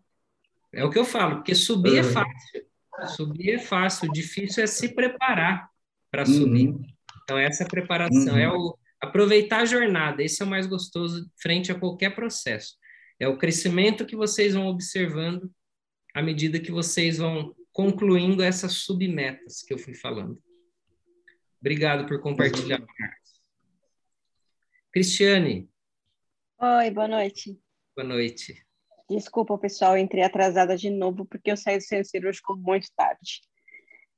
é 0.70 0.84
o 0.84 0.90
que 0.90 0.98
eu 0.98 1.05
falo, 1.05 1.36
porque 1.36 1.55
subir 1.55 1.96
é 1.96 2.02
uhum. 2.02 2.09
é 2.09 2.12
fácil. 2.12 2.68
Subir 3.06 3.54
é 3.54 3.58
fácil, 3.58 4.08
o 4.08 4.12
difícil 4.12 4.62
é 4.62 4.66
se 4.66 4.94
preparar 4.94 5.68
para 6.10 6.26
subir. 6.26 6.68
Uhum. 6.68 6.82
Então, 7.22 7.38
essa 7.38 7.64
preparação 7.64 8.36
é 8.36 8.50
uhum. 8.50 8.58
o 8.58 8.78
aproveitar 9.00 9.60
a 9.60 9.66
jornada, 9.66 10.22
esse 10.22 10.42
é 10.42 10.44
o 10.44 10.48
mais 10.48 10.66
gostoso 10.66 11.30
frente 11.40 11.70
a 11.70 11.78
qualquer 11.78 12.14
processo. 12.14 12.76
É 13.20 13.28
o 13.28 13.38
crescimento 13.38 14.06
que 14.06 14.16
vocês 14.16 14.54
vão 14.54 14.66
observando 14.66 15.50
à 16.14 16.22
medida 16.22 16.58
que 16.58 16.72
vocês 16.72 17.18
vão 17.18 17.54
concluindo 17.72 18.42
essas 18.42 18.72
submetas 18.72 19.62
que 19.62 19.72
eu 19.72 19.78
fui 19.78 19.94
falando. 19.94 20.42
Obrigado 21.60 22.06
por 22.06 22.20
compartilhar, 22.20 22.80
Marcos. 22.80 23.40
Cristiane. 24.92 25.68
Oi, 26.60 26.90
boa 26.90 27.08
noite. 27.08 27.60
Boa 27.94 28.08
noite. 28.08 28.68
Desculpa, 29.09 29.56
pessoal, 29.56 29.97
entrei 29.97 30.22
atrasada 30.22 30.76
de 30.76 30.90
novo 30.90 31.24
porque 31.24 31.51
eu 31.51 31.56
saí 31.56 31.78
do 31.78 31.85
centro 31.85 32.09
cirúrgico 32.09 32.56
muito 32.56 32.89
tarde. 32.94 33.40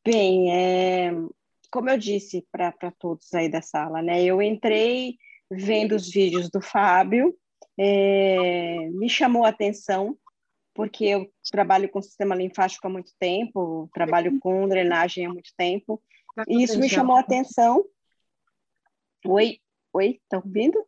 Bem, 0.04 0.52
é, 0.52 1.12
como 1.70 1.90
eu 1.90 1.98
disse 1.98 2.46
para 2.50 2.90
todos 2.98 3.32
aí 3.34 3.48
da 3.48 3.62
sala, 3.62 4.02
né? 4.02 4.22
Eu 4.22 4.42
entrei 4.42 5.16
vendo 5.50 5.94
os 5.94 6.10
vídeos 6.10 6.50
do 6.50 6.60
Fábio, 6.60 7.36
é, 7.78 8.88
me 8.92 9.08
chamou 9.08 9.44
a 9.44 9.48
atenção 9.48 10.16
porque 10.72 11.04
eu 11.04 11.30
trabalho 11.50 11.88
com 11.90 12.00
sistema 12.00 12.34
linfático 12.34 12.86
há 12.86 12.90
muito 12.90 13.12
tempo, 13.18 13.90
trabalho 13.92 14.38
com 14.38 14.68
drenagem 14.68 15.26
há 15.26 15.28
muito 15.28 15.50
tempo, 15.56 16.02
Tá 16.34 16.44
e 16.48 16.62
isso 16.62 16.78
me 16.78 16.88
chamou 16.88 17.16
a 17.16 17.20
atenção. 17.20 17.84
Oi, 19.26 19.58
oi, 19.92 20.20
estão 20.22 20.40
ouvindo? 20.44 20.82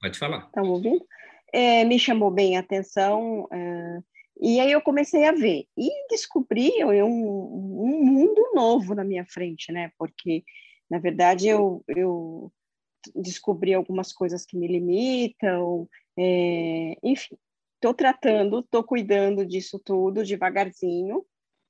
Pode 0.00 0.18
falar. 0.18 0.46
Estão 0.46 0.64
ouvindo? 0.64 1.06
É, 1.52 1.84
me 1.84 1.98
chamou 1.98 2.30
bem 2.30 2.56
a 2.56 2.60
atenção. 2.60 3.48
É, 3.52 3.98
e 4.40 4.60
aí 4.60 4.72
eu 4.72 4.82
comecei 4.82 5.24
a 5.24 5.32
ver 5.32 5.66
e 5.76 6.08
descobri 6.08 6.72
um, 6.84 7.04
um, 7.04 8.04
mundo 8.04 8.50
novo 8.54 8.94
na 8.94 9.04
minha 9.04 9.24
frente, 9.24 9.72
né? 9.72 9.90
Porque, 9.98 10.44
na 10.90 10.98
verdade, 10.98 11.48
eu, 11.48 11.82
eu 11.88 12.52
descobri 13.14 13.72
algumas 13.74 14.12
coisas 14.12 14.44
que 14.44 14.56
me 14.56 14.66
limitam, 14.66 15.88
é, 16.18 16.96
enfim, 17.02 17.36
estou 17.76 17.94
tratando, 17.94 18.60
estou 18.60 18.84
cuidando 18.84 19.46
disso 19.46 19.78
tudo 19.78 20.24
devagarzinho 20.24 21.24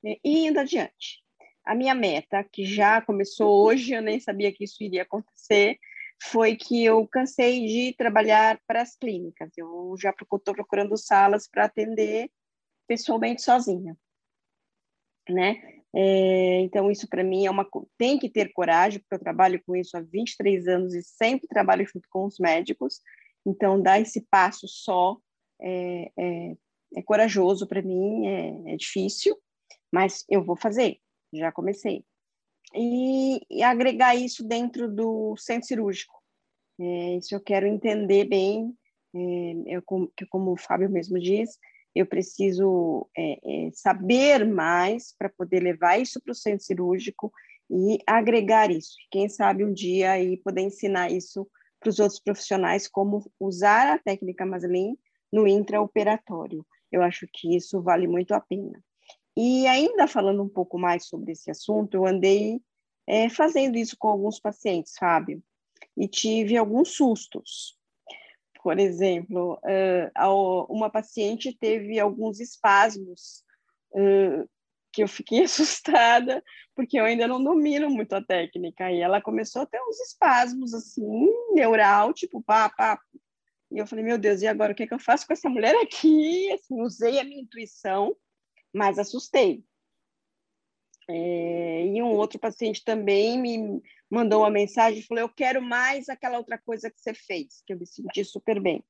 é, 0.04 0.18
e 0.24 0.46
indo 0.46 0.58
adiante 0.58 1.24
a 1.66 1.74
minha 1.74 1.94
meta, 1.94 2.44
que 2.44 2.64
já 2.64 3.02
começou 3.02 3.66
hoje, 3.66 3.92
eu 3.92 4.00
nem 4.00 4.20
sabia 4.20 4.52
que 4.52 4.62
isso 4.62 4.82
iria 4.82 5.02
acontecer, 5.02 5.76
foi 6.22 6.56
que 6.56 6.84
eu 6.84 7.06
cansei 7.06 7.66
de 7.66 7.94
trabalhar 7.96 8.60
para 8.66 8.82
as 8.82 8.96
clínicas. 8.96 9.50
Eu 9.56 9.94
já 10.00 10.10
estou 10.10 10.54
procurando 10.54 10.96
salas 10.96 11.48
para 11.48 11.64
atender 11.64 12.30
pessoalmente 12.86 13.42
sozinha, 13.42 13.96
né? 15.28 15.60
É, 15.94 16.60
então 16.60 16.90
isso 16.90 17.08
para 17.08 17.24
mim 17.24 17.46
é 17.46 17.50
uma 17.50 17.66
tem 17.96 18.18
que 18.18 18.28
ter 18.28 18.52
coragem 18.52 19.00
porque 19.00 19.14
eu 19.14 19.18
trabalho 19.18 19.62
com 19.64 19.74
isso 19.74 19.96
há 19.96 20.00
23 20.00 20.68
anos 20.68 20.94
e 20.94 21.02
sempre 21.02 21.48
trabalho 21.48 21.86
junto 21.86 22.08
com 22.10 22.26
os 22.26 22.38
médicos. 22.38 23.00
Então 23.44 23.80
dar 23.80 24.00
esse 24.00 24.26
passo 24.30 24.66
só 24.68 25.18
é, 25.60 26.12
é, 26.18 26.56
é 26.96 27.02
corajoso 27.02 27.66
para 27.66 27.82
mim, 27.82 28.26
é, 28.26 28.74
é 28.74 28.76
difícil, 28.76 29.36
mas 29.92 30.24
eu 30.28 30.44
vou 30.44 30.56
fazer 30.56 31.00
já 31.32 31.52
comecei. 31.52 32.04
E, 32.74 33.40
e 33.50 33.62
agregar 33.62 34.14
isso 34.14 34.46
dentro 34.46 34.90
do 34.90 35.36
centro 35.36 35.68
cirúrgico. 35.68 36.14
É, 36.78 37.16
isso 37.16 37.34
eu 37.34 37.40
quero 37.40 37.66
entender 37.66 38.24
bem, 38.24 38.74
é, 39.14 39.76
eu, 39.76 39.82
como, 39.82 40.12
como 40.28 40.52
o 40.52 40.58
Fábio 40.58 40.90
mesmo 40.90 41.18
diz, 41.18 41.58
eu 41.94 42.04
preciso 42.04 43.08
é, 43.16 43.66
é 43.66 43.70
saber 43.72 44.44
mais 44.44 45.14
para 45.18 45.30
poder 45.30 45.62
levar 45.62 45.98
isso 45.98 46.20
para 46.20 46.32
o 46.32 46.34
centro 46.34 46.64
cirúrgico 46.64 47.32
e 47.70 47.98
agregar 48.06 48.70
isso. 48.70 48.94
Quem 49.10 49.28
sabe 49.28 49.64
um 49.64 49.72
dia 49.72 50.12
aí 50.12 50.36
poder 50.36 50.62
ensinar 50.62 51.10
isso 51.10 51.48
para 51.80 51.90
os 51.90 51.98
outros 51.98 52.20
profissionais 52.20 52.86
como 52.86 53.30
usar 53.40 53.94
a 53.94 53.98
técnica 53.98 54.44
Maslin 54.44 54.96
no 55.32 55.46
intraoperatório. 55.46 56.66
Eu 56.92 57.02
acho 57.02 57.26
que 57.32 57.56
isso 57.56 57.80
vale 57.80 58.06
muito 58.06 58.32
a 58.32 58.40
pena. 58.40 58.82
E 59.36 59.66
ainda 59.66 60.06
falando 60.06 60.42
um 60.42 60.48
pouco 60.48 60.78
mais 60.78 61.06
sobre 61.06 61.32
esse 61.32 61.50
assunto, 61.50 61.94
eu 61.94 62.06
andei 62.06 62.60
é, 63.06 63.28
fazendo 63.28 63.76
isso 63.76 63.96
com 63.98 64.08
alguns 64.08 64.40
pacientes, 64.40 64.94
Fábio, 64.98 65.42
e 65.96 66.08
tive 66.08 66.56
alguns 66.56 66.96
sustos. 66.96 67.76
Por 68.62 68.78
exemplo, 68.80 69.60
uma 70.68 70.90
paciente 70.90 71.56
teve 71.56 72.00
alguns 72.00 72.40
espasmos 72.40 73.44
que 74.92 75.02
eu 75.02 75.08
fiquei 75.08 75.44
assustada, 75.44 76.42
porque 76.74 76.98
eu 76.98 77.04
ainda 77.04 77.28
não 77.28 77.42
domino 77.42 77.90
muito 77.90 78.14
a 78.14 78.24
técnica, 78.24 78.90
e 78.90 79.00
ela 79.00 79.20
começou 79.20 79.62
a 79.62 79.66
ter 79.66 79.80
uns 79.82 80.00
espasmos, 80.00 80.72
assim, 80.72 81.28
neural, 81.52 82.12
tipo, 82.12 82.42
pá, 82.42 82.70
pá. 82.70 82.98
E 83.70 83.78
eu 83.78 83.86
falei, 83.86 84.04
meu 84.04 84.16
Deus, 84.16 84.40
e 84.40 84.46
agora 84.46 84.72
o 84.72 84.74
que, 84.74 84.84
é 84.84 84.86
que 84.86 84.94
eu 84.94 84.98
faço 84.98 85.26
com 85.26 85.32
essa 85.32 85.50
mulher 85.50 85.74
aqui? 85.76 86.50
Assim, 86.52 86.80
usei 86.80 87.20
a 87.20 87.24
minha 87.24 87.42
intuição, 87.42 88.16
mas 88.72 88.98
assustei. 88.98 89.64
É, 91.08 91.86
e 91.86 92.02
um 92.02 92.12
outro 92.16 92.38
paciente 92.38 92.84
também 92.84 93.40
me 93.40 93.80
mandou 94.10 94.40
uma 94.40 94.50
mensagem 94.50 94.98
e 94.98 95.02
falou: 95.02 95.22
Eu 95.22 95.28
quero 95.28 95.62
mais 95.62 96.08
aquela 96.08 96.38
outra 96.38 96.58
coisa 96.58 96.90
que 96.90 97.00
você 97.00 97.14
fez, 97.14 97.62
que 97.66 97.72
eu 97.72 97.78
me 97.78 97.86
senti 97.86 98.24
super 98.24 98.60
bem. 98.60 98.84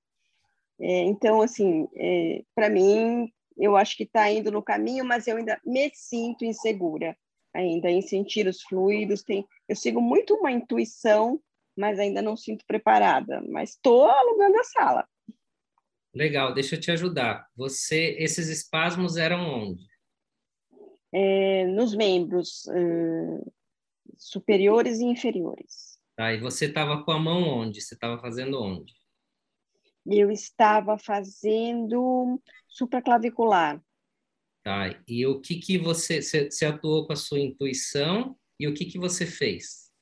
É, 0.80 1.02
então, 1.04 1.42
assim, 1.42 1.88
é, 1.94 2.42
para 2.54 2.68
mim, 2.68 3.30
eu 3.56 3.76
acho 3.76 3.96
que 3.96 4.04
está 4.04 4.30
indo 4.30 4.50
no 4.50 4.62
caminho, 4.62 5.04
mas 5.04 5.26
eu 5.26 5.36
ainda 5.36 5.60
me 5.64 5.90
sinto 5.94 6.44
insegura, 6.44 7.16
ainda 7.54 7.90
em 7.90 8.02
sentir 8.02 8.46
os 8.46 8.62
fluidos. 8.62 9.22
Tem, 9.22 9.46
eu 9.68 9.76
sigo 9.76 10.00
muito 10.00 10.34
uma 10.34 10.52
intuição, 10.52 11.40
mas 11.76 11.98
ainda 11.98 12.22
não 12.22 12.36
sinto 12.36 12.64
preparada. 12.66 13.42
Mas 13.48 13.70
estou 13.70 14.06
alugando 14.06 14.58
a 14.58 14.64
sala. 14.64 15.08
Legal, 16.16 16.54
deixa 16.54 16.76
eu 16.76 16.80
te 16.80 16.90
ajudar. 16.90 17.46
Você, 17.54 18.16
esses 18.18 18.48
espasmos 18.48 19.18
eram 19.18 19.40
onde? 19.44 19.86
É, 21.12 21.66
nos 21.66 21.94
membros, 21.94 22.64
uh, 22.68 23.52
superiores 24.16 24.98
e 24.98 25.04
inferiores. 25.04 26.00
Tá, 26.16 26.32
e 26.32 26.40
você 26.40 26.64
estava 26.64 27.04
com 27.04 27.10
a 27.10 27.18
mão 27.18 27.42
onde? 27.42 27.82
Você 27.82 27.92
estava 27.92 28.18
fazendo 28.18 28.58
onde? 28.58 28.94
Eu 30.06 30.30
estava 30.30 30.96
fazendo 30.96 32.40
supraclavicular. 32.66 33.78
Tá, 34.64 34.98
e 35.06 35.26
o 35.26 35.38
que 35.42 35.56
que 35.56 35.76
você, 35.76 36.22
você, 36.22 36.64
atuou 36.64 37.06
com 37.06 37.12
a 37.12 37.16
sua 37.16 37.40
intuição 37.40 38.34
e 38.58 38.66
o 38.66 38.72
que 38.72 38.86
que 38.86 38.98
você 38.98 39.26
fez? 39.26 39.92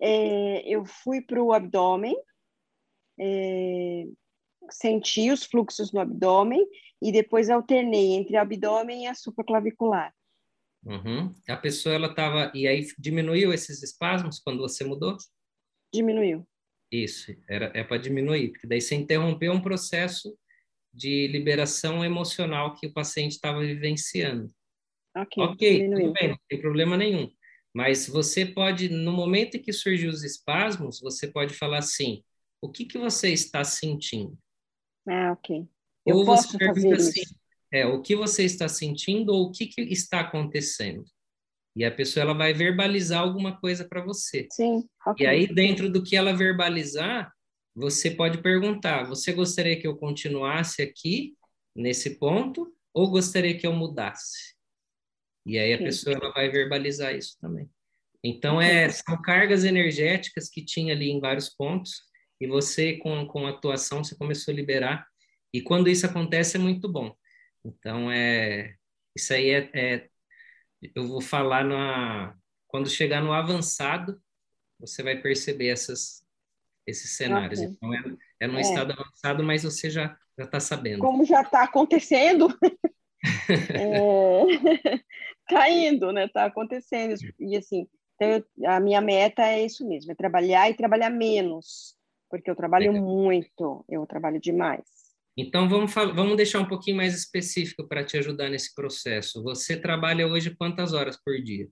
É, 0.00 0.66
eu 0.66 0.86
fui 0.86 1.20
para 1.20 1.42
o 1.42 1.52
abdômen, 1.52 2.16
é, 3.18 4.04
senti 4.70 5.30
os 5.30 5.44
fluxos 5.44 5.92
no 5.92 6.00
abdômen 6.00 6.64
e 7.02 7.10
depois 7.12 7.50
alternei 7.50 8.12
entre 8.12 8.36
o 8.36 8.40
abdômen 8.40 9.04
e 9.04 9.06
a 9.06 9.14
supraclavicular. 9.14 10.14
Uhum. 10.84 11.34
A 11.48 11.56
pessoa 11.56 11.94
ela 11.94 12.08
estava 12.08 12.50
e 12.54 12.66
aí 12.66 12.86
diminuiu 12.98 13.52
esses 13.52 13.82
espasmos 13.82 14.40
quando 14.40 14.60
você 14.60 14.84
mudou? 14.84 15.16
Diminuiu. 15.92 16.46
Isso, 16.90 17.32
era 17.48 17.70
é 17.74 17.84
para 17.84 17.98
diminuir, 17.98 18.50
porque 18.50 18.66
daí 18.66 18.80
você 18.80 18.94
interrompeu 18.94 19.52
um 19.52 19.60
processo 19.60 20.36
de 20.92 21.28
liberação 21.28 22.04
emocional 22.04 22.74
que 22.74 22.86
o 22.86 22.92
paciente 22.92 23.32
estava 23.32 23.60
vivenciando. 23.60 24.50
Ok, 25.16 25.44
okay 25.44 25.88
tudo 25.88 26.12
bem, 26.12 26.28
não 26.30 26.38
tem 26.48 26.60
problema 26.60 26.96
nenhum. 26.96 27.30
Mas 27.72 28.08
você 28.08 28.44
pode, 28.44 28.88
no 28.88 29.12
momento 29.12 29.56
em 29.56 29.62
que 29.62 29.72
surgiu 29.72 30.10
os 30.10 30.24
espasmos, 30.24 31.00
você 31.00 31.28
pode 31.28 31.54
falar 31.54 31.78
assim: 31.78 32.24
o 32.60 32.70
que 32.70 32.84
que 32.84 32.98
você 32.98 33.32
está 33.32 33.62
sentindo? 33.62 34.36
Ah, 35.10 35.32
ok. 35.32 35.68
Eu 36.06 36.16
ou 36.18 36.24
posso 36.24 36.56
fazer 36.56 36.94
assim, 36.94 37.22
isso. 37.22 37.34
É, 37.72 37.84
o 37.84 38.00
que 38.00 38.14
você 38.14 38.44
está 38.44 38.68
sentindo 38.68 39.32
ou 39.32 39.46
o 39.46 39.52
que, 39.52 39.66
que 39.66 39.80
está 39.82 40.20
acontecendo. 40.20 41.04
E 41.76 41.84
a 41.84 41.90
pessoa 41.90 42.22
ela 42.22 42.34
vai 42.34 42.52
verbalizar 42.52 43.20
alguma 43.20 43.58
coisa 43.58 43.84
para 43.84 44.02
você. 44.04 44.46
Sim. 44.52 44.88
Okay. 45.06 45.26
E 45.26 45.28
aí, 45.28 45.46
dentro 45.46 45.90
do 45.90 46.02
que 46.02 46.16
ela 46.16 46.32
verbalizar, 46.32 47.32
você 47.74 48.10
pode 48.10 48.38
perguntar: 48.38 49.04
você 49.04 49.32
gostaria 49.32 49.80
que 49.80 49.86
eu 49.86 49.96
continuasse 49.96 50.82
aqui, 50.82 51.36
nesse 51.74 52.18
ponto, 52.18 52.72
ou 52.92 53.10
gostaria 53.10 53.56
que 53.56 53.66
eu 53.66 53.72
mudasse? 53.72 54.54
E 55.46 55.58
aí 55.58 55.72
a 55.72 55.76
okay. 55.76 55.86
pessoa 55.86 56.16
ela 56.16 56.32
vai 56.32 56.48
verbalizar 56.50 57.14
isso 57.14 57.36
também. 57.40 57.68
Então, 58.22 58.60
é, 58.60 58.88
são 58.90 59.20
cargas 59.22 59.64
energéticas 59.64 60.48
que 60.48 60.62
tinha 60.62 60.92
ali 60.92 61.10
em 61.10 61.20
vários 61.20 61.48
pontos, 61.48 62.02
e 62.40 62.46
você, 62.46 62.96
com, 62.96 63.26
com 63.26 63.46
a 63.46 63.50
atuação, 63.50 64.02
você 64.02 64.16
começou 64.16 64.52
a 64.52 64.56
liberar. 64.56 65.06
E 65.52 65.60
quando 65.60 65.88
isso 65.88 66.06
acontece, 66.06 66.56
é 66.56 66.60
muito 66.60 66.88
bom. 66.90 67.14
Então, 67.64 68.10
é, 68.10 68.74
isso 69.14 69.32
aí 69.32 69.50
é, 69.50 69.70
é 69.74 70.08
eu 70.94 71.06
vou 71.06 71.20
falar 71.20 71.64
na, 71.64 72.34
quando 72.66 72.88
chegar 72.88 73.22
no 73.22 73.32
avançado, 73.32 74.20
você 74.78 75.02
vai 75.02 75.20
perceber 75.20 75.68
essas, 75.68 76.24
esses 76.86 77.16
cenários. 77.16 77.60
Okay. 77.60 77.72
Então, 77.72 77.94
é, 77.94 78.02
é 78.40 78.46
no 78.46 78.58
é. 78.58 78.62
estado 78.62 78.92
avançado, 78.92 79.44
mas 79.44 79.62
você 79.62 79.90
já 79.90 80.16
já 80.40 80.44
está 80.44 80.60
sabendo. 80.60 81.00
Como 81.00 81.24
já 81.24 81.42
está 81.42 81.64
acontecendo, 81.64 82.48
está 85.46 85.68
é, 85.68 85.70
indo, 85.88 86.12
né? 86.12 86.24
Está 86.24 86.46
acontecendo. 86.46 87.14
E 87.38 87.56
assim, 87.56 87.86
então, 88.14 88.42
a 88.66 88.80
minha 88.80 89.00
meta 89.00 89.42
é 89.42 89.64
isso 89.64 89.86
mesmo, 89.86 90.12
é 90.12 90.14
trabalhar 90.14 90.70
e 90.70 90.74
trabalhar 90.74 91.10
menos, 91.10 91.94
porque 92.30 92.50
eu 92.50 92.56
trabalho 92.56 92.92
Legal. 92.92 93.06
muito, 93.06 93.84
eu 93.88 94.06
trabalho 94.06 94.40
demais. 94.40 94.84
Então, 95.36 95.68
vamos, 95.68 95.92
vamos 95.92 96.36
deixar 96.36 96.60
um 96.60 96.68
pouquinho 96.68 96.96
mais 96.96 97.14
específico 97.14 97.86
para 97.86 98.04
te 98.04 98.16
ajudar 98.16 98.48
nesse 98.48 98.74
processo. 98.74 99.42
Você 99.42 99.76
trabalha 99.76 100.26
hoje 100.26 100.54
quantas 100.54 100.92
horas 100.92 101.16
por 101.16 101.40
dia? 101.42 101.68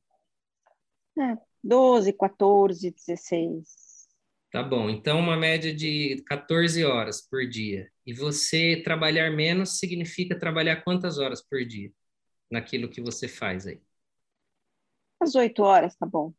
É, 1.19 1.37
12, 1.63 2.13
14, 2.13 2.91
16. 2.91 3.89
Tá 4.51 4.63
bom. 4.63 4.89
Então, 4.89 5.19
uma 5.19 5.37
média 5.37 5.75
de 5.75 6.23
14 6.27 6.85
horas 6.85 7.21
por 7.21 7.47
dia. 7.47 7.91
E 8.07 8.13
você 8.13 8.81
trabalhar 8.83 9.31
menos 9.31 9.79
significa 9.79 10.39
trabalhar 10.39 10.83
quantas 10.83 11.19
horas 11.19 11.43
por 11.47 11.65
dia 11.65 11.93
naquilo 12.51 12.89
que 12.89 13.01
você 13.01 13.29
faz 13.29 13.67
aí? 13.67 13.81
As 15.21 15.35
8 15.35 15.63
horas, 15.63 15.95
tá 15.97 16.07
bom. 16.07 16.33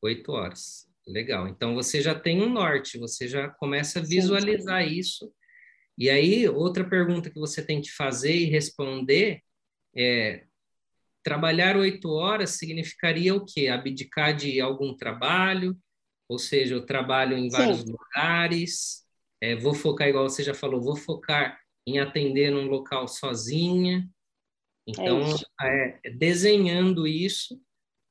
8 0.00 0.32
horas. 0.32 0.88
Legal. 1.06 1.48
Então, 1.48 1.74
você 1.74 2.00
já 2.00 2.14
tem 2.14 2.42
um 2.42 2.48
norte, 2.48 2.98
você 2.98 3.28
já 3.28 3.48
começa 3.48 3.98
a 3.98 4.02
visualizar 4.02 4.82
sim, 4.82 4.88
sim. 4.88 4.98
isso 4.98 5.32
e 5.96 6.10
aí, 6.10 6.48
outra 6.48 6.88
pergunta 6.88 7.30
que 7.30 7.38
você 7.38 7.64
tem 7.64 7.80
que 7.80 7.90
fazer 7.90 8.34
e 8.34 8.46
responder 8.46 9.40
é: 9.96 10.44
trabalhar 11.22 11.76
oito 11.76 12.10
horas 12.10 12.50
significaria 12.50 13.34
o 13.34 13.44
quê? 13.44 13.68
Abdicar 13.68 14.34
de 14.36 14.60
algum 14.60 14.96
trabalho? 14.96 15.76
Ou 16.28 16.38
seja, 16.38 16.74
eu 16.74 16.84
trabalho 16.84 17.36
em 17.36 17.48
vários 17.48 17.80
Sim. 17.80 17.92
lugares, 17.92 19.04
é, 19.40 19.54
vou 19.54 19.74
focar, 19.74 20.08
igual 20.08 20.28
você 20.28 20.42
já 20.42 20.54
falou, 20.54 20.80
vou 20.80 20.96
focar 20.96 21.58
em 21.86 22.00
atender 22.00 22.50
num 22.50 22.66
local 22.66 23.06
sozinha. 23.06 24.08
Então, 24.86 25.20
é 25.62 26.00
é, 26.04 26.10
desenhando 26.10 27.06
isso 27.06 27.60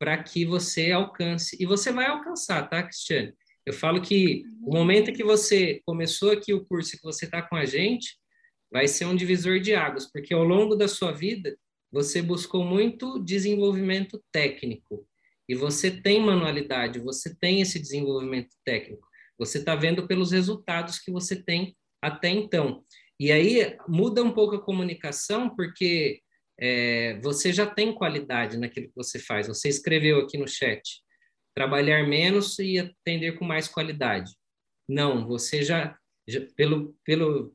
para 0.03 0.21
que 0.21 0.43
você 0.43 0.91
alcance. 0.91 1.55
E 1.57 1.65
você 1.65 1.89
vai 1.89 2.07
alcançar, 2.07 2.67
tá, 2.67 2.83
Cristiane? 2.83 3.33
Eu 3.65 3.71
falo 3.71 4.01
que 4.01 4.43
o 4.61 4.73
momento 4.73 5.13
que 5.13 5.23
você 5.23 5.79
começou 5.85 6.31
aqui 6.31 6.53
o 6.53 6.65
curso 6.65 6.97
que 6.97 7.03
você 7.03 7.23
está 7.23 7.41
com 7.41 7.55
a 7.55 7.63
gente, 7.63 8.17
vai 8.69 8.85
ser 8.85 9.05
um 9.05 9.15
divisor 9.15 9.61
de 9.61 9.73
águas, 9.73 10.11
porque 10.11 10.33
ao 10.33 10.43
longo 10.43 10.75
da 10.75 10.89
sua 10.89 11.13
vida, 11.13 11.57
você 11.89 12.21
buscou 12.21 12.65
muito 12.65 13.17
desenvolvimento 13.17 14.21
técnico. 14.29 15.07
E 15.47 15.55
você 15.55 15.89
tem 15.89 16.19
manualidade, 16.19 16.99
você 16.99 17.33
tem 17.39 17.61
esse 17.61 17.79
desenvolvimento 17.79 18.53
técnico. 18.65 19.07
Você 19.39 19.59
está 19.59 19.73
vendo 19.73 20.05
pelos 20.05 20.33
resultados 20.33 20.99
que 20.99 21.11
você 21.13 21.41
tem 21.41 21.77
até 22.01 22.27
então. 22.27 22.83
E 23.17 23.31
aí 23.31 23.77
muda 23.87 24.21
um 24.21 24.33
pouco 24.33 24.55
a 24.55 24.61
comunicação, 24.61 25.55
porque 25.55 26.19
é, 26.65 27.19
você 27.21 27.51
já 27.51 27.67
tem 27.67 27.93
qualidade 27.93 28.57
naquilo 28.57 28.87
que 28.87 28.95
você 28.95 29.19
faz. 29.19 29.47
Você 29.47 29.67
escreveu 29.67 30.19
aqui 30.19 30.37
no 30.37 30.47
chat 30.47 31.03
trabalhar 31.53 32.07
menos 32.07 32.57
e 32.57 32.79
atender 32.79 33.33
com 33.33 33.43
mais 33.43 33.67
qualidade. 33.67 34.31
Não, 34.87 35.27
você 35.27 35.61
já, 35.61 35.97
já 36.25 36.39
pelo, 36.55 36.95
pelo, 37.03 37.53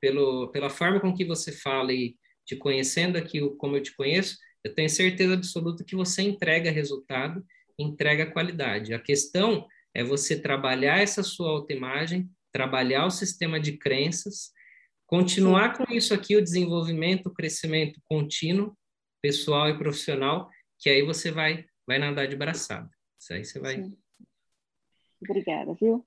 pelo, 0.00 0.48
pela 0.48 0.68
forma 0.68 0.98
com 0.98 1.14
que 1.14 1.24
você 1.24 1.52
fala 1.52 1.92
e 1.92 2.16
te 2.44 2.56
conhecendo 2.56 3.16
aqui 3.16 3.38
como 3.56 3.76
eu 3.76 3.82
te 3.82 3.94
conheço, 3.94 4.36
eu 4.64 4.74
tenho 4.74 4.90
certeza 4.90 5.34
absoluta 5.34 5.84
que 5.84 5.94
você 5.94 6.22
entrega 6.22 6.72
resultado, 6.72 7.46
entrega 7.78 8.32
qualidade. 8.32 8.92
A 8.92 8.98
questão 8.98 9.64
é 9.94 10.02
você 10.02 10.38
trabalhar 10.38 10.98
essa 11.00 11.22
sua 11.22 11.50
autoimagem, 11.50 12.28
trabalhar 12.52 13.06
o 13.06 13.10
sistema 13.10 13.60
de 13.60 13.78
crenças, 13.78 14.50
continuar 15.10 15.76
com 15.76 15.92
isso 15.92 16.14
aqui, 16.14 16.36
o 16.36 16.42
desenvolvimento, 16.42 17.26
o 17.26 17.34
crescimento 17.34 18.00
contínuo, 18.08 18.78
pessoal 19.20 19.68
e 19.68 19.76
profissional, 19.76 20.48
que 20.78 20.88
aí 20.88 21.04
você 21.04 21.32
vai, 21.32 21.66
vai 21.84 21.98
nadar 21.98 22.28
de 22.28 22.36
braçada. 22.36 22.88
Isso 23.18 23.32
aí 23.32 23.44
você 23.44 23.58
vai. 23.58 23.82
Sim. 23.82 23.98
Obrigada, 25.20 25.74
viu? 25.74 26.06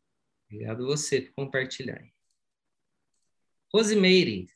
Obrigado 0.50 0.86
você 0.86 1.20
por 1.20 1.34
compartilhar. 1.34 2.02
Rosimeire, 3.74 4.48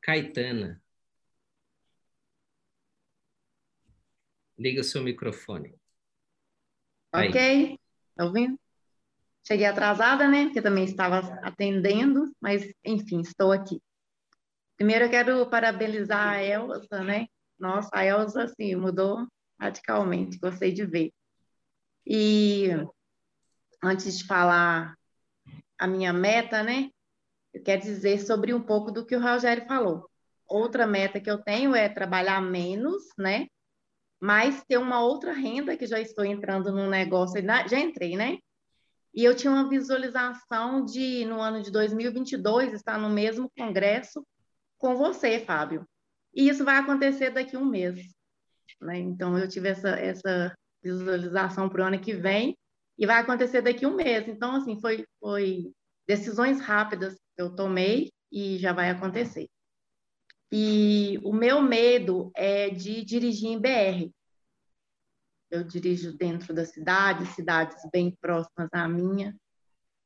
Caetana. 0.00 0.80
Liga 4.56 4.82
o 4.82 4.84
seu 4.84 5.02
microfone. 5.02 5.74
Ok, 7.12 7.76
tá 8.14 8.24
ouvindo? 8.24 8.56
Cheguei 9.46 9.66
atrasada, 9.66 10.26
né? 10.26 10.46
Porque 10.46 10.60
também 10.60 10.84
estava 10.84 11.18
atendendo, 11.42 12.34
mas 12.40 12.68
enfim, 12.84 13.20
estou 13.20 13.52
aqui. 13.52 13.80
Primeiro 14.76 15.04
eu 15.04 15.10
quero 15.10 15.46
parabenizar 15.48 16.34
a 16.34 16.42
Elsa, 16.42 17.04
né? 17.04 17.26
Nossa, 17.58 17.88
a 17.92 18.04
Elsa, 18.04 18.42
assim, 18.42 18.74
mudou 18.74 19.24
radicalmente, 19.58 20.38
gostei 20.38 20.72
de 20.72 20.84
ver. 20.84 21.12
E 22.04 22.70
antes 23.82 24.18
de 24.18 24.26
falar 24.26 24.96
a 25.78 25.86
minha 25.86 26.12
meta, 26.12 26.62
né? 26.64 26.90
Eu 27.54 27.62
quero 27.62 27.82
dizer 27.82 28.18
sobre 28.20 28.52
um 28.52 28.60
pouco 28.60 28.90
do 28.90 29.06
que 29.06 29.14
o 29.14 29.22
Rogério 29.22 29.66
falou. 29.66 30.10
Outra 30.46 30.86
meta 30.86 31.20
que 31.20 31.30
eu 31.30 31.42
tenho 31.42 31.74
é 31.74 31.88
trabalhar 31.88 32.42
menos, 32.42 33.04
né? 33.16 33.46
Mas 34.20 34.64
ter 34.64 34.76
uma 34.78 35.00
outra 35.00 35.32
renda, 35.32 35.76
que 35.76 35.86
já 35.86 36.00
estou 36.00 36.24
entrando 36.24 36.72
no 36.72 36.88
negócio, 36.90 37.40
já 37.68 37.78
entrei, 37.78 38.16
né? 38.16 38.38
E 39.16 39.24
eu 39.24 39.34
tinha 39.34 39.50
uma 39.50 39.66
visualização 39.66 40.84
de, 40.84 41.24
no 41.24 41.40
ano 41.40 41.62
de 41.62 41.70
2022, 41.70 42.74
estar 42.74 42.98
no 42.98 43.08
mesmo 43.08 43.50
congresso 43.56 44.22
com 44.76 44.94
você, 44.94 45.40
Fábio. 45.40 45.88
E 46.34 46.50
isso 46.50 46.66
vai 46.66 46.76
acontecer 46.76 47.30
daqui 47.30 47.56
a 47.56 47.58
um 47.58 47.64
mês. 47.64 48.14
Né? 48.78 48.98
Então, 48.98 49.38
eu 49.38 49.48
tive 49.48 49.70
essa, 49.70 49.88
essa 49.88 50.54
visualização 50.82 51.66
para 51.66 51.82
o 51.82 51.86
ano 51.86 51.98
que 51.98 52.12
vem 52.12 52.58
e 52.98 53.06
vai 53.06 53.22
acontecer 53.22 53.62
daqui 53.62 53.86
a 53.86 53.88
um 53.88 53.96
mês. 53.96 54.28
Então, 54.28 54.54
assim, 54.54 54.78
foi, 54.78 55.06
foi 55.18 55.72
decisões 56.06 56.60
rápidas 56.60 57.14
que 57.14 57.40
eu 57.40 57.54
tomei 57.56 58.12
e 58.30 58.58
já 58.58 58.74
vai 58.74 58.90
acontecer. 58.90 59.48
E 60.52 61.18
o 61.24 61.32
meu 61.32 61.62
medo 61.62 62.30
é 62.36 62.68
de 62.68 63.02
dirigir 63.02 63.48
em 63.48 63.58
BR. 63.58 64.12
Eu 65.56 65.64
dirijo 65.64 66.16
dentro 66.16 66.54
da 66.54 66.64
cidade, 66.64 67.26
cidades 67.26 67.76
bem 67.92 68.10
próximas 68.20 68.68
à 68.72 68.88
minha, 68.88 69.34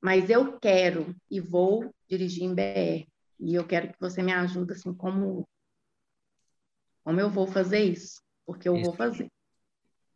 mas 0.01 0.31
eu 0.31 0.59
quero 0.59 1.15
e 1.31 1.41
vou 1.41 1.93
dirigir 2.09 2.45
em 2.45 2.55
BR. 2.55 3.07
E 3.39 3.55
eu 3.55 3.67
quero 3.67 3.89
que 3.89 4.01
você 4.01 4.23
me 4.23 4.33
ajude, 4.33 4.73
assim, 4.73 4.95
como, 4.95 5.49
como 7.05 7.21
eu 7.21 7.31
vou 7.31 7.47
fazer 7.47 7.81
isso, 7.81 8.23
porque 8.47 8.69
eu 8.69 8.77
isso. 8.77 8.85
vou 8.85 8.95
fazer. 8.95 9.29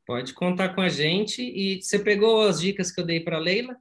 Pode 0.07 0.35
contar 0.35 0.75
com 0.75 0.81
a 0.81 0.89
gente. 0.89 1.43
E 1.43 1.83
você 1.83 1.99
pegou 1.99 2.43
as 2.43 2.61
dicas 2.61 2.93
que 2.93 3.01
eu 3.01 3.07
dei 3.07 3.21
para 3.21 3.39
Leila? 3.39 3.77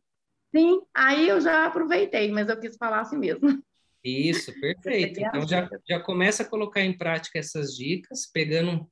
Sim, 0.55 0.81
aí 0.93 1.27
eu 1.27 1.41
já 1.41 1.65
aproveitei, 1.65 2.31
mas 2.31 2.47
eu 2.47 2.59
quis 2.59 2.77
falar 2.77 3.01
assim 3.01 3.17
mesmo. 3.17 3.61
Isso, 4.03 4.53
perfeito. 4.59 5.19
Então 5.19 5.47
já, 5.47 5.69
já 5.87 5.99
começa 5.99 6.43
a 6.43 6.49
colocar 6.49 6.81
em 6.81 6.97
prática 6.97 7.39
essas 7.39 7.75
dicas, 7.75 8.25
pegando 8.25 8.71
um 8.71 8.85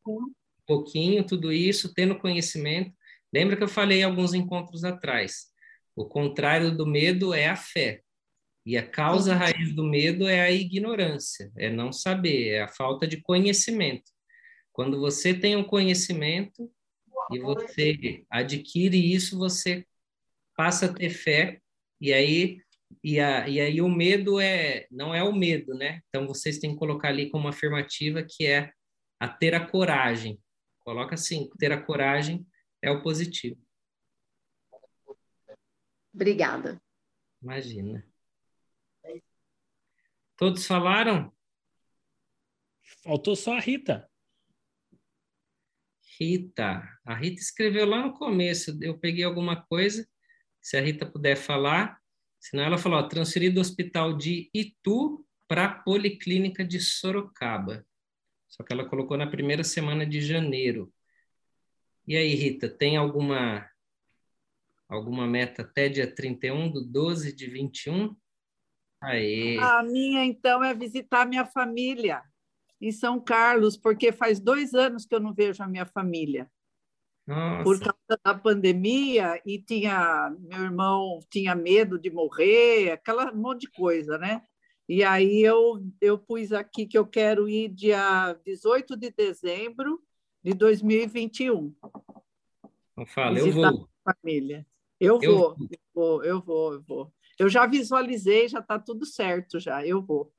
pouquinho 0.65 1.25
tudo 1.25 1.51
isso, 1.51 1.93
tendo 1.93 2.17
conhecimento. 2.17 2.91
Lembra 3.33 3.55
que 3.55 3.63
eu 3.63 3.67
falei 3.67 4.03
alguns 4.03 4.33
encontros 4.33 4.83
atrás? 4.83 5.51
O 5.95 6.05
contrário 6.05 6.75
do 6.75 6.85
medo 6.85 7.33
é 7.33 7.47
a 7.47 7.55
fé. 7.55 8.01
E 8.65 8.77
a 8.77 8.87
causa 8.87 9.33
raiz 9.33 9.73
do 9.73 9.83
medo 9.83 10.27
é 10.27 10.41
a 10.41 10.51
ignorância, 10.51 11.51
é 11.57 11.69
não 11.69 11.91
saber, 11.91 12.49
é 12.49 12.61
a 12.61 12.67
falta 12.67 13.07
de 13.07 13.19
conhecimento. 13.19 14.11
Quando 14.71 14.99
você 14.99 15.33
tem 15.33 15.55
o 15.55 15.59
um 15.59 15.63
conhecimento 15.63 16.71
e 17.31 17.39
você 17.39 18.23
adquire 18.29 19.13
isso, 19.13 19.37
você 19.37 19.85
passa 20.55 20.85
a 20.85 20.93
ter 20.93 21.09
fé 21.09 21.59
e 21.99 22.13
aí 22.13 22.59
e, 23.03 23.19
a, 23.19 23.47
e 23.47 23.59
aí 23.59 23.81
o 23.81 23.89
medo 23.89 24.39
é 24.39 24.85
não 24.91 25.15
é 25.15 25.23
o 25.23 25.33
medo, 25.33 25.73
né? 25.73 26.01
Então 26.09 26.27
vocês 26.27 26.59
têm 26.59 26.71
que 26.71 26.77
colocar 26.77 27.07
ali 27.07 27.29
como 27.29 27.47
afirmativa 27.47 28.23
que 28.23 28.45
é 28.45 28.71
a 29.19 29.27
ter 29.27 29.55
a 29.55 29.65
coragem. 29.65 30.39
Coloca 30.91 31.15
assim, 31.15 31.49
ter 31.57 31.71
a 31.71 31.81
coragem 31.81 32.45
é 32.81 32.91
o 32.91 33.01
positivo. 33.01 33.57
Obrigada. 36.13 36.83
Imagina. 37.41 38.05
Todos 40.35 40.67
falaram? 40.67 41.33
Faltou 43.01 43.37
só 43.37 43.53
a 43.53 43.59
Rita. 43.61 44.05
Rita. 46.19 46.99
A 47.05 47.15
Rita 47.15 47.39
escreveu 47.39 47.85
lá 47.85 48.05
no 48.05 48.13
começo. 48.13 48.77
Eu 48.83 48.99
peguei 48.99 49.23
alguma 49.23 49.65
coisa. 49.65 50.05
Se 50.61 50.75
a 50.75 50.81
Rita 50.81 51.09
puder 51.09 51.37
falar. 51.37 52.01
Senão 52.37 52.65
ela 52.65 52.77
falou, 52.77 52.99
ó, 52.99 53.07
transferido 53.07 53.55
do 53.55 53.61
hospital 53.61 54.17
de 54.17 54.51
Itu 54.53 55.25
para 55.47 55.67
a 55.67 55.73
Policlínica 55.73 56.65
de 56.65 56.81
Sorocaba. 56.81 57.87
Só 58.51 58.63
que 58.63 58.73
ela 58.73 58.87
colocou 58.87 59.17
na 59.17 59.25
primeira 59.25 59.63
semana 59.63 60.05
de 60.05 60.21
janeiro. 60.21 60.93
E 62.05 62.17
aí, 62.17 62.35
Rita, 62.35 62.69
tem 62.69 62.97
alguma 62.97 63.67
alguma 64.89 65.25
meta 65.25 65.61
até 65.61 65.87
dia 65.87 66.13
31 66.13 66.69
do 66.69 66.85
12 66.85 67.33
de 67.33 67.47
21? 67.47 68.13
Aê. 68.99 69.57
A 69.57 69.81
minha, 69.81 70.25
então, 70.25 70.61
é 70.61 70.73
visitar 70.73 71.25
minha 71.25 71.45
família 71.45 72.21
em 72.81 72.91
São 72.91 73.17
Carlos, 73.17 73.77
porque 73.77 74.11
faz 74.11 74.39
dois 74.39 74.73
anos 74.73 75.05
que 75.05 75.15
eu 75.15 75.19
não 75.21 75.33
vejo 75.33 75.63
a 75.63 75.67
minha 75.67 75.85
família. 75.85 76.51
Nossa. 77.25 77.63
Por 77.63 77.79
causa 77.79 78.19
da 78.25 78.35
pandemia, 78.35 79.41
e 79.45 79.61
tinha 79.61 80.35
meu 80.39 80.63
irmão 80.63 81.19
tinha 81.29 81.55
medo 81.55 81.97
de 81.97 82.11
morrer, 82.11 82.91
aquela 82.91 83.31
monte 83.31 83.61
de 83.61 83.71
coisa, 83.71 84.17
né? 84.17 84.41
E 84.91 85.05
aí 85.05 85.41
eu, 85.41 85.81
eu 86.01 86.19
pus 86.19 86.51
aqui 86.51 86.85
que 86.85 86.97
eu 86.97 87.07
quero 87.07 87.47
ir 87.47 87.69
dia 87.69 88.33
18 88.43 88.97
de 88.97 89.09
dezembro 89.09 90.03
de 90.43 90.53
2021. 90.53 91.73
Não 92.97 93.05
fala, 93.05 93.39
eu 93.39 93.53
vou. 93.53 93.87
Família. 94.03 94.67
Eu, 94.99 95.17
eu 95.21 95.37
vou, 95.37 95.55
eu 95.57 95.79
vou, 95.93 96.23
eu 96.25 96.41
vou, 96.41 96.73
eu 96.73 96.81
vou. 96.81 97.13
Eu 97.39 97.47
já 97.47 97.65
visualizei, 97.65 98.49
já 98.49 98.59
está 98.59 98.77
tudo 98.77 99.05
certo 99.05 99.61
já, 99.61 99.87
eu 99.87 100.01
vou. 100.01 100.29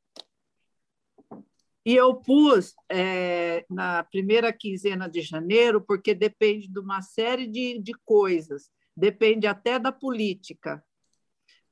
E 1.83 1.95
eu 1.97 2.17
pus 2.17 2.75
é, 2.91 3.65
na 3.71 4.05
primeira 4.05 4.53
quinzena 4.53 5.09
de 5.09 5.23
janeiro, 5.23 5.81
porque 5.81 6.15
depende 6.15 6.69
de 6.69 6.79
uma 6.79 7.01
série 7.01 7.47
de, 7.47 7.79
de 7.79 7.95
coisas, 8.05 8.71
depende 8.95 9.47
até 9.47 9.79
da 9.79 9.91
política, 9.91 10.85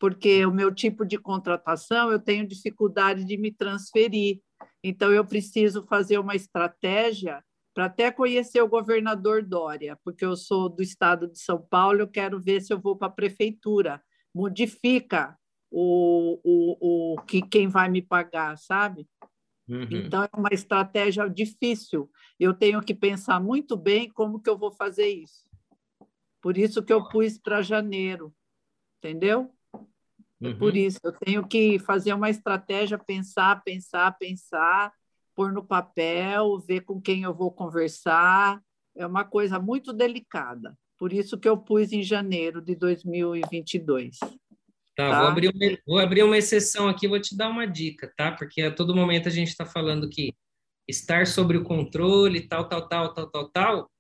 porque 0.01 0.47
o 0.47 0.51
meu 0.51 0.74
tipo 0.74 1.05
de 1.05 1.18
contratação 1.18 2.10
eu 2.10 2.18
tenho 2.18 2.48
dificuldade 2.48 3.22
de 3.22 3.36
me 3.36 3.52
transferir, 3.52 4.40
então 4.82 5.12
eu 5.12 5.24
preciso 5.24 5.86
fazer 5.86 6.18
uma 6.18 6.35
estratégia 6.35 7.44
para 7.74 7.85
até 7.85 8.10
conhecer 8.10 8.62
o 8.62 8.68
governador 8.68 9.44
Dória, 9.44 9.98
porque 10.02 10.24
eu 10.24 10.35
sou 10.36 10.70
do 10.70 10.82
estado 10.82 11.28
de 11.28 11.39
São 11.39 11.60
Paulo, 11.60 12.01
eu 12.01 12.09
quero 12.09 12.40
ver 12.40 12.62
se 12.62 12.72
eu 12.72 12.81
vou 12.81 12.97
para 12.97 13.09
a 13.09 13.12
prefeitura, 13.12 14.02
modifica 14.35 15.39
o, 15.70 16.40
o, 16.43 17.14
o 17.14 17.22
que 17.22 17.43
quem 17.43 17.68
vai 17.68 17.89
me 17.89 18.02
pagar, 18.02 18.56
sabe? 18.56 19.06
Uhum. 19.68 19.86
Então, 19.89 20.24
é 20.24 20.28
uma 20.36 20.48
estratégia 20.51 21.28
difícil. 21.28 22.10
Eu 22.40 22.52
tenho 22.52 22.82
que 22.82 22.93
pensar 22.93 23.39
muito 23.39 23.77
bem 23.77 24.10
como 24.10 24.40
que 24.43 24.51
eu 24.51 24.59
vou 24.59 24.72
fazer 24.72 25.09
isso. 25.09 25.48
Por 26.43 26.59
isso 26.59 26.82
que 26.82 26.93
eu 26.93 27.09
pus 27.09 27.39
para 27.39 27.62
janeiro, 27.62 28.35
entendeu? 28.98 29.55
É 30.43 30.49
uhum. 30.49 30.59
Por 30.59 30.77
isso, 30.77 30.99
eu 31.03 31.12
tenho 31.12 31.47
que 31.47 31.79
fazer 31.79 32.15
uma 32.15 32.31
estratégia, 32.31 32.99
pensar, 32.99 33.62
pensar, 33.62 34.17
pensar, 34.19 34.93
pôr 35.35 35.53
no 35.53 35.65
papel, 35.65 36.59
ver 36.61 36.81
com 36.81 37.01
quem 37.01 37.23
eu 37.23 37.35
vou 37.35 37.53
conversar. 37.53 38.61
É 38.97 39.07
uma 39.07 39.25
coisa 39.25 39.59
muito 39.59 39.93
delicada. 39.93 40.77
Por 40.99 41.12
isso 41.12 41.39
que 41.39 41.49
eu 41.49 41.57
pus 41.57 41.93
em 41.93 42.03
janeiro 42.03 42.61
de 42.61 42.75
2022. 42.75 44.19
Tá, 44.19 45.11
tá? 45.11 45.21
Vou, 45.21 45.29
abrir 45.29 45.49
uma, 45.49 45.79
vou 45.87 45.99
abrir 45.99 46.23
uma 46.23 46.37
exceção 46.37 46.89
aqui, 46.89 47.09
vou 47.09 47.21
te 47.21 47.37
dar 47.37 47.49
uma 47.49 47.67
dica, 47.67 48.12
tá? 48.17 48.33
Porque 48.33 48.62
a 48.62 48.75
todo 48.75 48.95
momento 48.95 49.29
a 49.29 49.31
gente 49.31 49.49
está 49.49 49.65
falando 49.65 50.09
que 50.09 50.35
estar 50.87 51.27
sobre 51.27 51.57
o 51.57 51.65
controle, 51.65 52.47
tal, 52.47 52.69
tal, 52.69 52.89
tal, 52.89 53.15
tal, 53.15 53.31
tal, 53.31 53.49
tal. 53.51 53.91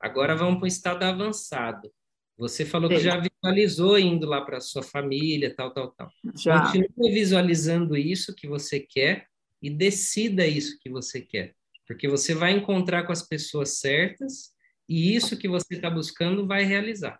Agora 0.00 0.36
vamos 0.36 0.56
para 0.56 0.64
o 0.64 0.68
estado 0.68 1.02
avançado. 1.04 1.90
Você 2.38 2.66
falou 2.66 2.90
Sim. 2.90 2.96
que 2.96 3.02
já 3.02 3.18
visualizou 3.18 3.98
indo 3.98 4.26
lá 4.26 4.42
para 4.42 4.60
sua 4.60 4.82
família, 4.82 5.54
tal, 5.54 5.72
tal, 5.72 5.90
tal. 5.92 6.10
Já. 6.34 6.66
Continue 6.66 7.12
visualizando 7.12 7.96
isso 7.96 8.34
que 8.34 8.46
você 8.46 8.78
quer 8.78 9.26
e 9.62 9.70
decida 9.70 10.46
isso 10.46 10.78
que 10.78 10.90
você 10.90 11.20
quer. 11.20 11.54
Porque 11.86 12.08
você 12.08 12.34
vai 12.34 12.52
encontrar 12.52 13.04
com 13.04 13.12
as 13.12 13.26
pessoas 13.26 13.78
certas 13.78 14.52
e 14.88 15.14
isso 15.14 15.38
que 15.38 15.48
você 15.48 15.74
está 15.74 15.88
buscando 15.88 16.46
vai 16.46 16.64
realizar. 16.64 17.18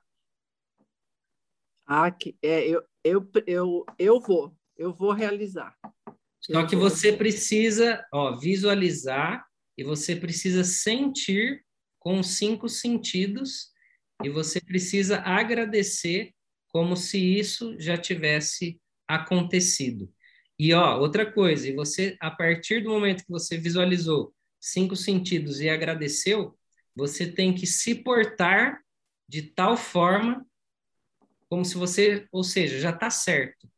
Ah, 1.87 2.11
que, 2.11 2.37
é, 2.43 2.69
eu, 2.69 2.83
eu, 3.03 3.31
eu, 3.47 3.87
eu 3.99 4.21
vou, 4.21 4.55
eu 4.77 4.93
vou 4.93 5.13
realizar. 5.13 5.75
Só 6.41 6.61
eu 6.61 6.67
que 6.67 6.77
vou. 6.77 6.91
você 6.91 7.13
precisa 7.13 8.05
ó, 8.13 8.37
visualizar 8.37 9.47
e 9.79 9.85
você 9.85 10.15
precisa 10.15 10.63
sentir 10.63 11.65
com 11.99 12.21
os 12.21 12.37
cinco 12.37 12.69
sentidos 12.69 13.71
e 14.23 14.29
você 14.29 14.61
precisa 14.61 15.19
agradecer 15.21 16.33
como 16.69 16.97
se 16.97 17.19
isso 17.19 17.75
já 17.79 17.97
tivesse 17.97 18.81
acontecido. 19.07 20.13
E 20.59 20.73
ó, 20.73 20.99
outra 20.99 21.31
coisa, 21.31 21.69
e 21.69 21.75
você 21.75 22.17
a 22.21 22.31
partir 22.31 22.83
do 22.83 22.91
momento 22.91 23.25
que 23.25 23.31
você 23.31 23.59
visualizou 23.59 24.35
cinco 24.59 24.97
sentidos 24.97 25.61
e 25.61 25.69
agradeceu, 25.69 26.59
você 26.95 27.31
tem 27.31 27.55
que 27.55 27.67
se 27.67 27.95
portar 27.95 28.81
de 29.29 29.43
tal 29.43 29.77
forma 29.77 30.47
como 31.49 31.65
se 31.65 31.77
você, 31.77 32.27
ou 32.33 32.43
seja, 32.43 32.81
já 32.81 32.91
está 32.91 33.11
certo. 33.11 33.69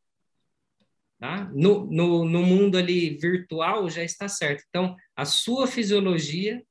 Tá? 1.19 1.51
No, 1.53 1.85
no, 1.85 2.25
no 2.25 2.43
mundo 2.43 2.77
ali 2.77 3.17
virtual 3.17 3.89
já 3.89 4.03
está 4.03 4.27
certo. 4.27 4.63
Então, 4.69 4.95
a 5.15 5.25
sua 5.25 5.67
fisiologia 5.67 6.63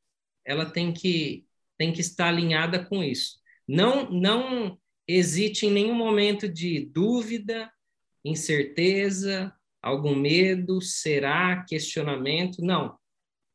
ela 0.45 0.65
tem 0.65 0.93
que, 0.93 1.47
tem 1.77 1.93
que 1.93 2.01
estar 2.01 2.29
alinhada 2.29 2.83
com 2.85 3.05
isso. 3.05 3.38
Não, 3.69 4.11
não 4.11 4.79
hesite 5.07 5.67
em 5.67 5.71
nenhum 5.71 5.95
momento 5.95 6.49
de 6.49 6.87
dúvida, 6.87 7.71
incerteza, 8.25 9.55
algum 9.83 10.15
medo, 10.15 10.81
será, 10.81 11.65
questionamento. 11.69 12.63
Não. 12.63 12.99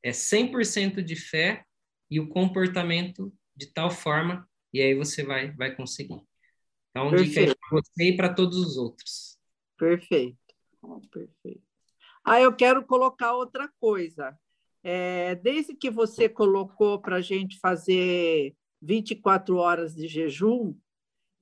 É 0.04 0.12
100% 0.12 1.02
de 1.02 1.16
fé 1.16 1.66
e 2.10 2.20
o 2.20 2.30
comportamento 2.30 3.34
de 3.56 3.68
tal 3.68 3.90
forma, 3.90 4.48
e 4.74 4.82
aí 4.82 4.96
você 4.96 5.24
vai, 5.24 5.52
vai 5.52 5.76
conseguir. 5.76 6.22
Então, 6.90 7.10
Perfeito. 7.10 7.50
dica 7.50 7.56
para 7.60 7.80
você 7.80 8.04
e 8.04 8.18
para 8.18 8.34
todos 8.34 8.58
os 8.58 8.78
outros. 8.78 9.38
Perfeito. 9.78 10.38
Perfeito. 11.12 11.64
Ah, 12.24 12.40
eu 12.40 12.56
quero 12.56 12.86
colocar 12.86 13.34
outra 13.34 13.70
coisa. 13.80 14.38
É, 14.84 15.36
desde 15.36 15.76
que 15.76 15.90
você 15.90 16.28
colocou 16.28 17.00
para 17.00 17.18
a 17.18 17.22
gente 17.22 17.58
fazer 17.60 18.56
24 18.84 19.56
horas 19.58 19.96
de 19.96 20.08
jejum, 20.08 20.76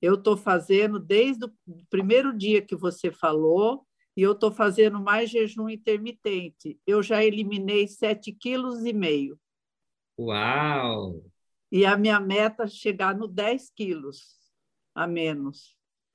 eu 0.00 0.14
estou 0.14 0.36
fazendo 0.36 0.98
desde 0.98 1.44
o 1.44 1.52
primeiro 1.90 2.36
dia 2.36 2.62
que 2.62 2.76
você 2.76 3.10
falou, 3.10 3.86
e 4.16 4.22
eu 4.22 4.32
estou 4.32 4.52
fazendo 4.52 5.00
mais 5.00 5.30
jejum 5.30 5.68
intermitente. 5.68 6.78
Eu 6.86 7.02
já 7.02 7.24
eliminei 7.24 7.86
7,5 7.86 8.36
kg. 8.38 9.38
Uau! 10.18 11.24
E 11.70 11.86
a 11.86 11.96
minha 11.96 12.20
meta 12.20 12.64
é 12.64 12.68
chegar 12.68 13.16
no 13.16 13.26
10 13.26 13.70
quilos 13.70 14.38
a 14.94 15.06
menos. 15.06 15.74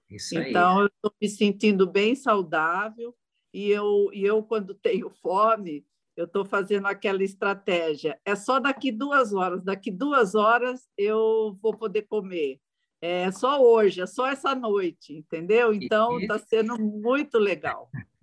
Isso 0.10 0.38
então, 0.38 0.78
aí. 0.78 0.84
eu 0.84 0.88
estou 0.88 1.14
me 1.20 1.28
sentindo 1.28 1.88
bem 1.88 2.16
saudável. 2.16 3.16
E 3.54 3.70
eu, 3.70 4.10
e 4.14 4.24
eu, 4.24 4.44
quando 4.44 4.76
tenho 4.76 5.10
fome, 5.10 5.84
eu 6.18 6.26
estou 6.26 6.44
fazendo 6.44 6.88
aquela 6.88 7.24
estratégia. 7.24 8.20
É 8.26 8.36
só 8.36 8.60
daqui 8.60 8.92
duas 8.92 9.34
horas. 9.34 9.64
Daqui 9.64 9.92
duas 9.92 10.34
horas 10.34 10.90
eu 10.98 11.56
vou 11.62 11.78
poder 11.78 12.02
comer. 12.04 12.60
É 13.00 13.32
só 13.32 13.62
hoje, 13.62 14.02
é 14.02 14.08
só 14.08 14.28
essa 14.28 14.56
noite, 14.56 15.14
entendeu? 15.14 15.72
Então 15.72 16.20
está 16.20 16.40
sendo 16.40 16.78
muito 16.80 17.38
legal. 17.38 17.90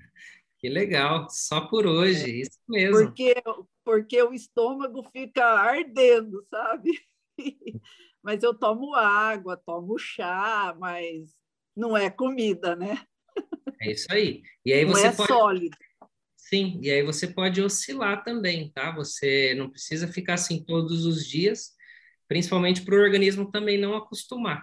Que 0.58 0.70
legal, 0.70 1.28
só 1.28 1.60
por 1.68 1.86
hoje, 1.86 2.24
é. 2.24 2.36
isso 2.36 2.58
mesmo. 2.66 2.96
Porque, 2.96 3.34
porque 3.84 4.22
o 4.22 4.32
estômago 4.32 5.06
fica 5.12 5.44
ardendo, 5.44 6.42
sabe? 6.48 6.90
mas 8.22 8.42
eu 8.42 8.54
tomo 8.54 8.94
água, 8.94 9.58
tomo 9.58 9.98
chá, 9.98 10.74
mas 10.80 11.34
não 11.76 11.94
é 11.94 12.08
comida, 12.08 12.74
né? 12.74 12.98
É 13.78 13.92
isso 13.92 14.06
aí. 14.10 14.42
E 14.64 14.72
aí 14.72 14.86
você 14.86 15.02
não 15.02 15.10
é 15.10 15.14
pode... 15.14 15.28
sólido. 15.28 15.76
Sim, 16.46 16.78
e 16.82 16.90
aí 16.90 17.02
você 17.02 17.26
pode 17.26 17.62
oscilar 17.62 18.22
também, 18.22 18.70
tá? 18.70 18.94
Você 18.94 19.54
não 19.54 19.70
precisa 19.70 20.06
ficar 20.06 20.34
assim 20.34 20.62
todos 20.62 21.06
os 21.06 21.26
dias, 21.26 21.72
principalmente 22.28 22.82
para 22.82 22.94
o 22.94 22.98
organismo 22.98 23.50
também 23.50 23.78
não 23.78 23.96
acostumar. 23.96 24.62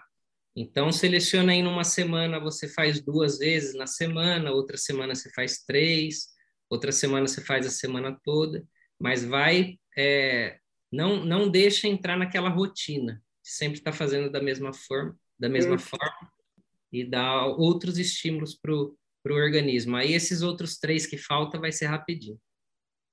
Então, 0.55 0.91
seleciona 0.91 1.53
aí 1.53 1.63
numa 1.63 1.83
semana, 1.83 2.39
você 2.39 2.67
faz 2.67 3.01
duas 3.01 3.39
vezes 3.39 3.73
na 3.73 3.87
semana, 3.87 4.51
outra 4.51 4.77
semana 4.77 5.15
você 5.15 5.31
faz 5.31 5.63
três, 5.65 6.27
outra 6.69 6.91
semana 6.91 7.27
você 7.27 7.41
faz 7.41 7.65
a 7.65 7.71
semana 7.71 8.15
toda, 8.23 8.63
mas 8.99 9.25
vai, 9.25 9.79
é, 9.97 10.59
não, 10.91 11.25
não 11.25 11.49
deixa 11.49 11.87
entrar 11.87 12.15
naquela 12.15 12.49
rotina, 12.49 13.23
sempre 13.41 13.79
está 13.79 13.91
fazendo 13.91 14.29
da 14.29 14.41
mesma 14.41 14.71
forma, 14.71 15.17
da 15.39 15.49
mesma 15.49 15.79
forma, 15.79 16.31
e 16.91 17.03
dá 17.03 17.43
outros 17.47 17.97
estímulos 17.97 18.53
para 18.53 18.71
o 18.71 18.95
organismo. 19.29 19.95
Aí 19.95 20.13
esses 20.13 20.41
outros 20.41 20.77
três 20.77 21.05
que 21.05 21.17
faltam 21.17 21.61
vai 21.61 21.71
ser 21.71 21.85
rapidinho. 21.85 22.39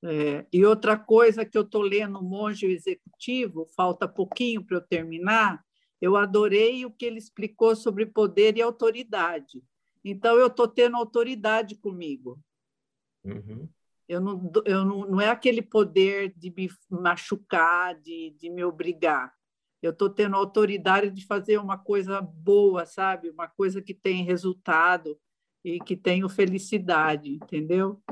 É, 0.03 0.47
e 0.53 0.65
outra 0.65 0.97
coisa 0.97 1.45
que 1.45 1.59
eu 1.59 1.63
estou 1.63 1.83
lendo, 1.83 2.23
Monge 2.23 2.67
Executivo, 2.67 3.67
falta 3.77 4.07
pouquinho 4.07 4.65
para 4.65 4.77
eu 4.77 4.81
terminar, 4.81 5.63
eu 6.01 6.17
adorei 6.17 6.85
o 6.87 6.91
que 6.91 7.05
ele 7.05 7.19
explicou 7.19 7.75
sobre 7.75 8.07
poder 8.07 8.57
e 8.57 8.63
autoridade. 8.63 9.63
Então, 10.05 10.37
eu 10.37 10.47
estou 10.47 10.69
tendo 10.69 10.97
autoridade 10.97 11.75
comigo. 11.75 12.39
Uhum. 13.25 13.69
Eu, 14.09 14.21
não, 14.21 14.53
eu 14.65 14.85
não, 14.85 15.01
não 15.07 15.21
é 15.21 15.29
aquele 15.29 15.61
poder 15.61 16.33
de 16.37 16.51
me 16.51 16.71
machucar, 16.89 17.95
de, 18.01 18.31
de 18.39 18.49
me 18.49 18.63
obrigar. 18.63 19.35
Eu 19.83 19.91
estou 19.91 20.09
tendo 20.09 20.37
autoridade 20.37 21.11
de 21.11 21.27
fazer 21.27 21.59
uma 21.59 21.77
coisa 21.77 22.21
boa, 22.21 22.87
sabe? 22.87 23.31
Uma 23.31 23.49
coisa 23.49 23.83
que 23.83 23.93
tem 23.93 24.25
resultado 24.25 25.19
e 25.65 25.79
que 25.79 25.97
tenho 25.97 26.29
felicidade, 26.29 27.31
entendeu? 27.31 28.03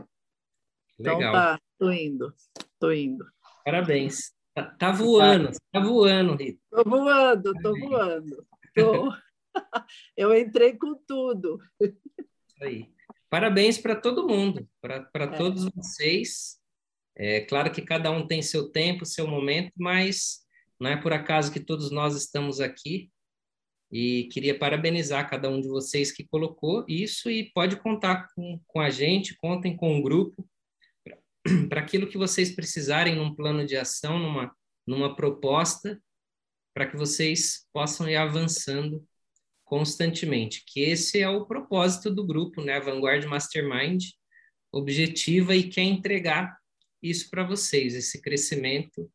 Então, 0.98 1.18
Legal. 1.18 1.30
Então, 1.30 1.32
tá, 1.32 1.60
estou 1.72 1.92
indo, 1.92 2.34
estou 2.72 2.92
indo. 2.92 3.26
Parabéns. 3.64 4.34
Tá, 4.54 4.64
tá 4.64 4.90
voando, 4.90 5.50
tá 5.70 5.80
voando, 5.80 6.34
Rita. 6.34 6.60
Tô 6.70 6.84
voando, 6.84 7.52
tô 7.62 7.78
voando. 7.78 8.46
Tô... 8.74 9.12
Eu 10.16 10.34
entrei 10.34 10.76
com 10.76 10.94
tudo. 11.06 11.60
Isso 11.80 12.62
aí. 12.62 12.90
Parabéns 13.28 13.76
para 13.76 13.96
todo 13.96 14.26
mundo, 14.26 14.66
para 14.80 15.08
é. 15.14 15.36
todos 15.36 15.68
vocês. 15.74 16.58
É 17.14 17.40
claro 17.42 17.70
que 17.70 17.82
cada 17.82 18.10
um 18.10 18.26
tem 18.26 18.40
seu 18.40 18.70
tempo, 18.70 19.04
seu 19.04 19.26
momento, 19.26 19.72
mas 19.76 20.46
não 20.78 20.90
é 20.90 20.96
por 20.96 21.12
acaso 21.12 21.52
que 21.52 21.60
todos 21.60 21.90
nós 21.90 22.14
estamos 22.14 22.60
aqui. 22.60 23.10
E 23.90 24.24
queria 24.32 24.58
parabenizar 24.58 25.28
cada 25.30 25.48
um 25.48 25.60
de 25.60 25.68
vocês 25.68 26.10
que 26.10 26.26
colocou 26.26 26.84
isso 26.88 27.30
e 27.30 27.50
pode 27.52 27.76
contar 27.76 28.28
com, 28.34 28.60
com 28.66 28.80
a 28.80 28.90
gente, 28.90 29.36
contem 29.36 29.76
com 29.76 29.98
o 29.98 30.02
grupo 30.02 30.46
para 31.68 31.80
aquilo 31.80 32.08
que 32.08 32.18
vocês 32.18 32.54
precisarem 32.54 33.14
num 33.14 33.34
plano 33.34 33.64
de 33.64 33.76
ação, 33.76 34.18
numa, 34.18 34.54
numa 34.86 35.14
proposta, 35.14 36.00
para 36.74 36.86
que 36.86 36.96
vocês 36.96 37.66
possam 37.72 38.08
ir 38.08 38.16
avançando 38.16 39.06
constantemente. 39.64 40.64
Que 40.66 40.80
esse 40.80 41.20
é 41.20 41.28
o 41.28 41.46
propósito 41.46 42.12
do 42.12 42.26
grupo, 42.26 42.62
né? 42.62 42.74
A 42.74 42.80
Vanguard 42.80 43.24
Mastermind 43.24 44.04
objetiva 44.72 45.54
e 45.54 45.68
quer 45.68 45.82
entregar 45.82 46.56
isso 47.02 47.30
para 47.30 47.44
vocês, 47.44 47.94
esse 47.94 48.20
crescimento, 48.20 49.10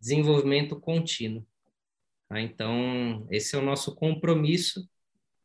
desenvolvimento 0.00 0.78
contínuo. 0.78 1.46
Tá? 2.32 2.40
Então, 2.40 3.26
esse 3.30 3.54
é 3.54 3.58
o 3.58 3.62
nosso 3.62 3.94
compromisso 3.94 4.88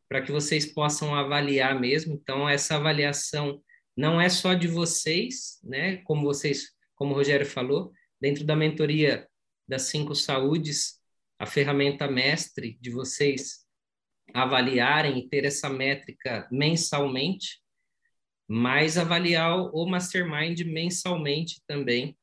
para 0.07 0.21
que 0.21 0.31
vocês 0.31 0.65
possam 0.65 1.13
avaliar 1.13 1.77
mesmo. 1.77 2.13
Então, 2.13 2.47
essa 2.47 2.77
avaliação 2.77 3.61
não 3.95 4.21
é 4.21 4.29
só 4.29 4.53
de 4.53 4.69
vocês, 4.69 5.59
né? 5.61 5.97
Como 5.97 6.21
vocês, 6.21 6.71
como 6.95 7.11
o 7.11 7.15
Rogério 7.15 7.45
falou, 7.45 7.91
dentro 8.21 8.45
da 8.45 8.55
mentoria 8.55 9.27
das 9.67 9.83
cinco 9.83 10.15
saúdes, 10.15 11.01
a 11.37 11.45
ferramenta 11.45 12.07
mestre 12.07 12.77
de 12.79 12.89
vocês 12.89 13.65
avaliarem 14.33 15.19
e 15.19 15.27
ter 15.27 15.43
essa 15.43 15.69
métrica 15.69 16.47
mensalmente, 16.49 17.61
mas 18.47 18.97
avaliar 18.97 19.57
o 19.73 19.85
mastermind 19.85 20.61
mensalmente 20.61 21.61
também 21.67 22.16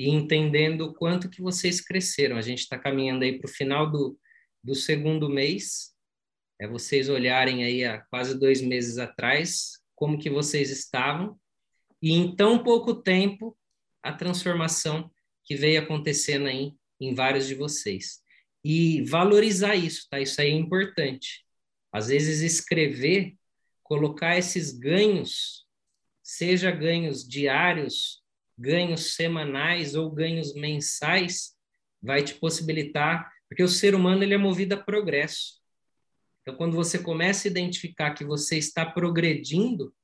e 0.00 0.08
entendendo 0.08 0.86
o 0.86 0.94
quanto 0.94 1.28
que 1.28 1.42
vocês 1.42 1.78
cresceram. 1.78 2.38
A 2.38 2.40
gente 2.40 2.60
está 2.60 2.78
caminhando 2.78 3.22
aí 3.22 3.38
para 3.38 3.46
o 3.46 3.52
final 3.52 3.90
do, 3.90 4.18
do 4.64 4.74
segundo 4.74 5.28
mês, 5.28 5.94
é 6.58 6.66
vocês 6.66 7.10
olharem 7.10 7.64
aí 7.64 7.84
há 7.84 8.00
quase 8.04 8.38
dois 8.38 8.62
meses 8.62 8.96
atrás, 8.96 9.72
como 9.94 10.18
que 10.18 10.30
vocês 10.30 10.70
estavam 10.70 11.38
e 12.00 12.12
em 12.12 12.34
tão 12.34 12.62
pouco 12.62 12.94
tempo 12.94 13.54
a 14.02 14.10
transformação 14.10 15.10
que 15.44 15.54
veio 15.54 15.82
acontecendo 15.82 16.46
aí 16.46 16.72
em 16.98 17.14
vários 17.14 17.46
de 17.46 17.54
vocês. 17.54 18.22
E 18.64 19.02
valorizar 19.04 19.74
isso, 19.74 20.06
tá? 20.08 20.18
Isso 20.18 20.40
aí 20.40 20.48
é 20.48 20.54
importante. 20.54 21.44
Às 21.92 22.08
vezes 22.08 22.40
escrever, 22.40 23.34
colocar 23.82 24.38
esses 24.38 24.72
ganhos, 24.72 25.66
seja 26.22 26.70
ganhos 26.70 27.22
diários, 27.22 28.19
ganhos 28.60 29.14
semanais 29.14 29.94
ou 29.94 30.10
ganhos 30.10 30.52
mensais, 30.54 31.56
vai 32.02 32.22
te 32.22 32.34
possibilitar, 32.34 33.32
porque 33.48 33.62
o 33.62 33.68
ser 33.68 33.94
humano 33.94 34.22
ele 34.22 34.34
é 34.34 34.38
movido 34.38 34.74
a 34.74 34.76
progresso. 34.76 35.58
Então, 36.42 36.54
quando 36.56 36.76
você 36.76 36.98
começa 36.98 37.48
a 37.48 37.50
identificar 37.50 38.12
que 38.12 38.22
você 38.24 38.58
está 38.58 38.84
progredindo, 38.84 39.94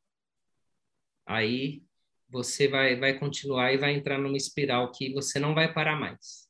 aí 1.27 1.83
você 2.29 2.67
vai, 2.67 2.97
vai 2.97 3.19
continuar 3.19 3.73
e 3.73 3.79
vai 3.79 3.95
entrar 3.95 4.19
numa 4.19 4.37
espiral 4.37 4.91
que 4.91 5.13
você 5.13 5.39
não 5.39 5.55
vai 5.55 5.73
parar 5.73 5.99
mais. 5.99 6.49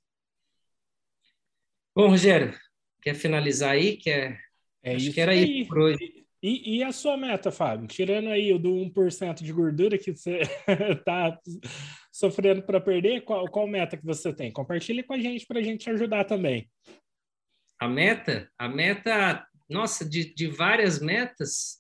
Bom, 1.95 2.09
Rogério, 2.09 2.57
quer 3.03 3.15
finalizar 3.15 3.73
aí? 3.73 3.97
Quer... 3.97 4.41
É 4.83 4.95
Acho 4.95 5.13
que 5.13 5.21
era 5.21 5.33
aí. 5.33 5.63
isso 5.63 5.69
por 5.69 5.79
hoje. 5.79 6.26
E, 6.47 6.77
e, 6.77 6.85
a 6.85 6.93
sua 6.93 7.17
meta, 7.17 7.51
Fábio? 7.51 7.89
Tirando 7.89 8.29
aí 8.29 8.53
o 8.53 8.59
do 8.59 8.71
1% 8.71 9.43
de 9.43 9.53
gordura 9.53 9.99
que 9.99 10.13
você 10.13 10.43
está 10.69 11.37
sofrendo 12.13 12.63
para 12.63 12.81
perder, 12.81 13.23
qual, 13.23 13.49
qual 13.49 13.67
meta 13.67 13.97
que 13.97 14.07
você 14.07 14.33
tem? 14.33 14.53
Compartilhe 14.53 15.03
com 15.03 15.13
a 15.13 15.19
gente 15.19 15.45
para 15.45 15.59
a 15.59 15.63
gente 15.63 15.91
ajudar 15.91 16.23
também. 16.23 16.71
A 17.81 17.89
meta? 17.89 18.49
A 18.57 18.69
meta 18.69 19.45
nossa, 19.69 20.09
de, 20.09 20.33
de 20.33 20.47
várias 20.47 21.01
metas, 21.01 21.79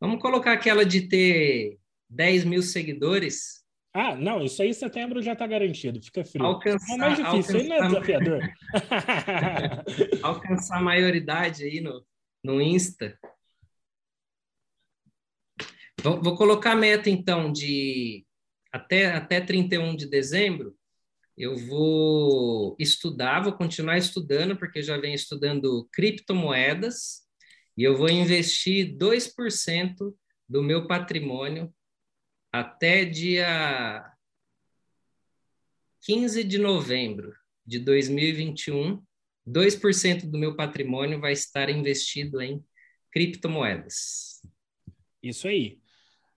vamos 0.00 0.22
colocar 0.22 0.54
aquela 0.54 0.82
de 0.82 1.02
ter 1.02 1.78
10 2.08 2.44
mil 2.46 2.62
seguidores. 2.62 3.62
Ah, 3.92 4.16
não, 4.16 4.42
isso 4.42 4.62
aí 4.62 4.70
em 4.70 4.72
setembro 4.72 5.20
já 5.20 5.34
está 5.34 5.46
garantido, 5.46 6.00
fica 6.00 6.24
frio. 6.24 6.46
Alcançar, 6.46 6.94
é 6.94 6.96
mais 6.96 7.18
difícil, 7.18 7.60
alcançar, 7.60 7.68
não 7.68 7.76
é 7.76 7.88
desafiador. 7.88 8.40
alcançar 10.24 10.78
a 10.78 10.82
maioridade 10.82 11.64
aí 11.64 11.82
no, 11.82 12.02
no 12.42 12.62
Insta. 12.62 13.18
Vou, 16.02 16.22
vou 16.22 16.36
colocar 16.36 16.72
a 16.72 16.76
meta, 16.76 17.10
então, 17.10 17.52
de 17.52 18.24
até, 18.72 19.12
até 19.12 19.40
31 19.40 19.94
de 19.94 20.06
dezembro, 20.06 20.74
eu 21.36 21.56
vou 21.56 22.76
estudar, 22.78 23.40
vou 23.42 23.52
continuar 23.52 23.98
estudando, 23.98 24.56
porque 24.56 24.82
já 24.82 24.96
venho 24.98 25.14
estudando 25.14 25.88
criptomoedas, 25.92 27.22
e 27.76 27.82
eu 27.82 27.96
vou 27.96 28.08
investir 28.08 28.96
2% 28.96 30.14
do 30.48 30.62
meu 30.62 30.86
patrimônio 30.86 31.72
até 32.52 33.04
dia 33.04 34.04
15 36.02 36.44
de 36.44 36.58
novembro 36.58 37.34
de 37.64 37.78
2021. 37.78 39.02
2% 39.46 40.30
do 40.30 40.38
meu 40.38 40.54
patrimônio 40.54 41.20
vai 41.20 41.32
estar 41.32 41.70
investido 41.70 42.40
em 42.40 42.64
criptomoedas. 43.10 44.42
Isso 45.22 45.48
aí. 45.48 45.79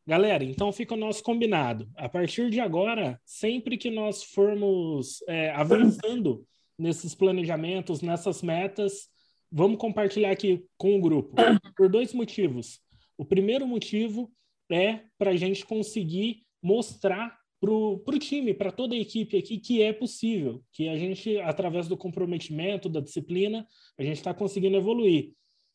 Galera, 0.06 0.44
então 0.44 0.72
fica 0.74 0.94
o 0.94 0.98
nosso 0.98 1.24
combinado. 1.24 1.90
A 1.96 2.10
partir 2.10 2.50
de 2.50 2.60
agora, 2.60 3.20
sempre 3.26 3.78
que 3.78 3.90
nós 3.90 4.22
formos 4.22 5.24
é, 5.28 5.50
avançando 5.52 6.46
nesses 6.78 7.16
planejamentos, 7.16 8.02
nessas 8.02 8.42
metas, 8.42 9.08
vamos 9.50 9.78
compartilhar 9.78 10.32
aqui 10.32 10.66
com 10.76 10.98
o 10.98 11.02
grupo, 11.02 11.36
por 11.78 11.90
dois 11.90 12.14
motivos. 12.14 12.82
O 13.18 13.24
primeiro 13.24 13.66
motivo 13.66 14.30
é 14.70 15.02
para 15.18 15.32
a 15.32 15.36
gente 15.38 15.66
conseguir 15.66 16.44
mostrar 16.62 17.38
para 17.62 17.72
o 17.72 18.20
time, 18.20 18.54
para 18.54 18.74
toda 18.74 18.94
a 18.94 19.00
equipe 19.00 19.38
aqui, 19.38 19.58
que 19.58 19.82
é 19.82 19.94
possível, 19.94 20.62
que 20.74 20.90
a 20.90 20.98
gente, 20.98 21.40
através 21.40 21.88
do 21.88 21.96
comprometimento, 21.96 22.90
da 22.90 23.00
disciplina, 23.00 23.66
a 23.98 24.04
gente 24.04 24.18
está 24.18 24.34
conseguindo 24.34 24.76
evoluir. 24.76 25.32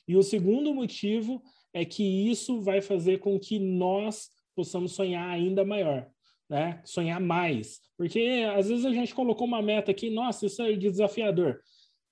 E 0.07 0.15
o 0.15 0.23
segundo 0.23 0.75
motivo 0.75 1.43
é 1.73 1.85
que 1.85 2.03
isso 2.03 2.61
vai 2.61 2.81
fazer 2.81 3.19
com 3.19 3.39
que 3.39 3.59
nós 3.59 4.31
possamos 4.55 4.93
sonhar 4.93 5.29
ainda 5.29 5.65
maior, 5.65 6.09
né? 6.49 6.81
Sonhar 6.85 7.21
mais. 7.21 7.81
Porque 7.97 8.45
às 8.57 8.69
vezes 8.69 8.85
a 8.85 8.93
gente 8.93 9.15
colocou 9.15 9.47
uma 9.47 9.63
meta 9.63 9.91
aqui, 9.91 10.11
nossa, 10.11 10.47
isso 10.47 10.63
é 10.63 10.73
desafiador. 10.75 11.61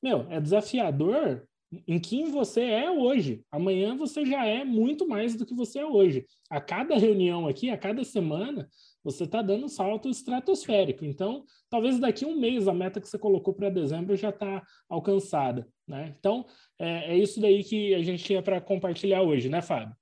Meu, 0.02 0.26
é 0.30 0.40
desafiador 0.40 1.46
em 1.86 1.98
quem 1.98 2.30
você 2.30 2.62
é 2.62 2.90
hoje. 2.90 3.42
Amanhã 3.50 3.96
você 3.96 4.24
já 4.24 4.46
é 4.46 4.64
muito 4.64 5.06
mais 5.06 5.34
do 5.34 5.44
que 5.44 5.54
você 5.54 5.80
é 5.80 5.86
hoje. 5.86 6.24
A 6.48 6.60
cada 6.60 6.96
reunião 6.96 7.48
aqui, 7.48 7.70
a 7.70 7.76
cada 7.76 8.04
semana, 8.04 8.68
você 9.06 9.22
está 9.22 9.40
dando 9.40 9.66
um 9.66 9.68
salto 9.68 10.08
estratosférico. 10.08 11.04
Então, 11.04 11.44
talvez 11.70 12.00
daqui 12.00 12.24
a 12.24 12.28
um 12.28 12.40
mês 12.40 12.66
a 12.66 12.74
meta 12.74 13.00
que 13.00 13.08
você 13.08 13.16
colocou 13.16 13.54
para 13.54 13.70
dezembro 13.70 14.16
já 14.16 14.30
está 14.30 14.66
alcançada. 14.88 15.64
Né? 15.86 16.12
Então, 16.18 16.44
é, 16.76 17.14
é, 17.14 17.16
isso 17.16 17.40
daí 17.40 17.62
que 17.62 17.94
a 17.94 18.02
gente 18.02 18.24
tinha 18.24 18.42
para 18.42 18.60
compartilhar 18.60 19.22
hoje, 19.22 19.48
né, 19.48 19.62
Fábio? 19.62 19.94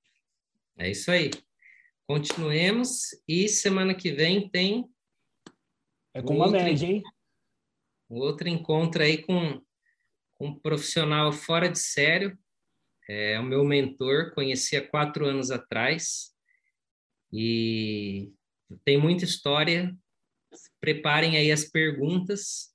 É 0.79 0.91
isso 0.91 1.11
aí. 1.11 1.31
Continuemos 2.09 3.11
e 3.29 3.47
semana 3.47 3.95
que 3.95 4.11
vem 4.11 4.49
tem. 4.49 4.89
É 6.15 6.23
com 6.23 6.37
uma 6.37 6.51
média, 6.51 6.87
hein? 6.87 7.03
Outro 8.09 8.49
encontro 8.49 9.03
aí 9.03 9.19
com 9.19 9.61
um 10.41 10.59
profissional 10.59 11.31
fora 11.31 11.69
de 11.69 11.79
sério, 11.79 12.39
é 13.07 13.39
o 13.39 13.43
meu 13.43 13.65
mentor, 13.65 14.33
conheci 14.35 14.77
há 14.77 14.89
quatro 14.89 15.27
anos 15.27 15.51
atrás, 15.51 16.35
e 17.31 18.33
tem 18.85 18.99
muita 18.99 19.25
história. 19.25 19.95
Preparem 20.81 21.37
aí 21.37 21.51
as 21.51 21.65
perguntas 21.65 22.73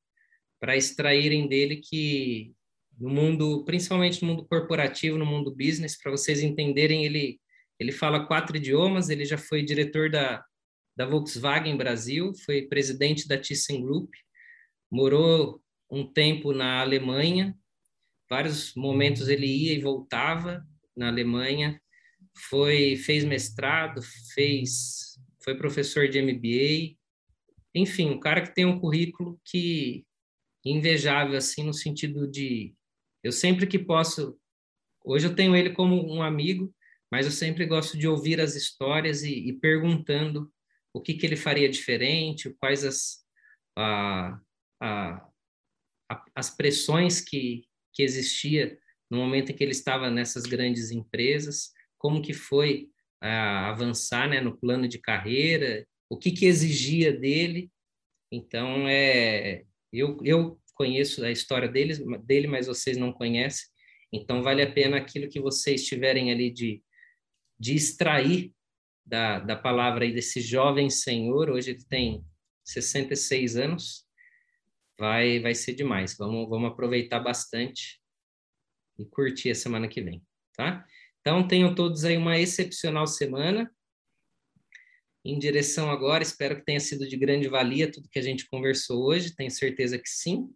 para 0.59 0.75
extraírem 0.75 1.47
dele 1.47 1.77
que 1.77 2.53
no 2.99 3.09
mundo, 3.09 3.63
principalmente 3.63 4.21
no 4.21 4.27
mundo 4.27 4.45
corporativo, 4.45 5.17
no 5.17 5.25
mundo 5.25 5.55
business, 5.55 5.97
para 5.97 6.11
vocês 6.11 6.43
entenderem, 6.43 7.05
ele 7.05 7.39
ele 7.79 7.93
fala 7.93 8.25
quatro 8.25 8.57
idiomas, 8.57 9.09
ele 9.09 9.23
já 9.23 9.37
foi 9.37 9.63
diretor 9.63 10.11
da, 10.11 10.43
da 10.97 11.05
Volkswagen 11.05 11.77
Brasil, 11.77 12.33
foi 12.45 12.63
presidente 12.63 13.25
da 13.25 13.37
ThyssenKrupp, 13.37 14.11
morou 14.91 15.63
um 15.89 16.05
tempo 16.05 16.51
na 16.51 16.81
Alemanha, 16.81 17.57
vários 18.29 18.75
momentos 18.75 19.29
ele 19.29 19.47
ia 19.47 19.73
e 19.73 19.79
voltava 19.79 20.61
na 20.95 21.07
Alemanha, 21.07 21.81
foi 22.49 22.97
fez 22.97 23.23
mestrado, 23.23 24.01
fez 24.33 25.08
foi 25.49 25.57
professor 25.57 26.07
de 26.07 26.21
MBA, 26.21 26.95
enfim, 27.73 28.09
um 28.09 28.19
cara 28.19 28.41
que 28.41 28.53
tem 28.53 28.65
um 28.65 28.79
currículo 28.79 29.39
que 29.43 30.05
invejável 30.63 31.37
assim 31.37 31.63
no 31.63 31.73
sentido 31.73 32.27
de 32.27 32.75
eu 33.23 33.31
sempre 33.31 33.65
que 33.65 33.79
posso, 33.79 34.37
hoje 35.03 35.27
eu 35.27 35.35
tenho 35.35 35.55
ele 35.55 35.71
como 35.71 36.13
um 36.13 36.21
amigo, 36.21 36.73
mas 37.11 37.25
eu 37.25 37.31
sempre 37.31 37.65
gosto 37.65 37.97
de 37.97 38.07
ouvir 38.07 38.39
as 38.39 38.55
histórias 38.55 39.23
e, 39.23 39.49
e 39.49 39.53
perguntando 39.53 40.51
o 40.93 41.01
que 41.01 41.13
que 41.13 41.25
ele 41.25 41.35
faria 41.35 41.69
diferente, 41.69 42.55
quais 42.59 42.83
as 42.83 43.25
a, 43.77 44.39
a, 44.81 45.29
as 46.35 46.49
pressões 46.49 47.21
que, 47.21 47.63
que 47.93 48.03
existia 48.03 48.77
no 49.09 49.17
momento 49.17 49.51
em 49.51 49.55
que 49.55 49.63
ele 49.63 49.71
estava 49.71 50.09
nessas 50.09 50.43
grandes 50.43 50.91
empresas, 50.91 51.71
como 51.97 52.21
que 52.21 52.33
foi 52.33 52.89
uh, 53.23 53.67
avançar 53.67 54.29
né, 54.29 54.41
no 54.41 54.57
plano 54.57 54.87
de 54.87 54.99
carreira, 54.99 55.85
o 56.09 56.17
que, 56.17 56.31
que 56.31 56.45
exigia 56.45 57.11
dele. 57.11 57.69
Então, 58.31 58.87
é, 58.87 59.63
eu, 59.91 60.17
eu 60.23 60.59
conheço 60.73 61.23
a 61.23 61.31
história 61.31 61.67
deles, 61.67 61.99
dele, 62.23 62.47
mas 62.47 62.67
vocês 62.67 62.97
não 62.97 63.11
conhecem. 63.11 63.67
Então, 64.11 64.41
vale 64.41 64.61
a 64.61 64.71
pena 64.71 64.97
aquilo 64.97 65.29
que 65.29 65.39
vocês 65.39 65.85
tiverem 65.85 66.31
ali 66.31 66.51
de, 66.51 66.81
de 67.59 67.75
extrair 67.75 68.51
da, 69.05 69.39
da 69.39 69.55
palavra 69.55 70.05
aí 70.05 70.13
desse 70.13 70.41
jovem 70.41 70.89
senhor. 70.89 71.49
Hoje 71.49 71.71
ele 71.71 71.85
tem 71.85 72.23
66 72.63 73.57
anos 73.57 74.09
vai, 74.99 75.39
vai 75.39 75.55
ser 75.55 75.73
demais. 75.73 76.15
Vamos, 76.17 76.47
vamos 76.49 76.71
aproveitar 76.71 77.21
bastante 77.21 78.01
e 78.99 79.05
curtir 79.05 79.51
a 79.51 79.55
semana 79.55 79.87
que 79.87 80.01
vem, 80.01 80.21
tá? 80.55 80.85
Então, 81.21 81.47
tenham 81.47 81.75
todos 81.75 82.05
aí 82.05 82.17
uma 82.17 82.37
excepcional 82.37 83.07
semana. 83.07 83.71
Em 85.23 85.37
direção 85.37 85.91
agora, 85.91 86.23
espero 86.23 86.55
que 86.55 86.65
tenha 86.65 86.79
sido 86.79 87.07
de 87.07 87.17
grande 87.17 87.47
valia 87.47 87.91
tudo 87.91 88.09
que 88.09 88.19
a 88.19 88.23
gente 88.23 88.47
conversou 88.47 89.03
hoje, 89.03 89.35
tenho 89.35 89.51
certeza 89.51 89.97
que 89.97 90.09
sim. 90.09 90.49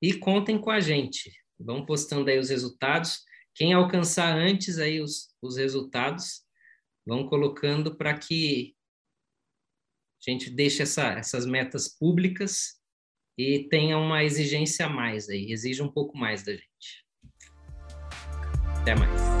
E 0.00 0.14
contem 0.14 0.58
com 0.58 0.70
a 0.70 0.78
gente. 0.78 1.32
Vão 1.58 1.84
postando 1.84 2.30
aí 2.30 2.38
os 2.38 2.50
resultados. 2.50 3.20
Quem 3.54 3.72
alcançar 3.72 4.32
antes 4.36 4.78
aí 4.78 5.00
os, 5.00 5.34
os 5.42 5.56
resultados, 5.56 6.42
vão 7.04 7.26
colocando 7.26 7.96
para 7.96 8.16
que 8.16 8.76
a 10.26 10.30
gente 10.30 10.50
deixe 10.50 10.82
essa, 10.82 11.12
essas 11.12 11.46
metas 11.46 11.88
públicas 11.88 12.78
e 13.36 13.68
tenha 13.68 13.96
uma 13.96 14.22
exigência 14.24 14.86
a 14.86 14.88
mais 14.88 15.28
aí, 15.28 15.50
exige 15.50 15.82
um 15.82 15.90
pouco 15.90 16.18
mais 16.18 16.42
da 16.42 16.52
gente. 16.52 17.06
Até 18.80 18.94
mais. 18.94 19.37